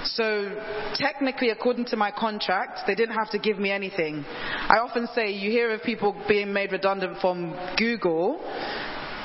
So 0.04 0.62
technically, 0.94 1.50
according 1.50 1.86
to 1.86 1.96
my 1.96 2.10
contract, 2.10 2.80
they 2.86 2.94
didn't 2.94 3.16
have 3.16 3.30
to 3.30 3.38
give 3.38 3.58
me 3.58 3.70
anything. 3.70 4.24
I 4.26 4.78
often 4.78 5.08
say 5.14 5.32
you 5.32 5.50
hear 5.50 5.72
of 5.72 5.82
people 5.82 6.14
being 6.28 6.52
made 6.52 6.72
redundant 6.72 7.18
from 7.20 7.56
Google 7.76 8.40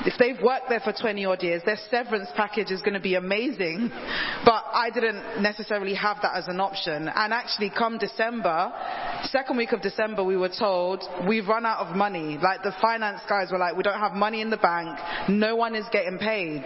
if 0.06 0.14
they've 0.18 0.40
worked 0.42 0.68
there 0.68 0.80
for 0.80 0.92
20 0.92 1.24
odd 1.24 1.42
years, 1.42 1.62
their 1.64 1.78
severance 1.90 2.28
package 2.36 2.70
is 2.70 2.80
going 2.80 2.94
to 2.94 3.00
be 3.00 3.14
amazing. 3.14 3.90
But 4.44 4.64
I 4.72 4.90
didn't 4.92 5.42
necessarily 5.42 5.94
have 5.94 6.18
that 6.22 6.36
as 6.36 6.48
an 6.48 6.60
option. 6.60 7.08
And 7.08 7.32
actually, 7.32 7.70
come 7.70 7.98
December, 7.98 8.72
second 9.24 9.56
week 9.56 9.72
of 9.72 9.82
December, 9.82 10.24
we 10.24 10.36
were 10.36 10.50
told 10.56 11.02
we've 11.28 11.46
run 11.46 11.66
out 11.66 11.86
of 11.86 11.96
money. 11.96 12.38
Like 12.40 12.62
the 12.62 12.74
finance 12.80 13.20
guys 13.28 13.48
were 13.52 13.58
like, 13.58 13.76
we 13.76 13.82
don't 13.82 14.00
have 14.00 14.12
money 14.12 14.40
in 14.40 14.50
the 14.50 14.56
bank. 14.56 14.98
No 15.28 15.56
one 15.56 15.74
is 15.74 15.84
getting 15.92 16.18
paid. 16.18 16.64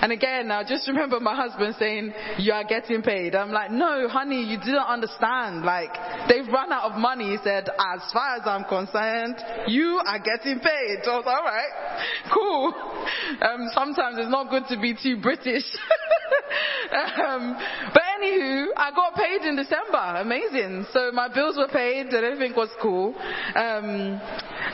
And 0.00 0.12
again, 0.12 0.50
I 0.50 0.64
just 0.64 0.86
remember 0.88 1.20
my 1.20 1.34
husband 1.34 1.76
saying, 1.78 2.12
you 2.38 2.52
are 2.52 2.64
getting 2.64 3.02
paid. 3.02 3.34
I'm 3.34 3.50
like, 3.50 3.70
no, 3.70 4.08
honey, 4.08 4.42
you 4.42 4.58
didn't 4.58 4.76
understand. 4.76 5.64
Like, 5.64 5.94
they've 6.28 6.46
run 6.46 6.72
out 6.72 6.92
of 6.92 6.98
money. 6.98 7.30
He 7.30 7.38
said, 7.42 7.68
as 7.68 8.00
far 8.12 8.36
as 8.36 8.42
I'm 8.44 8.64
concerned, 8.64 9.36
you 9.68 10.00
are 10.06 10.18
getting 10.18 10.60
paid. 10.60 10.98
I 11.04 11.16
was 11.16 11.26
alright, 11.26 12.32
cool. 12.32 12.53
Um, 12.54 13.68
sometimes 13.74 14.16
it's 14.18 14.30
not 14.30 14.50
good 14.50 14.64
to 14.68 14.80
be 14.80 14.94
too 14.94 15.20
British. 15.20 15.64
um, 17.26 17.56
but 17.92 18.02
anywho, 18.20 18.66
I 18.76 18.90
got 18.94 19.14
paid 19.14 19.42
in 19.42 19.56
December. 19.56 20.20
Amazing. 20.20 20.86
So 20.92 21.10
my 21.12 21.28
bills 21.32 21.56
were 21.56 21.68
paid 21.68 22.06
and 22.06 22.24
everything 22.24 22.56
was 22.56 22.70
cool. 22.80 23.14
Um, 23.56 24.20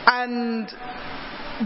and 0.07 0.69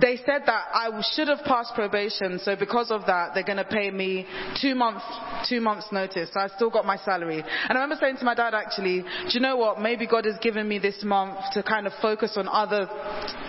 they 0.01 0.17
said 0.17 0.43
that 0.47 0.67
I 0.73 0.91
should 1.15 1.29
have 1.29 1.45
passed 1.45 1.75
probation, 1.75 2.39
so 2.39 2.57
because 2.57 2.91
of 2.91 3.07
that, 3.07 3.31
they're 3.35 3.45
going 3.45 3.59
to 3.59 3.65
pay 3.65 3.91
me 3.91 4.27
two 4.61 4.75
months, 4.75 5.05
two 5.49 5.61
months 5.61 5.87
notice. 5.93 6.31
So 6.33 6.41
I 6.41 6.49
still 6.49 6.71
got 6.71 6.85
my 6.85 6.97
salary. 6.97 7.43
And 7.43 7.79
I 7.79 7.81
remember 7.83 7.97
saying 8.01 8.17
to 8.19 8.25
my 8.25 8.35
dad, 8.35 8.55
actually, 8.55 9.03
do 9.03 9.31
you 9.31 9.41
know 9.41 9.57
what? 9.57 9.81
Maybe 9.81 10.07
God 10.07 10.25
has 10.25 10.37
given 10.41 10.69
me 10.69 10.79
this 10.79 11.03
month 11.05 11.39
to 11.53 11.63
kind 11.63 11.87
of 11.87 11.93
focus 12.01 12.37
on 12.37 12.49
other, 12.49 12.89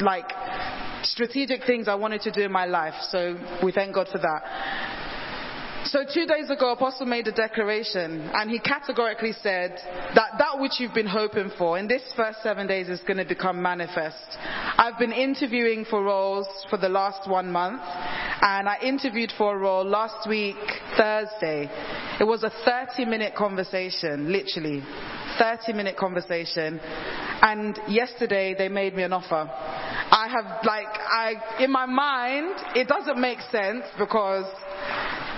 like, 0.01 0.31
strategic 1.03 1.63
things 1.65 1.87
I 1.87 1.95
wanted 1.95 2.21
to 2.21 2.31
do 2.31 2.41
in 2.41 2.51
my 2.51 2.65
life. 2.65 2.95
So 3.09 3.37
we 3.63 3.71
thank 3.71 3.93
God 3.95 4.07
for 4.11 4.17
that. 4.17 5.14
So 5.85 6.03
two 6.03 6.25
days 6.25 6.49
ago, 6.49 6.71
Apostle 6.71 7.05
made 7.05 7.27
a 7.27 7.31
declaration, 7.31 8.31
and 8.33 8.49
he 8.49 8.57
categorically 8.57 9.33
said 9.43 9.77
that 10.15 10.31
that 10.39 10.59
which 10.59 10.79
you've 10.79 10.95
been 10.95 11.05
hoping 11.05 11.51
for 11.59 11.77
in 11.77 11.87
this 11.87 12.01
first 12.15 12.41
seven 12.41 12.65
days 12.65 12.89
is 12.89 12.99
going 13.01 13.17
to 13.17 13.25
become 13.25 13.61
manifest. 13.61 14.37
I've 14.77 14.97
been 14.97 15.11
interviewing 15.11 15.85
for 15.85 16.03
roles 16.03 16.47
for 16.71 16.77
the 16.77 16.89
last 16.89 17.29
one 17.29 17.51
month, 17.51 17.81
and 17.83 18.67
I 18.67 18.79
interviewed 18.81 19.31
for 19.37 19.55
a 19.55 19.59
role 19.59 19.85
last 19.85 20.27
week, 20.27 20.55
Thursday. 20.97 21.69
It 22.19 22.23
was 22.23 22.43
a 22.43 22.51
30 22.65 23.05
minute 23.05 23.35
conversation, 23.35 24.31
literally. 24.31 24.81
30 25.37 25.73
minute 25.73 25.97
conversation. 25.97 26.79
And 27.41 27.77
yesterday 27.87 28.55
they 28.57 28.69
made 28.69 28.95
me 28.95 29.03
an 29.03 29.13
offer. 29.13 29.47
I 29.51 30.29
have 30.29 30.65
like, 30.65 30.87
I, 30.87 31.63
in 31.63 31.71
my 31.71 31.85
mind, 31.85 32.55
it 32.75 32.87
doesn't 32.87 33.19
make 33.19 33.39
sense 33.51 33.83
because 33.99 34.45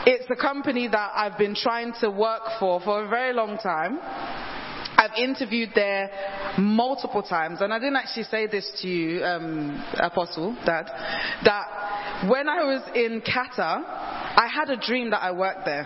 it's 0.09 0.25
a 0.29 0.35
company 0.37 0.87
that 0.87 1.11
I've 1.15 1.37
been 1.37 1.53
trying 1.53 1.91
to 1.99 2.09
work 2.09 2.41
for 2.61 2.79
for 2.79 3.03
a 3.03 3.09
very 3.09 3.33
long 3.33 3.57
time. 3.57 3.99
I've 4.99 5.11
interviewed 5.21 5.71
there 5.75 6.09
multiple 6.57 7.21
times, 7.21 7.59
and 7.59 7.73
I 7.73 7.77
didn't 7.77 7.97
actually 7.97 8.23
say 8.23 8.47
this 8.47 8.71
to 8.81 8.87
you, 8.87 9.23
um, 9.23 9.85
Apostle, 9.95 10.57
Dad, 10.65 10.85
that 11.43 12.29
when 12.29 12.47
I 12.47 12.63
was 12.63 12.81
in 12.95 13.21
Qatar, 13.21 13.83
I 13.85 14.47
had 14.51 14.69
a 14.69 14.77
dream 14.77 15.09
that 15.11 15.21
I 15.21 15.31
worked 15.33 15.65
there 15.65 15.85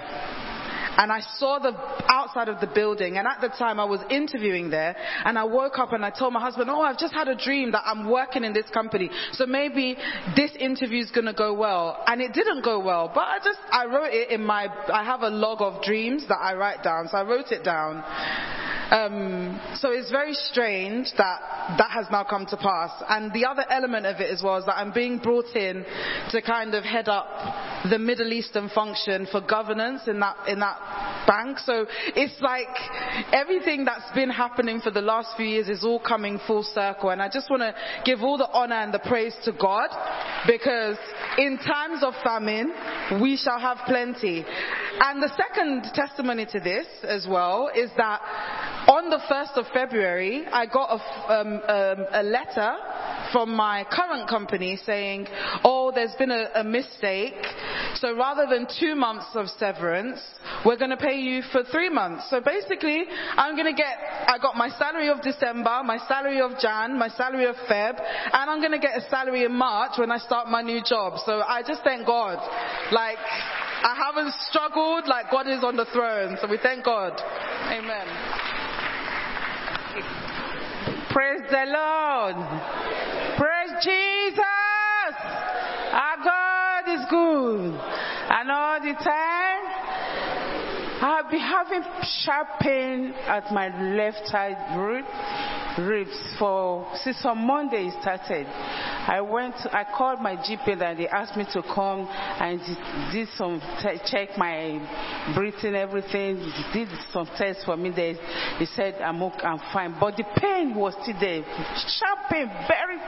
and 0.98 1.12
I 1.12 1.22
saw 1.38 1.60
the 1.60 1.74
outside 2.08 2.50
of 2.50 2.60
the 2.60 2.68
building 2.68 3.18
and 3.18 3.28
at 3.28 3.42
the 3.42 3.50
time 3.50 3.80
I 3.80 3.86
was 3.86 4.02
interviewing 4.10 4.70
there 4.70 4.96
and 5.26 5.38
I 5.38 5.44
woke 5.44 5.80
up 5.80 5.94
and 5.94 6.06
I 6.06 6.10
told 6.10 6.34
my 6.34 6.42
husband, 6.42 6.70
oh, 6.70 6.82
I've 6.82 6.98
just 6.98 7.14
had 7.14 7.28
a 7.28 7.36
dream 7.36 7.72
that 7.72 7.84
I'm 7.86 8.10
working 8.10 8.44
in 8.44 8.54
this 8.54 8.70
company. 8.74 9.10
So 9.34 9.46
maybe 9.46 9.98
this 10.36 10.52
interview 10.60 11.02
is 11.02 11.12
going 11.12 11.26
to 11.26 11.34
go 11.34 11.54
well. 11.54 12.04
And 12.08 12.22
it 12.22 12.34
didn't 12.34 12.64
go 12.64 12.80
well, 12.80 13.12
but 13.14 13.22
I 13.22 13.38
just, 13.44 13.60
I 13.72 13.86
wrote 13.86 14.12
it 14.12 14.30
in 14.32 14.44
my, 14.44 14.68
I 14.92 15.04
have 15.04 15.22
a 15.22 15.30
log 15.30 15.62
of 15.62 15.84
dreams 15.84 16.28
that 16.28 16.40
I 16.40 16.56
write 16.56 16.84
down. 16.84 17.08
So 17.10 17.18
I 17.18 17.24
wrote 17.24 17.52
it 17.52 17.64
down. 17.64 18.04
Um, 18.92 19.62
so 19.76 19.92
it's 19.92 20.12
very 20.12 20.34
strange 20.34 21.14
that 21.18 21.40
that 21.78 21.92
has 21.92 22.08
now 22.12 22.26
come 22.26 22.46
to 22.48 22.58
pass. 22.58 22.92
And 23.08 23.32
the 23.32 23.46
other 23.46 23.64
element 23.70 24.06
of 24.06 24.20
it 24.20 24.30
as 24.30 24.44
well 24.44 24.58
is 24.58 24.66
that 24.66 24.78
I'm 24.78 24.92
being 24.92 25.18
brought 25.18 25.56
in 25.56 25.86
to 26.32 26.42
kind 26.42 26.76
of 26.76 26.84
head 26.84 27.08
up 27.08 27.26
the 27.90 27.98
Middle 27.98 28.34
Eastern 28.34 28.68
function 28.68 29.28
for 29.32 29.40
governance 29.40 30.02
in 30.08 30.20
that 30.20 30.36
in 30.50 30.60
that 30.60 30.78
bank. 31.28 31.60
So 31.60 31.86
it's 32.16 32.40
like 32.42 32.68
everything 33.32 33.86
that's 33.86 34.12
been 34.14 34.30
happening 34.30 34.82
for 34.82 34.92
the 34.92 35.02
last 35.02 35.36
few 35.38 35.46
years 35.46 35.70
is 35.70 35.84
all 35.84 36.00
coming 36.00 36.40
full 36.48 36.64
circle. 36.64 37.10
And 37.10 37.22
I 37.22 37.30
just 37.32 37.50
want 37.50 37.62
to 37.62 37.74
give 38.06 38.22
all 38.22 38.38
the 38.38 38.50
honor 38.50 38.76
and 38.76 38.94
the 38.94 39.00
praise 39.00 39.36
to 39.46 39.52
God 39.52 39.90
because 40.48 40.98
in 41.38 41.58
times 41.58 42.04
of 42.04 42.14
famine 42.24 42.74
we 43.22 43.38
shall 43.38 43.60
have 43.60 43.78
plenty. 43.86 44.46
And 45.00 45.22
the 45.22 45.32
second 45.38 45.94
testimony 45.94 46.46
to 46.48 46.60
this 46.60 46.88
as 47.04 47.26
well 47.30 47.70
is 47.74 47.90
that 47.98 48.22
on 48.88 49.10
the 49.10 49.20
1st 49.30 49.58
of 49.58 49.66
February, 49.74 50.46
I 50.52 50.66
got 50.66 51.00
a, 51.00 51.34
um, 51.34 51.62
um, 51.68 52.06
a 52.12 52.24
letter 52.24 52.76
from 53.32 53.56
my 53.56 53.86
current 53.92 54.30
company 54.30 54.78
saying, 54.86 55.28
oh, 55.64 55.92
there's 55.94 56.16
been 56.16 56.32
a, 56.32 56.50
a 56.56 56.64
mistake. 56.64 57.34
So 57.96 58.16
rather 58.16 58.46
than 58.50 58.68
two 58.80 58.96
months 58.96 59.28
of 59.36 59.48
severance, 59.58 60.20
we're 60.72 60.78
going 60.78 60.90
to 60.90 60.96
pay 60.96 61.20
you 61.20 61.42
for 61.52 61.64
three 61.66 61.90
months. 61.90 62.30
So 62.30 62.40
basically, 62.40 63.04
I'm 63.36 63.58
going 63.58 63.68
to 63.68 63.76
get, 63.76 63.92
I 64.26 64.38
got 64.42 64.56
my 64.56 64.70
salary 64.80 65.10
of 65.10 65.22
December, 65.22 65.82
my 65.84 65.98
salary 66.08 66.40
of 66.40 66.52
Jan, 66.62 66.98
my 66.98 67.10
salary 67.10 67.44
of 67.44 67.58
Feb, 67.70 68.00
and 68.00 68.50
I'm 68.50 68.62
going 68.62 68.72
to 68.72 68.80
get 68.80 68.96
a 68.96 69.02
salary 69.10 69.44
in 69.44 69.52
March 69.52 69.98
when 69.98 70.12
I 70.12 70.18
start 70.18 70.48
my 70.48 70.62
new 70.62 70.80
job. 70.82 71.20
So 71.26 71.42
I 71.42 71.62
just 71.62 71.84
thank 71.84 72.08
God. 72.08 72.38
Like, 72.94 73.18
I 73.20 74.00
haven't 74.00 74.34
struggled, 74.48 75.10
like 75.10 75.30
God 75.30 75.50
is 75.50 75.62
on 75.62 75.76
the 75.76 75.84
throne. 75.92 76.38
So 76.40 76.48
we 76.48 76.58
thank 76.58 76.86
God. 76.86 77.20
Amen. 77.20 78.08
Praise 81.12 81.42
the 81.52 81.66
Lord. 81.68 82.36
Praise 83.36 83.76
Jesus. 83.84 84.40
Our 85.92 86.18
God 86.24 86.84
is 86.88 87.06
good. 87.10 87.76
And 87.76 88.50
all 88.50 88.80
the 88.80 88.94
time, 89.04 89.91
I've 91.04 91.32
been 91.32 91.40
having 91.40 91.82
sharp 92.24 92.48
pain 92.60 93.12
at 93.26 93.52
my 93.52 93.70
left 93.96 94.28
side 94.28 94.56
ribs 95.80 96.36
for 96.38 96.88
since 97.04 97.18
on 97.26 97.40
Monday 97.48 97.88
it 97.88 98.02
started. 98.02 98.46
I 98.46 99.20
went, 99.22 99.56
I 99.72 99.84
called 99.98 100.22
my 100.22 100.36
GP 100.36 100.80
and 100.80 101.00
they 101.00 101.08
asked 101.08 101.36
me 101.36 101.46
to 101.54 101.64
come 101.64 102.08
and 102.08 102.60
did 103.12 103.30
some 103.36 103.60
check 104.06 104.38
my 104.38 104.78
breathing, 105.34 105.74
everything. 105.74 106.36
Did 106.72 106.90
some 107.12 107.28
tests 107.36 107.64
for 107.66 107.76
me. 107.76 107.90
They, 107.90 108.14
they 108.60 108.66
said 108.76 109.02
I'm 109.02 109.24
okay, 109.24 109.44
I'm 109.44 109.60
fine, 109.74 109.98
but 110.00 110.18
the 110.18 110.26
pain 110.38 110.76
was 110.76 110.94
still 111.02 111.20
there. 111.20 111.42
Sharp 111.98 112.30
pain, 112.30 112.48
very 112.68 113.00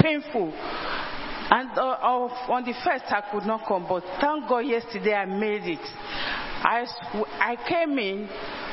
painful. 0.00 0.54
And 1.48 1.70
uh, 1.78 2.00
on 2.48 2.64
the 2.64 2.72
first, 2.82 3.04
I 3.08 3.22
could 3.30 3.44
not 3.44 3.68
come, 3.68 3.86
but 3.86 4.02
thank 4.20 4.48
God 4.48 4.60
yesterday 4.60 5.14
I 5.14 5.26
made 5.26 5.62
it. 5.64 5.84
I, 6.66 6.84
I 7.46 7.54
came 7.68 7.96
in, 7.96 8.28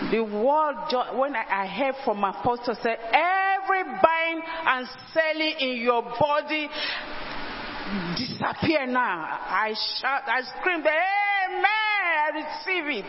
the 0.10 0.22
word, 0.22 1.16
when 1.16 1.36
I, 1.36 1.46
I 1.48 1.68
heard 1.68 1.94
from 2.04 2.18
my 2.20 2.32
pastor 2.32 2.74
said, 2.82 2.98
every 3.14 3.84
buying 4.02 4.42
and 4.66 4.88
selling 5.14 5.56
in 5.60 5.78
your 5.78 6.02
body 6.02 6.68
disappear 8.18 8.88
now. 8.88 9.30
I 9.30 9.76
shout, 10.02 10.24
I 10.26 10.42
screamed, 10.58 10.88
Amen! 10.88 11.94
I 12.18 12.30
receive 12.34 12.86
it. 12.90 13.06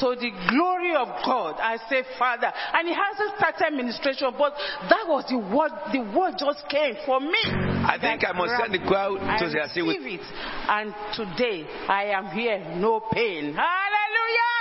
To 0.00 0.14
the 0.18 0.30
glory 0.50 0.94
of 0.94 1.08
God, 1.24 1.60
I 1.60 1.76
say, 1.88 2.02
Father. 2.18 2.50
And 2.74 2.88
he 2.88 2.94
hasn't 2.94 3.36
started 3.36 3.66
administration, 3.66 4.34
but 4.36 4.54
that 4.90 5.04
was 5.06 5.26
the 5.30 5.38
word, 5.38 5.70
the 5.92 6.02
word 6.10 6.34
just 6.38 6.68
came 6.68 6.94
for 7.06 7.20
me. 7.20 7.38
I 7.86 7.98
think 8.00 8.26
I 8.26 8.32
must 8.32 8.54
send 8.58 8.74
the 8.74 8.82
crowd 8.86 9.18
to 9.38 9.46
with 9.46 9.54
receive 9.54 10.18
it. 10.18 10.26
And 10.68 10.94
today, 11.14 11.66
I 11.86 12.10
am 12.14 12.26
here, 12.34 12.58
no 12.78 13.00
pain. 13.12 13.54
Hallelujah! 13.54 14.58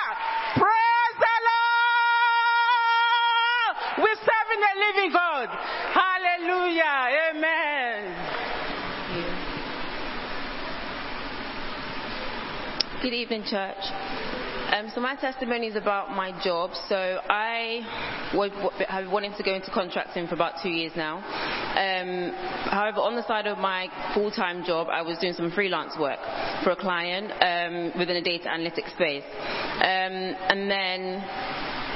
Praise 0.58 1.16
the 1.22 1.38
Lord! 1.46 1.68
We're 4.02 4.22
serving 4.58 4.96
living 4.96 5.12
God. 5.12 5.50
Hallelujah! 5.94 7.08
Amen. 7.32 8.16
Good 13.02 13.14
evening, 13.14 13.44
church. 13.44 13.78
Um, 14.74 14.92
so 14.94 15.00
my 15.00 15.16
testimony 15.16 15.68
is 15.68 15.76
about 15.76 16.10
my 16.12 16.32
job. 16.44 16.72
So 16.90 16.96
I 17.30 18.30
would, 18.34 18.52
have 18.90 19.10
wanted 19.10 19.38
to 19.38 19.44
go 19.44 19.54
into 19.54 19.72
contracting 19.72 20.28
for 20.28 20.36
about 20.36 20.56
two 20.62 20.70
years 20.70 20.92
now. 20.96 21.18
Um, 21.18 22.34
however, 22.70 23.00
on 23.00 23.16
the 23.16 23.26
side 23.28 23.48
of 23.48 23.60
my 23.60 23.88
full-time 24.14 24.66
job, 24.66 24.88
I 24.90 25.04
was 25.04 25.18
doing 25.20 25.34
some 25.34 25.52
freelance 25.52 25.94
work 25.98 26.20
for 26.64 26.72
a 26.72 26.76
client 26.76 27.32
um, 27.32 27.98
within 27.98 28.18
a 28.18 28.22
data 28.22 28.50
analytics 28.50 28.92
space. 28.94 29.24
Um, 29.24 30.36
and 30.52 30.70
then 30.70 31.24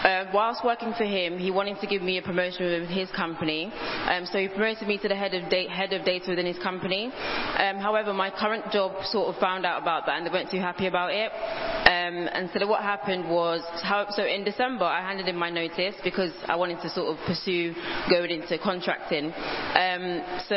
uh, 0.03 0.25
whilst 0.33 0.63
working 0.63 0.93
for 0.97 1.05
him, 1.05 1.37
he 1.37 1.51
wanted 1.51 1.79
to 1.79 1.87
give 1.87 2.01
me 2.01 2.17
a 2.17 2.21
promotion 2.21 2.65
within 2.65 2.87
his 2.87 3.09
company. 3.11 3.71
Um, 4.09 4.25
so 4.25 4.39
he 4.39 4.47
promoted 4.47 4.87
me 4.87 4.97
to 4.97 5.07
the 5.07 5.15
head 5.15 5.33
of, 5.33 5.49
da- 5.49 5.67
head 5.67 5.93
of 5.93 6.05
data 6.05 6.25
within 6.29 6.45
his 6.45 6.57
company. 6.59 7.05
Um, 7.05 7.77
however, 7.77 8.13
my 8.13 8.31
current 8.31 8.71
job 8.71 9.03
sort 9.05 9.33
of 9.33 9.39
found 9.39 9.65
out 9.65 9.81
about 9.81 10.05
that 10.05 10.17
and 10.17 10.25
they 10.25 10.31
weren't 10.31 10.49
too 10.49 10.59
happy 10.59 10.87
about 10.87 11.11
it. 11.11 11.31
Um, 11.31 12.29
and 12.31 12.49
so 12.53 12.65
what 12.67 12.81
happened 12.81 13.29
was, 13.29 13.61
how, 13.83 14.07
so 14.09 14.23
in 14.25 14.43
December 14.43 14.85
I 14.85 15.01
handed 15.01 15.27
in 15.27 15.35
my 15.35 15.49
notice 15.49 15.95
because 16.03 16.31
I 16.47 16.55
wanted 16.55 16.81
to 16.81 16.89
sort 16.89 17.07
of 17.07 17.17
pursue 17.25 17.73
going 18.09 18.31
into 18.31 18.57
contracting. 18.57 19.25
Um, 19.25 20.23
so 20.47 20.55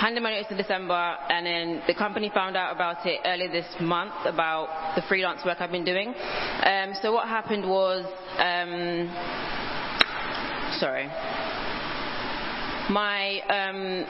handed 0.00 0.22
my 0.22 0.32
notice 0.32 0.50
in 0.50 0.56
December 0.56 0.94
and 1.28 1.46
then 1.46 1.82
the 1.86 1.94
company 1.94 2.30
found 2.32 2.56
out 2.56 2.74
about 2.74 3.04
it 3.06 3.20
earlier 3.24 3.50
this 3.50 3.66
month 3.80 4.14
about 4.24 4.94
the 4.96 5.02
freelance 5.08 5.44
work 5.44 5.60
I've 5.60 5.70
been 5.70 5.84
doing. 5.84 6.08
Um, 6.08 6.94
so 7.02 7.12
what 7.12 7.28
happened 7.28 7.68
was, 7.68 8.04
um, 8.40 9.08
sorry, 10.78 11.06
my 12.88 13.40
um, 13.50 14.06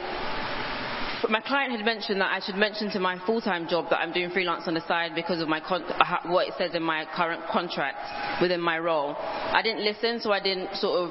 my 1.28 1.40
client 1.40 1.72
had 1.72 1.84
mentioned 1.84 2.20
that 2.20 2.32
I 2.32 2.40
should 2.40 2.54
mention 2.54 2.90
to 2.90 3.00
my 3.00 3.18
full-time 3.26 3.68
job 3.68 3.90
that 3.90 3.98
I'm 3.98 4.12
doing 4.12 4.30
freelance 4.30 4.64
on 4.66 4.74
the 4.74 4.86
side 4.86 5.12
because 5.14 5.42
of 5.42 5.48
my 5.48 5.60
what 6.26 6.48
it 6.48 6.54
says 6.56 6.74
in 6.74 6.82
my 6.82 7.04
current 7.14 7.42
contract 7.50 8.40
within 8.40 8.60
my 8.60 8.78
role. 8.78 9.16
I 9.18 9.60
didn't 9.62 9.84
listen, 9.84 10.20
so 10.20 10.32
I 10.32 10.40
didn't 10.40 10.74
sort 10.76 11.00
of 11.00 11.10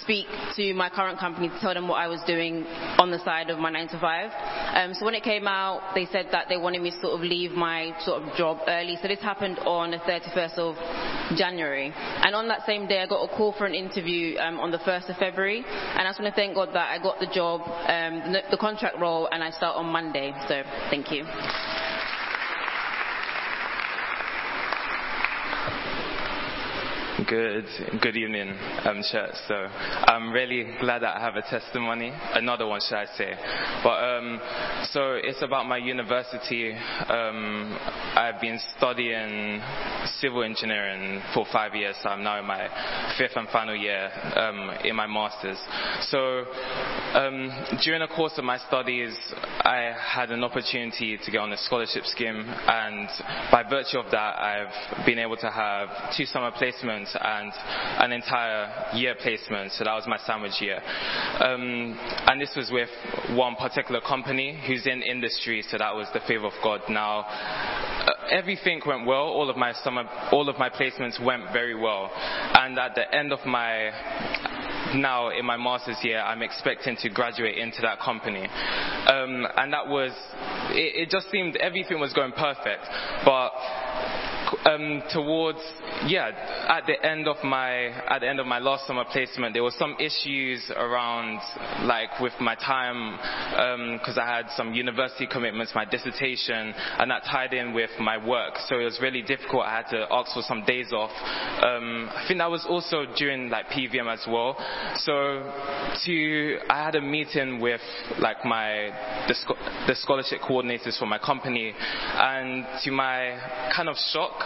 speak 0.00 0.26
to 0.56 0.74
my 0.74 0.88
current 0.88 1.18
company 1.18 1.48
to 1.48 1.58
tell 1.60 1.74
them 1.74 1.88
what 1.88 1.96
I 1.96 2.06
was 2.06 2.20
doing 2.26 2.64
on 2.98 3.10
the 3.10 3.22
side 3.24 3.50
of 3.50 3.58
my 3.58 3.70
nine 3.70 3.88
to 3.88 4.00
five. 4.00 4.30
Um, 4.74 4.94
so 4.94 5.04
when 5.04 5.14
it 5.14 5.22
came 5.22 5.46
out, 5.46 5.94
they 5.94 6.06
said 6.06 6.28
that 6.32 6.46
they 6.48 6.56
wanted 6.56 6.82
me 6.82 6.90
to 6.90 7.00
sort 7.00 7.14
of 7.14 7.20
leave 7.20 7.52
my 7.52 7.92
sort 8.04 8.22
of 8.22 8.34
job 8.36 8.58
early. 8.66 8.96
So 9.02 9.08
this 9.08 9.20
happened 9.20 9.58
on 9.60 9.90
the 9.90 9.98
31st 9.98 10.58
of 10.58 10.76
January, 11.36 11.92
and 11.94 12.34
on 12.34 12.48
that 12.48 12.66
same 12.66 12.86
day, 12.86 13.00
I 13.00 13.06
got 13.06 13.22
a 13.22 13.36
call 13.36 13.52
for 13.52 13.66
an 13.66 13.74
interview 13.74 14.38
um, 14.38 14.58
on 14.58 14.70
the 14.70 14.78
1st 14.78 15.10
of 15.10 15.16
February, 15.16 15.64
and 15.66 16.06
I 16.06 16.10
just 16.10 16.20
want 16.20 16.34
to 16.34 16.40
thank 16.40 16.54
God 16.54 16.70
that 16.70 16.90
I 16.90 17.02
got 17.02 17.20
the 17.20 17.26
job, 17.32 17.60
um, 17.62 18.32
the, 18.32 18.42
the 18.50 18.56
contract 18.56 18.98
role, 18.98 19.28
and 19.30 19.42
I 19.42 19.49
start 19.52 19.76
on 19.76 19.86
Monday. 19.86 20.34
So 20.48 20.62
thank 20.90 21.10
you. 21.10 21.26
Good, 27.28 27.66
good 28.00 28.16
evening, 28.16 28.56
um, 28.84 29.02
church. 29.02 29.34
So 29.46 29.54
I'm 29.54 30.32
really 30.32 30.76
glad 30.80 31.02
that 31.02 31.16
I 31.16 31.20
have 31.20 31.36
a 31.36 31.42
testimony, 31.42 32.12
another 32.34 32.66
one, 32.66 32.80
should 32.80 32.96
I 32.96 33.06
say? 33.16 33.34
But 33.82 33.98
um, 34.02 34.40
so 34.92 35.14
it's 35.14 35.42
about 35.42 35.66
my 35.66 35.76
university. 35.76 36.72
Um, 36.72 37.76
I've 38.14 38.40
been 38.40 38.58
studying 38.76 39.60
civil 40.20 40.44
engineering 40.44 41.20
for 41.34 41.44
five 41.52 41.74
years. 41.74 41.96
So 42.02 42.08
I'm 42.08 42.22
now 42.22 42.38
in 42.38 42.46
my 42.46 42.68
fifth 43.18 43.36
and 43.36 43.48
final 43.48 43.76
year 43.76 44.10
um, 44.36 44.70
in 44.84 44.96
my 44.96 45.06
masters. 45.06 45.58
So 46.02 46.44
um, 47.14 47.50
during 47.82 48.00
the 48.00 48.08
course 48.14 48.34
of 48.38 48.44
my 48.44 48.58
studies, 48.58 49.16
I 49.60 49.92
had 49.98 50.30
an 50.30 50.44
opportunity 50.44 51.18
to 51.22 51.30
get 51.30 51.38
on 51.38 51.52
a 51.52 51.58
scholarship 51.58 52.04
scheme, 52.04 52.44
and 52.46 53.08
by 53.50 53.64
virtue 53.68 53.98
of 53.98 54.10
that, 54.10 54.38
I've 54.38 55.04
been 55.04 55.18
able 55.18 55.36
to 55.38 55.50
have 55.50 56.14
two 56.16 56.24
summer 56.24 56.50
placements 56.52 57.09
and 57.20 57.52
an 57.98 58.12
entire 58.12 58.94
year 58.94 59.14
placement. 59.20 59.72
So 59.72 59.84
that 59.84 59.94
was 59.94 60.04
my 60.06 60.18
sandwich 60.26 60.60
year. 60.60 60.80
Um, 61.40 61.98
and 62.26 62.40
this 62.40 62.52
was 62.56 62.70
with 62.70 62.90
one 63.36 63.56
particular 63.56 64.00
company 64.00 64.58
who's 64.66 64.86
in 64.86 65.02
industry, 65.02 65.62
so 65.68 65.78
that 65.78 65.94
was 65.94 66.08
the 66.12 66.20
favor 66.26 66.46
of 66.46 66.54
God. 66.62 66.80
Now, 66.88 67.20
uh, 67.20 68.12
everything 68.30 68.80
went 68.86 69.06
well. 69.06 69.22
All 69.22 69.50
of 69.50 69.56
my 69.56 69.72
summer, 69.72 70.04
all 70.32 70.48
of 70.48 70.58
my 70.58 70.68
placements 70.70 71.22
went 71.24 71.52
very 71.52 71.74
well. 71.74 72.10
And 72.54 72.78
at 72.78 72.94
the 72.94 73.14
end 73.14 73.32
of 73.32 73.44
my 73.46 73.90
now 74.94 75.30
in 75.30 75.44
my 75.44 75.56
master's 75.56 75.98
year, 76.02 76.20
I'm 76.20 76.42
expecting 76.42 76.96
to 76.96 77.08
graduate 77.10 77.58
into 77.58 77.82
that 77.82 78.00
company. 78.00 78.42
Um, 78.42 79.46
and 79.56 79.72
that 79.72 79.86
was, 79.86 80.12
it, 80.70 81.08
it 81.08 81.10
just 81.10 81.30
seemed 81.30 81.56
everything 81.56 82.00
was 82.00 82.12
going 82.12 82.32
perfect. 82.32 82.84
But 83.24 83.50
um, 84.66 85.02
towards 85.12 85.60
yeah 86.06 86.30
at 86.68 86.86
the 86.86 87.04
end 87.04 87.28
of 87.28 87.36
my 87.44 87.86
at 88.08 88.20
the 88.20 88.28
end 88.28 88.40
of 88.40 88.46
my 88.46 88.58
last 88.58 88.86
summer 88.86 89.04
placement 89.10 89.54
there 89.54 89.62
were 89.62 89.72
some 89.78 89.96
issues 90.00 90.70
around 90.76 91.40
like 91.86 92.20
with 92.20 92.32
my 92.40 92.54
time 92.54 93.18
because 93.98 94.18
I 94.18 94.26
had 94.26 94.46
some 94.56 94.74
university 94.74 95.26
commitments 95.26 95.72
my 95.74 95.84
dissertation 95.84 96.74
and 96.98 97.10
that 97.10 97.24
tied 97.24 97.52
in 97.52 97.72
with 97.72 97.90
my 98.00 98.16
work. 98.24 98.54
So 98.68 98.78
it 98.78 98.84
was 98.84 98.98
really 99.00 99.22
difficult. 99.22 99.64
I 99.64 99.76
had 99.76 99.88
to 99.90 100.06
ask 100.10 100.32
for 100.32 100.42
some 100.42 100.64
days 100.64 100.92
off. 100.92 101.10
Um, 101.62 102.08
I 102.14 102.24
think 102.26 102.38
that 102.38 102.50
was 102.50 102.66
also 102.68 103.04
during 103.16 103.50
like 103.50 103.66
PVM 103.66 104.12
as 104.12 104.24
well. 104.28 104.56
So 104.96 105.12
to 106.04 106.58
I 106.68 106.84
had 106.84 106.94
a 106.94 107.00
meeting 107.00 107.60
with 107.60 107.80
like 108.18 108.44
my 108.44 108.90
the, 109.28 109.34
the 109.86 109.94
scholarship 109.94 110.40
coordinators 110.40 110.98
for 110.98 111.06
my 111.06 111.18
company 111.18 111.72
and 111.76 112.66
to 112.84 112.90
my 112.90 113.38
kind 113.74 113.88
of 113.88 113.96
shock 114.12 114.39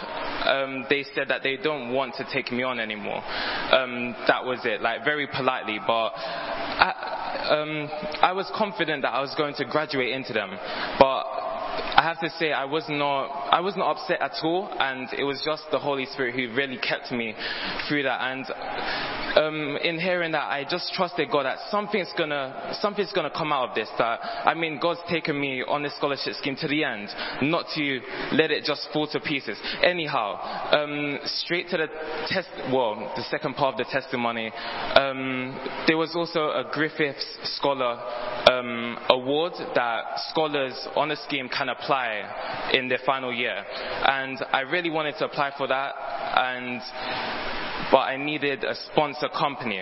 um, 0.45 0.85
they 0.89 1.03
said 1.15 1.29
that 1.29 1.43
they 1.43 1.57
don't 1.57 1.93
want 1.93 2.15
to 2.15 2.25
take 2.31 2.51
me 2.51 2.63
on 2.63 2.79
anymore. 2.79 3.23
Um, 3.71 4.15
that 4.27 4.45
was 4.45 4.59
it, 4.65 4.81
like 4.81 5.03
very 5.03 5.27
politely, 5.27 5.79
but 5.85 6.11
I, 6.15 7.47
um, 7.49 7.89
I 8.21 8.33
was 8.33 8.51
confident 8.55 9.01
that 9.03 9.13
I 9.13 9.21
was 9.21 9.33
going 9.35 9.55
to 9.55 9.65
graduate 9.65 10.11
into 10.11 10.33
them, 10.33 10.51
but 10.99 11.44
I 11.95 12.03
have 12.03 12.19
to 12.19 12.29
say 12.31 12.51
I 12.51 12.65
was 12.65 12.83
not 12.89 13.27
I 13.51 13.61
was 13.61 13.77
not 13.77 13.95
upset 13.95 14.21
at 14.21 14.33
all, 14.43 14.69
and 14.79 15.07
it 15.17 15.23
was 15.23 15.41
just 15.45 15.63
the 15.71 15.79
Holy 15.79 16.05
Spirit 16.05 16.35
who 16.35 16.53
really 16.53 16.77
kept 16.77 17.09
me 17.11 17.33
through 17.87 18.03
that. 18.03 18.19
And 18.21 18.45
um, 19.37 19.77
in 19.81 19.97
hearing 19.99 20.33
that, 20.33 20.43
I 20.51 20.65
just 20.69 20.91
trusted 20.93 21.31
God 21.31 21.45
that 21.45 21.57
something's 21.71 22.11
gonna 22.17 22.75
something's 22.81 23.13
gonna 23.13 23.31
come 23.31 23.53
out 23.53 23.69
of 23.69 23.75
this. 23.75 23.87
That 23.97 24.19
I 24.45 24.53
mean, 24.55 24.77
God's 24.81 24.99
taken 25.09 25.39
me 25.39 25.63
on 25.65 25.83
this 25.83 25.95
scholarship 25.95 26.33
scheme 26.33 26.57
to 26.57 26.67
the 26.67 26.83
end, 26.83 27.07
not 27.41 27.65
to 27.75 28.01
let 28.33 28.51
it 28.51 28.65
just 28.65 28.89
fall 28.91 29.07
to 29.07 29.19
pieces. 29.21 29.57
Anyhow, 29.81 30.35
um, 30.71 31.19
straight 31.23 31.69
to 31.69 31.77
the 31.77 31.87
test. 32.27 32.49
Well, 32.73 33.13
the 33.15 33.23
second 33.29 33.55
part 33.55 33.79
of 33.79 33.85
the 33.85 33.91
testimony. 33.91 34.51
Um, 34.95 35.57
there 35.87 35.97
was 35.97 36.13
also 36.13 36.49
a 36.49 36.69
Griffiths 36.73 37.25
Scholar 37.55 37.99
um, 38.51 38.97
award 39.15 39.53
that 39.73 40.19
scholars 40.29 40.87
on 40.95 41.09
the 41.09 41.15
scheme 41.15 41.49
can 41.49 41.69
apply 41.69 42.69
in 42.73 42.87
their 42.87 42.99
final 43.05 43.33
year, 43.33 43.63
and 44.05 44.37
I 44.51 44.61
really 44.61 44.89
wanted 44.89 45.15
to 45.19 45.25
apply 45.25 45.51
for 45.57 45.67
that, 45.67 45.93
and 46.37 46.81
but 47.91 47.99
I 47.99 48.17
needed 48.17 48.63
a 48.63 48.75
sponsor 48.91 49.29
company. 49.29 49.81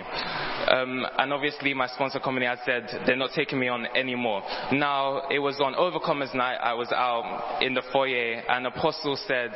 Um, 0.68 1.06
and 1.18 1.32
obviously 1.32 1.74
my 1.74 1.86
sponsor 1.88 2.20
company 2.20 2.46
had 2.46 2.58
said 2.64 2.88
they're 3.06 3.16
not 3.16 3.30
taking 3.34 3.58
me 3.58 3.68
on 3.68 3.86
anymore. 3.96 4.42
Now, 4.72 5.28
it 5.30 5.38
was 5.38 5.60
on 5.60 5.74
Overcomers 5.74 6.34
Night, 6.34 6.56
I 6.56 6.74
was 6.74 6.90
out 6.92 7.62
in 7.62 7.74
the 7.74 7.82
foyer 7.92 8.42
and 8.48 8.66
Apostle 8.66 9.16
said, 9.26 9.50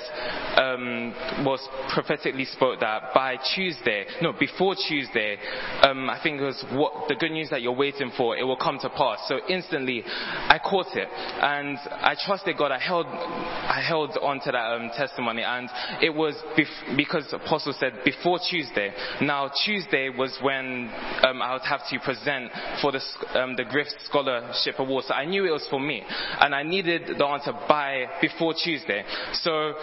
um, 0.57 1.15
was 1.45 1.67
prophetically 1.93 2.45
spoke 2.45 2.81
that 2.81 3.15
by 3.15 3.37
Tuesday, 3.55 4.05
no, 4.23 4.33
before 4.33 4.75
Tuesday, 4.75 5.37
um, 5.83 6.11
I 6.11 6.21
think 6.23 6.41
it 6.41 6.45
was 6.45 6.65
what, 6.73 7.09
the 7.09 7.15
good 7.15 7.33
news 7.33 7.51
that 7.51 7.63
you're 7.63 7.73
waiting 7.77 8.13
for, 8.17 8.37
it 8.37 8.45
will 8.45 8.57
come 8.57 8.79
to 8.81 8.91
pass. 8.91 9.21
So 9.29 9.41
instantly, 9.49 10.05
I 10.05 10.59
caught 10.63 10.95
it 10.95 11.09
and 11.09 11.79
I 11.79 12.15
trusted 12.27 12.57
God. 12.57 12.73
I 12.73 12.79
held, 12.79 13.07
I 13.07 13.83
held 13.87 14.19
on 14.21 14.41
to 14.41 14.53
that 14.53 14.75
um, 14.75 14.91
testimony 14.97 15.43
and 15.43 15.69
it 16.03 16.15
was 16.15 16.35
bef- 16.57 16.97
because 16.97 17.33
Apostle 17.33 17.75
said 17.79 17.93
before 18.05 18.39
Tuesday. 18.51 18.93
Now, 19.21 19.51
Tuesday 19.65 20.11
was 20.11 20.37
when 20.43 20.91
um, 21.25 21.43
I 21.43 21.53
would 21.55 21.63
have 21.63 21.81
to 21.91 21.99
present 22.01 22.51
for 22.81 22.93
the, 22.93 23.01
um, 23.35 23.57
the 23.57 23.65
Griffith 23.65 23.95
Scholarship 24.05 24.77
Award. 24.79 25.05
So 25.05 25.15
I 25.15 25.25
knew 25.25 25.45
it 25.45 25.51
was 25.51 25.67
for 25.69 25.81
me, 25.81 26.03
and 26.41 26.55
I 26.55 26.63
needed 26.63 27.19
the 27.19 27.27
answer 27.27 27.53
by 27.69 28.07
before 28.21 28.55
Tuesday. 28.55 29.05
So 29.33 29.75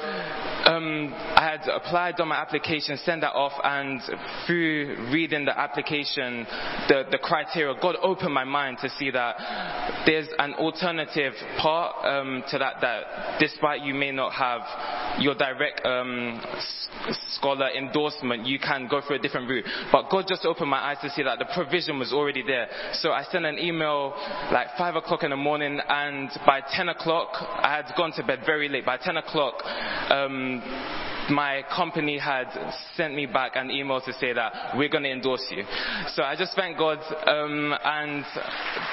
um, 0.66 1.14
I 1.36 1.58
had 1.58 1.70
applied 1.70 2.20
on 2.20 2.30
my 2.30 2.38
application, 2.38 2.98
sent 2.98 3.22
that 3.22 3.34
off, 3.34 3.54
and 3.64 4.02
through 4.46 5.12
reading 5.12 5.46
the 5.46 5.58
application, 5.58 6.46
the, 6.88 7.04
the 7.12 7.18
criteria, 7.18 7.74
God 7.82 7.96
opened 8.02 8.34
my 8.34 8.44
mind 8.44 8.78
to 8.82 8.90
see 8.90 9.12
that 9.12 10.04
there's 10.06 10.28
an 10.40 10.54
alternative 10.56 11.34
part 11.60 12.06
um, 12.06 12.44
to 12.50 12.58
that. 12.58 12.76
That 12.82 13.40
despite 13.40 13.82
you 13.82 13.94
may 13.94 14.12
not 14.12 14.34
have 14.34 14.62
your 15.20 15.36
direct 15.36 15.86
um, 15.86 16.42
scholar 17.30 17.70
endorsement, 17.70 18.46
you 18.46 18.60
can 18.60 18.88
go 18.88 19.02
through 19.02 19.18
a 19.18 19.20
different 19.20 19.50
route. 19.50 19.66
But 19.92 20.10
God 20.10 20.26
just 20.28 20.46
opened 20.46 20.70
my 20.70 20.80
eyes 20.80 20.98
to 21.06 21.16
see 21.16 21.24
that 21.24 21.40
the 21.40 21.46
provision 21.54 22.00
was 22.00 22.14
already 22.14 22.44
there. 22.44 22.68
So 22.94 23.12
I 23.12 23.24
sent 23.32 23.46
an 23.46 23.58
email 23.60 24.14
like 24.52 24.68
5 24.78 24.96
o'clock 24.96 25.24
in 25.24 25.32
the 25.32 25.38
morning, 25.38 25.80
and 25.88 26.30
by 26.46 26.62
10 26.76 26.90
o'clock, 26.90 27.30
I 27.40 27.76
had 27.76 27.94
gone 27.98 28.12
to 28.14 28.24
bed 28.24 28.40
very 28.46 28.70
late. 28.70 28.86
By 28.86 28.98
10 28.98 29.18
o'clock, 29.18 29.56
um, 30.10 30.62
my 31.30 31.64
company 31.76 32.18
had 32.18 32.48
sent 32.96 33.16
me 33.16 33.26
back 33.26 33.54
an 33.56 33.72
email 33.72 34.02
to 34.02 34.14
say 34.14 34.34
that 34.34 34.76
we're 34.76 34.90
going 34.90 35.04
to 35.04 35.12
endorse 35.12 35.46
you. 35.50 35.64
So 36.14 36.24
I 36.24 36.36
just 36.36 36.56
thank 36.56 36.78
God, 36.78 37.00
um, 37.28 37.74
and 37.84 38.24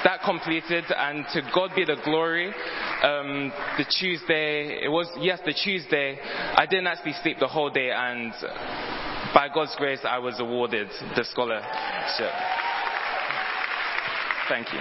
that 0.03 0.21
completed, 0.25 0.85
and 0.95 1.25
to 1.33 1.41
God 1.53 1.71
be 1.75 1.85
the 1.85 1.97
glory. 2.03 2.47
Um, 2.47 3.51
the 3.77 3.85
Tuesday, 3.99 4.83
it 4.83 4.89
was, 4.89 5.07
yes, 5.19 5.39
the 5.45 5.53
Tuesday, 5.53 6.17
I 6.55 6.65
didn't 6.65 6.87
actually 6.87 7.13
sleep 7.21 7.37
the 7.39 7.47
whole 7.47 7.69
day, 7.69 7.91
and 7.91 8.33
by 9.33 9.49
God's 9.53 9.75
grace, 9.77 9.99
I 10.03 10.19
was 10.19 10.39
awarded 10.39 10.87
the 11.15 11.23
scholarship. 11.23 12.31
Thank 14.47 14.71
you. 14.73 14.79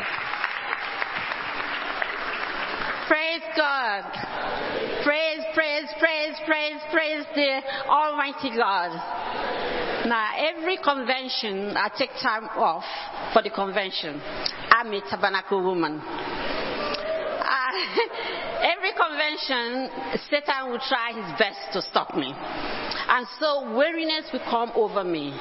Praise 3.09 3.43
God. 3.57 4.05
Praise, 5.05 5.41
praise, 5.55 5.89
praise, 5.99 6.35
praise, 6.47 6.81
praise 6.93 7.25
the 7.35 7.61
Almighty 7.87 8.57
God. 8.57 8.91
Now, 10.07 10.31
every 10.37 10.77
convention, 10.79 11.77
I 11.77 11.89
take 11.97 12.11
time 12.23 12.45
off 12.57 12.85
for 13.33 13.43
the 13.43 13.51
convention. 13.51 14.21
I'm 14.71 14.93
a 14.93 15.01
tabernacle 15.09 15.63
woman. 15.63 16.01
Every 18.63 18.93
convention, 18.93 19.91
Satan 20.31 20.71
will 20.71 20.83
try 20.89 21.13
his 21.13 21.39
best 21.39 21.59
to 21.73 21.83
stop 21.83 22.15
me. 22.15 22.33
And 22.35 23.27
so 23.41 23.75
weariness 23.77 24.31
will 24.33 24.45
come 24.49 24.73
over 24.75 25.05
me. 25.05 25.33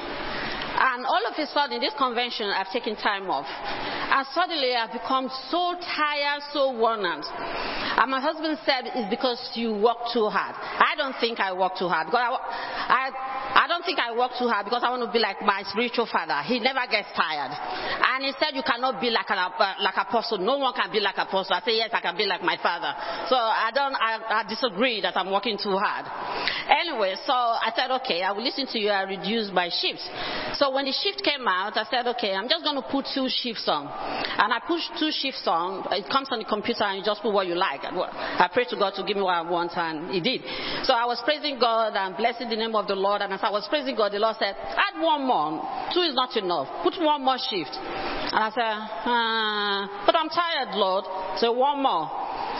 And 0.82 1.06
all 1.06 1.22
of 1.30 1.38
a 1.38 1.46
sudden, 1.46 1.76
in 1.76 1.80
this 1.80 1.94
convention, 1.96 2.50
I've 2.50 2.72
taken 2.72 2.96
time 2.96 3.30
off. 3.30 3.46
And 3.46 4.26
suddenly, 4.34 4.74
I've 4.74 4.90
become 4.90 5.30
so 5.46 5.78
tired, 5.78 6.42
so 6.52 6.74
worn 6.74 7.06
out. 7.06 7.22
And 8.02 8.10
my 8.10 8.18
husband 8.18 8.58
said, 8.66 8.90
It's 8.90 9.06
because 9.06 9.38
you 9.54 9.78
work 9.78 10.10
too 10.12 10.26
hard. 10.26 10.58
I 10.58 10.98
don't 10.98 11.14
think 11.22 11.38
I 11.38 11.54
work 11.54 11.78
too 11.78 11.86
hard. 11.86 12.10
Because 12.10 12.18
I, 12.18 12.34
I, 12.34 13.62
I 13.62 13.68
don't 13.70 13.86
think 13.86 14.02
I 14.02 14.10
work 14.10 14.34
too 14.34 14.50
hard 14.50 14.66
because 14.66 14.82
I 14.82 14.90
want 14.90 15.06
to 15.06 15.12
be 15.14 15.22
like 15.22 15.38
my 15.46 15.62
spiritual 15.70 16.10
father. 16.10 16.42
He 16.50 16.58
never 16.58 16.82
gets 16.90 17.14
tired. 17.14 17.54
And 17.54 18.26
he 18.26 18.34
said, 18.42 18.58
You 18.58 18.66
cannot 18.66 18.98
be 18.98 19.14
like 19.14 19.30
an 19.30 19.38
uh, 19.38 19.54
like 19.78 19.94
apostle. 19.94 20.42
No 20.42 20.58
one 20.58 20.74
can 20.74 20.90
be 20.90 20.98
like 20.98 21.14
an 21.14 21.30
apostle. 21.30 21.54
I 21.54 21.62
said, 21.62 21.78
Yes, 21.78 21.94
I 21.94 22.02
can 22.02 22.18
be 22.18 22.26
like 22.26 22.42
my 22.42 22.58
father. 22.58 22.90
So 23.30 23.38
I 23.38 23.70
don't, 23.70 23.94
I, 23.94 24.42
I 24.42 24.50
disagree 24.50 24.98
that 25.06 25.14
I'm 25.14 25.30
working 25.30 25.54
too 25.62 25.78
hard. 25.78 26.10
Anyway, 26.66 27.14
so 27.22 27.32
I 27.32 27.70
said, 27.76 27.94
Okay, 28.02 28.26
I 28.26 28.34
will 28.34 28.42
listen 28.42 28.66
to 28.66 28.78
you. 28.82 28.90
I 28.90 29.06
reduce 29.06 29.54
my 29.54 29.70
shifts. 29.70 30.10
So 30.58 30.71
when 30.74 30.84
the 30.84 30.92
shift 30.92 31.22
came 31.22 31.46
out, 31.46 31.76
I 31.76 31.84
said, 31.88 32.06
Okay, 32.16 32.34
I'm 32.34 32.48
just 32.48 32.64
going 32.64 32.76
to 32.76 32.86
put 32.88 33.06
two 33.14 33.28
shifts 33.28 33.68
on. 33.68 33.86
And 33.86 34.52
I 34.52 34.60
pushed 34.66 34.90
two 34.98 35.12
shifts 35.12 35.44
on. 35.46 35.86
It 35.92 36.08
comes 36.10 36.28
on 36.30 36.38
the 36.38 36.48
computer 36.48 36.84
and 36.84 36.98
you 36.98 37.04
just 37.04 37.22
put 37.22 37.32
what 37.32 37.46
you 37.46 37.54
like. 37.54 37.84
I 37.84 38.48
prayed 38.52 38.68
to 38.70 38.76
God 38.76 38.94
to 38.96 39.04
give 39.04 39.16
me 39.16 39.22
what 39.22 39.36
I 39.36 39.42
want 39.42 39.72
and 39.76 40.10
He 40.10 40.20
did. 40.20 40.42
So 40.84 40.92
I 40.94 41.04
was 41.04 41.20
praising 41.24 41.58
God 41.58 41.94
and 41.94 42.16
blessing 42.16 42.48
the 42.48 42.56
name 42.56 42.74
of 42.74 42.86
the 42.88 42.96
Lord. 42.96 43.22
And 43.22 43.32
as 43.32 43.40
I 43.42 43.50
was 43.50 43.66
praising 43.68 43.96
God, 43.96 44.12
the 44.12 44.18
Lord 44.18 44.36
said, 44.38 44.56
add 44.56 45.00
one 45.00 45.26
more. 45.26 45.62
Two 45.94 46.02
is 46.02 46.14
not 46.14 46.36
enough. 46.36 46.68
Put 46.82 46.96
one 47.00 47.24
more 47.24 47.38
shift. 47.38 47.72
And 47.72 48.40
I 48.40 48.50
said, 48.50 48.76
uh, 49.04 49.80
but 50.08 50.16
I'm 50.16 50.32
tired, 50.32 50.72
Lord. 50.74 51.04
So 51.38 51.52
one 51.52 51.82
more. 51.82 52.08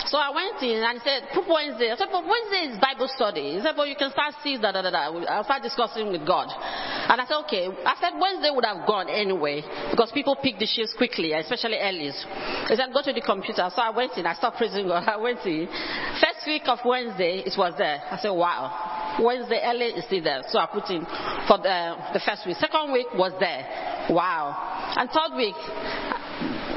So 0.09 0.16
I 0.18 0.32
went 0.32 0.60
in 0.62 0.82
and 0.82 0.98
he 0.98 1.02
said, 1.05 1.28
put 1.32 1.44
Wednesday. 1.48 1.93
I 1.93 1.97
said, 1.97 2.09
but 2.10 2.24
Wednesday 2.24 2.72
is 2.72 2.80
Bible 2.80 3.09
study. 3.12 3.56
He 3.56 3.60
said, 3.60 3.76
but 3.76 3.89
you 3.89 3.97
can 3.97 4.10
start 4.10 4.34
seeing 4.43 4.60
da. 4.60 4.72
I'll 4.72 5.44
start 5.44 5.62
discussing 5.62 6.10
with 6.10 6.26
God. 6.26 6.48
And 6.48 7.20
I 7.20 7.24
said, 7.24 7.40
okay. 7.47 7.68
I 7.93 8.01
said 8.01 8.19
Wednesday 8.19 8.48
would 8.48 8.64
have 8.64 8.86
gone 8.86 9.10
anyway 9.10 9.60
because 9.90 10.10
people 10.12 10.35
pick 10.40 10.59
the 10.59 10.64
shifts 10.64 10.94
quickly, 10.97 11.32
especially 11.35 11.77
early. 11.77 12.09
He 12.09 12.74
said, 12.74 12.89
go 12.89 13.02
to 13.05 13.12
the 13.12 13.20
computer. 13.20 13.69
So 13.69 13.82
I 13.82 13.90
went 13.90 14.16
in. 14.16 14.24
I 14.24 14.32
started 14.32 14.56
praising 14.56 14.89
God. 14.89 15.05
I 15.09 15.19
went 15.19 15.44
in. 15.44 15.69
First 16.16 16.47
week 16.47 16.62
of 16.66 16.78
Wednesday, 16.86 17.44
it 17.44 17.52
was 17.59 17.74
there. 17.77 18.01
I 18.10 18.16
said, 18.16 18.31
wow. 18.31 19.20
Wednesday 19.20 19.60
early 19.62 19.93
is 19.93 20.06
still 20.06 20.24
there. 20.24 20.40
So 20.48 20.59
I 20.59 20.66
put 20.73 20.89
in 20.89 21.05
for 21.44 21.60
the, 21.60 21.69
uh, 21.69 22.12
the 22.14 22.20
first 22.24 22.47
week. 22.47 22.56
Second 22.56 22.93
week 22.93 23.12
was 23.12 23.32
there. 23.39 24.09
Wow. 24.09 24.56
And 24.97 25.10
third 25.12 25.36
week, 25.36 25.56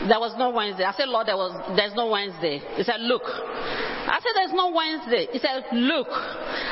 there 0.07 0.19
was 0.19 0.35
no 0.37 0.49
Wednesday. 0.51 0.83
I 0.83 0.93
said, 0.93 1.09
Lord, 1.09 1.27
there 1.27 1.37
was, 1.37 1.53
there's 1.75 1.95
no 1.95 2.09
Wednesday. 2.09 2.61
He 2.77 2.83
said, 2.83 3.01
look. 3.01 3.23
I 3.25 4.21
said, 4.21 4.37
there's 4.37 4.53
no 4.53 4.69
Wednesday. 4.69 5.27
He 5.33 5.39
said, 5.39 5.65
look. 5.73 6.07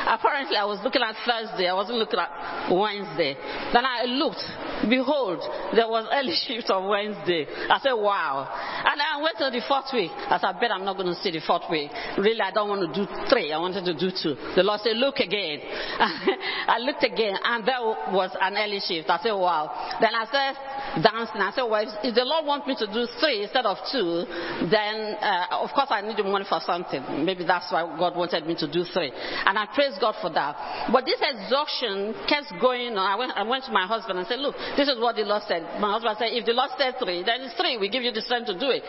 Apparently, 0.06 0.56
I 0.56 0.64
was 0.64 0.78
looking 0.84 1.02
at 1.02 1.18
Thursday. 1.26 1.66
I 1.66 1.74
wasn't 1.74 1.98
looking 1.98 2.20
at 2.20 2.30
Wednesday. 2.70 3.34
Then 3.74 3.82
I 3.82 4.06
looked. 4.06 4.44
Behold, 4.86 5.42
there 5.74 5.88
was 5.88 6.06
early 6.14 6.36
shift 6.46 6.70
on 6.70 6.86
Wednesday. 6.86 7.46
I 7.50 7.82
said, 7.82 7.98
wow. 7.98 8.46
And 8.46 9.00
I 9.02 9.18
went 9.18 9.38
to 9.42 9.50
the 9.50 9.64
fourth 9.66 9.90
week. 9.90 10.14
I 10.14 10.38
said, 10.38 10.54
I 10.54 10.56
bet 10.60 10.70
I'm 10.70 10.84
not 10.84 10.94
going 10.94 11.10
to 11.10 11.18
see 11.18 11.34
the 11.34 11.42
fourth 11.42 11.66
week. 11.70 11.90
Really, 12.18 12.40
I 12.40 12.52
don't 12.54 12.68
want 12.68 12.86
to 12.86 12.92
do 12.92 13.02
three. 13.26 13.50
I 13.50 13.58
wanted 13.58 13.82
to 13.90 13.94
do 13.98 14.14
two. 14.14 14.38
The 14.54 14.62
Lord 14.62 14.80
said, 14.86 14.94
look 14.94 15.18
again. 15.18 15.58
I 16.70 16.78
looked 16.78 17.02
again, 17.02 17.34
and 17.34 17.66
there 17.66 17.82
was 18.14 18.30
an 18.38 18.54
early 18.54 18.78
shift. 18.78 19.10
I 19.10 19.18
said, 19.18 19.34
wow. 19.34 19.72
Then 19.98 20.14
I 20.14 20.24
said, 20.30 21.02
dancing. 21.02 21.42
I 21.42 21.50
said, 21.50 21.66
well, 21.66 21.82
if 21.82 22.14
the 22.14 22.24
Lord 22.24 22.46
wants 22.46 22.66
me 22.70 22.76
to 22.78 22.86
do 22.86 23.08
three 23.24 23.42
instead 23.42 23.64
of 23.64 23.80
two, 23.88 24.28
then 24.68 25.16
uh, 25.16 25.64
of 25.64 25.72
course 25.72 25.88
I 25.88 26.04
need 26.04 26.20
the 26.20 26.24
money 26.28 26.44
for 26.44 26.60
something. 26.60 27.24
Maybe 27.24 27.44
that's 27.48 27.72
why 27.72 27.88
God 27.96 28.16
wanted 28.16 28.44
me 28.44 28.54
to 28.60 28.68
do 28.68 28.84
three. 28.84 29.08
And 29.08 29.56
I 29.56 29.64
praise 29.72 29.96
God 29.96 30.14
for 30.20 30.28
that. 30.36 30.92
But 30.92 31.08
this 31.08 31.20
exhaustion 31.24 32.12
kept 32.28 32.52
going 32.60 32.92
on. 33.00 33.04
I 33.04 33.16
went, 33.16 33.32
I 33.32 33.42
went 33.42 33.64
to 33.64 33.72
my 33.72 33.86
husband 33.88 34.18
and 34.18 34.28
said, 34.28 34.40
look, 34.44 34.54
This 34.76 34.88
is 34.88 35.00
what 35.00 35.16
the 35.16 35.24
Lord 35.24 35.42
said. 35.48 35.80
My 35.80 35.96
husband 35.96 36.16
said, 36.20 36.36
if 36.36 36.44
the 36.44 36.52
Lord 36.52 36.70
said 36.76 37.00
three, 37.00 37.24
then 37.24 37.40
it's 37.48 37.56
three. 37.56 37.78
We 37.80 37.88
give 37.88 38.02
you 38.02 38.12
the 38.12 38.20
strength 38.20 38.52
to 38.52 38.56
do 38.58 38.68
it. 38.68 38.84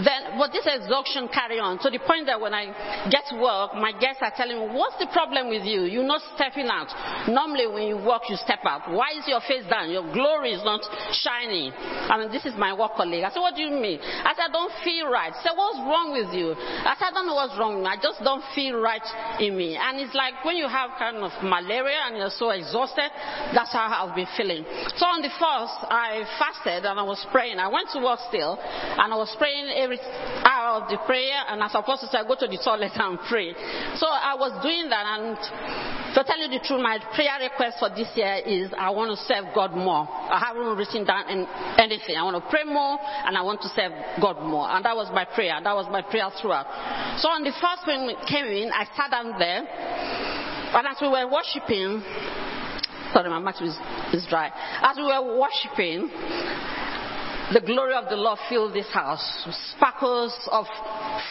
Then, 0.00 0.38
but 0.40 0.54
this 0.54 0.64
exhaustion 0.64 1.28
carry 1.28 1.58
on 1.60 1.82
to 1.84 1.90
the 1.90 2.00
point 2.00 2.26
that 2.30 2.40
when 2.40 2.54
I 2.54 2.72
get 3.10 3.28
to 3.34 3.36
work, 3.36 3.76
my 3.76 3.92
guests 3.92 4.22
are 4.22 4.32
telling 4.32 4.56
me, 4.56 4.66
what's 4.72 4.96
the 4.96 5.10
problem 5.12 5.50
with 5.52 5.66
you? 5.66 5.84
You're 5.84 6.06
not 6.06 6.22
stepping 6.38 6.70
out. 6.70 6.88
Normally 7.28 7.66
when 7.66 7.84
you 7.90 7.98
walk, 7.98 8.30
you 8.30 8.36
step 8.40 8.64
out. 8.64 8.88
Why 8.88 9.12
is 9.18 9.26
your 9.28 9.42
face 9.44 9.66
down? 9.68 9.90
Your 9.90 10.06
glory 10.14 10.54
is 10.54 10.64
not 10.64 10.80
shining. 11.12 11.74
I 11.74 12.16
mean, 12.16 12.30
this 12.30 12.46
is 12.46 12.54
my 12.56 12.72
work 12.72 12.96
colleague. 12.96 13.24
I 13.26 13.30
said, 13.30 13.42
what 13.42 13.54
do 13.54 13.62
you 13.62 13.73
mean? 13.80 14.00
I 14.00 14.32
said, 14.34 14.48
I 14.48 14.52
don't 14.52 14.72
feel 14.82 15.08
right. 15.10 15.32
I 15.32 15.42
said, 15.42 15.54
what's 15.54 15.78
wrong 15.84 16.16
with 16.16 16.32
you? 16.32 16.56
I 16.56 16.96
said, 16.98 17.10
I 17.10 17.12
don't 17.12 17.26
know 17.26 17.36
what's 17.36 17.54
wrong 17.58 17.78
with 17.78 17.84
me. 17.84 17.90
I 17.90 18.00
just 18.00 18.24
don't 18.24 18.42
feel 18.54 18.80
right 18.80 19.04
in 19.38 19.56
me. 19.56 19.76
And 19.76 20.00
it's 20.00 20.14
like 20.14 20.42
when 20.44 20.56
you 20.56 20.66
have 20.66 20.96
kind 20.98 21.20
of 21.20 21.30
malaria 21.44 22.08
and 22.08 22.16
you're 22.16 22.34
so 22.34 22.50
exhausted, 22.50 23.12
that's 23.52 23.72
how 23.72 23.86
I've 23.92 24.16
been 24.16 24.30
feeling. 24.36 24.64
So 24.96 25.04
on 25.06 25.20
the 25.20 25.32
first, 25.36 25.76
I 25.92 26.24
fasted 26.40 26.88
and 26.88 26.96
I 26.98 27.04
was 27.04 27.20
praying. 27.30 27.58
I 27.58 27.68
went 27.68 27.92
to 27.92 28.00
work 28.00 28.20
still 28.28 28.56
and 28.56 29.08
I 29.12 29.16
was 29.16 29.30
praying 29.36 29.68
every 29.76 30.00
hour 30.44 30.82
of 30.82 30.88
the 30.88 30.98
prayer 31.04 31.44
and 31.48 31.62
as 31.62 31.74
supposed 31.74 32.00
to 32.02 32.08
say, 32.08 32.18
I 32.18 32.24
go 32.24 32.38
to 32.38 32.46
the 32.46 32.58
toilet 32.62 32.94
and 32.94 33.18
pray. 33.28 33.52
So 33.98 34.06
I 34.06 34.38
was 34.38 34.54
doing 34.62 34.88
that 34.88 35.04
and 35.04 35.36
to 36.14 36.22
tell 36.22 36.38
you 36.38 36.46
the 36.46 36.62
truth, 36.62 36.78
my 36.78 37.02
prayer 37.18 37.42
request 37.42 37.82
for 37.82 37.90
this 37.90 38.06
year 38.14 38.38
is 38.46 38.70
I 38.78 38.94
want 38.94 39.10
to 39.10 39.18
serve 39.26 39.50
God 39.50 39.74
more. 39.74 40.06
I 40.06 40.38
haven't 40.38 40.78
written 40.78 41.02
down 41.02 41.26
anything. 41.74 42.14
I 42.14 42.22
want 42.22 42.38
to 42.38 42.46
pray 42.46 42.62
more 42.62 43.02
and 43.02 43.34
I 43.34 43.42
want 43.42 43.63
to 43.64 43.72
serve 43.72 43.92
God 44.20 44.44
more. 44.44 44.68
And 44.68 44.84
that 44.84 44.94
was 44.94 45.08
my 45.12 45.24
prayer. 45.24 45.56
That 45.56 45.74
was 45.74 45.88
my 45.90 46.02
prayer 46.02 46.28
throughout. 46.40 46.68
So 47.18 47.28
on 47.32 47.42
the 47.42 47.52
first 47.56 47.88
when 47.88 48.06
we 48.06 48.14
came 48.28 48.46
in, 48.46 48.70
I 48.70 48.84
sat 48.92 49.10
down 49.10 49.34
there 49.38 49.64
and 50.74 50.88
as 50.88 50.96
we 51.00 51.08
were 51.08 51.30
worshiping, 51.30 52.02
sorry, 53.12 53.30
my 53.30 53.38
mouth 53.38 53.62
is, 53.62 53.76
is 54.12 54.26
dry. 54.28 54.50
As 54.82 54.96
we 54.96 55.04
were 55.04 55.38
worshiping, 55.38 56.10
the 57.52 57.60
glory 57.60 57.94
of 57.94 58.08
the 58.10 58.16
Lord 58.16 58.40
filled 58.48 58.74
this 58.74 58.90
house. 58.92 59.22
Sparkles 59.76 60.34
of 60.50 60.66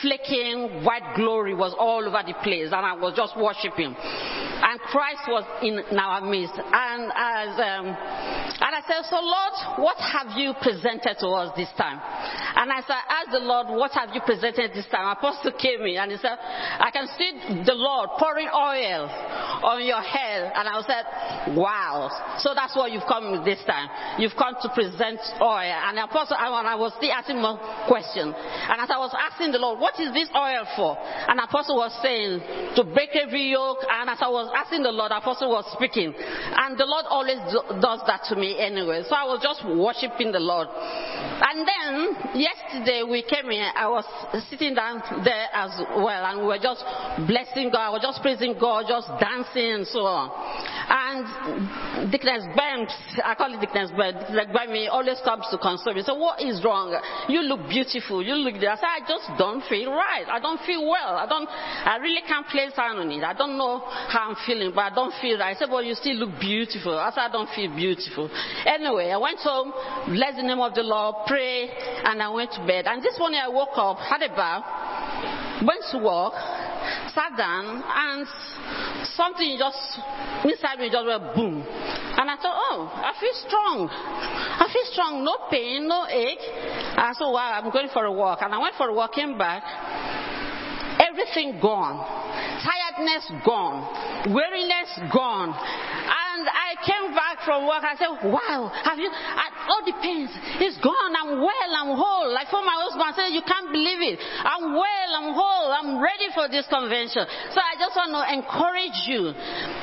flaking 0.01 0.85
white 0.85 1.15
glory 1.17 1.53
was 1.53 1.75
all 1.77 2.07
over 2.07 2.23
the 2.25 2.35
place, 2.41 2.71
and 2.71 2.85
I 2.85 2.93
was 2.93 3.15
just 3.17 3.35
worshiping. 3.35 3.93
And 3.97 4.79
Christ 4.79 5.27
was 5.27 5.43
in 5.61 5.99
our 5.99 6.21
midst. 6.21 6.53
And 6.55 7.11
as 7.11 7.51
um, 7.59 7.85
and 8.73 8.81
I 8.81 8.87
said, 8.89 9.05
So 9.09 9.21
Lord, 9.21 9.85
what 9.85 9.97
have 10.01 10.33
you 10.33 10.53
presented 10.57 11.21
to 11.21 11.27
us 11.37 11.53
this 11.53 11.69
time? 11.77 12.01
And 12.01 12.73
I 12.73 12.81
said, 12.81 12.97
Ask 13.05 13.29
the 13.29 13.45
Lord, 13.45 13.69
what 13.69 13.93
have 13.93 14.09
you 14.13 14.21
presented 14.25 14.73
this 14.73 14.89
time? 14.89 15.05
Apostle 15.13 15.53
came 15.61 15.85
in 15.85 16.01
and 16.01 16.09
he 16.09 16.17
said, 16.17 16.33
I 16.41 16.89
can 16.89 17.05
see 17.13 17.61
the 17.65 17.77
Lord 17.77 18.09
pouring 18.17 18.49
oil 18.49 19.05
on 19.61 19.85
your 19.85 20.01
head. 20.01 20.49
And 20.57 20.65
I 20.65 20.81
said, 20.89 21.53
Wow. 21.53 22.09
So 22.41 22.57
that's 22.57 22.73
what 22.75 22.89
you've 22.89 23.05
come 23.05 23.45
this 23.45 23.61
time. 23.69 24.17
You've 24.17 24.33
come 24.33 24.57
to 24.57 24.69
present 24.73 25.21
oil. 25.37 25.69
And 25.69 26.01
apostle, 26.01 26.37
I 26.39 26.73
was 26.73 26.97
still 26.97 27.13
asking 27.13 27.41
more 27.41 27.61
questions. 27.85 28.33
And 28.33 28.77
as 28.81 28.89
I 28.89 28.97
was 28.97 29.13
asking 29.13 29.53
the 29.53 29.61
Lord, 29.61 29.77
what 29.77 29.99
is 30.01 30.09
this 30.17 30.33
oil 30.33 30.65
for? 30.73 30.97
And 30.97 31.37
apostle 31.37 31.77
was 31.77 31.93
saying, 32.01 32.73
to 32.73 32.81
break 32.89 33.13
every 33.13 33.53
yoke. 33.53 33.85
And 33.85 34.09
as 34.09 34.17
I 34.17 34.29
was 34.33 34.49
asking 34.57 34.81
the 34.81 34.95
Lord, 34.95 35.11
apostle 35.13 35.53
was 35.53 35.69
speaking. 35.77 36.13
And 36.17 36.73
the 36.73 36.89
Lord 36.89 37.05
always 37.05 37.37
do, 37.53 37.61
does 37.77 38.01
that 38.09 38.25
to 38.29 38.35
me 38.35 38.62
anyway. 38.63 39.03
So 39.07 39.15
I 39.15 39.25
was 39.25 39.39
just 39.43 39.63
worshiping 39.67 40.31
the 40.31 40.39
Lord. 40.39 40.67
And 40.71 41.67
then, 41.67 42.39
yesterday 42.39 43.03
we 43.03 43.21
came 43.23 43.51
here, 43.51 43.67
I 43.75 43.87
was 43.89 44.05
sitting 44.49 44.75
down 44.75 45.03
there 45.23 45.47
as 45.51 45.75
well. 45.99 46.23
And 46.25 46.41
we 46.41 46.47
were 46.47 46.61
just 46.61 46.83
blessing 47.27 47.69
God. 47.69 47.83
I 47.83 47.91
was 47.91 48.01
just 48.01 48.21
praising 48.21 48.55
God, 48.59 48.85
just 48.87 49.07
dancing 49.19 49.83
and 49.83 49.87
so 49.87 50.07
on. 50.07 50.31
And 50.87 52.11
Dickness 52.11 52.43
Banks, 52.55 52.93
I 53.23 53.35
call 53.35 53.53
it 53.53 53.59
Dickness 53.59 53.91
by 53.95 54.67
me, 54.67 54.87
always 54.87 55.19
comes 55.23 55.45
to 55.51 55.57
console 55.57 55.93
me. 55.93 56.03
So 56.03 56.15
what 56.15 56.41
is 56.41 56.63
wrong? 56.63 56.95
You 57.27 57.41
look 57.41 57.67
beautiful. 57.67 58.23
You 58.23 58.35
look. 58.35 58.55
I 58.55 58.75
said, 58.79 58.87
I 58.87 59.01
just 59.07 59.27
don't 59.37 59.63
feel 59.67 59.91
right. 59.91 60.25
I 60.29 60.39
don't 60.39 60.61
feel 60.65 60.87
well. 60.87 61.15
I 61.17 61.27
don't, 61.27 61.47
I 61.49 61.97
really 61.97 62.21
can't 62.27 62.47
place 62.47 62.71
hand 62.75 62.99
on 62.99 63.11
it. 63.11 63.23
I 63.23 63.33
don't 63.33 63.57
know 63.57 63.81
how 63.83 64.29
I'm 64.29 64.37
feeling, 64.45 64.71
but 64.73 64.91
I 64.91 64.95
don't 64.95 65.13
feel 65.21 65.39
right. 65.39 65.55
I 65.55 65.59
said, 65.59 65.69
well, 65.69 65.83
you 65.83 65.95
still 65.95 66.15
look 66.15 66.39
beautiful. 66.39 66.97
I 66.97 67.09
said, 67.11 67.27
I 67.27 67.31
don't 67.31 67.49
feel 67.55 67.73
beautiful. 67.75 68.29
Anyway, 68.65 69.09
I 69.11 69.17
went 69.17 69.39
home, 69.39 69.73
blessed 70.07 70.37
the 70.37 70.43
name 70.43 70.59
of 70.59 70.73
the 70.73 70.83
Lord, 70.83 71.27
pray, 71.27 71.69
and 72.03 72.21
I 72.21 72.29
went 72.29 72.51
to 72.53 72.65
bed. 72.65 72.87
And 72.87 73.01
this 73.01 73.17
morning 73.19 73.39
I 73.43 73.49
woke 73.49 73.75
up, 73.75 73.97
had 73.99 74.21
a 74.21 74.29
bath, 74.29 75.63
went 75.65 75.83
to 75.91 75.97
work, 75.99 76.33
sat 77.13 77.37
down, 77.37 77.83
and 77.85 78.27
something 79.15 79.57
just 79.57 79.77
inside 80.45 80.79
me 80.79 80.89
just 80.89 81.05
went 81.05 81.35
boom. 81.35 81.63
And 82.15 82.29
I 82.29 82.35
thought, 82.37 82.55
oh, 82.55 82.91
I 82.93 83.13
feel 83.19 83.33
strong. 83.47 83.89
I 83.89 84.69
feel 84.71 84.85
strong, 84.93 85.23
no 85.23 85.49
pain, 85.49 85.87
no 85.87 86.05
ache. 86.07 86.45
I 86.97 87.11
said, 87.17 87.25
wow, 87.25 87.59
I'm 87.61 87.71
going 87.71 87.89
for 87.91 88.05
a 88.05 88.11
walk. 88.11 88.39
And 88.41 88.53
I 88.53 88.59
went 88.59 88.75
for 88.75 88.87
a 88.87 88.93
walk, 88.93 89.13
came 89.13 89.37
back. 89.37 89.63
Everything 90.99 91.59
gone. 91.59 91.97
Tiredness 92.61 93.31
gone. 93.45 94.33
Weariness 94.33 95.11
gone. 95.11 95.49
And 95.49 96.47
came 96.85 97.15
back 97.15 97.43
from 97.43 97.67
work. 97.67 97.83
I 97.83 97.95
said, 97.95 98.11
wow, 98.27 98.71
have 98.83 98.99
you, 98.99 99.09
all 99.09 99.83
the 99.83 99.95
pains, 100.03 100.31
it's 100.59 100.77
gone. 100.83 101.13
I'm 101.15 101.39
well, 101.39 101.71
I'm 101.71 101.91
whole. 101.95 102.29
Like 102.31 102.51
for 102.51 102.63
my 102.63 102.75
husband, 102.83 103.07
I 103.07 103.13
said, 103.15 103.29
you 103.31 103.43
can't 103.43 103.71
believe 103.71 104.01
it. 104.03 104.19
I'm 104.19 104.75
well, 104.75 105.09
I'm 105.15 105.31
whole. 105.31 105.69
I'm 105.71 105.91
ready 106.03 106.27
for 106.35 106.51
this 106.51 106.67
convention. 106.67 107.23
So 107.55 107.59
I 107.59 107.79
just 107.79 107.95
want 107.95 108.11
to 108.11 108.23
encourage 108.27 108.99
you. 109.07 109.31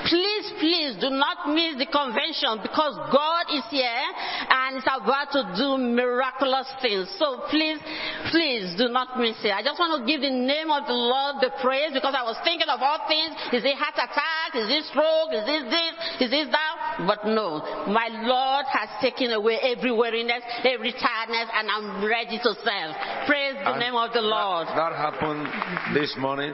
Please, 0.09 0.47
please 0.61 0.93
do 1.01 1.09
not 1.13 1.49
miss 1.49 1.81
the 1.81 1.89
convention 1.89 2.61
because 2.61 2.97
God 3.09 3.49
is 3.53 3.65
here 3.73 4.05
and 4.51 4.81
is 4.81 4.87
about 4.89 5.33
to 5.33 5.43
do 5.57 5.81
miraculous 5.81 6.69
things. 6.85 7.09
So 7.17 7.49
please, 7.49 7.81
please 8.29 8.77
do 8.77 8.93
not 8.93 9.17
miss 9.17 9.41
it. 9.45 9.53
I 9.53 9.65
just 9.65 9.81
want 9.81 9.97
to 9.97 10.05
give 10.05 10.21
the 10.21 10.33
name 10.33 10.69
of 10.69 10.85
the 10.85 10.97
Lord 10.97 11.41
the 11.41 11.53
praise 11.65 11.97
because 11.97 12.13
I 12.13 12.25
was 12.25 12.37
thinking 12.45 12.69
of 12.69 12.81
all 12.81 13.01
things. 13.09 13.33
Is 13.57 13.65
it 13.65 13.77
heart 13.81 13.97
attack? 13.97 14.57
Is 14.57 14.69
it 14.69 14.85
stroke? 14.93 15.33
Is 15.33 15.45
this 15.49 15.65
this? 15.73 15.93
Is 16.29 16.31
this 16.31 16.49
that? 16.53 16.90
But 16.99 17.25
no, 17.25 17.61
my 17.89 18.09
Lord 18.23 18.67
has 18.73 18.89
taken 19.01 19.33
away 19.33 19.59
every 19.63 19.93
weariness, 19.93 20.43
every 20.65 20.93
tiredness, 20.93 21.49
and 21.55 21.71
I'm 21.71 22.05
ready 22.05 22.39
to 22.39 22.55
serve. 22.55 22.93
Praise 23.27 23.55
the 23.55 23.73
And 23.73 23.81
name 23.81 23.95
of 23.95 24.13
the 24.13 24.21
Lord. 24.21 24.69
That, 24.69 24.91
that 24.91 24.97
happened 24.97 25.47
this 25.95 26.15
morning. 26.19 26.53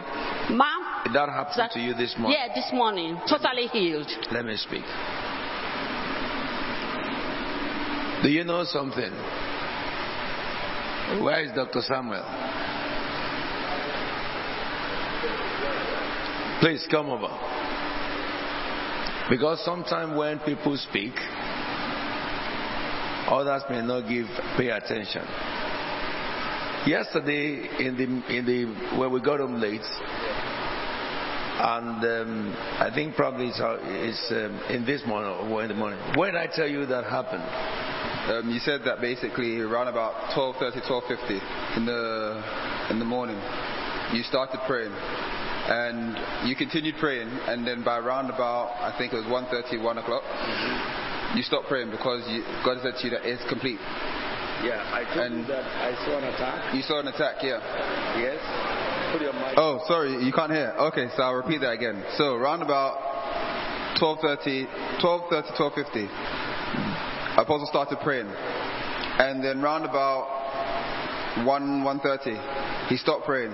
Ma'am? 0.50 1.12
That 1.12 1.28
happened 1.28 1.70
to 1.72 1.80
you 1.80 1.94
this 1.94 2.14
morning. 2.18 2.38
Yeah, 2.38 2.54
this 2.54 2.70
morning. 2.72 3.18
Totally 3.28 3.66
healed. 3.68 4.08
Let 4.30 4.44
me 4.44 4.56
speak. 4.56 4.84
Do 8.22 8.30
you 8.30 8.44
know 8.44 8.64
something? 8.64 9.12
Where 11.22 11.44
is 11.44 11.52
Dr. 11.52 11.80
Samuel? 11.82 12.24
Please 16.60 16.86
come 16.90 17.10
over. 17.10 17.55
Because 19.28 19.64
sometimes 19.64 20.16
when 20.16 20.38
people 20.40 20.76
speak, 20.76 21.12
others 23.26 23.62
may 23.68 23.82
not 23.82 24.08
give 24.08 24.26
pay 24.56 24.70
attention. 24.70 25.26
Yesterday, 26.86 27.66
in 27.80 27.96
the 27.96 28.36
in 28.36 28.46
the 28.46 28.98
when 28.98 29.10
we 29.10 29.20
got 29.20 29.40
home 29.40 29.60
late, 29.60 29.82
and 31.58 32.04
um, 32.04 32.54
I 32.78 32.90
think 32.94 33.16
probably 33.16 33.48
it's, 33.48 33.58
uh, 33.58 33.78
it's 33.82 34.30
um, 34.30 34.60
in 34.70 34.86
this 34.86 35.02
morning 35.04 35.50
or 35.50 35.62
in 35.62 35.68
the 35.68 35.74
morning. 35.74 35.98
When 36.14 36.36
I 36.36 36.46
tell 36.46 36.68
you 36.68 36.86
that 36.86 37.04
happened? 37.04 37.42
Um, 38.26 38.50
you 38.50 38.58
said 38.58 38.80
that 38.84 39.00
basically 39.00 39.60
around 39.60 39.88
about 39.88 40.34
12:30, 40.36 40.86
12:50 40.86 41.76
in 41.76 41.86
the 41.86 42.42
in 42.90 42.98
the 42.98 43.04
morning, 43.04 43.36
you 44.12 44.22
started 44.22 44.60
praying, 44.66 44.92
and 45.66 46.48
you 46.48 46.54
continued 46.54 46.94
praying, 47.00 47.28
and 47.28 47.66
then 47.66 47.82
by 47.82 47.98
around 47.98 48.30
about 48.30 48.70
I 48.78 48.96
think 48.96 49.12
it 49.12 49.16
was 49.16 49.26
1:30, 49.26 49.82
1 49.82 49.98
o'clock, 49.98 50.22
you 51.34 51.42
stopped 51.42 51.66
praying 51.68 51.90
because 51.90 52.22
you, 52.30 52.42
God 52.64 52.78
said 52.82 52.94
to 52.96 53.04
you 53.04 53.10
that 53.10 53.26
it's 53.26 53.42
complete. 53.48 53.80
Yeah, 54.64 54.80
I 54.88 55.04
told 55.12 55.32
you 55.32 55.44
that 55.52 55.66
I 55.66 55.92
saw 56.06 56.16
an 56.16 56.24
attack. 56.24 56.74
You 56.74 56.82
saw 56.82 57.00
an 57.00 57.08
attack, 57.08 57.42
yeah. 57.42 57.60
Yes. 58.16 58.40
Put 59.12 59.20
your 59.20 59.34
mic. 59.34 59.54
Oh, 59.58 59.84
sorry, 59.86 60.16
you 60.24 60.32
can't 60.32 60.50
hear. 60.50 60.72
Okay, 60.90 61.08
so 61.14 61.22
I'll 61.22 61.34
repeat 61.34 61.60
that 61.60 61.72
again. 61.72 62.02
So 62.16 62.34
around 62.34 62.62
about 62.62 62.96
12:30, 64.00 64.66
12:30, 65.02 65.52
12:50, 65.56 66.08
Apostle 67.36 67.66
started 67.66 68.00
praying, 68.00 68.28
and 69.18 69.44
then 69.44 69.60
round 69.60 69.84
about 69.84 71.44
1 71.44 71.82
1:30, 71.84 72.88
he 72.88 72.96
stopped 72.96 73.26
praying. 73.26 73.52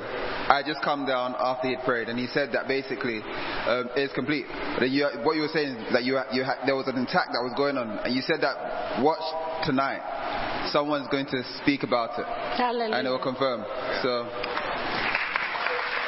I 0.49 0.63
just 0.67 0.83
come 0.83 1.07
down 1.07 1.35
after 1.39 1.69
he 1.69 1.75
had 1.75 1.85
prayed, 1.85 2.09
and 2.09 2.19
he 2.19 2.27
said 2.27 2.51
that 2.53 2.67
basically 2.67 3.21
um, 3.67 3.89
it's 3.95 4.13
complete. 4.15 4.47
That 4.81 4.91
you, 4.91 5.07
what 5.23 5.37
you 5.37 5.43
were 5.43 5.55
saying 5.55 5.77
is 5.77 5.93
that 5.93 6.05
you, 6.05 6.19
you 6.33 6.45
had, 6.45 6.67
there 6.67 6.77
was 6.77 6.89
an 6.89 6.99
attack 6.99 7.29
that 7.33 7.43
was 7.43 7.55
going 7.57 7.77
on, 7.77 7.99
and 8.03 8.15
you 8.15 8.23
said 8.23 8.41
that 8.43 9.03
watch 9.03 9.23
tonight, 9.65 10.03
someone's 10.73 11.09
going 11.09 11.27
to 11.27 11.43
speak 11.63 11.83
about 11.83 12.19
it, 12.19 12.27
Hallelujah. 12.57 12.97
and 12.97 13.07
it 13.07 13.11
will 13.11 13.23
confirm. 13.23 13.65
So. 14.03 14.29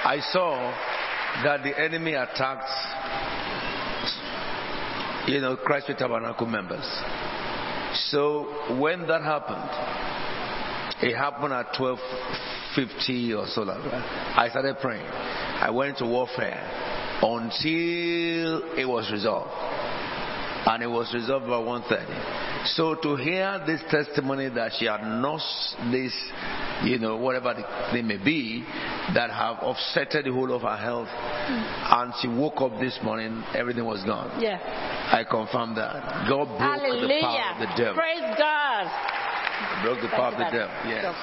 I 0.05 0.21
saw 0.33 0.71
that 1.45 1.63
the 1.63 1.81
enemy 1.81 2.13
attacked, 2.13 2.69
you 5.27 5.41
know, 5.41 5.57
Christ 5.57 5.87
Faith 5.87 5.97
Tabernacle 5.97 6.47
members. 6.47 6.85
So 8.11 8.77
when 8.79 9.07
that 9.07 9.23
happened, 9.23 9.65
it 11.05 11.17
happened 11.17 11.53
at 11.53 11.75
12:50 11.75 13.35
or 13.35 13.47
so 13.47 13.65
that. 13.65 13.77
I 14.37 14.49
started 14.51 14.79
praying. 14.81 15.07
I 15.07 15.71
went 15.71 15.99
to 15.99 16.07
warfare 16.07 16.61
until 17.23 18.77
it 18.79 18.87
was 18.89 19.11
resolved, 19.13 19.51
and 20.67 20.83
it 20.83 20.91
was 20.91 21.13
resolved 21.13 21.47
by 21.47 21.59
1:30. 21.59 22.67
So 22.67 22.95
to 22.95 23.17
hear 23.17 23.63
this 23.67 23.83
testimony 23.91 24.49
that 24.49 24.73
she 24.79 24.87
had 24.87 25.03
nursed 25.03 25.77
this, 25.93 26.15
you 26.83 26.99
know, 26.99 27.17
whatever 27.17 27.55
they 27.93 28.01
may 28.01 28.17
be, 28.17 28.65
that 29.13 29.31
have 29.31 29.59
offset 29.59 30.11
the 30.25 30.33
whole 30.33 30.51
of 30.55 30.63
her 30.63 30.77
health, 30.77 31.09
hmm. 31.09 32.01
and 32.01 32.15
she 32.21 32.29
woke 32.29 32.63
up 32.63 32.81
this 32.81 32.99
morning, 33.03 33.45
everything 33.55 33.85
was 33.85 34.03
gone. 34.05 34.41
Yeah. 34.41 34.59
I 35.13 35.25
confirm 35.25 35.75
that. 35.75 36.27
God 36.27 36.47
broke 36.47 37.01
the 37.01 37.21
power 37.21 37.53
of 37.53 37.61
the 37.61 37.67
Hallelujah. 37.67 37.77
devil. 37.77 37.95
Praise 37.95 38.39
God. 38.39 39.24
Broke 39.83 40.01
the 40.01 40.09
Thank 40.09 40.13
power 40.13 40.33
of 40.33 40.39
you, 40.39 40.39
the 40.39 40.45
Daddy. 40.45 40.59
devil. 40.59 40.91
Yes. 40.91 41.15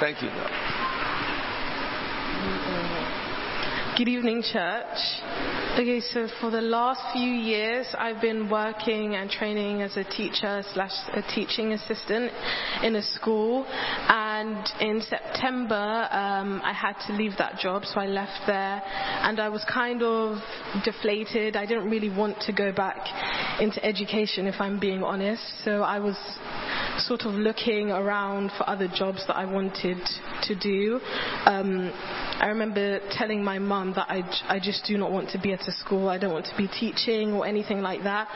Thank 0.00 0.22
you, 0.22 0.28
God. 0.28 0.50
Good 3.96 4.08
evening, 4.08 4.42
church. 4.42 4.98
Okay, 5.78 6.00
so 6.00 6.26
for 6.40 6.50
the 6.50 6.60
last 6.60 7.00
few 7.12 7.30
years, 7.30 7.86
I've 7.96 8.20
been 8.20 8.50
working 8.50 9.14
and 9.14 9.30
training 9.30 9.82
as 9.82 9.96
a 9.96 10.02
teacher 10.02 10.64
slash 10.72 10.90
a 11.12 11.22
teaching 11.34 11.72
assistant 11.72 12.32
in 12.82 12.96
a 12.96 13.02
school. 13.02 13.64
And 13.68 14.68
in 14.80 15.00
September, 15.00 16.08
um, 16.10 16.60
I 16.64 16.72
had 16.72 16.94
to 17.06 17.12
leave 17.12 17.36
that 17.38 17.58
job, 17.58 17.84
so 17.84 18.00
I 18.00 18.06
left 18.06 18.40
there. 18.46 18.82
And 18.84 19.38
I 19.38 19.48
was 19.48 19.64
kind 19.72 20.02
of 20.02 20.38
deflated. 20.84 21.54
I 21.54 21.64
didn't 21.66 21.88
really 21.88 22.10
want 22.10 22.40
to 22.42 22.52
go 22.52 22.72
back 22.72 22.98
into 23.60 23.84
education, 23.84 24.48
if 24.48 24.60
I'm 24.60 24.80
being 24.80 25.04
honest. 25.04 25.42
So 25.64 25.82
I 25.82 26.00
was 26.00 26.16
sort 26.98 27.22
of 27.22 27.34
looking 27.34 27.90
around 27.90 28.50
for 28.56 28.68
other 28.68 28.88
jobs 28.88 29.26
that 29.26 29.36
I 29.36 29.44
wanted 29.44 29.98
to 30.42 30.54
do. 30.54 31.00
Um, 31.46 31.92
I 32.40 32.48
remember 32.48 33.00
telling 33.12 33.44
my 33.44 33.58
mum 33.58 33.92
that 33.94 34.06
I 34.08 34.58
just 34.58 34.84
do 34.86 34.98
not 34.98 35.12
want 35.12 35.30
to 35.30 35.38
be 35.38 35.52
at 35.52 35.60
a 35.68 35.72
school. 35.72 36.08
I 36.08 36.18
don't 36.18 36.32
want 36.32 36.46
to 36.46 36.56
be 36.56 36.68
teaching 36.68 37.32
or 37.32 37.46
anything 37.46 37.80
like 37.80 38.02
that. 38.02 38.28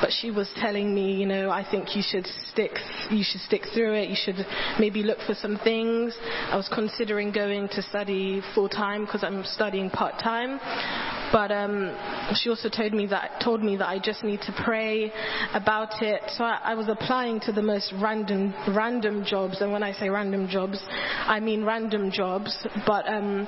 But 0.00 0.10
she 0.12 0.30
was 0.30 0.50
telling 0.56 0.94
me, 0.94 1.14
you 1.14 1.26
know, 1.26 1.50
I 1.50 1.68
think 1.68 1.96
you 1.96 2.02
should 2.06 2.26
stick, 2.50 2.72
you 3.10 3.24
should 3.24 3.40
stick 3.42 3.62
through 3.74 3.94
it. 3.94 4.08
You 4.08 4.16
should 4.16 4.46
maybe 4.78 5.02
look 5.02 5.18
for 5.26 5.34
some 5.34 5.58
things. 5.62 6.14
I 6.22 6.56
was 6.56 6.70
considering 6.72 7.32
going 7.32 7.68
to 7.68 7.82
study 7.82 8.40
full 8.54 8.68
time 8.68 9.04
because 9.04 9.24
I'm 9.24 9.44
studying 9.44 9.90
part 9.90 10.14
time. 10.22 10.60
But 11.32 11.52
um, 11.52 11.96
she 12.34 12.50
also 12.50 12.68
told 12.68 12.92
me 12.92 13.06
that 13.06 13.40
told 13.42 13.62
me 13.62 13.76
that 13.76 13.88
I 13.88 14.00
just 14.00 14.24
need 14.24 14.40
to 14.42 14.62
pray 14.64 15.12
about 15.54 16.02
it. 16.02 16.22
So 16.36 16.42
I, 16.42 16.60
I 16.64 16.74
was 16.74 16.88
applying 16.88 17.40
to 17.40 17.52
the 17.52 17.62
most 17.62 17.92
random 18.02 18.52
random 18.74 19.24
jobs, 19.24 19.60
and 19.60 19.70
when 19.70 19.82
I 19.82 19.92
say 19.92 20.08
random 20.08 20.48
jobs, 20.48 20.80
I 20.88 21.38
mean 21.38 21.64
random 21.64 22.10
jobs. 22.10 22.56
But 22.84 23.06
um, 23.08 23.39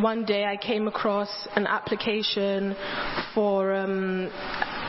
one 0.00 0.24
day 0.24 0.44
I 0.44 0.56
came 0.56 0.88
across 0.88 1.28
an 1.56 1.66
application 1.66 2.76
for. 3.34 3.74
Um, 3.74 4.30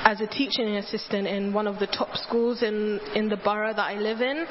as 0.05 0.21
a 0.21 0.27
teaching 0.27 0.75
assistant 0.75 1.25
in 1.25 1.51
one 1.51 1.65
of 1.65 1.79
the 1.79 1.87
top 1.87 2.15
schools 2.15 2.61
in, 2.61 2.99
in 3.15 3.27
the 3.27 3.37
borough 3.37 3.73
that 3.73 3.79
I 3.79 3.95
live 3.95 4.21
in. 4.21 4.45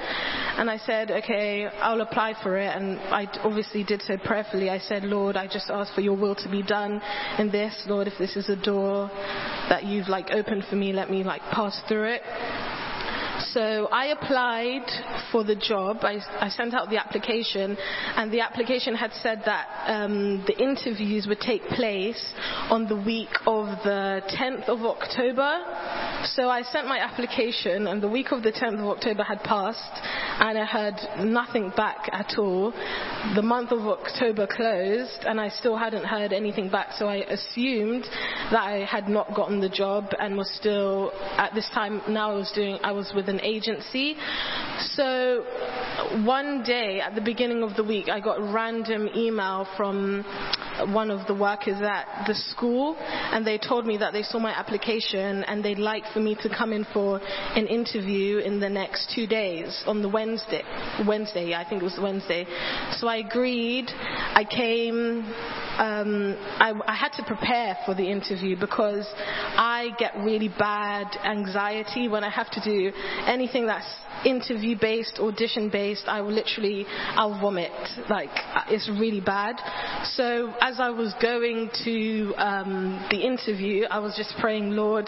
And 0.56 0.68
I 0.68 0.78
said, 0.78 1.12
okay, 1.12 1.66
I'll 1.66 2.01
apply 2.01 2.35
for 2.43 2.59
it. 2.59 2.76
And 2.76 2.98
I 2.98 3.28
obviously 3.44 3.85
did 3.85 4.02
so 4.02 4.16
prayerfully. 4.18 4.68
I 4.68 4.81
said, 4.81 5.05
Lord, 5.05 5.36
I 5.36 5.47
just 5.47 5.70
ask 5.70 5.94
for 5.94 6.01
your 6.01 6.16
will 6.16 6.35
to 6.35 6.51
be 6.51 6.64
done 6.64 7.01
in 7.39 7.52
this. 7.52 7.85
Lord, 7.86 8.09
if 8.09 8.14
this 8.18 8.35
is 8.35 8.48
a 8.48 8.56
door 8.56 9.09
that 9.68 9.85
you've 9.85 10.09
like 10.09 10.32
opened 10.32 10.64
for 10.68 10.74
me, 10.74 10.93
let 10.93 11.09
me 11.09 11.22
like 11.22 11.43
pass 11.52 11.81
through 11.86 12.14
it. 12.14 12.22
So 13.55 13.86
I 13.93 14.06
applied 14.06 14.82
for 15.31 15.44
the 15.44 15.55
job. 15.55 15.98
I, 16.02 16.18
I 16.40 16.48
sent 16.48 16.74
out 16.74 16.90
the 16.90 16.97
application, 16.97 17.76
and 18.16 18.32
the 18.32 18.40
application 18.40 18.97
had 18.97 19.12
said 19.22 19.43
that 19.47 19.68
um, 19.86 20.43
the 20.44 20.59
interviews 20.60 21.28
would 21.28 21.39
take 21.39 21.62
place 21.68 22.20
on 22.68 22.89
the 22.89 22.97
week 22.97 23.31
of 23.47 23.66
the 23.85 24.22
10th 24.36 24.64
of 24.64 24.81
October. 24.81 25.60
So 26.35 26.48
I 26.48 26.62
sent 26.62 26.89
my 26.89 26.98
application, 26.98 27.86
and 27.86 28.02
the 28.02 28.09
week 28.09 28.32
of 28.32 28.43
the 28.43 28.51
10th 28.51 28.81
of 28.81 28.86
October 28.86 29.22
had 29.22 29.40
passed, 29.44 30.02
and 30.40 30.59
I 30.59 30.64
heard 30.64 31.24
nothing 31.24 31.70
back 31.76 32.10
at 32.10 32.36
all. 32.36 32.72
The 33.36 33.43
month 33.43 33.70
of 33.70 33.86
October 33.86 34.48
closed, 34.48 35.26
and 35.26 35.40
I 35.40 35.51
still 35.51 35.76
hadn't 35.76 36.05
heard 36.05 36.32
anything 36.32 36.70
back. 36.70 36.89
So 36.98 37.06
I 37.06 37.18
assumed 37.18 38.02
that 38.51 38.64
I 38.64 38.85
had 38.85 39.09
not 39.09 39.32
gotten 39.32 39.60
the 39.60 39.68
job 39.68 40.10
and 40.18 40.36
was 40.36 40.52
still 40.56 41.12
at 41.39 41.55
this 41.55 41.70
time 41.72 42.02
now 42.09 42.32
I 42.32 42.35
was 42.35 42.52
doing 42.52 42.78
I 42.82 42.93
was 42.93 43.12
with 43.14 43.28
an 43.28 43.40
agency. 43.45 44.16
So 44.95 45.45
one 46.25 46.62
day 46.65 47.01
at 47.01 47.15
the 47.15 47.21
beginning 47.21 47.62
of 47.62 47.77
the 47.77 47.85
week 47.85 48.09
I 48.09 48.21
got 48.21 48.41
a 48.41 48.53
random 48.53 49.09
email 49.15 49.66
from 49.77 50.25
one 50.93 51.11
of 51.11 51.27
the 51.27 51.35
workers 51.35 51.81
at 51.81 52.25
the 52.27 52.35
school 52.35 52.97
and 52.99 53.47
they 53.47 53.59
told 53.59 53.87
me 53.87 53.97
that 53.99 54.12
they 54.12 54.23
saw 54.23 54.39
my 54.39 54.51
application 54.51 55.45
and 55.45 55.65
they'd 55.65 55.79
like 55.79 56.03
for 56.12 56.21
me 56.21 56.37
to 56.43 56.49
come 56.49 56.73
in 56.73 56.85
for 56.93 57.21
an 57.55 57.66
interview 57.66 58.39
in 58.39 58.59
the 58.59 58.69
next 58.69 59.12
two 59.15 59.27
days 59.27 59.85
on 59.87 60.03
the 60.03 60.09
Wednesday 60.09 60.62
Wednesday 61.07 61.55
I 61.55 61.69
think 61.69 61.83
it 61.83 61.85
was 61.85 61.99
Wednesday 62.01 62.45
so 62.99 63.07
I 63.07 63.16
agreed 63.16 63.87
I 63.89 64.45
came 64.45 65.25
um, 65.79 66.37
I, 66.61 66.73
I 66.87 66.95
had 66.95 67.12
to 67.15 67.25
prepare 67.25 67.77
for 67.85 67.95
the 67.95 68.09
interview 68.09 68.59
because 68.59 69.07
I 69.16 69.91
get 69.99 70.16
really 70.19 70.49
bad 70.49 71.07
anxiety 71.25 72.09
when 72.09 72.23
I 72.23 72.31
have 72.31 72.51
to 72.53 72.61
do 72.61 72.93
anything 73.35 73.66
that's 73.66 73.86
interview 74.24 74.77
based, 74.81 75.19
audition 75.19 75.69
based. 75.69 76.05
I 76.06 76.20
will 76.20 76.32
literally, 76.32 76.86
I'll 76.89 77.39
vomit. 77.40 77.73
Like 78.09 78.31
it's 78.69 78.89
really 78.89 79.20
bad. 79.20 79.56
So 80.15 80.55
as 80.61 80.78
I 80.78 80.90
was 80.90 81.12
going 81.20 81.70
to 81.85 82.35
um, 82.36 83.06
the 83.11 83.20
interview, 83.20 83.85
I 83.85 83.98
was 83.98 84.15
just 84.16 84.35
praying, 84.40 84.70
Lord, 84.70 85.06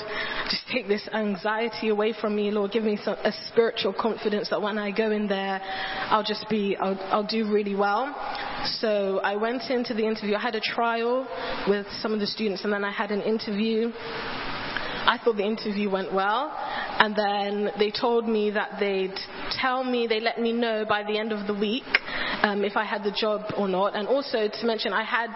just 0.50 0.62
take 0.72 0.88
this 0.88 1.08
anxiety 1.14 1.88
away 1.88 2.12
from 2.20 2.34
me, 2.34 2.50
Lord. 2.50 2.72
Give 2.72 2.82
me 2.84 2.98
some, 3.02 3.16
a 3.24 3.32
spiritual 3.48 3.94
confidence 3.98 4.50
that 4.50 4.60
when 4.60 4.76
I 4.76 4.90
go 4.90 5.10
in 5.12 5.28
there, 5.28 5.60
I'll 6.10 6.24
just 6.24 6.48
be, 6.50 6.76
I'll, 6.76 6.98
I'll 7.10 7.26
do 7.26 7.50
really 7.50 7.74
well. 7.76 8.14
So 8.80 9.20
I 9.20 9.36
went 9.36 9.70
into 9.70 9.94
the 9.94 10.04
interview. 10.04 10.34
I 10.34 10.40
had 10.40 10.56
a 10.56 10.60
trial 10.60 11.26
with 11.68 11.86
some 12.00 12.12
of 12.12 12.20
the 12.20 12.26
students, 12.26 12.64
and 12.64 12.72
then 12.72 12.84
I 12.84 12.90
had 12.90 13.10
an 13.12 13.22
interview. 13.22 13.92
I 15.06 15.18
thought 15.22 15.36
the 15.36 15.44
interview 15.44 15.88
went 15.88 16.12
well, 16.12 16.52
and 16.98 17.14
then 17.14 17.70
they 17.78 17.92
told 17.92 18.28
me 18.28 18.50
that 18.50 18.78
they'd 18.80 19.14
tell 19.60 19.84
me, 19.84 20.08
they 20.08 20.18
let 20.18 20.40
me 20.40 20.52
know 20.52 20.84
by 20.84 21.04
the 21.04 21.16
end 21.16 21.30
of 21.30 21.46
the 21.46 21.54
week 21.54 21.84
um, 22.42 22.64
if 22.64 22.76
I 22.76 22.84
had 22.84 23.04
the 23.04 23.12
job 23.12 23.42
or 23.56 23.68
not. 23.68 23.94
And 23.94 24.08
also 24.08 24.48
to 24.48 24.66
mention, 24.66 24.92
I 24.92 25.04
had 25.04 25.30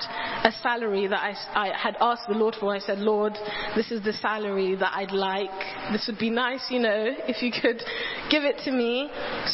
a 0.45 0.53
salary 0.61 1.07
that 1.07 1.21
I, 1.21 1.35
I 1.55 1.77
had 1.77 1.97
asked 2.01 2.23
the 2.29 2.35
Lord 2.35 2.57
for. 2.59 2.75
I 2.75 2.81
said, 2.81 2.99
Lord, 2.99 3.35
this 3.77 3.93
is 3.93 4.03
the 4.03 4.13
salary 4.15 4.75
that 4.75 4.93
I'd 4.93 5.13
like. 5.13 5.51
This 5.93 6.07
would 6.09 6.19
be 6.19 6.31
nice, 6.31 6.67
you 6.69 6.81
know, 6.81 7.15
if 7.29 7.41
you 7.41 7.53
could 7.53 7.81
give 8.29 8.43
it 8.43 8.59
to 8.65 8.73
me. 8.73 9.09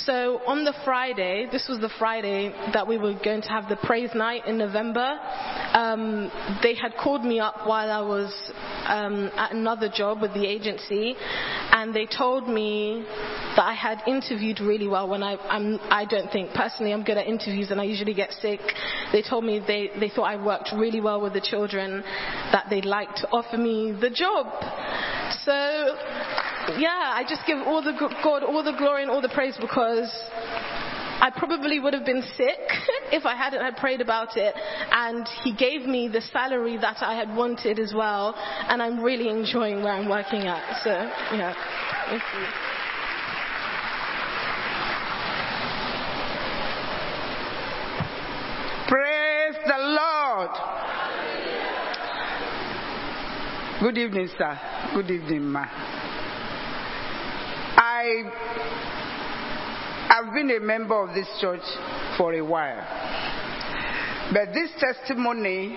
So 0.05 0.41
on 0.47 0.65
the 0.65 0.75
Friday, 0.85 1.47
this 1.53 1.67
was 1.69 1.81
the 1.81 1.91
Friday 1.99 2.55
that 2.73 2.87
we 2.87 2.97
were 2.97 3.15
going 3.23 3.43
to 3.43 3.49
have 3.49 3.69
the 3.69 3.77
praise 3.77 4.11
night 4.15 4.47
in 4.47 4.57
November. 4.57 5.19
Um, 5.73 6.31
they 6.63 6.75
had 6.75 6.95
called 6.97 7.23
me 7.23 7.39
up 7.39 7.67
while 7.67 7.91
I 7.91 8.01
was 8.01 8.33
um, 8.87 9.31
at 9.37 9.53
another 9.53 9.91
job 9.93 10.06
with 10.15 10.33
the 10.35 10.47
agency, 10.47 11.15
and 11.73 11.95
they 11.95 12.07
told 12.07 12.49
me 12.49 13.05
that 13.57 13.65
I 13.65 13.75
had 13.75 14.03
interviewed 14.07 14.61
really 14.61 14.89
well. 14.89 15.09
When 15.09 15.23
I, 15.23 15.37
I'm, 15.49 15.79
I 15.91 16.05
don't 16.05 16.31
think 16.31 16.53
personally 16.55 16.93
I'm 16.93 17.03
good 17.03 17.17
at 17.17 17.27
interviews, 17.27 17.71
and 17.71 17.81
I 17.81 17.85
usually 17.85 18.15
get 18.15 18.33
sick. 18.41 18.61
They 19.13 19.23
told 19.23 19.45
me 19.45 19.61
they, 19.67 19.91
they 19.99 20.09
thought 20.09 20.25
I 20.25 20.43
worked 20.43 20.71
really 20.77 21.01
well 21.01 21.21
with 21.21 21.33
the 21.33 21.41
children, 21.41 22.03
that 22.53 22.67
they'd 22.71 22.85
like 22.85 23.15
to 23.17 23.29
offer 23.29 23.57
me 23.57 23.93
the 23.93 24.11
job. 24.11 24.47
So, 25.45 25.53
yeah, 26.79 27.15
I 27.15 27.25
just 27.29 27.47
give 27.47 27.59
all 27.59 27.83
the 27.83 27.93
God 28.23 28.43
all 28.43 28.63
the 28.63 28.77
glory 28.77 29.03
and 29.03 29.11
all 29.11 29.21
the 29.21 29.29
praise 29.29 29.57
because 29.61 30.11
I 31.19 31.31
probably 31.35 31.81
would 31.81 31.95
have 31.95 32.05
been 32.05 32.23
sick 32.37 32.59
if 33.13 33.25
I 33.25 33.35
hadn't 33.35 33.61
had 33.61 33.77
prayed 33.77 34.01
about 34.01 34.37
it. 34.37 34.55
And 34.91 35.27
he 35.43 35.55
gave 35.55 35.87
me 35.87 36.09
the 36.09 36.21
salary 36.21 36.77
that 36.79 36.99
I 37.01 37.15
had 37.15 37.35
wanted 37.35 37.79
as 37.79 37.93
well. 37.95 38.35
And 38.37 38.83
I'm 38.83 39.03
really 39.03 39.29
enjoying 39.29 39.83
where 39.83 39.93
I'm 39.93 40.09
working 40.09 40.43
at. 40.43 40.83
So, 40.83 40.91
yeah. 40.91 41.55
Thank 42.09 42.23
you. 42.23 42.47
Praise 48.89 49.57
the 49.67 49.79
Lord. 49.79 50.51
Good 53.81 53.99
evening, 53.99 54.29
sir. 54.39 54.59
Good 54.95 55.11
evening, 55.11 55.47
ma. 55.47 55.67
I 57.79 58.96
have 60.09 60.33
been 60.33 60.51
a 60.51 60.61
member 60.61 60.95
of 60.95 61.15
this 61.15 61.29
church 61.41 61.65
for 62.17 62.33
a 62.35 62.45
while. 62.45 62.83
But 64.33 64.53
this 64.53 64.71
testimony 64.79 65.77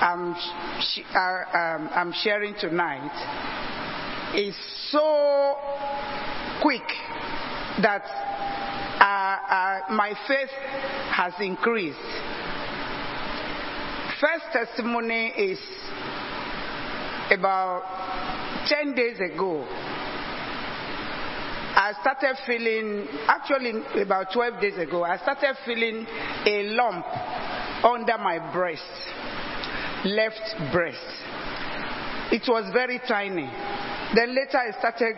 I'm, 0.00 0.34
sh- 0.80 1.00
um, 1.14 1.88
I'm 1.94 2.12
sharing 2.12 2.54
tonight 2.60 4.34
is 4.34 4.54
so 4.90 5.56
quick 6.60 6.82
that 7.80 8.02
uh, 9.00 9.04
uh, 9.04 9.94
my 9.94 10.12
faith 10.26 10.50
has 11.10 11.32
increased. 11.40 11.98
First 14.20 14.44
testimony 14.52 15.28
is 15.28 15.58
about 17.30 18.66
10 18.66 18.94
days 18.94 19.20
ago. 19.20 19.64
I 21.84 21.92
started 22.00 22.38
feeling, 22.46 23.06
actually 23.28 24.00
about 24.00 24.32
12 24.32 24.58
days 24.58 24.78
ago, 24.78 25.04
I 25.04 25.18
started 25.18 25.54
feeling 25.66 26.06
a 26.46 26.62
lump 26.72 27.04
under 27.84 28.16
my 28.16 28.38
breast, 28.54 28.80
left 30.06 30.72
breast. 30.72 30.96
It 32.32 32.48
was 32.48 32.72
very 32.72 32.98
tiny. 33.06 33.50
Then 34.14 34.34
later 34.34 34.56
I 34.56 34.70
started 34.78 35.16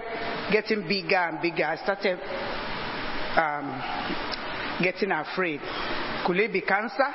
getting 0.50 0.88
bigger 0.88 1.14
and 1.14 1.40
bigger. 1.40 1.66
I 1.66 1.76
started 1.76 2.18
um, 3.38 4.82
getting 4.82 5.12
afraid. 5.12 5.60
Could 6.26 6.38
it 6.38 6.52
be 6.52 6.62
cancer? 6.62 7.14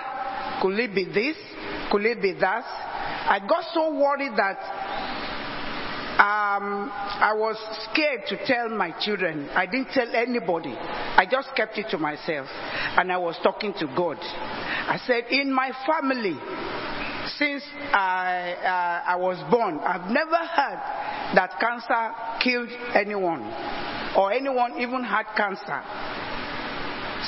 Could 0.62 0.80
it 0.80 0.96
be 0.96 1.04
this? 1.04 1.36
Could 1.92 2.06
it 2.06 2.22
be 2.22 2.32
that? 2.40 2.64
I 2.64 3.40
got 3.46 3.66
so 3.74 3.92
worried 3.94 4.32
that 4.38 4.91
um, 6.22 6.92
I 6.94 7.34
was 7.34 7.58
scared 7.90 8.28
to 8.28 8.46
tell 8.46 8.70
my 8.70 8.94
children. 9.00 9.50
I 9.56 9.66
didn't 9.66 9.88
tell 9.92 10.14
anybody. 10.14 10.76
I 10.78 11.26
just 11.26 11.50
kept 11.56 11.80
it 11.80 11.88
to 11.90 11.98
myself. 11.98 12.46
And 12.96 13.12
I 13.12 13.18
was 13.18 13.40
talking 13.42 13.74
to 13.80 13.88
God. 13.98 14.18
I 14.22 15.00
said, 15.08 15.24
In 15.32 15.52
my 15.52 15.72
family, 15.88 16.38
since 17.40 17.64
I, 17.92 18.54
uh, 18.62 19.12
I 19.14 19.16
was 19.16 19.42
born, 19.50 19.80
I've 19.80 20.12
never 20.12 20.36
heard 20.38 20.80
that 21.34 21.60
cancer 21.60 22.14
killed 22.40 22.70
anyone 22.94 23.42
or 24.16 24.32
anyone 24.32 24.80
even 24.80 25.04
had 25.04 25.26
cancer. 25.36 25.82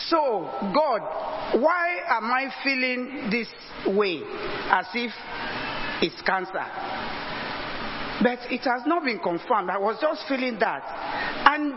So, 0.05 0.51
God, 0.71 1.01
why 1.59 1.97
am 2.09 2.25
I 2.25 2.53
feeling 2.63 3.31
this 3.31 3.47
way 3.87 4.21
as 4.69 4.85
if 4.93 5.11
it's 6.03 6.21
cancer? 6.21 7.12
But 8.23 8.39
it 8.49 8.63
has 8.63 8.87
not 8.87 9.03
been 9.03 9.19
confirmed. 9.19 9.69
I 9.69 9.77
was 9.77 9.97
just 9.99 10.23
feeling 10.27 10.57
that. 10.59 10.81
And 11.45 11.73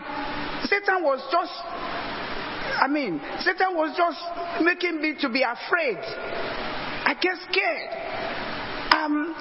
Satan 0.65 1.03
was 1.03 1.19
just, 1.29 1.51
I 2.79 2.87
mean, 2.87 3.19
Satan 3.41 3.75
was 3.75 3.91
just 3.97 4.63
making 4.63 5.01
me 5.01 5.15
to 5.19 5.29
be 5.29 5.43
afraid. 5.43 5.99
I 5.99 7.13
get 7.19 7.35
scared. 7.51 7.89
Um, 8.95 9.35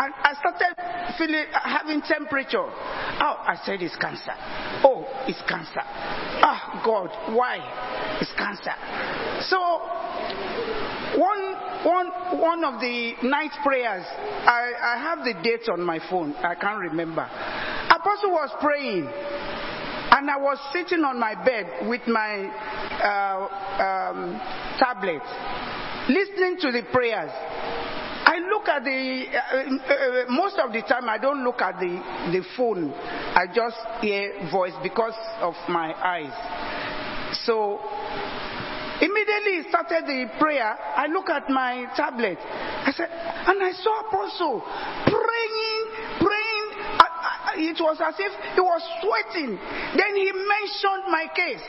I, 0.00 0.08
I, 0.24 0.34
started 0.40 0.72
feeling, 1.18 1.44
having 1.52 2.00
temperature. 2.00 2.64
Oh, 2.64 3.36
I 3.44 3.58
said 3.66 3.82
it's 3.82 3.96
cancer. 3.96 4.32
Oh, 4.80 5.04
it's 5.28 5.42
cancer. 5.46 5.82
Ah, 6.40 6.80
God, 6.84 7.10
why? 7.36 7.60
It's 8.20 8.32
cancer. 8.32 8.72
So, 9.44 9.58
one, 11.84 12.40
one, 12.40 12.64
of 12.64 12.80
the 12.80 13.14
night 13.22 13.52
prayers, 13.62 14.04
I, 14.04 14.72
I 14.82 14.98
have 14.98 15.24
the 15.24 15.34
date 15.42 15.68
on 15.72 15.82
my 15.82 15.98
phone. 16.10 16.34
I 16.36 16.54
can't 16.54 16.80
remember. 16.80 17.22
Apostle 17.22 18.32
was 18.32 18.50
praying, 18.60 19.06
and 19.06 20.30
I 20.30 20.36
was 20.36 20.58
sitting 20.72 21.04
on 21.04 21.18
my 21.18 21.34
bed 21.42 21.88
with 21.88 22.06
my 22.06 22.44
uh, 23.00 24.12
um, 24.12 24.40
tablet, 24.78 25.22
listening 26.08 26.58
to 26.60 26.70
the 26.70 26.82
prayers. 26.92 27.30
I 28.30 28.38
look 28.48 28.68
at 28.68 28.84
the, 28.84 29.24
uh, 29.32 30.28
uh, 30.28 30.30
most 30.30 30.58
of 30.58 30.72
the 30.72 30.82
time 30.82 31.08
I 31.08 31.18
don't 31.18 31.42
look 31.42 31.60
at 31.62 31.80
the, 31.80 31.88
the 32.30 32.44
phone. 32.56 32.92
I 32.92 33.46
just 33.52 33.76
hear 34.00 34.48
voice 34.52 34.74
because 34.82 35.14
of 35.40 35.54
my 35.68 35.94
eyes. 35.94 37.36
So 37.44 37.80
Immediately 39.00 39.62
he 39.62 39.68
started 39.68 40.04
the 40.06 40.30
prayer. 40.38 40.76
I 40.96 41.06
look 41.06 41.30
at 41.30 41.48
my 41.48 41.86
tablet. 41.96 42.38
I 42.38 42.92
said, 42.92 43.08
and 43.08 43.62
I 43.62 43.72
saw 43.72 44.00
Apostle 44.08 44.60
praying, 45.06 45.84
praying. 46.20 46.68
It 47.56 47.80
was 47.80 47.98
as 48.00 48.14
if 48.18 48.32
he 48.54 48.60
was 48.60 48.82
sweating. 49.00 49.58
Then 49.96 50.14
he 50.16 50.30
mentioned 50.32 51.04
my 51.08 51.26
case. 51.34 51.64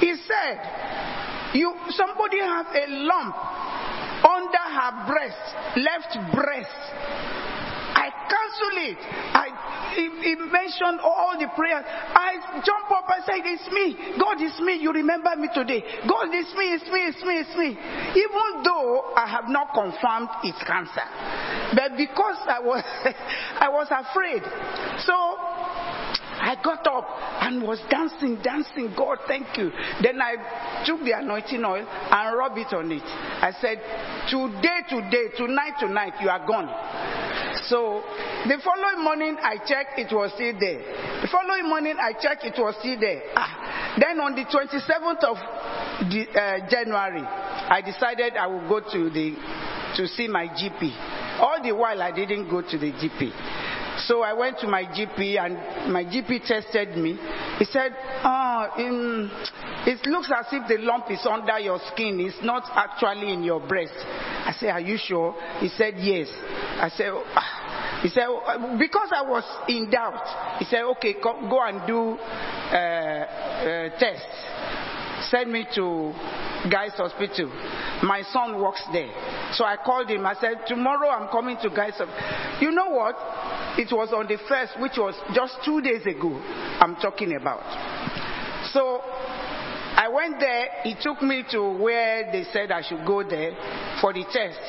He 0.00 0.14
said, 0.26 1.54
"You 1.54 1.72
somebody 1.90 2.40
have 2.40 2.66
a 2.74 2.86
lump 2.88 3.36
under 4.24 4.58
her 4.58 5.06
breast, 5.06 5.44
left 5.76 6.18
breast." 6.32 7.43
Cancel 8.28 8.76
it. 8.88 8.98
I 9.34 9.46
he, 9.94 10.10
he, 10.22 10.34
mentioned 10.34 10.98
all 11.00 11.36
the 11.38 11.46
prayers. 11.54 11.84
I 11.86 12.62
jump 12.64 12.90
up 12.90 13.06
and 13.08 13.22
say, 13.24 13.38
It's 13.44 13.68
me. 13.70 14.18
God 14.18 14.42
is 14.42 14.58
me. 14.60 14.76
You 14.80 14.92
remember 14.92 15.30
me 15.36 15.48
today. 15.54 15.84
God 16.08 16.34
is 16.34 16.50
me, 16.56 16.74
it's 16.74 16.88
me, 16.90 17.00
it's 17.06 17.22
me, 17.22 17.34
it's 17.40 17.54
me. 17.56 17.70
Even 18.16 18.64
though 18.64 19.14
I 19.16 19.26
have 19.28 19.48
not 19.48 19.72
confirmed 19.72 20.28
it's 20.42 20.58
cancer. 20.64 21.06
But 21.74 21.96
because 21.96 22.38
I 22.48 22.60
was 22.60 22.82
I 23.60 23.68
was 23.68 23.88
afraid. 23.90 24.42
So 25.06 25.14
I 26.40 26.56
got 26.62 26.86
up 26.86 27.06
and 27.42 27.62
was 27.62 27.80
dancing, 27.90 28.42
dancing. 28.42 28.94
God, 28.96 29.18
thank 29.26 29.56
you. 29.56 29.70
Then 30.02 30.20
I 30.20 30.82
took 30.84 31.00
the 31.00 31.12
anointing 31.16 31.64
oil 31.64 31.86
and 31.86 32.38
rubbed 32.38 32.58
it 32.58 32.72
on 32.72 32.90
it. 32.90 33.02
I 33.02 33.52
said, 33.60 33.78
Today, 34.28 34.80
today, 34.88 35.36
tonight, 35.36 35.74
tonight, 35.78 36.14
you 36.20 36.28
are 36.28 36.46
gone. 36.46 36.68
So 37.68 38.02
the 38.46 38.58
following 38.62 39.04
morning 39.04 39.36
I 39.40 39.56
checked, 39.64 39.98
it 39.98 40.12
was 40.12 40.32
still 40.34 40.52
there. 40.58 40.80
The 41.22 41.28
following 41.30 41.68
morning 41.68 41.96
I 42.00 42.12
checked, 42.12 42.44
it 42.44 42.58
was 42.58 42.74
still 42.80 42.98
there. 42.98 43.22
Ah. 43.36 43.96
Then 44.00 44.18
on 44.20 44.34
the 44.34 44.44
27th 44.44 45.22
of 45.22 45.36
the, 46.10 46.26
uh, 46.34 46.68
January, 46.68 47.22
I 47.22 47.80
decided 47.80 48.34
I 48.36 48.46
would 48.46 48.68
go 48.68 48.80
to 48.80 49.10
the 49.10 49.36
to 49.96 50.08
see 50.08 50.26
my 50.26 50.48
GP. 50.48 50.90
All 51.38 51.62
the 51.62 51.72
while 51.72 52.02
I 52.02 52.10
didn't 52.10 52.50
go 52.50 52.60
to 52.60 52.78
the 52.78 52.90
GP. 52.92 53.30
So 54.06 54.22
I 54.22 54.32
went 54.34 54.58
to 54.58 54.66
my 54.66 54.84
GP 54.84 55.38
and 55.38 55.92
my 55.92 56.04
GP 56.04 56.46
tested 56.46 56.96
me. 56.96 57.18
He 57.58 57.64
said, 57.64 57.92
oh, 58.24 58.68
in, 58.78 59.30
it 59.86 60.06
looks 60.06 60.30
as 60.36 60.46
if 60.52 60.68
the 60.68 60.78
lump 60.78 61.10
is 61.10 61.26
under 61.28 61.58
your 61.58 61.78
skin. 61.92 62.20
It's 62.20 62.44
not 62.44 62.64
actually 62.74 63.32
in 63.32 63.42
your 63.42 63.60
breast. 63.60 63.94
I 63.96 64.54
said, 64.58 64.70
are 64.70 64.80
you 64.80 64.98
sure? 64.98 65.34
He 65.60 65.68
said, 65.68 65.94
yes. 65.98 66.28
I 66.80 66.90
said, 66.94 67.12
ah. 67.12 68.00
he 68.02 68.08
said, 68.08 68.26
because 68.78 69.08
I 69.14 69.22
was 69.22 69.44
in 69.68 69.90
doubt, 69.90 70.58
he 70.58 70.66
said, 70.66 70.82
okay, 70.96 71.14
go 71.22 71.62
and 71.62 71.86
do 71.86 72.18
uh, 72.18 72.76
uh, 72.76 73.98
tests. 73.98 74.53
Send 75.34 75.50
me 75.50 75.66
to 75.74 76.12
Guy's 76.70 76.92
Hospital. 76.92 77.48
My 78.04 78.22
son 78.32 78.62
works 78.62 78.82
there. 78.92 79.10
So 79.54 79.64
I 79.64 79.76
called 79.84 80.08
him. 80.08 80.24
I 80.24 80.34
said, 80.34 80.60
tomorrow 80.68 81.08
I'm 81.08 81.28
coming 81.28 81.56
to 81.62 81.70
Guy's 81.70 81.94
Hospital. 81.94 82.60
You 82.60 82.70
know 82.70 82.90
what? 82.90 83.16
It 83.76 83.90
was 83.90 84.12
on 84.14 84.28
the 84.28 84.38
first, 84.48 84.78
which 84.78 84.92
was 84.96 85.14
just 85.34 85.54
two 85.64 85.80
days 85.80 86.06
ago, 86.06 86.38
I'm 86.78 86.94
talking 86.96 87.34
about. 87.34 87.64
So 88.72 89.00
I 89.02 90.06
went 90.14 90.38
there. 90.38 90.68
He 90.84 90.94
took 91.02 91.20
me 91.20 91.42
to 91.50 91.82
where 91.82 92.30
they 92.30 92.44
said 92.52 92.70
I 92.70 92.82
should 92.82 93.04
go 93.04 93.28
there 93.28 93.56
for 94.00 94.12
the 94.12 94.22
test. 94.30 94.60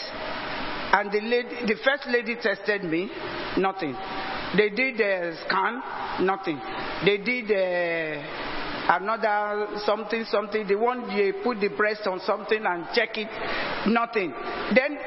And 0.97 1.11
the, 1.11 1.21
lady, 1.21 1.73
the 1.73 1.75
first 1.83 2.07
lady 2.07 2.37
tested 2.41 2.83
me, 2.83 3.11
nothing. 3.57 3.95
They 4.57 4.69
did 4.69 4.97
the 4.97 5.37
scan, 5.45 6.25
nothing. 6.25 6.59
They 7.05 7.17
did 7.17 7.51
a, 7.51 8.54
another 8.89 9.79
something, 9.85 10.25
something. 10.29 10.67
The 10.67 10.75
one 10.75 11.07
they 11.07 11.31
put 11.31 11.59
the 11.59 11.69
breast 11.69 12.07
on 12.07 12.19
something 12.21 12.63
and 12.65 12.85
check 12.93 13.17
it, 13.17 13.29
nothing. 13.87 14.31
Then 14.75 14.97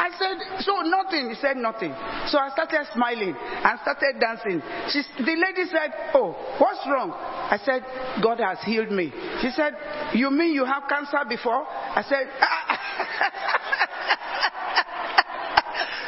I 0.00 0.08
said, 0.16 0.62
so 0.62 0.80
nothing. 0.82 1.30
He 1.30 1.34
said 1.36 1.56
nothing. 1.56 1.92
So 2.28 2.38
I 2.38 2.50
started 2.52 2.86
smiling 2.94 3.34
and 3.36 3.80
started 3.82 4.20
dancing. 4.20 4.62
She, 4.88 5.02
the 5.18 5.36
lady 5.36 5.68
said, 5.70 6.14
oh, 6.14 6.32
what's 6.58 6.86
wrong? 6.86 7.10
I 7.12 7.58
said, 7.64 7.82
God 8.22 8.38
has 8.40 8.58
healed 8.64 8.90
me. 8.90 9.12
She 9.42 9.50
said, 9.50 9.74
you 10.14 10.30
mean 10.30 10.54
you 10.54 10.64
have 10.64 10.84
cancer 10.88 11.18
before? 11.28 11.66
I 11.66 12.02
said, 12.08 12.26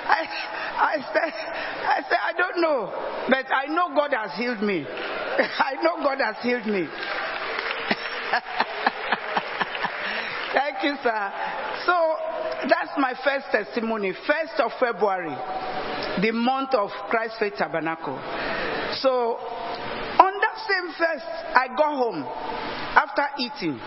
I, 0.09 0.27
I 0.79 0.97
said, 1.12 1.33
I 1.83 2.03
said, 2.09 2.19
I 2.23 2.33
don't 2.53 2.62
know, 2.62 2.93
but 3.29 3.47
I 3.53 3.66
know 3.66 3.95
God 3.95 4.12
has 4.12 4.37
healed 4.37 4.62
me. 4.62 4.85
I 4.89 5.74
know 5.83 5.97
God 6.03 6.19
has 6.20 6.37
healed 6.43 6.66
me. 6.66 6.87
Thank 10.53 10.85
you, 10.85 10.97
sir. 11.03 11.33
So 11.87 12.16
that's 12.69 12.93
my 12.99 13.15
first 13.24 13.47
testimony. 13.51 14.12
First 14.27 14.61
of 14.61 14.73
February, 14.79 15.35
the 16.20 16.31
month 16.33 16.74
of 16.74 16.91
Christ 17.09 17.35
Faith 17.39 17.55
Tabernacle. 17.57 18.19
So 19.01 19.37
on 20.19 20.33
that 20.41 20.59
same 20.69 20.93
first, 20.99 21.24
I 21.57 21.69
got 21.69 21.97
home 21.97 22.23
after 22.23 23.24
eating. 23.39 23.81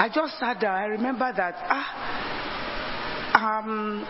I 0.00 0.08
just 0.14 0.38
sat 0.38 0.60
there. 0.60 0.70
I 0.70 0.84
remember 0.86 1.32
that. 1.34 1.54
Ah, 1.68 3.58
um, 3.58 4.04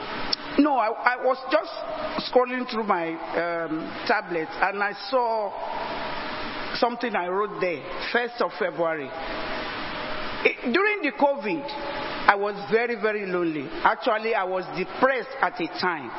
no, 0.59 0.77
I, 0.77 0.89
I, 0.89 1.17
was 1.25 1.39
just 1.51 2.31
scrolling 2.31 2.69
through 2.71 2.85
my 2.85 3.09
um, 3.11 4.05
tablet 4.07 4.49
and 4.61 4.83
I 4.83 4.93
saw 5.11 5.53
something 6.79 7.15
I 7.15 7.29
wrote 7.29 7.61
there, 7.61 7.83
1st 8.13 8.41
of 8.41 8.51
February. 8.59 9.09
It- 10.45 10.73
during 10.73 11.03
the 11.03 11.13
COVID, 11.13 11.65
I 12.29 12.35
was 12.35 12.55
very, 12.71 12.97
very 13.01 13.27
lonely. 13.27 13.69
Actually, 13.85 14.35
I 14.35 14.45
was 14.45 14.65
depressed 14.77 15.31
at 15.41 15.61
a 15.61 15.67
time. 15.81 16.11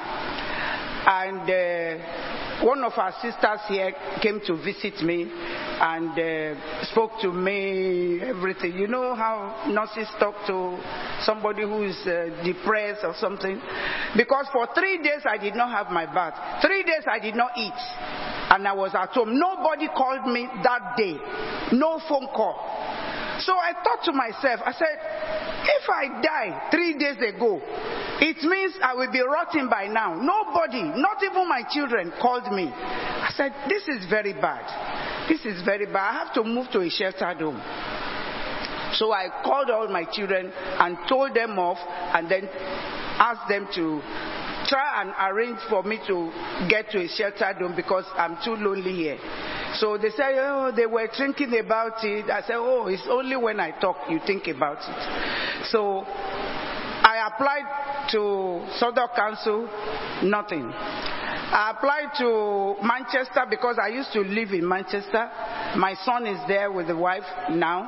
And 1.05 1.49
uh, 1.49 2.65
one 2.65 2.83
of 2.83 2.93
our 2.97 3.13
sisters 3.21 3.59
here 3.67 3.93
came 4.21 4.41
to 4.47 4.55
visit 4.55 5.01
me 5.03 5.31
and 5.79 6.11
uh, 6.11 6.83
spoke 6.91 7.11
to 7.21 7.31
me, 7.31 8.19
everything. 8.21 8.73
You 8.73 8.87
know 8.87 9.15
how 9.15 9.65
nurses 9.69 10.07
talk 10.19 10.35
to 10.47 10.77
somebody 11.23 11.63
who 11.63 11.83
is 11.83 11.95
uh, 12.05 12.43
depressed 12.43 13.01
or 13.03 13.13
something? 13.15 13.61
Because 14.17 14.47
for 14.51 14.67
three 14.75 14.97
days 15.01 15.23
I 15.25 15.37
did 15.37 15.55
not 15.55 15.71
have 15.71 15.91
my 15.91 16.05
bath. 16.05 16.61
Three 16.61 16.83
days 16.83 17.03
I 17.09 17.19
did 17.19 17.35
not 17.35 17.51
eat. 17.57 17.79
And 18.51 18.67
I 18.67 18.73
was 18.73 18.91
at 18.93 19.09
home. 19.09 19.39
Nobody 19.39 19.87
called 19.87 20.27
me 20.27 20.49
that 20.63 20.97
day. 20.97 21.15
No 21.71 21.99
phone 22.09 22.27
call. 22.35 22.59
So 23.39 23.53
I 23.53 23.71
thought 23.71 24.03
to 24.03 24.11
myself, 24.11 24.59
I 24.65 24.73
said, 24.73 24.99
if 25.63 25.89
I 25.89 26.21
die 26.21 26.69
three 26.71 26.97
days 26.97 27.17
ago, 27.17 27.61
it 28.19 28.43
means 28.43 28.73
I 28.83 28.93
will 28.95 29.11
be 29.11 29.21
rotting 29.21 29.69
by 29.69 29.87
now. 29.87 30.13
Nobody, 30.13 30.83
not 30.99 31.23
even 31.23 31.47
my 31.47 31.63
children, 31.71 32.11
called 32.21 32.51
me. 32.51 32.67
I 32.67 33.31
said, 33.37 33.53
this 33.69 33.87
is 33.87 34.09
very 34.09 34.33
bad. 34.33 35.07
This 35.29 35.45
is 35.45 35.61
very 35.63 35.85
bad. 35.85 36.09
I 36.09 36.13
have 36.25 36.33
to 36.33 36.43
move 36.43 36.71
to 36.71 36.81
a 36.81 36.89
sheltered 36.89 37.37
home. 37.37 37.61
So 38.97 39.11
I 39.11 39.29
called 39.43 39.69
all 39.69 39.87
my 39.87 40.03
children 40.11 40.51
and 40.51 40.97
told 41.07 41.35
them 41.35 41.59
off 41.59 41.77
and 41.77 42.29
then 42.29 42.49
asked 42.51 43.47
them 43.47 43.67
to 43.75 44.01
try 44.67 45.01
and 45.01 45.13
arrange 45.19 45.59
for 45.69 45.83
me 45.83 45.99
to 46.07 46.31
get 46.67 46.89
to 46.91 46.99
a 46.99 47.07
sheltered 47.07 47.57
home 47.57 47.75
because 47.75 48.05
I'm 48.15 48.37
too 48.43 48.55
lonely 48.55 48.93
here. 48.93 49.17
So 49.75 49.97
they 49.97 50.09
said, 50.09 50.33
oh, 50.37 50.71
they 50.75 50.87
were 50.87 51.07
thinking 51.15 51.59
about 51.59 52.03
it. 52.03 52.29
I 52.29 52.41
said, 52.41 52.55
oh, 52.57 52.87
it's 52.87 53.07
only 53.09 53.35
when 53.35 53.59
I 53.59 53.71
talk 53.79 53.97
you 54.09 54.19
think 54.25 54.47
about 54.47 54.77
it. 54.81 55.65
So 55.69 56.05
I 57.29 57.35
applied 57.35 58.11
to 58.11 58.65
Southwark 58.79 59.15
Council, 59.15 59.69
nothing. 60.23 60.71
I 60.73 61.73
applied 61.75 62.17
to 62.17 62.75
Manchester 62.83 63.45
because 63.49 63.77
I 63.81 63.89
used 63.89 64.11
to 64.13 64.21
live 64.21 64.51
in 64.51 64.67
Manchester. 64.67 65.29
My 65.77 65.93
son 66.05 66.25
is 66.25 66.39
there 66.47 66.71
with 66.71 66.87
the 66.87 66.95
wife 66.95 67.23
now. 67.51 67.87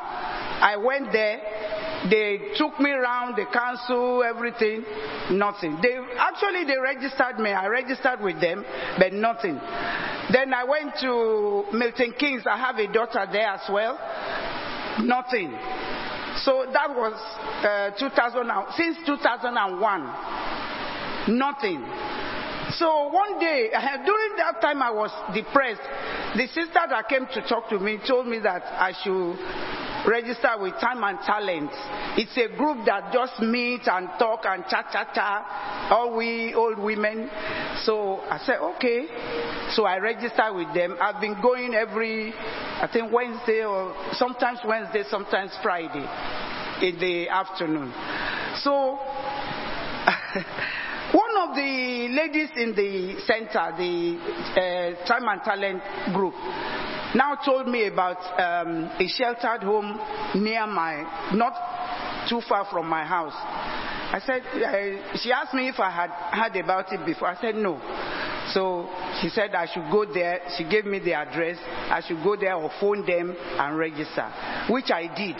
I 0.61 0.77
went 0.77 1.11
there. 1.11 1.39
They 2.09 2.53
took 2.55 2.79
me 2.79 2.91
around 2.91 3.35
the 3.35 3.45
council, 3.51 4.23
everything, 4.23 4.83
nothing. 5.31 5.79
They 5.81 5.97
actually 6.17 6.65
they 6.65 6.77
registered 6.77 7.39
me. 7.39 7.51
I 7.51 7.67
registered 7.67 8.21
with 8.21 8.39
them, 8.41 8.65
but 8.97 9.13
nothing. 9.13 9.59
Then 10.31 10.53
I 10.53 10.63
went 10.63 10.95
to 11.01 11.65
Milton 11.73 12.13
Keynes. 12.17 12.43
I 12.45 12.57
have 12.57 12.77
a 12.77 12.91
daughter 12.91 13.25
there 13.31 13.47
as 13.47 13.69
well. 13.71 13.97
Nothing. 15.03 15.53
So 16.43 16.65
that 16.71 16.89
was 16.89 17.13
uh, 17.63 17.91
2000 17.99 18.51
since 18.77 18.97
2001. 19.05 21.37
Nothing. 21.37 21.85
So 22.77 23.09
one 23.09 23.39
day, 23.39 23.69
during 24.05 24.35
that 24.37 24.61
time 24.61 24.81
I 24.81 24.91
was 24.91 25.11
depressed. 25.33 25.81
The 26.35 26.47
sister 26.47 26.79
that 26.89 27.09
came 27.09 27.27
to 27.27 27.41
talk 27.47 27.69
to 27.69 27.79
me 27.79 27.99
told 28.07 28.27
me 28.27 28.39
that 28.39 28.63
I 28.63 28.93
should 29.03 29.35
register 30.07 30.49
with 30.59 30.73
Time 30.79 31.03
and 31.03 31.19
Talent. 31.19 31.71
It's 32.17 32.35
a 32.37 32.55
group 32.57 32.85
that 32.85 33.13
just 33.13 33.39
meet 33.41 33.81
and 33.87 34.09
talk 34.17 34.41
and 34.45 34.65
chat, 34.67 34.87
chat, 34.91 35.13
chat. 35.13 35.91
All 35.91 36.15
we 36.15 36.53
old 36.53 36.79
women. 36.79 37.29
So 37.83 38.21
I 38.29 38.39
said, 38.45 38.59
okay. 38.75 39.07
So 39.71 39.85
I 39.85 39.97
registered 39.97 40.55
with 40.55 40.73
them. 40.73 40.97
I've 40.99 41.21
been 41.21 41.41
going 41.41 41.73
every, 41.73 42.33
I 42.33 42.89
think 42.91 43.11
Wednesday 43.11 43.63
or 43.63 43.95
sometimes 44.13 44.59
Wednesday, 44.65 45.03
sometimes 45.09 45.51
Friday 45.61 46.05
in 46.81 46.99
the 46.99 47.29
afternoon. 47.29 47.93
So 48.63 48.71
one 51.13 51.49
of 51.49 51.55
the 51.55 52.07
ladies 52.11 52.49
in 52.55 52.73
the 52.75 53.19
center, 53.25 53.73
the 53.77 54.17
uh, 54.57 55.05
Time 55.05 55.27
and 55.27 55.41
Talent 55.43 55.83
group, 56.13 56.33
now 57.15 57.35
told 57.35 57.67
me 57.67 57.87
about 57.87 58.17
um, 58.39 58.91
a 58.99 59.07
sheltered 59.07 59.63
home 59.63 59.99
near 60.35 60.67
my, 60.67 61.31
not 61.33 61.53
too 62.29 62.41
far 62.47 62.67
from 62.71 62.87
my 62.87 63.03
house. 63.03 63.33
I 64.13 64.19
said, 64.25 64.41
uh, 64.41 65.17
she 65.17 65.31
asked 65.31 65.53
me 65.53 65.69
if 65.69 65.79
I 65.79 65.89
had 65.89 66.09
heard 66.09 66.57
about 66.57 66.91
it 66.91 67.05
before. 67.05 67.29
I 67.29 67.39
said 67.39 67.55
no. 67.55 67.79
So 68.53 68.89
she 69.21 69.29
said 69.29 69.55
I 69.55 69.67
should 69.71 69.89
go 69.91 70.03
there. 70.11 70.41
She 70.57 70.63
gave 70.67 70.85
me 70.85 70.97
the 70.99 71.13
address. 71.13 71.57
I 71.89 72.01
should 72.05 72.21
go 72.23 72.35
there 72.35 72.55
or 72.55 72.69
phone 72.79 73.05
them 73.05 73.35
and 73.37 73.77
register, 73.77 74.27
which 74.69 74.89
I 74.91 75.07
did. 75.15 75.39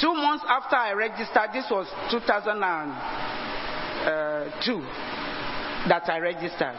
Two 0.00 0.14
months 0.14 0.44
after 0.46 0.76
I 0.76 0.92
registered, 0.92 1.50
this 1.52 1.68
was 1.70 1.88
2002 2.10 4.80
that 5.88 6.08
I 6.08 6.18
registered. 6.18 6.76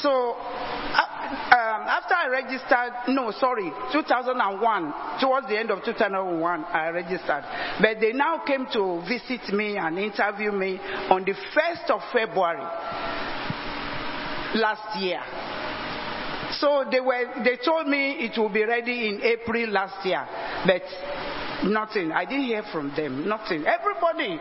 So 0.00 0.36
um, 1.52 1.84
after 1.88 2.14
I 2.14 2.28
registered, 2.28 3.14
no, 3.14 3.30
sorry, 3.32 3.70
2001, 3.92 4.94
towards 5.20 5.48
the 5.48 5.58
end 5.58 5.70
of 5.70 5.84
2001, 5.84 6.64
I 6.64 6.88
registered. 6.90 7.44
But 7.80 8.00
they 8.00 8.12
now 8.12 8.42
came 8.46 8.66
to 8.72 9.02
visit 9.08 9.52
me 9.52 9.76
and 9.76 9.98
interview 9.98 10.52
me 10.52 10.78
on 11.10 11.24
the 11.24 11.32
1st 11.32 11.90
of 11.90 12.00
February 12.12 12.64
last 14.54 15.00
year. 15.00 15.20
So 16.58 16.84
they 16.90 17.00
were, 17.00 17.42
they 17.44 17.56
told 17.64 17.86
me 17.88 18.24
it 18.24 18.38
will 18.38 18.52
be 18.52 18.64
ready 18.64 19.08
in 19.08 19.22
April 19.22 19.68
last 19.70 20.04
year, 20.06 20.26
but 20.66 20.82
nothing. 21.64 22.12
I 22.12 22.24
didn't 22.24 22.44
hear 22.44 22.62
from 22.70 22.92
them. 22.94 23.26
Nothing. 23.26 23.64
Everybody. 23.66 24.38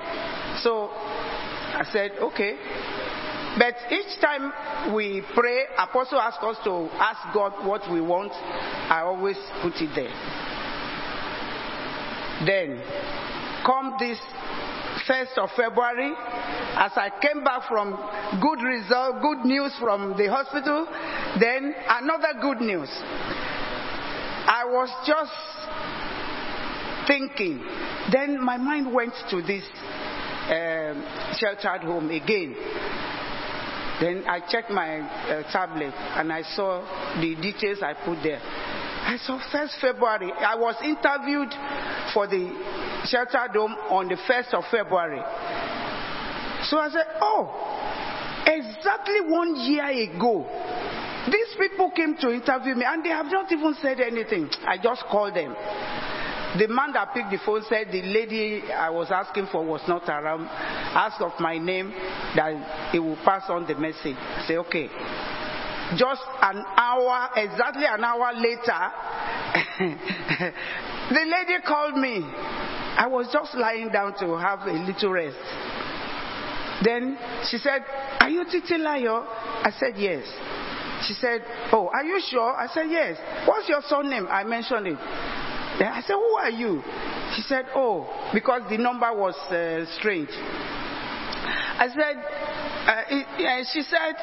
So 0.61 0.89
I 0.91 1.87
said, 1.91 2.11
okay. 2.19 2.57
But 3.57 3.75
each 3.91 4.19
time 4.21 4.51
we 4.93 5.23
pray, 5.35 5.65
Apostle 5.77 6.19
asks 6.19 6.43
us 6.43 6.57
to 6.63 6.87
ask 6.95 7.33
God 7.33 7.65
what 7.67 7.81
we 7.91 7.99
want. 7.99 8.31
I 8.31 9.01
always 9.01 9.37
put 9.61 9.73
it 9.75 9.89
there. 9.93 10.13
Then, 12.45 12.81
come 13.65 13.95
this 13.99 14.17
1st 15.07 15.37
of 15.37 15.49
February, 15.55 16.13
as 16.75 16.91
I 16.95 17.09
came 17.21 17.43
back 17.43 17.67
from 17.67 17.91
good 18.41 18.63
result, 18.63 19.21
good 19.21 19.45
news 19.45 19.73
from 19.79 20.15
the 20.17 20.29
hospital, 20.29 20.87
then 21.39 21.75
another 21.89 22.39
good 22.41 22.61
news. 22.61 22.89
I 24.47 24.63
was 24.65 24.89
just 25.05 25.31
thinking. 27.07 27.63
Then 28.11 28.43
my 28.43 28.57
mind 28.57 28.93
went 28.93 29.13
to 29.29 29.41
this 29.41 29.63
um, 30.49 31.03
sheltered 31.37 31.83
home 31.83 32.09
again. 32.09 32.55
Then 34.01 34.23
I 34.27 34.39
checked 34.49 34.71
my 34.71 34.99
uh, 34.99 35.43
tablet 35.51 35.93
and 36.17 36.33
I 36.33 36.41
saw 36.41 36.81
the 37.21 37.35
details 37.35 37.83
I 37.83 37.93
put 37.93 38.17
there. 38.23 38.41
I 38.41 39.17
saw 39.17 39.39
1st 39.39 39.79
February. 39.79 40.31
I 40.33 40.55
was 40.55 40.75
interviewed 40.81 41.53
for 42.13 42.25
the 42.25 42.49
shelter 43.05 43.45
dome 43.53 43.73
on 43.89 44.07
the 44.07 44.15
1st 44.15 44.53
of 44.53 44.63
February. 44.71 45.21
So 46.65 46.77
I 46.77 46.89
said, 46.89 47.05
oh, 47.21 47.49
exactly 48.45 49.21
one 49.21 49.55
year 49.69 49.85
ago, 49.85 50.49
these 51.29 51.53
people 51.57 51.91
came 51.91 52.17
to 52.17 52.33
interview 52.33 52.73
me 52.73 52.85
and 52.87 53.05
they 53.05 53.09
have 53.09 53.27
not 53.27 53.51
even 53.51 53.75
said 53.81 53.99
anything. 53.99 54.49
I 54.65 54.77
just 54.81 55.03
called 55.11 55.35
them. 55.35 55.55
The 56.57 56.67
man 56.67 56.91
that 56.93 57.13
picked 57.13 57.31
the 57.31 57.39
phone 57.45 57.63
said 57.69 57.87
the 57.91 58.01
lady 58.01 58.63
I 58.71 58.89
was 58.89 59.09
asking 59.09 59.47
for 59.51 59.63
was 59.63 59.81
not 59.87 60.07
around. 60.09 60.47
Asked 60.47 61.21
of 61.21 61.31
my 61.39 61.57
name 61.57 61.91
that 62.35 62.91
he 62.91 62.99
will 62.99 63.15
pass 63.23 63.43
on 63.47 63.65
the 63.65 63.75
message. 63.75 64.17
I 64.19 64.45
say, 64.47 64.57
okay. 64.57 64.89
Just 65.95 66.21
an 66.41 66.63
hour, 66.75 67.29
exactly 67.35 67.85
an 67.85 68.03
hour 68.03 68.33
later, 68.33 68.81
the 71.09 71.23
lady 71.25 71.61
called 71.65 71.95
me. 71.97 72.19
I 72.23 73.07
was 73.07 73.27
just 73.31 73.55
lying 73.55 73.89
down 73.89 74.17
to 74.19 74.37
have 74.37 74.61
a 74.67 74.73
little 74.73 75.11
rest. 75.11 75.37
Then 76.83 77.17
she 77.49 77.57
said, 77.57 77.85
Are 78.19 78.29
you 78.29 78.43
Titi 78.45 78.75
Layo? 78.75 79.25
I 79.27 79.71
said, 79.79 79.93
Yes. 79.97 80.23
She 81.07 81.13
said, 81.13 81.41
Oh, 81.71 81.89
are 81.93 82.03
you 82.03 82.21
sure? 82.29 82.53
I 82.55 82.67
said, 82.73 82.87
Yes. 82.89 83.17
What's 83.47 83.69
your 83.69 83.81
surname? 83.87 84.27
I 84.29 84.43
mentioned 84.43 84.87
it. 84.87 84.97
I 85.79 86.01
said, 86.05 86.13
Who 86.15 86.35
are 86.35 86.49
you? 86.49 86.81
She 87.35 87.41
said, 87.43 87.65
Oh, 87.75 88.07
because 88.33 88.63
the 88.69 88.77
number 88.77 89.11
was 89.13 89.35
uh, 89.51 89.85
strange. 89.97 90.29
I 90.31 91.87
said, 91.87 92.17
uh, 92.87 93.03
it, 93.09 93.67
she 93.71 93.81
said, 93.83 94.15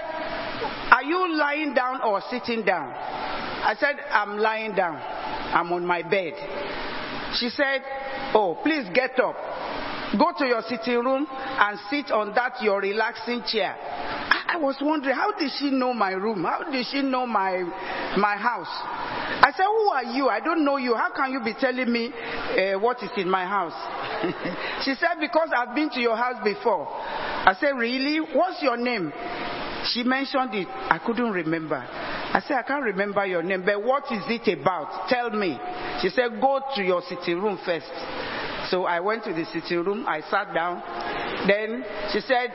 Are 0.92 1.02
you 1.02 1.36
lying 1.36 1.74
down 1.74 2.02
or 2.02 2.20
sitting 2.30 2.64
down? 2.64 2.92
I 2.92 3.74
said, 3.78 3.96
I'm 4.10 4.38
lying 4.38 4.74
down. 4.74 4.96
I'm 4.96 5.72
on 5.72 5.84
my 5.84 6.02
bed. 6.02 6.34
She 7.38 7.48
said, 7.48 7.82
Oh, 8.34 8.58
please 8.62 8.88
get 8.94 9.18
up. 9.18 9.36
Go 10.18 10.32
to 10.38 10.46
your 10.46 10.62
sitting 10.62 11.00
room 11.04 11.26
and 11.30 11.78
sit 11.90 12.10
on 12.10 12.34
that 12.34 12.62
your 12.62 12.80
relaxing 12.80 13.42
chair. 13.46 13.76
I 13.78 14.48
I 14.48 14.56
was 14.56 14.76
wondering, 14.80 15.14
how 15.14 15.30
did 15.32 15.52
she 15.58 15.70
know 15.70 15.92
my 15.92 16.12
room? 16.12 16.42
How 16.42 16.64
did 16.64 16.86
she 16.90 17.02
know 17.02 17.26
my, 17.26 17.62
my 18.16 18.34
house? 18.34 18.66
I 19.48 19.52
said, 19.52 19.64
Who 19.64 19.88
are 19.88 20.04
you? 20.04 20.28
I 20.28 20.40
don't 20.40 20.62
know 20.62 20.76
you. 20.76 20.94
How 20.94 21.10
can 21.10 21.32
you 21.32 21.40
be 21.40 21.54
telling 21.58 21.90
me 21.90 22.12
uh, 22.12 22.78
what 22.78 23.02
is 23.02 23.08
in 23.16 23.30
my 23.30 23.46
house? 23.46 23.72
she 24.84 24.92
said, 24.94 25.16
Because 25.20 25.48
I've 25.56 25.74
been 25.74 25.88
to 25.90 26.00
your 26.00 26.16
house 26.16 26.44
before. 26.44 26.86
I 26.86 27.56
said, 27.58 27.70
Really? 27.70 28.18
What's 28.20 28.62
your 28.62 28.76
name? 28.76 29.10
She 29.94 30.02
mentioned 30.02 30.52
it. 30.54 30.68
I 30.68 30.98
couldn't 30.98 31.30
remember. 31.32 31.76
I 31.76 32.42
said, 32.46 32.58
I 32.58 32.62
can't 32.62 32.84
remember 32.84 33.24
your 33.24 33.42
name, 33.42 33.62
but 33.64 33.82
what 33.82 34.04
is 34.12 34.20
it 34.28 34.60
about? 34.60 35.08
Tell 35.08 35.30
me. 35.30 35.58
She 36.02 36.10
said, 36.10 36.38
Go 36.42 36.60
to 36.76 36.82
your 36.82 37.00
sitting 37.08 37.40
room 37.40 37.58
first. 37.64 37.88
So 38.68 38.84
I 38.84 39.00
went 39.00 39.24
to 39.24 39.32
the 39.32 39.46
sitting 39.46 39.82
room. 39.82 40.04
I 40.06 40.20
sat 40.28 40.52
down. 40.52 40.82
Then 41.48 41.86
she 42.12 42.20
said, 42.20 42.52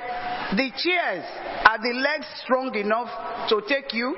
The 0.56 0.70
chairs, 0.78 1.26
are 1.66 1.82
the 1.82 1.94
legs 1.98 2.28
strong 2.44 2.76
enough 2.76 3.50
to 3.50 3.64
take 3.68 3.94
you? 3.96 4.16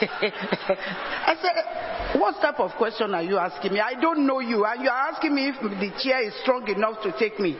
I 0.00 1.36
said, 1.40 2.20
What 2.20 2.40
type 2.40 2.58
of 2.60 2.72
question 2.72 3.14
are 3.14 3.22
you 3.22 3.38
asking 3.38 3.74
me? 3.74 3.80
I 3.80 4.00
don't 4.00 4.26
know 4.26 4.40
you, 4.40 4.64
and 4.64 4.82
you 4.82 4.88
are 4.88 5.08
asking 5.12 5.34
me 5.34 5.48
if 5.48 5.60
the 5.60 5.90
chair 6.02 6.26
is 6.26 6.34
strong 6.42 6.66
enough 6.68 7.02
to 7.02 7.12
take 7.18 7.38
me. 7.38 7.56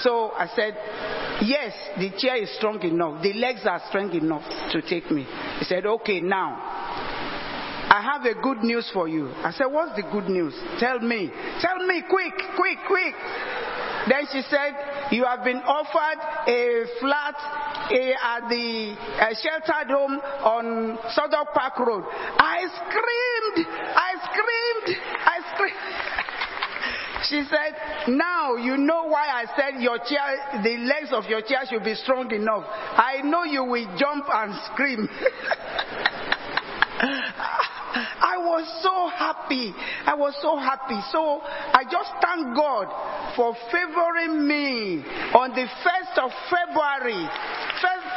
So 0.00 0.32
I 0.32 0.48
said, 0.54 0.74
Yes, 1.46 1.72
the 1.98 2.10
chair 2.18 2.36
is 2.36 2.54
strong 2.56 2.82
enough. 2.82 3.22
The 3.22 3.34
legs 3.34 3.60
are 3.64 3.80
strong 3.88 4.12
enough 4.12 4.44
to 4.72 4.82
take 4.82 5.10
me. 5.10 5.26
He 5.58 5.64
said, 5.64 5.86
Okay, 5.86 6.20
now. 6.20 6.72
I 7.88 8.02
have 8.02 8.24
a 8.24 8.34
good 8.42 8.64
news 8.64 8.90
for 8.92 9.08
you. 9.08 9.30
I 9.44 9.52
said, 9.52 9.66
What's 9.66 9.94
the 9.94 10.02
good 10.10 10.28
news? 10.28 10.54
Tell 10.80 10.98
me. 10.98 11.30
Tell 11.60 11.86
me 11.86 12.02
quick, 12.08 12.34
quick, 12.56 12.78
quick. 12.86 13.14
Then 14.08 14.26
she 14.32 14.42
said, 14.48 15.10
You 15.10 15.24
have 15.24 15.42
been 15.44 15.58
offered 15.58 16.18
a 16.46 16.84
flat 17.00 17.34
at 17.90 18.48
the 18.48 18.96
sheltered 19.42 19.90
home 19.90 20.18
on 20.42 20.98
Southwark 21.10 21.54
Park 21.54 21.78
Road. 21.80 22.04
I 22.38 22.66
screamed, 22.70 23.66
I 23.66 24.10
screamed, 24.30 24.98
I 25.24 25.54
screamed. 25.54 25.76
She 27.30 27.42
said, 27.48 28.14
Now 28.14 28.54
you 28.56 28.76
know 28.76 29.04
why 29.06 29.26
I 29.26 29.46
said 29.56 29.82
your 29.82 29.98
chair, 29.98 30.62
the 30.62 30.76
legs 30.76 31.12
of 31.12 31.24
your 31.24 31.40
chair 31.40 31.62
should 31.68 31.82
be 31.82 31.94
strong 31.94 32.30
enough. 32.30 32.64
I 32.68 33.22
know 33.24 33.42
you 33.42 33.64
will 33.64 33.96
jump 33.98 34.26
and 34.30 34.54
scream. 34.72 35.08
I 37.96 38.36
was 38.38 38.64
so 38.82 39.08
happy. 39.08 39.74
I 40.04 40.14
was 40.14 40.34
so 40.42 40.56
happy. 40.56 41.00
So 41.12 41.40
I 41.42 41.84
just 41.84 42.10
thank 42.20 42.54
God 42.56 42.86
for 43.36 43.56
favoring 43.72 44.46
me 44.46 45.04
on 45.34 45.50
the 45.50 45.66
1st 45.66 46.18
of 46.24 46.30
February. 46.50 47.28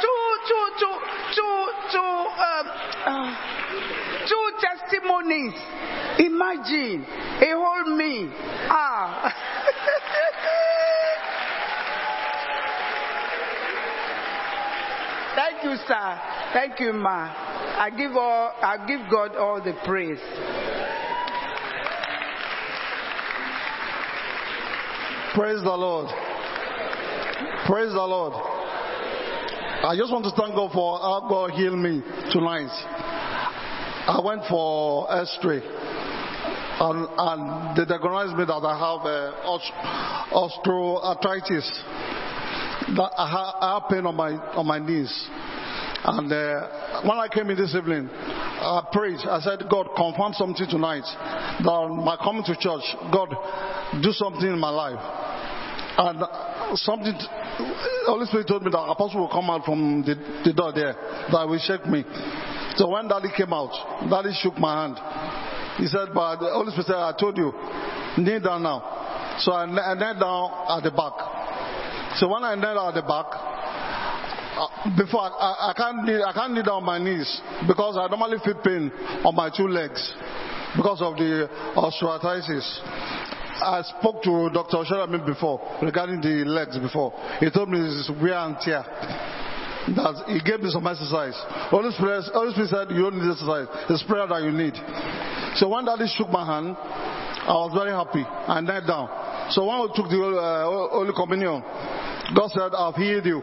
Two, 0.00 0.20
two, 0.48 0.66
two, 0.78 0.96
two, 1.34 1.68
two, 1.92 1.98
um, 1.98 2.66
uh, 3.06 3.30
two 4.28 4.46
testimonies. 4.60 5.54
Imagine 6.18 7.04
a 7.40 7.50
whole 7.52 7.96
me. 7.96 8.28
Ah. 8.68 9.34
Thank 15.34 15.64
you, 15.64 15.76
sir. 15.86 16.20
Thank 16.52 16.80
you, 16.80 16.92
ma. 16.92 17.32
I 17.78 17.90
give 17.90 18.12
all. 18.12 18.52
I 18.60 18.76
give 18.86 19.00
God 19.10 19.36
all 19.36 19.62
the 19.62 19.74
praise. 19.84 20.18
Praise 25.34 25.62
the 25.62 25.70
Lord. 25.70 26.08
Praise 27.66 27.92
the 27.92 28.02
Lord. 28.02 28.32
I 28.34 29.94
just 29.96 30.12
want 30.12 30.24
to 30.24 30.32
thank 30.36 30.54
God 30.54 30.72
for 30.72 30.98
how 30.98 31.26
God 31.28 31.52
healed 31.52 31.78
me 31.78 32.02
tonight. 32.32 32.68
I 34.10 34.20
went 34.24 34.42
for 34.50 35.06
X-ray, 35.22 35.62
and, 35.62 37.08
and 37.16 37.76
they 37.78 37.84
diagnosed 37.86 38.36
me 38.36 38.44
that 38.44 38.60
I 38.60 38.74
have 38.74 39.06
uh, 39.06 39.32
osteoarthritis. 40.34 41.70
That 42.96 43.10
I 43.16 43.74
have 43.74 43.90
pain 43.90 44.06
on 44.06 44.16
my 44.16 44.32
on 44.54 44.66
my 44.66 44.78
knees. 44.78 45.12
And 46.02 46.32
uh, 46.32 47.02
when 47.02 47.18
I 47.18 47.28
came 47.28 47.50
in 47.50 47.56
this 47.56 47.74
evening, 47.74 48.08
I 48.10 48.82
prayed. 48.90 49.20
I 49.28 49.40
said, 49.40 49.68
God, 49.70 49.88
confirm 49.96 50.32
something 50.32 50.66
tonight. 50.68 51.04
That 51.62 51.88
my 52.04 52.16
coming 52.16 52.42
to 52.44 52.56
church, 52.56 52.84
God, 53.12 53.30
do 54.02 54.10
something 54.12 54.48
in 54.48 54.58
my 54.58 54.70
life. 54.70 54.98
And 55.98 56.24
something, 56.78 57.12
Holy 58.06 58.26
Spirit 58.26 58.48
told 58.48 58.62
me 58.62 58.70
that 58.70 58.78
Apostle 58.78 59.20
will 59.20 59.28
come 59.28 59.50
out 59.50 59.64
from 59.64 60.02
the, 60.02 60.14
the 60.44 60.52
door 60.54 60.72
there, 60.72 60.94
that 60.94 61.46
will 61.46 61.58
shake 61.58 61.84
me. 61.84 62.04
So 62.76 62.88
when 62.88 63.08
Daddy 63.08 63.28
came 63.36 63.52
out, 63.52 64.08
Daddy 64.08 64.32
shook 64.40 64.56
my 64.56 64.86
hand. 64.86 64.96
He 65.76 65.86
said, 65.86 66.08
but 66.14 66.40
the 66.40 66.48
Holy 66.48 66.70
Spirit 66.72 66.86
said, 66.86 66.96
I 66.96 67.12
told 67.18 67.36
you, 67.36 67.52
kneel 68.16 68.40
down 68.40 68.62
now. 68.62 69.36
So 69.40 69.52
I 69.52 69.66
knelt 69.66 70.18
down 70.20 70.50
at 70.72 70.82
the 70.84 70.90
back. 70.90 71.12
So 72.16 72.26
when 72.28 72.42
I 72.42 72.54
knelt 72.54 72.90
at 72.90 72.94
the 72.94 73.06
back, 73.06 73.26
uh, 73.30 74.96
before 74.98 75.22
I, 75.22 75.70
I, 75.70 75.72
can't 75.76 76.04
kneel, 76.04 76.24
I 76.24 76.32
can't 76.32 76.52
kneel 76.52 76.70
on 76.70 76.84
my 76.84 76.98
knees 76.98 77.40
because 77.68 77.96
I 77.96 78.08
normally 78.08 78.38
feel 78.44 78.58
pain 78.64 78.90
on 79.24 79.34
my 79.34 79.48
two 79.48 79.68
legs 79.68 80.02
because 80.76 81.00
of 81.02 81.16
the 81.16 81.48
osteoarthritis. 81.78 82.66
I 83.62 83.82
spoke 83.98 84.22
to 84.24 84.50
Dr. 84.52 84.82
Sharami 84.88 85.24
before 85.24 85.60
regarding 85.82 86.20
the 86.20 86.48
legs 86.48 86.78
before. 86.78 87.12
He 87.38 87.50
told 87.50 87.68
me 87.68 87.78
it's 87.78 88.10
wear 88.20 88.34
and 88.34 88.56
tear. 88.58 88.82
That 89.96 90.28
he 90.28 90.40
gave 90.44 90.60
me 90.60 90.70
some 90.70 90.86
exercise. 90.86 91.34
Holy 91.72 91.90
Spirit, 91.92 92.24
Holy 92.32 92.52
Spirit 92.52 92.70
said 92.70 92.86
you 92.94 93.06
don't 93.08 93.16
need 93.16 93.30
exercise. 93.30 93.68
It's 93.88 94.02
prayer 94.04 94.26
that 94.26 94.42
you 94.42 94.52
need. 94.52 94.76
So 95.56 95.68
when 95.68 95.84
Daddy 95.84 96.06
shook 96.16 96.28
my 96.28 96.44
hand, 96.44 96.76
I 97.50 97.58
was 97.66 97.74
very 97.74 97.90
happy. 97.90 98.22
I 98.22 98.62
knelt 98.62 98.86
down. 98.86 99.10
So 99.50 99.66
when 99.66 99.82
we 99.82 99.90
took 99.98 100.06
the 100.06 100.22
uh, 100.22 100.70
Holy 100.94 101.10
Communion, 101.10 101.58
God 102.30 102.46
said, 102.54 102.70
I've 102.70 102.94
healed 102.94 103.26
you. 103.26 103.42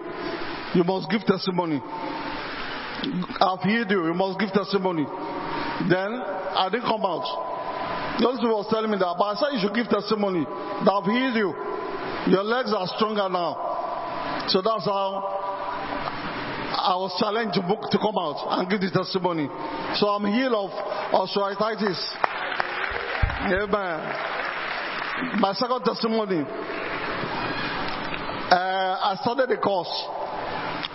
You 0.79 0.87
must 0.87 1.11
give 1.11 1.27
testimony. 1.27 1.83
I've 1.83 3.59
healed 3.67 3.91
you. 3.91 4.07
You 4.07 4.15
must 4.15 4.39
give 4.39 4.55
testimony. 4.55 5.03
Then 5.91 6.23
I 6.23 6.71
didn't 6.71 6.87
come 6.87 7.03
out. 7.03 7.27
Holy 8.23 8.39
Spirit 8.39 8.55
was 8.55 8.71
telling 8.71 8.87
me 8.87 8.95
that, 8.95 9.11
but 9.19 9.27
I 9.27 9.35
said 9.35 9.59
you 9.59 9.61
should 9.61 9.75
give 9.75 9.91
testimony 9.91 10.47
that 10.47 10.87
I've 10.87 11.03
healed 11.11 11.35
you. 11.35 11.51
Your 12.31 12.47
legs 12.47 12.71
are 12.71 12.87
stronger 12.95 13.27
now. 13.27 14.47
So 14.47 14.63
that's 14.63 14.87
how 14.87 15.19
I 16.79 16.95
was 16.95 17.11
challenged 17.19 17.59
to 17.59 17.63
book 17.67 17.91
to 17.91 17.99
come 17.99 18.15
out 18.15 18.39
and 18.55 18.71
give 18.71 18.79
the 18.79 18.87
testimony. 18.87 19.51
So 19.99 20.07
I'm 20.07 20.23
healed 20.31 20.55
of 20.55 20.71
osteoarthritis. 21.11 21.99
Amen. 23.39 23.69
My 25.39 25.53
second 25.53 25.83
testimony. 25.85 26.43
Uh, 28.49 29.13
I 29.13 29.17
started 29.21 29.51
a 29.51 29.57
course 29.61 29.91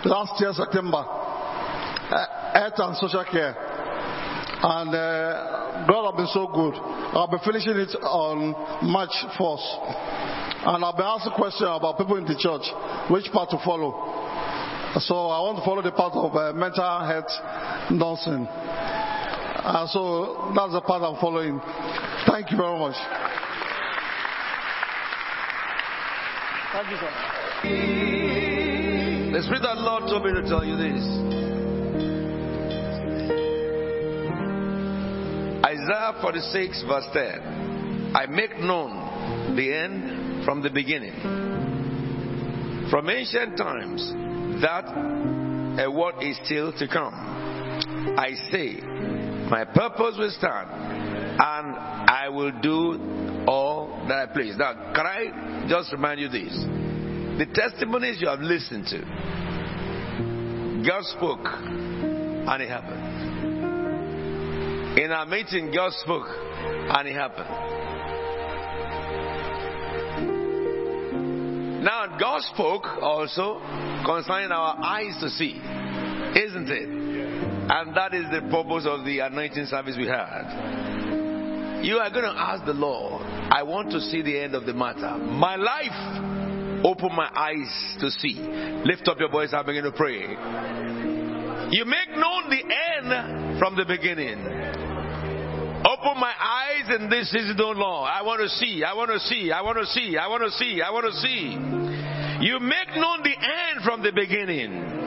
last 0.03 0.41
year 0.41 0.51
September, 0.53 0.97
uh, 0.97 2.25
health 2.53 2.73
and 2.77 2.97
social 2.97 3.23
care, 3.31 3.55
and 3.55 4.89
uh, 4.93 5.85
God 5.87 6.11
has 6.11 6.17
been 6.17 6.27
so 6.33 6.47
good. 6.51 6.73
I'll 7.15 7.31
be 7.31 7.37
finishing 7.45 7.77
it 7.77 7.95
on 8.03 8.51
March 8.91 9.15
1st, 9.39 10.67
and 10.67 10.83
I'll 10.83 10.97
be 10.97 11.03
a 11.03 11.35
question 11.35 11.67
about 11.67 11.97
people 11.97 12.17
in 12.17 12.25
the 12.25 12.35
church, 12.35 12.67
which 13.09 13.31
part 13.31 13.51
to 13.51 13.57
follow. 13.63 13.93
So 14.99 15.27
I 15.29 15.39
want 15.39 15.59
to 15.59 15.65
follow 15.65 15.81
the 15.81 15.91
part 15.91 16.13
of 16.13 16.35
uh, 16.35 16.51
mental 16.53 17.05
health 17.07 17.31
nursing. 17.89 18.92
Uh, 19.63 19.87
so 19.87 20.51
that's 20.53 20.73
the 20.73 20.81
path 20.81 21.01
I'm 21.01 21.15
following. 21.21 21.61
Thank 22.27 22.51
you 22.51 22.57
very 22.57 22.77
much. 22.77 22.95
Thank 26.73 26.89
you, 26.91 26.97
sir. 26.97 27.11
The 29.31 29.41
Spirit 29.43 29.63
of 29.63 29.77
the 29.77 29.83
Lord 29.83 30.03
told 30.09 30.25
me 30.25 30.33
to 30.33 30.41
tell 30.49 30.65
you 30.65 30.75
this. 30.75 30.99
Isaiah 35.63 36.19
46, 36.21 36.83
verse 36.85 37.07
10. 37.13 38.11
I 38.15 38.25
make 38.25 38.59
known 38.59 39.55
the 39.55 39.73
end 39.73 40.43
from 40.43 40.61
the 40.61 40.71
beginning. 40.71 41.15
From 42.91 43.09
ancient 43.09 43.57
times, 43.57 44.11
that 44.61 44.85
a 45.79 45.89
word 45.89 46.15
is 46.21 46.37
still 46.43 46.73
to 46.73 46.87
come. 46.87 47.13
I 48.17 48.33
say, 48.51 48.81
my 49.53 49.65
purpose 49.65 50.15
will 50.17 50.31
stand, 50.31 50.67
and 50.67 51.75
I 51.77 52.27
will 52.27 52.51
do 52.59 53.45
all 53.47 54.03
that 54.07 54.17
I 54.17 54.33
please. 54.33 54.57
Now, 54.57 54.73
can 54.95 55.05
I 55.05 55.67
just 55.69 55.91
remind 55.91 56.19
you 56.19 56.27
this? 56.27 56.57
The 57.37 57.45
testimonies 57.53 58.19
you 58.19 58.29
have 58.29 58.39
listened 58.39 58.87
to, 58.87 58.99
God 60.89 61.03
spoke, 61.03 61.45
and 61.45 62.63
it 62.63 62.67
happened. 62.67 63.03
In 64.97 65.11
our 65.11 65.27
meeting, 65.27 65.71
God 65.71 65.91
spoke, 66.01 66.29
and 66.29 67.07
it 67.07 67.13
happened. 67.13 67.49
Now, 71.83 72.17
God 72.19 72.41
spoke 72.55 72.85
also 73.03 73.61
concerning 74.03 74.51
our 74.51 74.83
eyes 74.83 75.15
to 75.21 75.29
see, 75.29 75.61
isn't 76.43 76.69
it? 76.71 77.02
And 77.69 77.95
that 77.95 78.13
is 78.13 78.25
the 78.29 78.41
purpose 78.51 78.85
of 78.85 79.05
the 79.05 79.19
anointing 79.19 79.65
service 79.67 79.95
we 79.97 80.07
had. 80.07 81.81
You 81.83 81.97
are 81.97 82.09
going 82.09 82.23
to 82.23 82.35
ask 82.35 82.65
the 82.65 82.73
Lord, 82.73 83.23
I 83.23 83.63
want 83.63 83.91
to 83.91 83.99
see 83.99 84.21
the 84.21 84.39
end 84.39 84.55
of 84.55 84.65
the 84.65 84.73
matter. 84.73 85.17
My 85.17 85.55
life, 85.55 86.83
open 86.85 87.15
my 87.15 87.29
eyes 87.33 87.97
to 87.99 88.11
see. 88.11 88.35
Lift 88.85 89.07
up 89.07 89.17
your 89.19 89.29
voice 89.29 89.49
and 89.53 89.65
begin 89.65 89.83
to 89.83 89.91
pray. 89.91 90.21
You 91.71 91.85
make 91.85 92.09
known 92.15 92.49
the 92.49 92.63
end 92.63 93.59
from 93.59 93.75
the 93.75 93.85
beginning. 93.85 94.39
Open 95.83 96.19
my 96.19 96.33
eyes 96.39 96.85
and 96.87 97.11
this 97.11 97.33
is 97.33 97.55
no 97.57 97.71
Lord. 97.71 98.09
I 98.11 98.21
want 98.23 98.41
to 98.41 98.49
see, 98.49 98.83
I 98.83 98.93
want 98.93 99.11
to 99.11 99.19
see, 99.19 99.51
I 99.51 99.61
want 99.61 99.77
to 99.77 99.85
see, 99.85 100.17
I 100.17 100.27
want 100.27 100.43
to 100.43 100.51
see, 100.51 100.81
I 100.81 100.91
want 100.91 101.05
to 101.05 101.19
see. 101.19 102.45
You 102.45 102.59
make 102.59 102.95
known 102.95 103.23
the 103.23 103.35
end 103.35 103.83
from 103.83 104.01
the 104.03 104.11
beginning. 104.11 105.02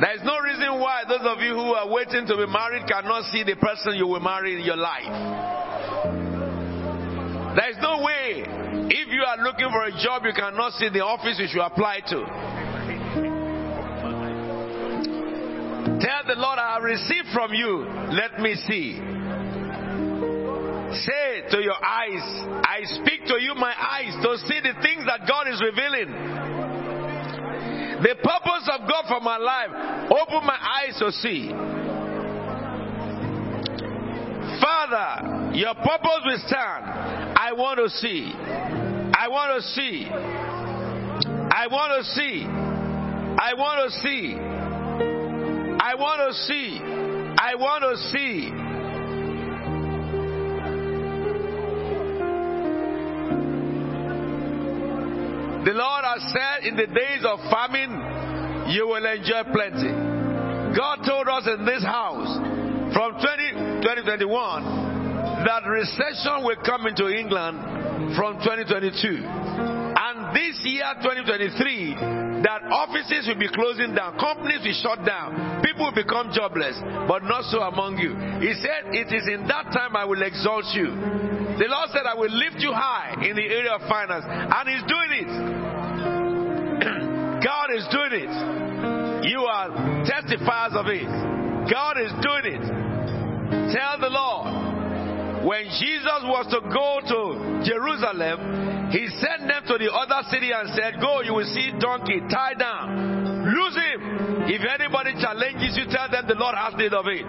There 0.00 0.14
is 0.16 0.22
no 0.24 0.38
reason 0.40 0.80
why 0.80 1.02
those 1.06 1.20
of 1.20 1.40
you 1.40 1.52
who 1.52 1.74
are 1.74 1.86
waiting 1.86 2.24
to 2.26 2.34
be 2.34 2.46
married 2.46 2.88
cannot 2.88 3.24
see 3.32 3.44
the 3.44 3.54
person 3.56 3.96
you 3.96 4.06
will 4.06 4.20
marry 4.20 4.54
in 4.58 4.64
your 4.64 4.78
life. 4.78 5.04
There 7.54 7.68
is 7.68 7.76
no 7.82 8.00
way. 8.00 8.44
If 8.88 9.08
you 9.12 9.22
are 9.22 9.36
looking 9.44 9.68
for 9.68 9.84
a 9.84 9.92
job, 10.02 10.24
you 10.24 10.32
cannot 10.32 10.72
see 10.74 10.88
the 10.88 11.04
office 11.04 11.38
you 11.38 11.48
should 11.48 11.60
apply 11.60 12.00
to. 12.08 12.24
Tell 16.00 16.22
the 16.26 16.40
Lord, 16.40 16.58
I 16.58 16.74
have 16.74 16.82
received 16.82 17.28
from 17.34 17.52
you. 17.52 17.84
Let 18.16 18.40
me 18.40 18.54
see. 18.54 18.96
Say 20.96 21.42
to 21.50 21.60
your 21.60 21.76
eyes, 21.76 22.24
I 22.64 22.80
speak 22.84 23.26
to 23.26 23.36
you, 23.42 23.54
my 23.54 23.74
eyes, 23.76 24.16
to 24.22 24.38
see 24.48 24.60
the 24.60 24.80
things 24.80 25.04
that 25.04 25.28
God 25.28 25.46
is 25.46 25.60
revealing. 25.60 26.69
The 28.02 28.14
purpose 28.16 28.70
of 28.72 28.88
God 28.88 29.04
for 29.08 29.20
my 29.20 29.36
life, 29.36 29.70
open 30.10 30.46
my 30.46 30.56
eyes 30.56 30.98
to 31.00 31.12
see. 31.12 31.50
Father, 34.60 35.54
your 35.54 35.74
purpose 35.74 36.22
will 36.24 36.38
stand. 36.46 36.84
I 37.36 37.52
want 37.52 37.78
to 37.78 37.88
see. 37.90 38.32
I 38.34 39.28
want 39.28 39.62
to 39.62 39.68
see. 39.68 40.06
I 40.08 41.66
want 41.66 41.92
to 41.98 42.04
see. 42.10 42.46
I 43.38 43.54
want 43.54 43.92
to 43.92 44.00
see. 44.00 44.36
I 45.82 45.94
want 45.94 46.20
to 46.20 46.34
see. 46.46 46.80
I 47.38 47.54
want 47.54 47.82
to 47.84 47.96
see. 48.12 48.69
The 55.64 55.72
Lord 55.72 56.04
has 56.04 56.22
said 56.32 56.64
in 56.68 56.76
the 56.76 56.86
days 56.86 57.24
of 57.24 57.38
famine, 57.52 58.72
you 58.72 58.86
will 58.88 59.04
enjoy 59.04 59.44
plenty. 59.52 59.92
God 60.76 61.04
told 61.04 61.28
us 61.28 61.46
in 61.46 61.66
this 61.66 61.82
house 61.84 62.32
from 62.94 63.12
20, 63.20 63.84
2021 63.84 64.90
that 65.44 65.66
recession 65.66 66.44
will 66.44 66.56
come 66.64 66.86
into 66.86 67.08
England 67.08 67.58
from 68.16 68.40
2022. 68.40 69.79
This 70.32 70.60
year, 70.62 70.86
2023, 71.02 72.42
that 72.46 72.62
offices 72.70 73.26
will 73.28 73.40
be 73.40 73.50
closing 73.52 73.94
down, 73.94 74.16
companies 74.16 74.62
will 74.64 74.78
shut 74.80 75.04
down, 75.04 75.60
people 75.62 75.90
will 75.90 75.96
become 75.96 76.30
jobless, 76.32 76.78
but 77.08 77.24
not 77.24 77.44
so 77.50 77.60
among 77.66 77.98
you. 77.98 78.14
He 78.40 78.54
said, 78.62 78.94
It 78.94 79.12
is 79.12 79.28
in 79.28 79.46
that 79.48 79.72
time 79.74 79.96
I 79.96 80.04
will 80.04 80.22
exalt 80.22 80.64
you. 80.72 80.88
The 81.60 81.68
Lord 81.68 81.90
said, 81.92 82.08
I 82.08 82.14
will 82.14 82.32
lift 82.32 82.62
you 82.62 82.72
high 82.72 83.20
in 83.20 83.36
the 83.36 83.44
area 83.44 83.74
of 83.74 83.82
finance. 83.84 84.24
And 84.24 84.64
He's 84.70 84.86
doing 84.88 85.12
it. 85.20 85.30
God 87.44 87.68
is 87.76 87.84
doing 87.92 88.14
it. 88.24 88.32
You 89.28 89.44
are 89.44 89.68
testifiers 90.08 90.72
of 90.72 90.86
it. 90.88 91.10
God 91.68 92.00
is 92.00 92.12
doing 92.24 92.56
it. 92.56 92.64
Tell 93.74 93.98
the 94.00 94.08
Lord, 94.08 94.69
when 95.46 95.64
Jesus 95.80 96.20
was 96.28 96.46
to 96.52 96.60
go 96.68 97.00
to 97.00 97.64
Jerusalem, 97.64 98.90
he 98.92 99.08
sent 99.08 99.48
them 99.48 99.62
to 99.68 99.78
the 99.78 99.88
other 99.88 100.20
city 100.28 100.52
and 100.52 100.68
said, 100.76 101.00
Go, 101.00 101.22
you 101.22 101.32
will 101.32 101.48
see 101.48 101.72
donkey, 101.80 102.20
tie 102.28 102.54
down. 102.54 103.48
Lose 103.48 103.74
him. 103.74 104.00
If 104.52 104.60
anybody 104.68 105.14
challenges 105.16 105.78
you, 105.78 105.86
tell 105.88 106.10
them 106.10 106.26
the 106.28 106.34
Lord 106.34 106.54
has 106.56 106.74
need 106.76 106.92
of 106.92 107.06
it. 107.08 107.24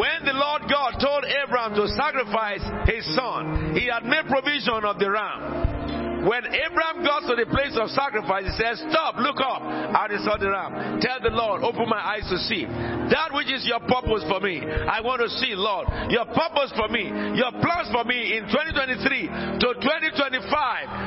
When 0.00 0.24
the 0.24 0.32
Lord 0.32 0.62
God 0.70 0.96
told 1.02 1.24
Abraham 1.28 1.74
to 1.74 1.88
sacrifice 1.92 2.64
his 2.88 3.04
son, 3.14 3.74
he 3.74 3.86
had 3.92 4.04
made 4.04 4.24
provision 4.24 4.84
of 4.84 4.98
the 4.98 5.10
ram. 5.10 5.99
When 6.20 6.44
Abraham 6.44 7.00
got 7.00 7.24
to 7.28 7.34
the 7.36 7.48
place 7.48 7.72
of 7.80 7.88
sacrifice, 7.96 8.44
he 8.44 8.54
said, 8.60 8.76
Stop, 8.92 9.16
look 9.16 9.40
up. 9.40 9.62
And 9.64 10.08
he 10.12 10.18
saw 10.20 10.36
the 10.36 10.50
ram. 10.52 11.00
Tell 11.00 11.20
the 11.20 11.32
Lord, 11.32 11.62
open 11.64 11.88
my 11.88 12.00
eyes 12.00 12.28
to 12.28 12.36
see. 12.44 12.64
That 12.64 13.32
which 13.32 13.48
is 13.50 13.64
your 13.64 13.80
purpose 13.80 14.24
for 14.28 14.40
me. 14.40 14.60
I 14.60 15.00
want 15.00 15.24
to 15.24 15.30
see, 15.40 15.56
Lord. 15.56 15.88
Your 16.12 16.26
purpose 16.28 16.72
for 16.76 16.88
me, 16.92 17.08
your 17.34 17.52
plans 17.64 17.88
for 17.88 18.04
me 18.04 18.36
in 18.36 18.44
2023 18.52 19.64
to 19.64 19.68
2025. 19.80 20.44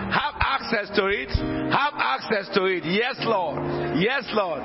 Have 0.09 0.35
access 0.41 0.89
to 0.97 1.07
it. 1.07 1.29
Have 1.69 1.93
access 1.95 2.49
to 2.57 2.65
it. 2.65 2.83
Yes, 2.85 3.15
Lord. 3.21 3.61
Yes, 3.97 4.25
Lord. 4.33 4.61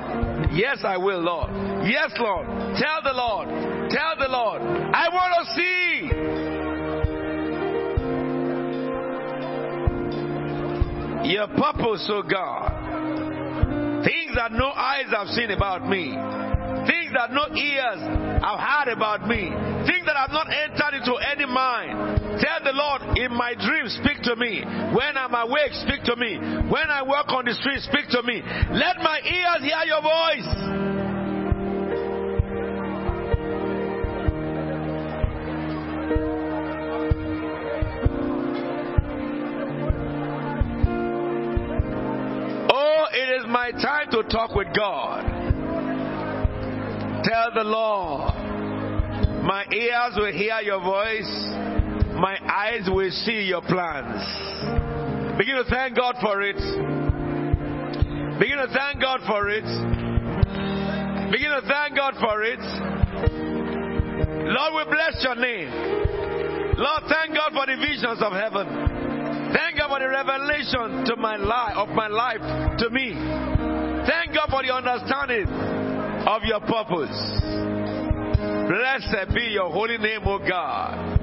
Yes, 0.51 0.81
I 0.83 0.97
will, 0.97 1.21
Lord. 1.21 1.49
Yes, 1.85 2.11
Lord. 2.17 2.45
Tell 2.77 3.01
the 3.05 3.13
Lord. 3.13 3.47
Tell 3.89 4.13
the 4.17 4.29
Lord. 4.29 4.61
I 4.61 5.09
want 5.13 5.31
to 5.37 5.43
see. 5.53 6.38
Your 11.23 11.47
purpose, 11.47 12.07
oh 12.09 12.23
God. 12.23 14.03
Things 14.03 14.31
that 14.35 14.51
no 14.51 14.71
eyes 14.71 15.11
have 15.11 15.27
seen 15.27 15.51
about 15.51 15.87
me. 15.87 16.15
Things 16.87 17.11
that 17.13 17.31
no 17.35 17.43
ears 17.55 17.99
have 18.41 18.59
heard 18.59 18.93
about 18.93 19.27
me. 19.27 19.51
Things 19.85 20.05
that 20.05 20.15
have 20.15 20.31
not 20.31 20.47
entered 20.47 21.01
into 21.01 21.15
any 21.19 21.45
mind. 21.45 22.39
Tell 22.39 22.63
the 22.63 22.71
Lord, 22.71 23.17
in 23.17 23.33
my 23.35 23.53
dreams, 23.53 23.99
speak 24.01 24.23
to 24.23 24.35
me. 24.35 24.63
When 24.95 25.17
I'm 25.17 25.35
awake, 25.35 25.73
speak 25.83 26.03
to 26.05 26.15
me. 26.15 26.37
When 26.71 26.87
I 26.87 27.03
walk 27.03 27.27
on 27.29 27.45
the 27.45 27.53
street, 27.53 27.81
speak 27.83 28.07
to 28.15 28.23
me. 28.23 28.41
Let 28.71 29.03
my 29.03 29.19
ears 29.19 29.61
hear 29.61 29.83
your 29.85 30.01
voice. 30.01 31.18
Oh, 42.81 43.07
it 43.11 43.41
is 43.41 43.45
my 43.49 43.71
time 43.71 44.07
to 44.11 44.23
talk 44.31 44.55
with 44.55 44.67
God. 44.73 45.25
Tell 47.25 47.51
the 47.53 47.65
Lord, 47.65 48.33
my 49.43 49.65
ears 49.69 50.13
will 50.15 50.31
hear 50.31 50.61
your 50.61 50.79
voice, 50.79 51.29
my 52.15 52.39
eyes 52.47 52.87
will 52.87 53.11
see 53.11 53.41
your 53.41 53.61
plans. 53.63 54.23
Begin 55.37 55.55
to 55.55 55.65
thank 55.69 55.97
God 55.97 56.15
for 56.21 56.41
it. 56.41 56.55
Begin 58.39 58.59
to 58.59 58.67
thank 58.73 59.01
God 59.01 59.19
for 59.27 59.49
it. 59.49 59.65
Begin 61.33 61.51
to 61.51 61.61
thank 61.67 61.97
God 61.97 62.13
for 62.21 62.43
it. 62.43 62.59
Lord, 64.55 64.73
we 64.73 64.85
bless 64.89 65.21
your 65.21 65.35
name. 65.35 65.69
Lord, 66.77 67.03
thank 67.09 67.35
God 67.35 67.51
for 67.51 67.65
the 67.65 67.75
visions 67.75 68.21
of 68.21 68.31
heaven. 68.31 68.88
Thank 69.53 69.77
God 69.77 69.89
for 69.89 69.99
the 69.99 70.09
revelation 70.09 71.05
to 71.05 71.15
my 71.15 71.35
life 71.35 71.75
of 71.75 71.89
my 71.89 72.07
life 72.07 72.41
to 72.79 72.89
me. 72.89 73.13
Thank 74.05 74.35
God 74.35 74.49
for 74.49 74.63
the 74.63 74.73
understanding 74.73 75.47
of 76.27 76.43
your 76.43 76.59
purpose. 76.61 77.17
Blessed 78.69 79.33
be 79.33 79.51
your 79.51 79.71
holy 79.71 79.97
name, 79.97 80.21
O 80.25 80.39
God. 80.39 81.19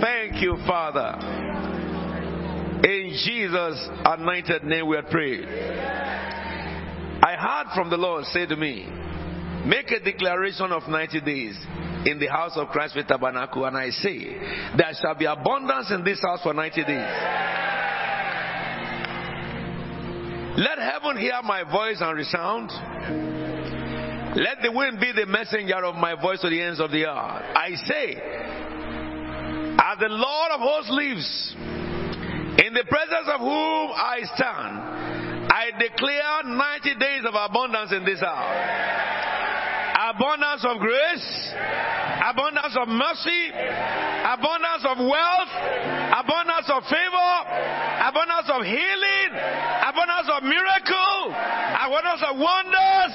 Thank 0.00 0.42
you, 0.42 0.56
Father. 0.66 1.16
In 2.86 3.10
Jesus' 3.24 3.88
anointed 4.04 4.64
name 4.64 4.86
we 4.88 4.96
are 4.96 5.02
praying. 5.02 5.44
I 7.22 7.36
heard 7.36 7.74
from 7.74 7.90
the 7.90 7.96
Lord 7.96 8.24
say 8.26 8.46
to 8.46 8.56
me, 8.56 8.88
Make 9.66 9.90
a 9.90 10.00
declaration 10.00 10.72
of 10.72 10.88
90 10.88 11.20
days 11.20 11.58
in 12.06 12.18
the 12.18 12.26
house 12.26 12.52
of 12.56 12.68
Christ 12.68 12.94
Faith 12.94 13.06
Tabernacle, 13.06 13.64
and 13.64 13.76
I 13.76 13.90
say, 13.90 14.38
There 14.76 14.92
shall 15.00 15.14
be 15.14 15.26
abundance 15.26 15.90
in 15.90 16.02
this 16.04 16.20
house 16.22 16.42
for 16.42 16.54
90 16.54 16.84
days. 16.84 17.10
Let 20.56 20.78
heaven 20.78 21.16
hear 21.18 21.40
my 21.42 21.62
voice 21.64 21.98
and 22.00 22.16
resound. 22.16 22.70
Let 24.36 24.62
the 24.62 24.72
wind 24.72 25.00
be 25.00 25.12
the 25.12 25.26
messenger 25.26 25.84
of 25.84 25.96
my 25.96 26.14
voice 26.20 26.40
to 26.40 26.48
the 26.48 26.62
ends 26.62 26.80
of 26.80 26.90
the 26.90 27.06
earth. 27.06 27.44
I 27.56 27.74
say, 27.84 28.14
as 29.78 29.98
the 29.98 30.08
Lord 30.08 30.52
of 30.52 30.60
hosts 30.60 30.90
lives, 30.90 31.54
in 32.64 32.74
the 32.74 32.84
presence 32.88 33.28
of 33.28 33.40
whom 33.40 33.90
I 33.94 34.20
stand, 34.34 35.50
I 35.52 35.70
declare 35.78 36.42
90 36.44 36.94
days 36.94 37.24
of 37.26 37.34
abundance 37.34 37.92
in 37.92 38.04
this 38.04 38.20
house 38.20 39.29
abundance 40.10 40.64
of 40.66 40.78
grace, 40.78 41.28
abundance 42.26 42.74
of 42.74 42.88
mercy, 42.88 43.42
abundance 43.54 44.82
of 44.90 44.98
wealth, 44.98 45.52
abundance 46.18 46.66
of 46.66 46.82
favor, 46.90 47.32
abundance 48.02 48.48
of 48.50 48.62
healing, 48.66 49.30
abundance 49.86 50.28
of 50.34 50.42
miracle, 50.42 51.30
abundance 51.30 52.22
of 52.26 52.34
wonders, 52.38 53.12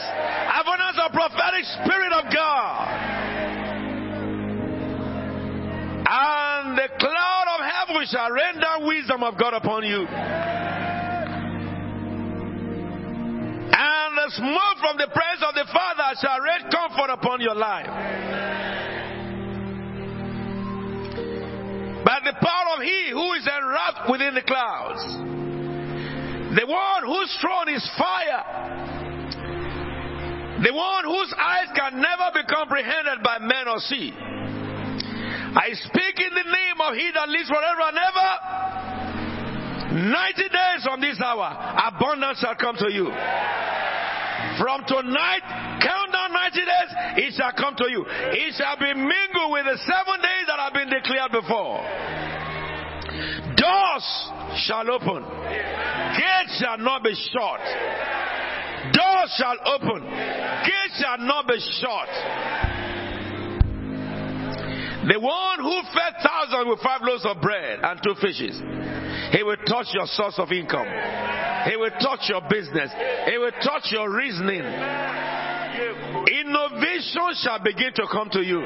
abundance 0.56 0.98
of 1.04 1.12
prophetic 1.12 1.66
Spirit 1.84 2.14
of 2.16 2.32
God. 2.32 2.88
And 6.08 6.78
the 6.78 6.88
cloud 7.00 7.48
of 7.60 7.66
heaven 7.66 8.06
shall 8.08 8.30
down 8.62 8.88
wisdom 8.88 9.24
of 9.24 9.38
God 9.38 9.54
upon 9.54 9.84
you. 9.84 10.06
The 14.26 14.32
smoke 14.32 14.78
from 14.82 14.98
the 14.98 15.06
presence 15.14 15.46
of 15.48 15.54
the 15.54 15.70
Father 15.72 16.18
shall 16.18 16.40
rain 16.42 16.66
comfort 16.74 17.14
upon 17.14 17.42
your 17.42 17.54
life. 17.54 17.86
By 22.04 22.18
the 22.26 22.34
power 22.34 22.74
of 22.74 22.82
He 22.82 23.10
who 23.14 23.34
is 23.34 23.46
enwrapped 23.46 24.10
within 24.10 24.34
the 24.34 24.42
clouds, 24.42 24.98
the 26.58 26.66
one 26.66 27.06
whose 27.06 27.38
throne 27.38 27.70
is 27.70 27.88
fire, 28.00 28.42
the 30.64 30.74
one 30.74 31.04
whose 31.06 31.32
eyes 31.38 31.70
can 31.76 32.02
never 32.02 32.32
be 32.34 32.42
comprehended 32.50 33.22
by 33.22 33.38
men 33.38 33.68
or 33.68 33.78
see. 33.78 34.12
I 34.18 35.70
speak 35.86 36.18
in 36.18 36.34
the 36.34 36.50
name 36.50 36.82
of 36.82 36.96
He 36.96 37.12
that 37.14 37.30
lives 37.30 37.48
forever 37.48 37.82
and 37.94 37.98
ever. 38.10 38.32
90 40.10 40.42
days 40.50 40.84
from 40.84 41.00
this 41.00 41.22
hour, 41.22 41.46
abundance 41.94 42.40
shall 42.40 42.56
come 42.56 42.76
to 42.78 42.92
you. 42.92 43.14
From 44.58 44.84
tonight, 44.88 45.44
count 45.82 46.12
down 46.12 46.32
90 46.32 46.60
days, 46.60 46.92
it 47.28 47.34
shall 47.36 47.52
come 47.54 47.76
to 47.76 47.88
you. 47.90 48.06
It 48.08 48.56
shall 48.56 48.78
be 48.78 48.94
mingled 48.94 49.52
with 49.52 49.66
the 49.66 49.78
seven 49.84 50.18
days 50.22 50.46
that 50.48 50.60
have 50.60 50.74
been 50.74 50.90
declared 50.90 51.32
before. 51.32 51.84
Doors 53.56 54.08
shall 54.68 54.90
open, 54.92 55.24
gates 55.24 56.60
shall 56.60 56.78
not 56.78 57.04
be 57.04 57.16
shut. 57.16 57.62
Doors 58.94 59.32
shall 59.38 59.58
open, 59.76 60.04
gates 60.04 61.02
shall 61.02 61.18
not 61.20 61.48
be 61.48 61.60
shut. 61.82 62.10
The 65.08 65.20
one 65.20 65.60
who 65.60 65.82
fed 65.94 66.16
thousands 66.24 66.66
with 66.68 66.80
five 66.80 67.02
loaves 67.04 67.26
of 67.26 67.40
bread 67.42 67.80
and 67.84 68.00
two 68.02 68.16
fishes, 68.20 68.58
he 69.32 69.44
will 69.44 69.58
touch 69.68 69.88
your 69.94 70.08
source 70.08 70.40
of 70.40 70.52
income. 70.52 70.88
He 71.70 71.76
will 71.78 71.92
touch 72.02 72.26
your 72.30 72.42
business. 72.50 72.92
He 73.30 73.38
will 73.38 73.52
touch 73.62 73.92
your 73.92 74.10
reasoning. 74.10 74.66
Innovation 76.26 77.34
shall 77.38 77.60
begin 77.64 77.94
to 77.96 78.08
come 78.12 78.30
to 78.32 78.42
you. 78.42 78.62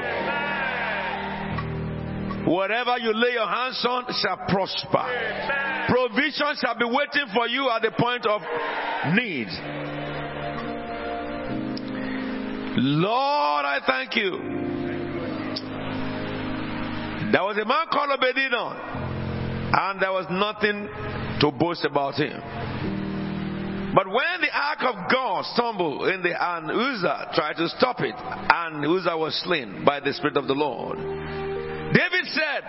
Whatever 2.50 2.96
you 2.98 3.12
lay 3.12 3.32
your 3.32 3.46
hands 3.46 3.84
on 3.86 4.04
shall 4.20 4.38
prosper. 4.48 5.04
Provision 5.88 6.56
shall 6.56 6.78
be 6.78 6.86
waiting 6.86 7.28
for 7.34 7.48
you 7.48 7.68
at 7.70 7.82
the 7.82 7.90
point 7.98 8.24
of 8.26 8.40
need. 9.14 9.48
Lord, 12.76 13.64
I 13.66 13.80
thank 13.86 14.16
you. 14.16 14.59
There 17.32 17.42
was 17.42 17.56
a 17.58 17.64
man 17.64 17.86
called 17.92 18.10
Obed-Edom, 18.10 18.72
and 19.72 20.02
there 20.02 20.10
was 20.10 20.26
nothing 20.30 20.88
to 21.40 21.50
boast 21.52 21.84
about 21.84 22.14
him. 22.16 22.42
But 23.94 24.06
when 24.06 24.40
the 24.40 24.50
ark 24.50 24.82
of 24.82 25.10
God 25.10 25.44
stumbled 25.54 26.08
in 26.08 26.22
the 26.22 26.34
and 26.34 26.70
Uzzah 26.70 27.30
tried 27.34 27.56
to 27.56 27.68
stop 27.68 28.00
it, 28.00 28.14
and 28.18 28.84
Uzzah 28.84 29.16
was 29.16 29.34
slain 29.44 29.84
by 29.84 30.00
the 30.00 30.12
Spirit 30.12 30.36
of 30.36 30.48
the 30.48 30.54
Lord, 30.54 30.98
David 30.98 32.26
said, 32.34 32.62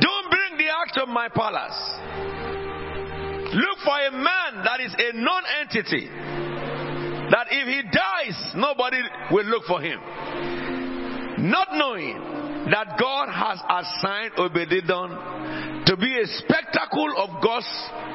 Don't 0.00 0.30
bring 0.30 0.56
the 0.58 0.68
ark 0.72 0.88
to 0.94 1.06
my 1.06 1.28
palace. 1.28 1.76
Look 3.52 3.78
for 3.84 3.96
a 3.96 4.12
man 4.12 4.64
that 4.64 4.80
is 4.80 4.94
a 4.96 5.16
non 5.16 5.42
entity. 5.60 6.08
That 7.30 7.46
if 7.50 7.66
he 7.66 7.82
dies, 7.90 8.54
nobody 8.56 9.00
will 9.30 9.46
look 9.46 9.64
for 9.64 9.80
him. 9.80 10.00
Not 11.50 11.68
knowing 11.72 12.39
that 12.68 12.96
God 13.00 13.28
has 13.28 13.58
assigned 13.58 14.32
Obed-Edom 14.36 15.84
to 15.86 15.96
be 15.96 16.18
a 16.18 16.26
spectacle 16.26 17.14
of 17.16 17.42
God's 17.42 17.66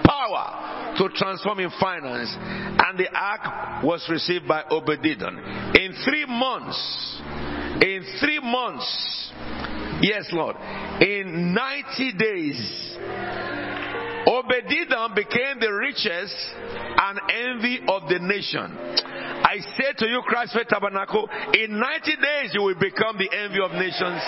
power 0.06 0.94
to 0.98 1.10
transform 1.16 1.60
in 1.60 1.72
finance. 1.80 2.36
And 2.38 2.98
the 2.98 3.10
ark 3.14 3.84
was 3.84 4.06
received 4.10 4.48
by 4.48 4.64
Obed-Edom. 4.70 5.38
In 5.76 5.96
three 6.06 6.26
months, 6.26 7.22
in 7.82 8.06
three 8.20 8.40
months, 8.40 9.32
yes, 10.02 10.30
Lord, 10.32 10.56
in 11.02 11.54
90 11.54 12.14
days, 12.18 12.98
Obed-Edom 14.28 15.14
became 15.14 15.60
the 15.60 15.72
richest 15.72 16.36
and 16.98 17.20
envy 17.30 17.80
of 17.88 18.10
the 18.10 18.20
nation. 18.20 18.74
I 19.46 19.60
say 19.78 19.94
to 19.98 20.08
you, 20.08 20.22
Christ 20.26 20.54
Faith 20.54 20.68
Tabernacle, 20.68 21.30
in 21.54 21.80
90 21.80 22.12
days 22.18 22.52
you 22.54 22.64
will 22.64 22.80
become 22.80 23.18
the 23.18 23.30
envy 23.32 23.62
of 23.62 23.72
nations. 23.72 24.22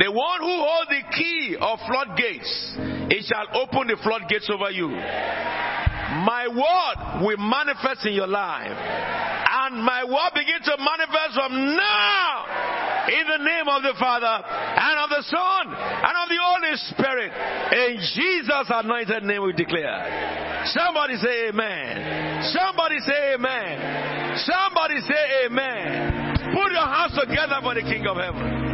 The 0.00 0.12
one 0.12 0.40
who 0.40 0.56
holds 0.64 0.90
the 0.90 1.02
key 1.16 1.56
of 1.60 1.78
floodgates, 1.88 2.76
it 3.08 3.24
shall 3.24 3.62
open 3.62 3.88
the 3.88 3.96
floodgates 4.02 4.48
over 4.52 4.70
you. 4.70 4.88
My 4.88 6.48
word 6.48 7.24
will 7.24 7.36
manifest 7.38 8.04
in 8.06 8.14
your 8.14 8.26
life. 8.26 8.72
And 8.72 9.82
my 9.82 10.04
word 10.04 10.32
begin 10.34 10.60
to 10.64 10.76
manifest 10.78 11.34
from 11.34 11.76
now. 11.76 12.89
In 13.10 13.26
the 13.26 13.42
name 13.42 13.66
of 13.66 13.82
the 13.82 13.94
Father, 13.98 14.38
and 14.46 14.96
of 15.02 15.10
the 15.10 15.22
Son, 15.26 15.66
and 15.74 16.14
of 16.14 16.28
the 16.30 16.38
Holy 16.38 16.74
Spirit. 16.94 17.32
In 17.74 17.98
Jesus' 17.98 18.70
anointed 18.70 19.24
name 19.24 19.42
we 19.42 19.52
declare. 19.52 20.62
Somebody 20.70 21.16
say 21.16 21.48
amen. 21.48 22.44
Somebody 22.54 22.98
say 23.00 23.34
amen. 23.34 24.38
Somebody 24.46 25.00
say 25.00 25.46
amen. 25.46 26.54
Put 26.54 26.70
your 26.70 26.86
hands 26.86 27.18
together 27.18 27.58
for 27.62 27.74
the 27.74 27.82
King 27.82 28.06
of 28.06 28.16
Heaven. 28.16 28.70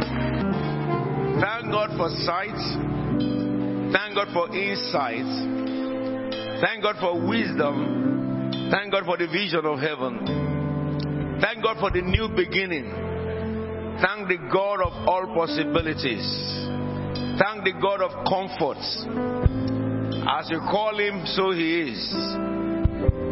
Thank 1.41 1.71
God 1.73 1.97
for 1.97 2.09
sight. 2.21 2.61
Thank 3.89 4.13
God 4.13 4.27
for 4.33 4.53
insight. 4.53 5.25
Thank 6.61 6.83
God 6.83 6.95
for 6.99 7.27
wisdom. 7.27 8.69
Thank 8.69 8.91
God 8.91 9.05
for 9.05 9.17
the 9.17 9.27
vision 9.27 9.65
of 9.65 9.79
heaven. 9.79 11.39
Thank 11.41 11.63
God 11.63 11.77
for 11.79 11.89
the 11.89 12.01
new 12.01 12.29
beginning. 12.35 13.06
Thank 14.01 14.27
the 14.27 14.37
God 14.51 14.81
of 14.81 14.93
all 15.07 15.33
possibilities. 15.33 16.25
Thank 17.39 17.63
the 17.63 17.73
God 17.81 18.01
of 18.01 18.11
comforts. 18.25 19.05
As 20.29 20.49
you 20.51 20.59
call 20.59 20.97
him, 20.99 21.25
so 21.25 21.51
he 21.51 21.81
is. 21.81 22.13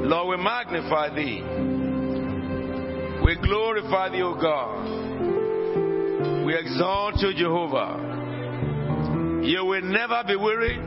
Lord, 0.09 0.37
we 0.37 0.43
magnify 0.43 1.09
thee. 1.13 1.41
We 3.23 3.35
glorify 3.41 4.09
thee, 4.09 4.21
O 4.21 4.33
God. 4.35 4.85
We 6.45 6.55
exalt 6.55 7.15
you, 7.17 7.33
Jehovah. 7.33 7.97
You 9.43 9.65
will 9.65 9.81
never 9.83 10.23
be 10.27 10.35
weary. 10.35 10.79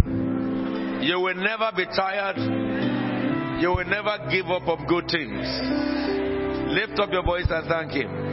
You 1.06 1.20
will 1.20 1.34
never 1.34 1.70
be 1.76 1.84
tired. 1.86 2.38
You 3.60 3.70
will 3.70 3.84
never 3.84 4.18
give 4.30 4.46
up 4.46 4.66
on 4.66 4.86
good 4.86 5.06
things. 5.10 5.46
Lift 6.72 6.98
up 7.00 7.12
your 7.12 7.24
voice 7.24 7.46
and 7.50 7.66
thank 7.68 7.92
Him. 7.92 8.28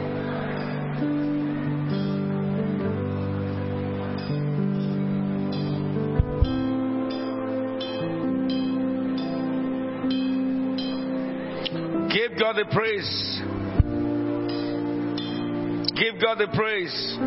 Give 12.16 12.32
God 12.38 12.56
the 12.56 12.64
praise. 12.72 13.42
Give 15.92 16.18
God 16.18 16.38
the 16.38 16.48
praise. 16.56 17.18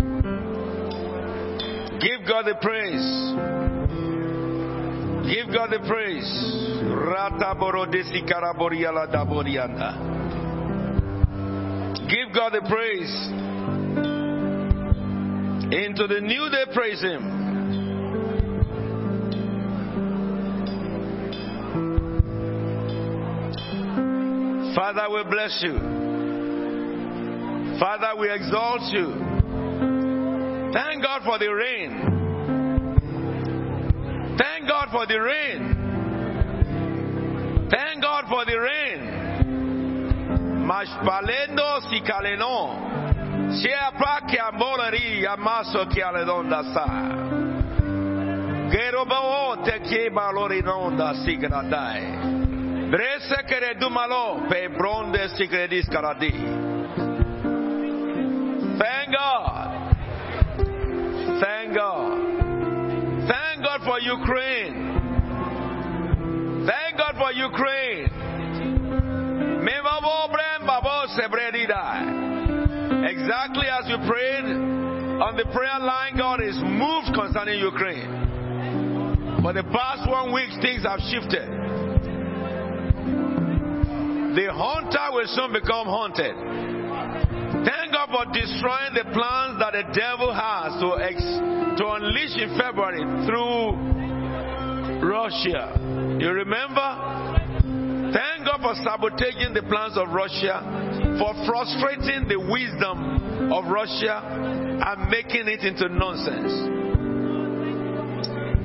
Give 2.02 2.26
God 2.28 2.46
the 2.48 2.56
praise. 2.60 3.08
Give 5.30 5.48
God 5.54 5.70
the 5.70 5.80
praise. 5.88 6.30
Rata 6.90 7.54
borodesi 7.60 8.26
karaboriala 8.28 9.08
daborianda. 9.14 9.90
Give 12.10 12.34
God 12.34 12.54
the 12.54 12.62
praise. 12.68 13.30
Into 15.72 16.08
the 16.08 16.20
new 16.20 16.50
day, 16.50 16.66
praise 16.74 17.02
Him. 17.02 17.39
Father, 24.92 25.08
we 25.14 25.24
bless 25.30 25.62
you. 25.62 25.78
Father, 27.78 28.16
we 28.18 28.32
exalt 28.32 28.82
you. 28.92 29.14
Thank 30.74 31.04
God 31.04 31.22
for 31.24 31.38
the 31.38 31.54
rain. 31.54 31.92
Thank 34.36 34.68
God 34.68 34.90
for 34.90 35.06
the 35.06 35.22
rain. 35.22 35.76
Thank 37.70 38.02
God 38.02 38.26
for 38.30 38.46
the 38.46 38.58
rain. 38.60 39.02
Mashpalendo 40.66 41.82
si 41.92 42.02
caleno. 42.02 43.52
Sia 43.62 43.92
pa 43.96 44.22
che 44.26 44.40
amorari 44.40 45.24
amaso 45.24 45.86
che 45.86 46.02
aledonda 46.02 46.64
sa. 46.74 46.86
Gerobo 48.72 49.62
te 49.62 49.82
che 49.82 50.10
balorinonda 50.10 51.14
si 51.24 51.38
gradai. 51.38 52.39
Brese 52.39 52.39
kere 53.48 53.76
dumalo 53.80 54.50
pe 54.50 54.68
bronde 54.68 55.30
sikredis 55.38 55.90
karadi. 55.90 56.32
Thank 58.80 59.14
God. 59.14 59.94
Thank 61.40 61.76
God. 61.76 62.18
Thank 63.28 63.64
God 63.64 63.82
for 63.86 64.00
Ukraine. 64.00 64.76
Thank 66.66 66.98
God 66.98 67.16
for 67.18 67.32
Ukraine. 67.32 68.10
Mevavo 69.62 70.32
brem 70.32 70.66
babo 70.66 71.06
sebredida. 71.14 71.84
Exactly 73.10 73.68
as 73.68 73.88
you 73.88 73.98
prayed 74.08 74.46
on 75.22 75.36
the 75.38 75.46
prayer 75.54 75.80
line, 75.80 76.18
God 76.18 76.42
is 76.42 76.58
moved 76.64 77.14
concerning 77.14 77.60
Ukraine. 77.60 78.10
For 79.42 79.54
the 79.54 79.64
past 79.64 80.10
one 80.10 80.34
week, 80.34 80.50
things 80.62 80.84
have 80.84 81.00
shifted. 81.12 81.69
The 84.40 84.48
hunter 84.56 85.12
will 85.12 85.28
soon 85.28 85.52
become 85.52 85.84
haunted. 85.92 86.32
Thank 86.32 87.92
God 87.92 88.08
for 88.08 88.24
destroying 88.32 88.96
the 88.96 89.04
plans 89.12 89.60
that 89.60 89.76
the 89.76 89.84
devil 89.92 90.32
has 90.32 90.80
to, 90.80 90.96
ex- 90.96 91.76
to 91.76 91.84
unleash 91.84 92.40
in 92.40 92.56
February 92.56 93.04
through 93.28 93.76
Russia. 95.04 95.76
You 96.24 96.32
remember? 96.32 98.16
Thank 98.16 98.48
God 98.48 98.64
for 98.64 98.80
sabotaging 98.80 99.52
the 99.52 99.68
plans 99.68 100.00
of 100.00 100.08
Russia, 100.16 100.64
for 101.20 101.36
frustrating 101.44 102.32
the 102.32 102.40
wisdom 102.40 103.52
of 103.52 103.68
Russia 103.68 104.24
and 104.24 105.12
making 105.12 105.52
it 105.52 105.68
into 105.68 105.92
nonsense. 105.92 106.56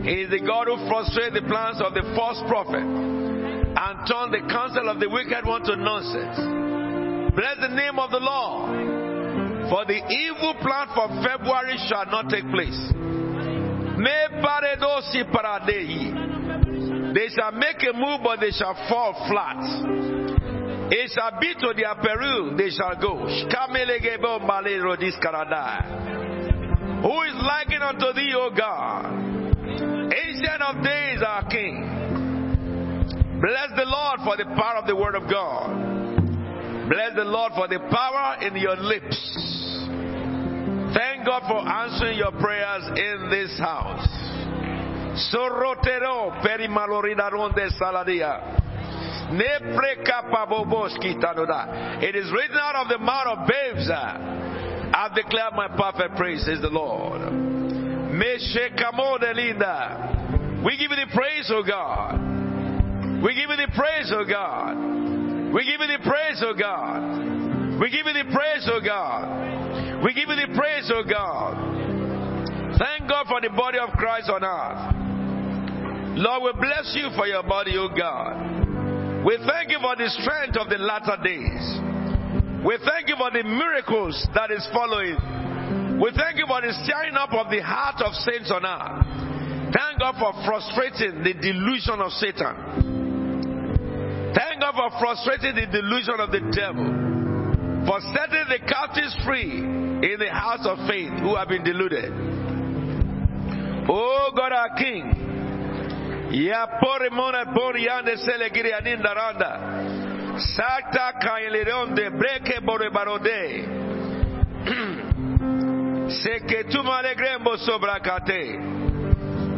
He 0.06 0.22
is 0.22 0.30
the 0.30 0.38
God 0.38 0.70
who 0.70 0.78
frustrates 0.86 1.34
the 1.34 1.42
plans 1.50 1.82
of 1.82 1.98
the 1.98 2.06
false 2.14 2.38
prophet 2.46 3.33
and 3.76 4.06
turn 4.06 4.30
the 4.30 4.46
counsel 4.48 4.88
of 4.88 5.00
the 5.00 5.08
wicked 5.10 5.44
one 5.44 5.62
to 5.64 5.76
nonsense. 5.76 6.38
Bless 7.34 7.56
the 7.60 7.74
name 7.74 7.98
of 7.98 8.10
the 8.10 8.20
Lord. 8.20 9.68
For 9.68 9.84
the 9.86 9.98
evil 9.98 10.54
plan 10.62 10.88
for 10.94 11.08
February 11.24 11.76
shall 11.88 12.06
not 12.06 12.28
take 12.30 12.44
place. 12.50 12.78
They 17.14 17.28
shall 17.34 17.52
make 17.52 17.82
a 17.82 17.92
move, 17.96 18.20
but 18.22 18.40
they 18.40 18.50
shall 18.50 18.74
fall 18.88 19.14
flat. 19.28 19.56
It 20.92 21.10
shall 21.14 21.40
be 21.40 21.54
to 21.54 21.72
their 21.74 21.94
peril, 21.96 22.56
they 22.56 22.70
shall 22.70 22.94
go. 23.00 23.26
Who 27.02 27.22
is 27.22 27.34
likened 27.34 27.82
unto 27.82 28.12
thee, 28.12 28.34
O 28.36 28.50
God? 28.56 29.06
Ancient 29.66 30.62
of 30.62 30.82
days, 30.84 31.22
our 31.26 31.48
King. 31.48 32.03
Bless 33.44 33.76
the 33.76 33.84
Lord 33.84 34.20
for 34.24 34.38
the 34.38 34.46
power 34.56 34.78
of 34.78 34.86
the 34.86 34.96
word 34.96 35.14
of 35.14 35.28
God. 35.28 35.68
Bless 36.88 37.14
the 37.14 37.24
Lord 37.24 37.52
for 37.52 37.68
the 37.68 37.78
power 37.92 38.40
in 38.40 38.56
your 38.56 38.74
lips. 38.76 39.20
Thank 40.96 41.26
God 41.26 41.42
for 41.46 41.60
answering 41.60 42.16
your 42.16 42.32
prayers 42.40 42.88
in 42.96 43.28
this 43.28 43.58
house. 43.58 44.08
Sorotero 45.28 46.40
perimaloridaronde 46.40 47.68
saladia. 47.78 48.62
It 52.02 52.16
is 52.16 52.32
written 52.32 52.56
out 52.56 52.76
of 52.76 52.88
the 52.88 52.98
mouth 52.98 53.26
of 53.26 53.46
babes. 53.46 53.90
Uh, 53.90 54.90
I've 54.94 55.14
declared 55.14 55.52
my 55.52 55.68
perfect 55.68 56.16
praise, 56.16 56.46
says 56.46 56.62
the 56.62 56.70
Lord. 56.70 57.20
We 60.64 60.76
give 60.78 60.90
you 60.90 60.96
the 60.96 61.12
praise, 61.12 61.50
O 61.52 61.62
God. 61.62 62.43
We 63.24 63.32
give 63.34 63.48
you 63.48 63.56
the 63.56 63.72
praise, 63.72 64.12
O 64.12 64.22
God. 64.28 64.76
We 65.48 65.64
give 65.64 65.80
you 65.80 65.88
the 65.88 66.04
praise, 66.04 66.44
O 66.44 66.52
God. 66.52 67.80
We 67.80 67.88
give 67.88 68.04
you 68.04 68.12
the 68.12 68.28
praise, 68.28 68.68
O 68.68 68.84
God. 68.84 70.04
We 70.04 70.12
give 70.12 70.28
you 70.28 70.36
the 70.36 70.52
praise, 70.52 70.92
O 70.92 71.00
God. 71.08 71.56
Thank 72.76 73.08
God 73.08 73.24
for 73.26 73.40
the 73.40 73.48
body 73.48 73.78
of 73.78 73.88
Christ 73.96 74.28
on 74.28 74.44
earth. 74.44 76.20
Lord, 76.20 76.52
we 76.52 76.60
bless 76.60 76.92
you 76.92 77.08
for 77.16 77.26
your 77.26 77.42
body, 77.42 77.78
O 77.78 77.88
God. 77.88 79.24
We 79.24 79.38
thank 79.48 79.70
you 79.70 79.80
for 79.80 79.96
the 79.96 80.12
strength 80.20 80.60
of 80.60 80.68
the 80.68 80.76
latter 80.76 81.16
days. 81.24 81.64
We 82.60 82.76
thank 82.84 83.08
you 83.08 83.16
for 83.16 83.32
the 83.32 83.42
miracles 83.42 84.20
that 84.34 84.50
is 84.50 84.68
following. 84.68 85.16
We 85.96 86.12
thank 86.12 86.36
you 86.36 86.44
for 86.44 86.60
the 86.60 86.76
stirring 86.84 87.16
up 87.16 87.32
of 87.32 87.48
the 87.48 87.64
heart 87.64 88.04
of 88.04 88.12
saints 88.20 88.52
on 88.52 88.68
earth. 88.68 89.72
Thank 89.72 89.96
God 89.96 90.20
for 90.20 90.36
frustrating 90.44 91.24
the 91.24 91.32
delusion 91.32 92.04
of 92.04 92.12
Satan. 92.20 93.03
Thank 94.34 94.60
God 94.60 94.74
for 94.74 94.90
frustrating 94.98 95.54
the 95.54 95.66
delusion 95.70 96.18
of 96.18 96.30
the 96.30 96.40
devil. 96.50 96.84
For 97.86 98.00
setting 98.00 98.46
the 98.48 98.58
captives 98.66 99.14
free 99.24 99.58
in 99.58 100.16
the 100.18 100.30
house 100.30 100.66
of 100.66 100.78
faith 100.88 101.12
who 101.20 101.36
have 101.36 101.48
been 101.48 101.62
deluded. 101.62 102.12
Oh 103.88 104.30
God 104.34 104.52
our 104.52 104.74
King. 104.76 105.12
Sakta 110.56 111.12
kailironde 111.22 112.10
breke 112.18 112.60
bore 112.64 112.90
barode. 112.90 113.82
Seke 116.10 116.64
tumale 116.70 117.14
grembo 117.14 117.56
sobrakate. 117.56 118.83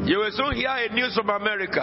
You 0.07 0.19
will 0.21 0.31
soon 0.31 0.55
hear 0.55 0.69
a 0.71 0.89
news 0.95 1.15
from 1.17 1.31
America. 1.31 1.83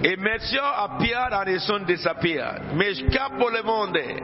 A 0.00 0.16
meteor 0.16 0.72
appeared 0.78 1.32
and 1.32 1.48
it 1.50 1.60
soon 1.60 1.84
disappeared. 1.86 2.62
Meshkapo 2.72 3.52
le 3.52 3.62
monde. 3.62 4.22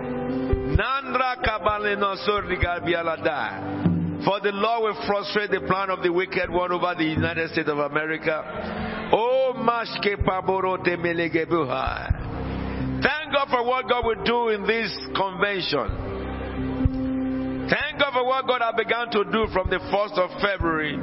Nandra 0.78 1.36
kabale 1.44 1.98
no 1.98 2.16
sorri 2.26 2.56
garbialada. 2.56 4.24
For 4.24 4.40
the 4.40 4.52
Lord 4.52 4.82
will 4.84 5.06
frustrate 5.06 5.50
the 5.50 5.60
plan 5.66 5.90
of 5.90 6.02
the 6.02 6.10
wicked 6.10 6.48
one 6.48 6.72
over 6.72 6.94
the 6.96 7.04
United 7.04 7.50
States 7.50 7.68
of 7.68 7.76
America. 7.78 9.10
Oh, 9.12 9.52
mashke 9.54 10.16
paborote 10.24 10.96
melegebuha. 10.96 12.24
Thank 13.04 13.36
God 13.36 13.52
for 13.52 13.60
what 13.62 13.86
God 13.86 14.02
will 14.06 14.24
do 14.24 14.48
in 14.48 14.64
this 14.64 14.88
convention. 15.12 15.84
Thank 17.68 18.00
God 18.00 18.16
for 18.16 18.24
what 18.24 18.48
God 18.48 18.64
has 18.64 18.72
begun 18.80 19.12
to 19.12 19.28
do 19.28 19.44
from 19.52 19.68
the 19.68 19.76
1st 19.76 20.16
of 20.16 20.32
February. 20.40 20.96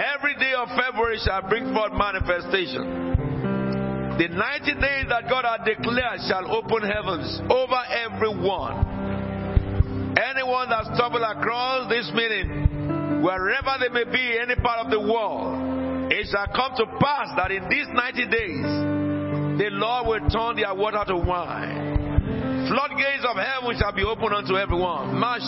Every 0.00 0.32
day 0.40 0.56
of 0.56 0.72
February 0.72 1.20
shall 1.20 1.44
bring 1.44 1.68
forth 1.74 1.92
manifestation. 1.92 2.88
The 4.16 4.28
90 4.32 4.80
days 4.80 5.04
that 5.12 5.28
God 5.28 5.44
has 5.44 5.60
declared 5.68 6.24
shall 6.24 6.56
open 6.56 6.80
heavens 6.80 7.36
over 7.52 7.80
everyone. 8.08 10.16
Anyone 10.16 10.70
that 10.70 10.86
stumble 10.96 11.22
across 11.22 11.90
this 11.92 12.10
meeting, 12.16 13.20
wherever 13.20 13.76
they 13.76 13.92
may 13.92 14.04
be, 14.10 14.38
any 14.40 14.56
part 14.56 14.86
of 14.86 14.90
the 14.90 15.00
world, 15.00 16.08
it 16.10 16.26
shall 16.32 16.48
come 16.56 16.72
to 16.80 16.86
pass 16.96 17.28
that 17.36 17.52
in 17.52 17.68
these 17.68 17.92
90 17.92 18.26
days, 18.32 18.97
the 19.58 19.68
Lord 19.70 20.06
will 20.06 20.30
turn 20.30 20.56
their 20.56 20.74
water 20.74 21.02
to 21.08 21.16
wine. 21.16 21.98
Floodgates 22.68 23.24
of 23.26 23.36
heaven 23.36 23.76
shall 23.78 23.92
be 23.92 24.04
opened 24.04 24.34
unto 24.34 24.56
everyone. 24.56 25.22
As 25.22 25.42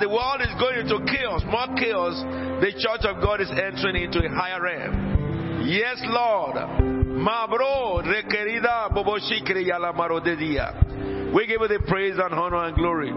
the 0.00 0.08
world 0.08 0.40
is 0.40 0.54
going 0.58 0.80
into 0.80 0.98
chaos, 1.06 1.42
more 1.46 1.68
chaos, 1.76 2.20
the 2.60 2.72
church 2.76 3.04
of 3.04 3.22
God 3.22 3.40
is 3.40 3.50
entering 3.50 4.02
into 4.02 4.18
a 4.24 4.28
higher 4.28 4.60
realm. 4.60 5.62
Yes, 5.66 6.00
Lord. 6.06 6.56
Mabro 6.56 8.02
requerida 8.02 8.88
boboshikri 8.90 9.68
yala 9.68 9.92
marodedia. 9.94 10.72
We 11.34 11.46
give 11.46 11.60
you 11.60 11.68
the 11.68 11.80
praise 11.86 12.18
and 12.18 12.34
honor 12.34 12.64
and 12.66 12.76
glory. 12.76 13.10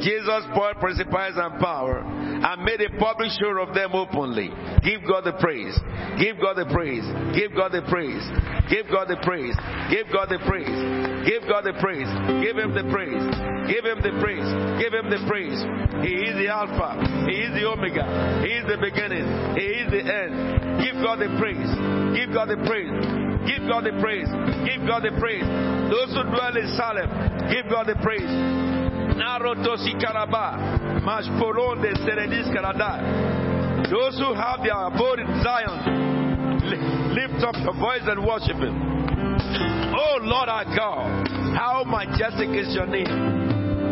Jesus 0.00 0.46
poured 0.54 0.78
principalities 0.78 1.38
and 1.42 1.58
power 1.58 2.06
and 2.06 2.62
made 2.62 2.80
a 2.80 2.90
public 2.98 3.30
show 3.34 3.58
of 3.58 3.74
them 3.74 3.94
openly. 3.94 4.50
Give 4.86 5.02
God 5.02 5.26
the 5.26 5.34
praise. 5.42 5.74
Give 6.22 6.38
God 6.38 6.54
the 6.54 6.70
praise. 6.70 7.02
Give 7.34 7.50
God 7.54 7.74
the 7.74 7.82
praise. 7.90 8.22
Give 8.70 8.86
God 8.86 9.10
the 9.10 9.18
praise. 9.26 9.56
Give 9.90 10.06
God 10.14 10.30
the 10.30 10.38
praise. 10.46 10.78
Give 11.26 11.42
God 11.50 11.66
the 11.66 11.74
praise. 11.82 12.10
Give 12.46 12.56
Him 12.56 12.74
the 12.78 12.86
praise. 12.94 13.26
Give 13.66 13.84
Him 13.84 13.98
the 14.06 14.14
praise. 14.22 14.48
Give 14.78 14.92
Him 14.94 15.06
the 15.10 15.20
praise. 15.26 15.58
He 16.06 16.14
is 16.30 16.34
the 16.38 16.48
Alpha. 16.48 16.94
He 17.26 17.42
is 17.42 17.52
the 17.58 17.66
Omega. 17.66 18.06
He 18.46 18.54
is 18.54 18.66
the 18.70 18.78
beginning. 18.78 19.26
He 19.58 19.82
is 19.82 19.88
the 19.90 20.02
end. 20.06 20.78
Give 20.78 20.94
God 21.02 21.18
the 21.18 21.30
praise. 21.42 21.70
Give 22.14 22.30
God 22.30 22.54
the 22.54 22.60
praise. 22.62 23.28
Give 23.48 23.64
God 23.64 23.88
the 23.88 23.96
praise. 23.96 24.28
Give 24.68 24.84
God 24.84 25.08
the 25.08 25.16
praise. 25.16 25.48
Those 25.88 26.12
who 26.12 26.20
dwell 26.28 26.52
in 26.52 26.68
Salem, 26.76 27.08
give 27.48 27.64
God 27.72 27.88
the 27.88 27.96
praise. 28.04 28.28
Narotosi 29.16 29.96
Karaba, 29.96 31.00
Mashporon 31.00 31.80
de 31.80 31.96
Seredis 32.04 32.52
Karada. 32.52 33.88
Those 33.88 34.20
who 34.20 34.34
have 34.34 34.60
their 34.60 34.76
abode 34.76 35.20
in 35.20 35.32
Zion, 35.40 37.16
lift 37.16 37.40
up 37.42 37.56
your 37.64 37.72
voice 37.80 38.04
and 38.04 38.20
worship 38.20 38.60
Him. 38.60 38.76
Oh 39.96 40.18
Lord 40.20 40.48
our 40.48 40.64
God, 40.76 41.26
how 41.56 41.84
majestic 41.86 42.50
is 42.50 42.74
your 42.74 42.86
name. 42.86 43.06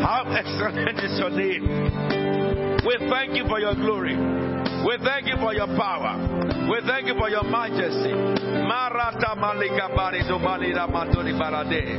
How 0.05 0.25
excellent 0.36 1.01
is 1.01 1.18
your 1.18 1.31
name. 1.31 1.65
We 2.85 2.97
thank 3.09 3.35
you 3.35 3.49
for 3.49 3.59
your 3.59 3.75
glory. 3.75 4.45
We 4.86 4.97
thank 5.03 5.27
you 5.27 5.36
for 5.36 5.55
your 5.55 5.67
power. 5.67 6.15
We 6.70 6.81
thank 6.86 7.07
you 7.07 7.15
for 7.19 7.28
your 7.28 7.45
majesty. 7.45 8.12
Marata 8.67 9.35
malika 9.36 9.89
barido 9.95 10.39
balira 10.39 10.86
maturi 10.89 11.33
barade. 11.35 11.99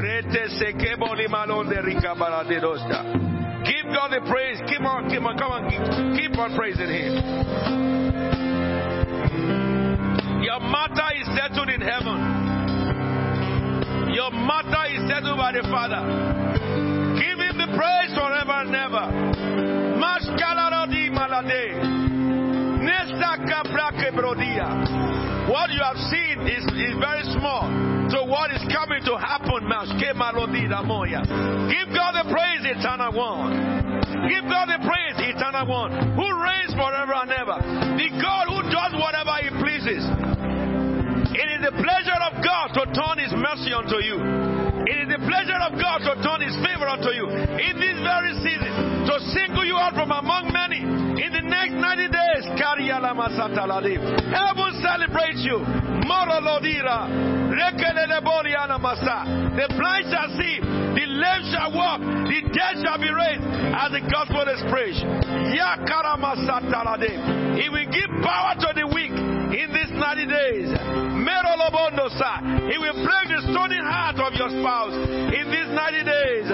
Rete 0.00 0.48
sekeboli 0.58 1.28
malonde 1.28 1.80
rika 1.84 2.14
barade 2.14 2.60
dosta. 2.60 3.30
Give 3.64 3.86
God 3.94 4.08
the 4.10 4.20
praise. 4.28 4.58
Keep 4.66 4.80
on, 4.82 5.10
keep 5.10 5.22
on, 5.22 5.38
come 5.38 5.52
on, 5.52 6.16
keep, 6.16 6.38
on 6.38 6.56
praising 6.56 6.88
Him. 6.88 7.12
Your 10.42 10.60
matter 10.60 11.10
is 11.20 11.26
settled 11.36 11.68
in 11.68 11.80
heaven. 11.80 12.18
Your 14.14 14.30
matter 14.32 14.84
is 14.94 15.06
settled 15.08 15.36
by 15.36 15.52
the 15.52 15.62
Father. 15.70 16.02
Give 17.20 17.38
Him 17.38 17.58
the 17.58 17.68
praise 17.76 18.14
forever 18.16 18.56
and 18.64 18.74
ever. 18.74 19.06
Mashkalarodi 20.00 20.79
malade. 21.28 21.76
What 25.50 25.70
you 25.70 25.82
have 25.82 25.96
seen 26.08 26.46
is, 26.46 26.64
is 26.64 26.94
very 27.00 27.24
small 27.36 27.68
So 28.10 28.24
what 28.24 28.50
is 28.50 28.58
coming 28.74 29.04
to 29.06 29.14
happen. 29.14 29.70
Give 31.70 31.88
God 31.94 32.12
the 32.18 32.26
praise, 32.26 32.62
eternal 32.66 33.12
one. 33.14 33.54
Give 34.26 34.44
God 34.50 34.66
the 34.66 34.82
praise, 34.82 35.14
eternal 35.30 35.66
one, 35.70 35.92
who 36.18 36.26
reigns 36.42 36.74
forever 36.74 37.14
and 37.14 37.30
ever. 37.30 37.58
The 38.02 38.10
God 38.18 38.50
who 38.50 38.66
does 38.66 38.92
whatever 38.98 39.38
He 39.38 39.50
pleases. 39.62 40.02
It 41.38 41.48
is 41.54 41.60
the 41.62 41.74
pleasure 41.78 42.18
of 42.18 42.42
God 42.42 42.74
to 42.74 42.90
turn 42.90 43.22
His 43.22 43.32
mercy 43.38 43.72
unto 43.72 44.02
you. 44.02 44.69
It 44.86 44.96
is 45.04 45.08
the 45.12 45.20
pleasure 45.26 45.60
of 45.60 45.76
God 45.76 45.98
to 46.08 46.12
turn 46.22 46.40
His 46.40 46.56
favor 46.64 46.88
unto 46.88 47.10
you 47.12 47.28
in 47.28 47.74
this 47.76 47.98
very 48.00 48.32
season 48.40 48.72
to 49.06 49.14
single 49.32 49.64
you 49.64 49.76
out 49.76 49.94
from 49.94 50.10
among 50.10 50.52
many. 50.52 50.80
In 50.80 51.32
the 51.32 51.42
next 51.44 51.72
90 51.74 52.08
days, 52.08 52.44
heaven 54.32 54.70
celebrates 54.80 55.42
you. 55.44 55.60
The 59.50 59.66
blind 59.76 60.04
shall 60.08 60.30
see, 60.38 60.60
the 60.60 61.06
lame 61.06 61.44
shall 61.52 61.72
walk, 61.74 62.00
the 62.00 62.40
dead 62.54 62.80
shall 62.82 62.98
be 62.98 63.10
raised 63.10 63.42
as 63.74 63.90
the 63.92 64.00
gospel 64.10 64.46
is 64.48 64.62
preached. 64.70 65.04
He 67.60 67.68
will 67.68 67.88
give 67.90 68.10
power 68.22 68.54
to 68.54 68.72
the 68.74 68.86
weak 68.94 69.12
in 69.50 69.68
these 69.74 69.90
90 69.90 70.26
days. 70.26 70.68
He 72.70 72.76
will 72.78 72.98
break 73.02 73.26
the 73.30 73.40
stony 73.50 73.80
heart 73.82 74.18
of 74.22 74.32
your 74.34 74.50
spouse 74.50 74.94
in 74.94 75.46
these 75.50 75.70
90 75.70 76.04
days. 76.04 76.46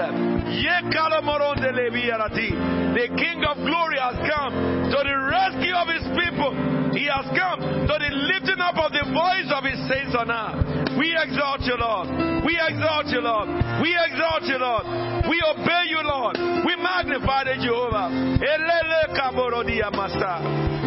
The 2.97 3.07
King 3.13 3.43
of 3.45 3.57
glory 3.61 3.97
has 4.01 4.17
come 4.25 4.53
to 4.89 4.99
the 5.05 5.17
rescue 5.29 5.75
of 5.75 5.87
his 5.87 6.05
people. 6.17 6.51
He 6.97 7.05
has 7.05 7.29
come 7.37 7.61
to 7.61 7.95
the 8.01 8.09
lifting 8.33 8.57
up 8.59 8.77
of 8.81 8.91
the 8.91 9.05
voice 9.13 9.49
of 9.53 9.61
his 9.63 9.77
saints 9.85 10.15
on 10.17 10.31
earth. 10.33 10.97
We 10.97 11.13
exalt 11.13 11.61
you, 11.61 11.77
Lord. 11.77 12.09
We 12.41 12.57
exalt 12.57 13.05
you, 13.13 13.21
Lord. 13.21 13.49
We 13.85 13.93
exalt 13.93 14.43
you, 14.49 14.57
Lord. 14.57 14.85
We 15.29 15.37
obey 15.45 15.83
you, 15.93 16.01
Lord. 16.01 16.37
We 16.65 16.73
magnify 16.81 17.43
the 17.45 17.61
Jehovah. 17.61 18.09
Elele 18.41 19.13
kaborodia 19.13 19.91
master. 19.93 20.86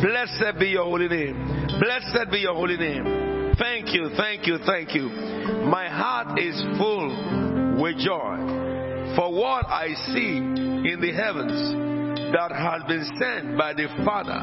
Blessed 0.00 0.58
be 0.60 0.68
your 0.68 0.84
holy 0.84 1.08
name. 1.08 1.34
Blessed 1.80 2.30
be 2.30 2.38
your 2.38 2.54
holy 2.54 2.76
name. 2.76 3.54
Thank 3.58 3.92
you, 3.92 4.10
thank 4.16 4.46
you, 4.46 4.58
thank 4.64 4.94
you. 4.94 5.08
My 5.66 5.88
heart 5.88 6.38
is 6.38 6.54
full 6.78 7.82
with 7.82 7.98
joy 7.98 9.14
for 9.16 9.32
what 9.32 9.66
I 9.66 9.92
see 10.14 10.36
in 10.38 10.98
the 11.00 11.12
heavens 11.12 12.07
that 12.32 12.52
has 12.52 12.82
been 12.84 13.04
sent 13.18 13.56
by 13.56 13.72
the 13.72 13.88
Father 14.04 14.40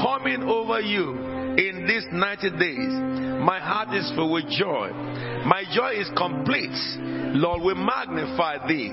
coming 0.00 0.42
over 0.44 0.80
you 0.80 1.12
in 1.58 1.86
these 1.86 2.06
90 2.12 2.50
days. 2.56 2.94
My 3.42 3.58
heart 3.60 3.94
is 3.94 4.10
full 4.14 4.32
with 4.32 4.48
joy. 4.48 4.90
My 5.44 5.64
joy 5.74 6.00
is 6.00 6.08
complete. 6.16 6.76
Lord, 7.34 7.62
we 7.62 7.74
magnify 7.74 8.66
thee. 8.66 8.90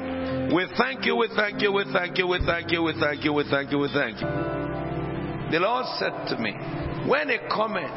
We 0.53 0.67
thank 0.77 1.05
you, 1.05 1.15
we 1.15 1.29
thank 1.35 1.61
you, 1.61 1.71
we 1.71 1.85
thank 1.91 2.17
you, 2.17 2.27
we 2.27 2.39
thank 2.45 2.71
you, 2.71 2.83
we 2.83 2.93
thank 2.99 3.23
you, 3.23 3.33
we 3.33 3.43
thank 3.49 3.71
you, 3.71 3.79
we 3.79 3.89
thank 3.93 4.19
you. 4.19 4.27
The 5.51 5.59
Lord 5.59 5.85
said 5.99 6.35
to 6.35 6.41
me, 6.41 6.51
when 7.07 7.29
a 7.29 7.47
comet, 7.49 7.95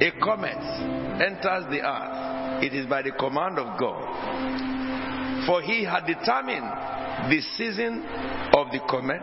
a 0.00 0.10
comet 0.22 0.58
enters 1.20 1.68
the 1.70 1.82
earth, 1.84 2.64
it 2.64 2.74
is 2.74 2.86
by 2.86 3.02
the 3.02 3.12
command 3.12 3.58
of 3.58 3.78
God. 3.78 5.46
For 5.46 5.62
he 5.62 5.84
had 5.84 6.06
determined 6.06 6.66
the 7.30 7.40
season 7.56 8.04
of 8.54 8.70
the 8.70 8.80
comet. 8.88 9.22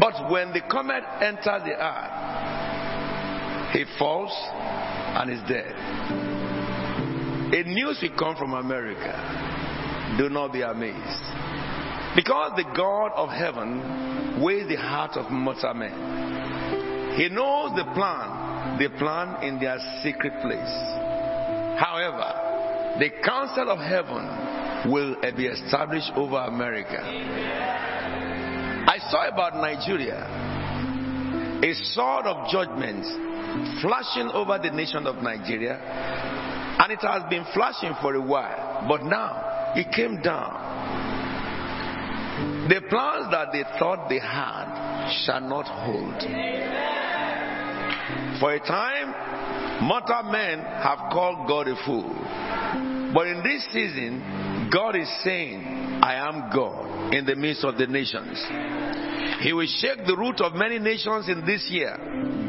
But 0.00 0.30
when 0.30 0.52
the 0.52 0.62
comet 0.70 1.04
enters 1.20 1.62
the 1.64 1.76
earth, 1.78 2.20
he 3.72 3.84
falls 3.98 4.32
and 4.32 5.30
is 5.30 5.40
dead. 5.48 5.74
A 7.52 7.62
news 7.64 7.98
will 8.02 8.16
come 8.18 8.36
from 8.36 8.54
America. 8.54 9.12
Do 10.18 10.28
not 10.28 10.52
be 10.52 10.62
amazed. 10.62 11.24
Because 12.16 12.52
the 12.56 12.64
God 12.76 13.12
of 13.14 13.28
heaven 13.30 14.42
weighs 14.42 14.68
the 14.68 14.76
heart 14.76 15.16
of 15.16 15.30
mortal 15.30 15.74
men. 15.74 17.16
He 17.16 17.28
knows 17.28 17.72
the 17.76 17.84
plan, 17.94 18.78
the 18.78 18.88
plan 18.98 19.42
in 19.44 19.58
their 19.60 19.78
secret 20.02 20.32
place. 20.42 20.74
However, 21.78 22.98
the 22.98 23.10
counsel 23.24 23.70
of 23.70 23.78
heaven 23.78 24.26
will 24.86 25.16
be 25.36 25.46
established 25.46 26.10
over 26.16 26.36
America. 26.38 27.00
I 28.88 28.98
saw 29.10 29.28
about 29.28 29.56
Nigeria 29.56 30.50
a 31.62 31.74
sword 31.92 32.24
of 32.24 32.48
judgment 32.48 33.04
flashing 33.82 34.30
over 34.32 34.58
the 34.62 34.70
nation 34.70 35.06
of 35.06 35.16
Nigeria, 35.22 35.76
and 35.76 36.90
it 36.90 37.00
has 37.02 37.22
been 37.28 37.44
flashing 37.52 37.92
for 38.00 38.14
a 38.14 38.20
while, 38.20 38.86
but 38.88 39.02
now 39.04 39.72
it 39.76 39.92
came 39.92 40.22
down. 40.22 40.56
The 42.70 42.80
plans 42.88 43.30
that 43.30 43.48
they 43.52 43.64
thought 43.78 44.08
they 44.08 44.20
had 44.20 45.12
shall 45.24 45.42
not 45.42 45.66
hold. 45.66 46.22
For 48.40 48.54
a 48.54 48.60
time, 48.60 49.82
mortal 49.82 50.22
men 50.32 50.60
have 50.60 51.12
called 51.12 51.46
God 51.46 51.68
a 51.68 51.76
fool. 51.84 52.14
But 53.12 53.26
in 53.26 53.42
this 53.42 53.66
season, 53.70 54.22
God 54.72 54.96
is 54.96 55.08
saying, 55.24 56.00
I 56.02 56.14
am 56.28 56.50
God 56.54 57.14
in 57.14 57.24
the 57.26 57.36
midst 57.36 57.64
of 57.64 57.76
the 57.76 57.86
nations. 57.86 58.38
He 59.40 59.52
will 59.52 59.66
shake 59.66 60.06
the 60.06 60.16
root 60.16 60.40
of 60.40 60.54
many 60.54 60.78
nations 60.78 61.28
in 61.28 61.44
this 61.46 61.66
year. 61.70 61.96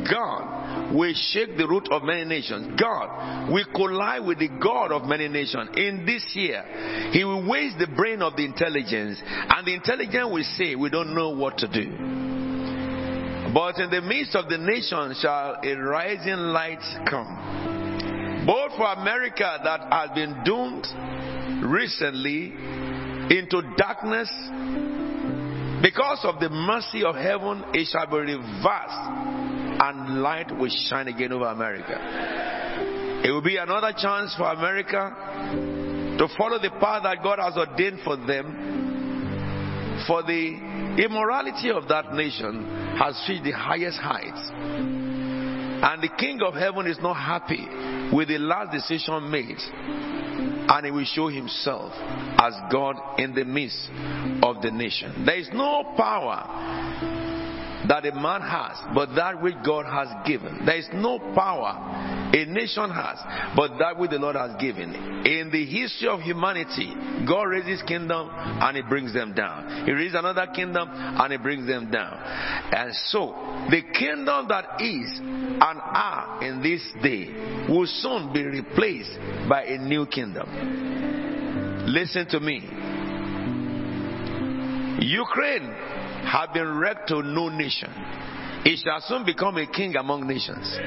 God 0.09 0.93
will 0.93 1.13
shake 1.13 1.57
the 1.57 1.67
root 1.67 1.87
of 1.91 2.03
many 2.03 2.25
nations. 2.25 2.79
God 2.79 3.49
will 3.51 3.65
collide 3.73 4.25
with 4.25 4.39
the 4.39 4.49
God 4.49 4.91
of 4.91 5.05
many 5.05 5.27
nations 5.27 5.69
in 5.75 6.05
this 6.05 6.25
year. 6.35 6.63
He 7.11 7.23
will 7.23 7.47
waste 7.47 7.79
the 7.79 7.87
brain 7.87 8.21
of 8.21 8.35
the 8.35 8.45
intelligence, 8.45 9.21
and 9.23 9.65
the 9.65 9.73
intelligence 9.73 10.27
will 10.29 10.45
say, 10.57 10.75
We 10.75 10.89
don't 10.89 11.15
know 11.15 11.29
what 11.29 11.57
to 11.59 11.67
do. 11.67 11.89
But 13.53 13.79
in 13.79 13.89
the 13.89 14.01
midst 14.01 14.35
of 14.35 14.49
the 14.49 14.57
nations 14.57 15.19
shall 15.21 15.59
a 15.63 15.73
rising 15.75 16.35
light 16.35 16.81
come. 17.09 17.80
Both 18.45 18.75
for 18.77 18.91
America 18.93 19.59
that 19.63 19.81
has 19.91 20.09
been 20.15 20.43
doomed 20.43 20.87
recently 21.63 22.53
into 23.37 23.61
darkness 23.77 24.29
because 25.81 26.19
of 26.23 26.39
the 26.39 26.49
mercy 26.49 27.03
of 27.03 27.15
heaven, 27.15 27.63
it 27.73 27.87
shall 27.87 28.07
be 28.07 28.17
reversed 28.17 29.41
and 29.83 30.21
light 30.21 30.55
will 30.55 30.69
shine 30.89 31.07
again 31.07 31.31
over 31.31 31.45
America. 31.45 31.97
It 33.23 33.31
will 33.31 33.41
be 33.41 33.57
another 33.57 33.93
chance 33.97 34.35
for 34.35 34.51
America 34.51 35.15
to 36.17 36.27
follow 36.37 36.59
the 36.59 36.69
path 36.79 37.03
that 37.03 37.23
God 37.23 37.39
has 37.39 37.55
ordained 37.57 37.99
for 38.03 38.15
them. 38.15 40.03
For 40.07 40.23
the 40.23 41.03
immorality 41.03 41.69
of 41.71 41.87
that 41.87 42.13
nation 42.13 42.95
has 42.97 43.23
reached 43.29 43.43
the 43.43 43.51
highest 43.51 43.99
heights. 43.99 45.10
Mm. 45.81 45.93
And 45.93 46.03
the 46.03 46.09
King 46.15 46.41
of 46.41 46.53
heaven 46.53 46.87
is 46.87 46.99
not 46.99 47.15
happy 47.15 47.67
with 48.13 48.27
the 48.27 48.37
last 48.37 48.71
decision 48.71 49.29
made 49.29 49.57
and 50.69 50.85
he 50.85 50.91
will 50.91 51.05
show 51.05 51.27
himself 51.27 51.91
as 52.39 52.53
God 52.71 52.95
in 53.19 53.33
the 53.33 53.43
midst 53.43 53.89
of 54.43 54.61
the 54.61 54.71
nation. 54.71 55.25
There 55.25 55.37
is 55.37 55.49
no 55.53 55.93
power 55.97 57.30
that 57.91 58.05
a 58.05 58.15
man 58.15 58.39
has, 58.39 58.77
but 58.95 59.13
that 59.15 59.41
which 59.41 59.55
God 59.65 59.85
has 59.85 60.07
given. 60.25 60.65
There 60.65 60.77
is 60.77 60.87
no 60.93 61.19
power 61.35 61.75
a 62.33 62.45
nation 62.45 62.89
has, 62.89 63.19
but 63.53 63.77
that 63.79 63.99
which 63.99 64.11
the 64.11 64.17
Lord 64.17 64.37
has 64.37 64.55
given. 64.61 64.95
In 65.25 65.49
the 65.51 65.65
history 65.65 66.07
of 66.07 66.21
humanity, 66.21 66.95
God 67.27 67.43
raises 67.43 67.81
kingdom 67.81 68.29
and 68.31 68.77
He 68.77 68.83
brings 68.83 69.13
them 69.13 69.33
down. 69.33 69.85
He 69.85 69.91
raises 69.91 70.15
another 70.15 70.47
kingdom 70.55 70.87
and 70.89 71.33
He 71.33 71.37
brings 71.37 71.67
them 71.67 71.91
down. 71.91 72.17
And 72.71 72.95
so, 73.07 73.35
the 73.69 73.81
kingdom 73.99 74.47
that 74.47 74.79
is 74.79 75.19
and 75.19 75.61
are 75.83 76.41
in 76.41 76.63
this 76.63 76.81
day 77.03 77.27
will 77.67 77.87
soon 77.87 78.31
be 78.31 78.41
replaced 78.45 79.19
by 79.49 79.65
a 79.65 79.77
new 79.77 80.05
kingdom. 80.05 80.47
Listen 81.87 82.25
to 82.29 82.39
me. 82.39 82.61
Ukraine 85.03 85.75
have 86.25 86.53
been 86.53 86.77
wrecked 86.77 87.07
to 87.09 87.21
no 87.21 87.49
nation. 87.49 87.91
It 88.63 88.79
shall 88.83 89.01
soon 89.01 89.25
become 89.25 89.57
a 89.57 89.65
king 89.65 89.95
among 89.95 90.27
nations. 90.27 90.77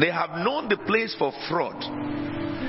They 0.00 0.10
have 0.10 0.30
known 0.44 0.68
the 0.68 0.78
place 0.86 1.14
for 1.18 1.32
fraud. 1.48 1.80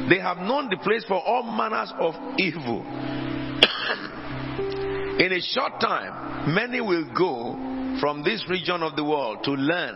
They 0.09 0.19
have 0.19 0.38
known 0.38 0.69
the 0.69 0.77
place 0.77 1.03
for 1.07 1.15
all 1.15 1.43
manners 1.43 1.91
of 1.99 2.14
evil. 2.38 2.85
In 5.19 5.31
a 5.31 5.41
short 5.41 5.81
time, 5.81 6.53
many 6.53 6.81
will 6.81 7.05
go 7.17 7.55
from 7.99 8.23
this 8.23 8.45
region 8.49 8.83
of 8.83 8.95
the 8.95 9.03
world 9.03 9.43
to 9.45 9.51
learn 9.51 9.95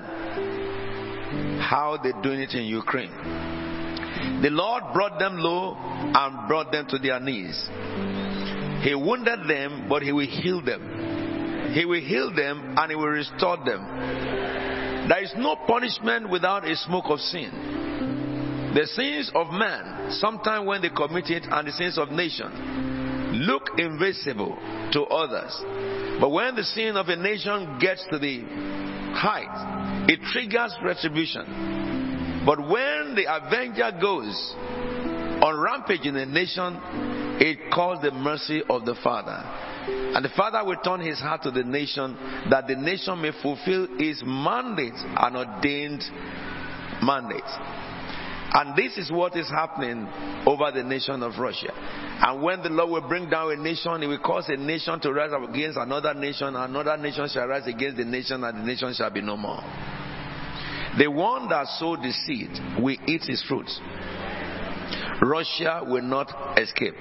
how 1.59 2.00
they're 2.01 2.19
doing 2.24 2.40
it 2.40 2.56
in 2.56 2.64
Ukraine. 2.64 3.11
The 4.42 4.50
Lord 4.50 4.84
brought 4.93 5.19
them 5.19 5.38
low 5.38 5.76
and 5.77 6.48
brought 6.48 6.72
them 6.72 6.88
to 6.88 6.98
their 6.98 7.19
knees. 7.19 7.69
He 8.82 8.95
wounded 8.95 9.48
them, 9.48 9.88
but 9.90 10.01
He 10.01 10.11
will 10.11 10.27
heal 10.27 10.61
them. 10.64 11.72
He 11.74 11.85
will 11.85 12.01
heal 12.01 12.33
them 12.33 12.75
and 12.77 12.90
He 12.90 12.95
will 12.95 13.08
restore 13.08 13.58
them. 13.58 15.08
There 15.09 15.24
is 15.24 15.33
no 15.38 15.56
punishment 15.67 16.30
without 16.30 16.67
a 16.67 16.75
smoke 16.75 17.06
of 17.08 17.19
sin. 17.19 17.51
The 18.74 18.85
sins 18.85 19.32
of 19.33 19.51
man, 19.51 20.11
sometimes 20.11 20.67
when 20.67 20.82
they 20.82 20.90
commit 20.90 21.30
it, 21.32 21.43
and 21.49 21.67
the 21.67 21.72
sins 21.72 21.98
of 21.98 22.11
nation, 22.11 22.51
look 23.48 23.64
invisible 23.80 24.56
to 24.93 25.03
others. 25.06 25.51
But 26.22 26.30
when 26.30 26.56
the 26.56 26.64
sin 26.64 26.95
of 26.95 27.08
a 27.08 27.16
nation 27.16 27.80
gets 27.80 28.06
to 28.11 28.19
the 28.19 28.41
height, 29.14 30.06
it 30.08 30.19
triggers 30.32 30.75
retribution. 30.83 32.43
But 32.45 32.59
when 32.59 33.16
the 33.16 33.25
avenger 33.27 33.91
goes 33.99 34.53
on 35.41 35.59
rampage 35.59 36.06
in 36.06 36.16
a 36.16 36.25
nation, 36.27 36.80
it 37.40 37.72
calls 37.72 38.01
the 38.01 38.11
mercy 38.11 38.61
of 38.69 38.85
the 38.85 38.95
Father. 39.03 39.42
And 40.16 40.26
the 40.26 40.30
Father 40.30 40.64
will 40.64 40.77
turn 40.77 41.00
his 41.00 41.19
heart 41.19 41.43
to 41.43 41.51
the 41.51 41.64
nation 41.64 42.18
that 42.50 42.68
the 42.68 42.76
nation 42.76 43.22
may 43.22 43.32
fulfill 43.42 43.88
his 43.98 44.22
mandate 44.26 44.93
and 44.93 45.38
ordained 45.38 46.03
mandate. 47.01 47.43
And 48.51 48.76
this 48.76 48.98
is 48.98 49.11
what 49.11 49.35
is 49.35 49.48
happening 49.48 50.08
over 50.45 50.72
the 50.72 50.84
nation 50.84 51.22
of 51.22 51.38
Russia. 51.38 51.72
And 51.72 52.42
when 52.42 52.64
the 52.64 52.69
Lord 52.69 52.90
will 52.90 53.08
bring 53.08 53.30
down 53.30 53.51
a 53.51 53.56
nation, 53.56 54.01
He 54.01 54.08
will 54.08 54.19
cause 54.19 54.50
a 54.50 54.58
nation 54.58 55.00
to 55.01 55.14
rise 55.14 55.32
up 55.32 55.48
against 55.48 55.77
another 55.77 56.14
nation, 56.16 56.56
another 56.56 56.98
nation 56.98 57.30
shall 57.32 57.48
rise 57.48 57.68
against 57.68 57.98
the 57.98 58.06
nation, 58.06 58.43
and 58.43 58.58
the 58.58 58.66
nation 58.66 58.93
shall 58.93 59.11
be 59.11 59.22
no 59.22 59.38
more. 59.38 59.61
The 60.98 61.08
one 61.08 61.48
that 61.50 61.68
sowed 61.77 62.00
the 62.00 62.11
seed 62.11 62.50
will 62.82 62.98
eat 63.08 63.22
his 63.27 63.43
fruits. 63.48 63.80
Russia 65.22 65.84
will 65.86 66.04
not 66.04 66.58
escape. 66.60 66.96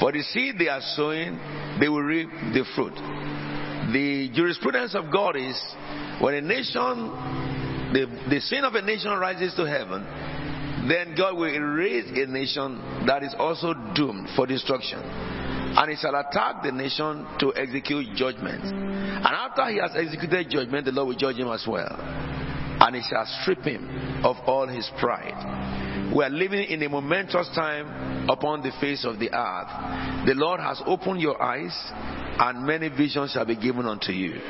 For 0.00 0.12
the 0.12 0.22
seed 0.22 0.56
they 0.58 0.68
are 0.68 0.82
sowing, 0.94 1.38
they 1.80 1.88
will 1.88 2.02
reap 2.02 2.28
the 2.52 2.64
fruit. 2.74 2.94
The 3.92 4.30
jurisprudence 4.34 4.94
of 4.94 5.12
God 5.12 5.36
is 5.36 5.56
when 6.20 6.34
a 6.34 6.40
nation, 6.40 6.82
the, 7.92 8.06
the 8.28 8.40
sin 8.40 8.64
of 8.64 8.74
a 8.74 8.82
nation 8.82 9.10
rises 9.12 9.54
to 9.54 9.64
heaven, 9.64 10.04
then 10.88 11.14
God 11.16 11.36
will 11.36 11.58
raise 11.58 12.10
a 12.10 12.26
nation 12.26 13.06
that 13.06 13.22
is 13.22 13.34
also 13.38 13.74
doomed 13.94 14.28
for 14.36 14.46
destruction. 14.46 15.00
And 15.00 15.90
he 15.90 15.96
shall 15.96 16.14
attack 16.14 16.62
the 16.62 16.72
nation 16.72 17.26
to 17.40 17.52
execute 17.54 18.16
judgment. 18.16 18.64
And 18.64 19.26
after 19.26 19.66
he 19.70 19.78
has 19.78 19.92
executed 19.94 20.48
judgment, 20.50 20.86
the 20.86 20.92
Lord 20.92 21.08
will 21.08 21.16
judge 21.16 21.36
him 21.36 21.48
as 21.48 21.64
well. 21.66 21.96
And 22.80 22.96
he 22.96 23.02
shall 23.02 23.26
strip 23.42 23.62
him 23.62 24.24
of 24.24 24.36
all 24.46 24.66
his 24.66 24.90
pride. 24.98 25.95
We 26.16 26.24
are 26.24 26.30
living 26.30 26.70
in 26.70 26.82
a 26.82 26.88
momentous 26.88 27.46
time 27.54 28.30
upon 28.30 28.62
the 28.62 28.72
face 28.80 29.04
of 29.04 29.18
the 29.18 29.28
earth. 29.36 30.26
The 30.26 30.32
Lord 30.34 30.60
has 30.60 30.80
opened 30.86 31.20
your 31.20 31.40
eyes, 31.42 31.76
and 32.38 32.66
many 32.66 32.88
visions 32.88 33.32
shall 33.32 33.44
be 33.44 33.54
given 33.54 33.84
unto 33.84 34.12
you. 34.12 34.40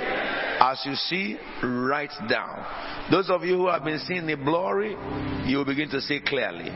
As 0.61 0.81
you 0.85 0.95
see, 0.95 1.37
write 1.65 2.13
down. 2.29 2.65
Those 3.11 3.31
of 3.31 3.43
you 3.43 3.57
who 3.57 3.67
have 3.67 3.83
been 3.83 3.99
seeing 3.99 4.29
the 4.29 4.37
glory, 4.37 4.97
you 5.45 5.57
will 5.59 5.65
begin 5.65 5.91
to 5.91 6.01
see 6.01 6.21
clearly. 6.25 6.71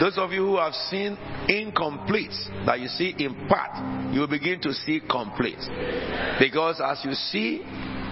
Those 0.00 0.18
of 0.18 0.32
you 0.32 0.44
who 0.44 0.56
have 0.56 0.74
seen 0.90 1.16
incomplete, 1.48 2.34
that 2.66 2.80
you 2.80 2.88
see 2.88 3.14
in 3.16 3.46
part, 3.46 4.12
you 4.12 4.18
will 4.18 4.26
begin 4.26 4.60
to 4.62 4.72
see 4.74 5.02
complete. 5.08 5.62
Because 6.40 6.80
as 6.84 6.98
you 7.04 7.12
see, 7.12 7.62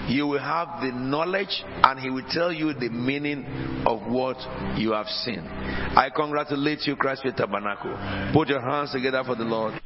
you 0.08 0.26
will 0.26 0.41
have 0.41 0.81
the 0.83 0.92
knowledge 0.92 1.62
and 1.83 1.99
he 1.99 2.10
will 2.10 2.26
tell 2.31 2.52
you 2.52 2.73
the 2.74 2.89
meaning 2.89 3.44
of 3.86 4.00
what 4.10 4.36
you 4.78 4.92
have 4.92 5.07
seen. 5.07 5.41
I 5.41 6.10
congratulate 6.15 6.86
you, 6.86 6.97
Christ 6.97 7.23
Faith 7.23 7.36
Tabernacle. 7.36 8.33
Put 8.33 8.49
your 8.49 8.60
hands 8.60 8.92
together 8.92 9.23
for 9.24 9.34
the 9.34 9.44
Lord. 9.44 9.81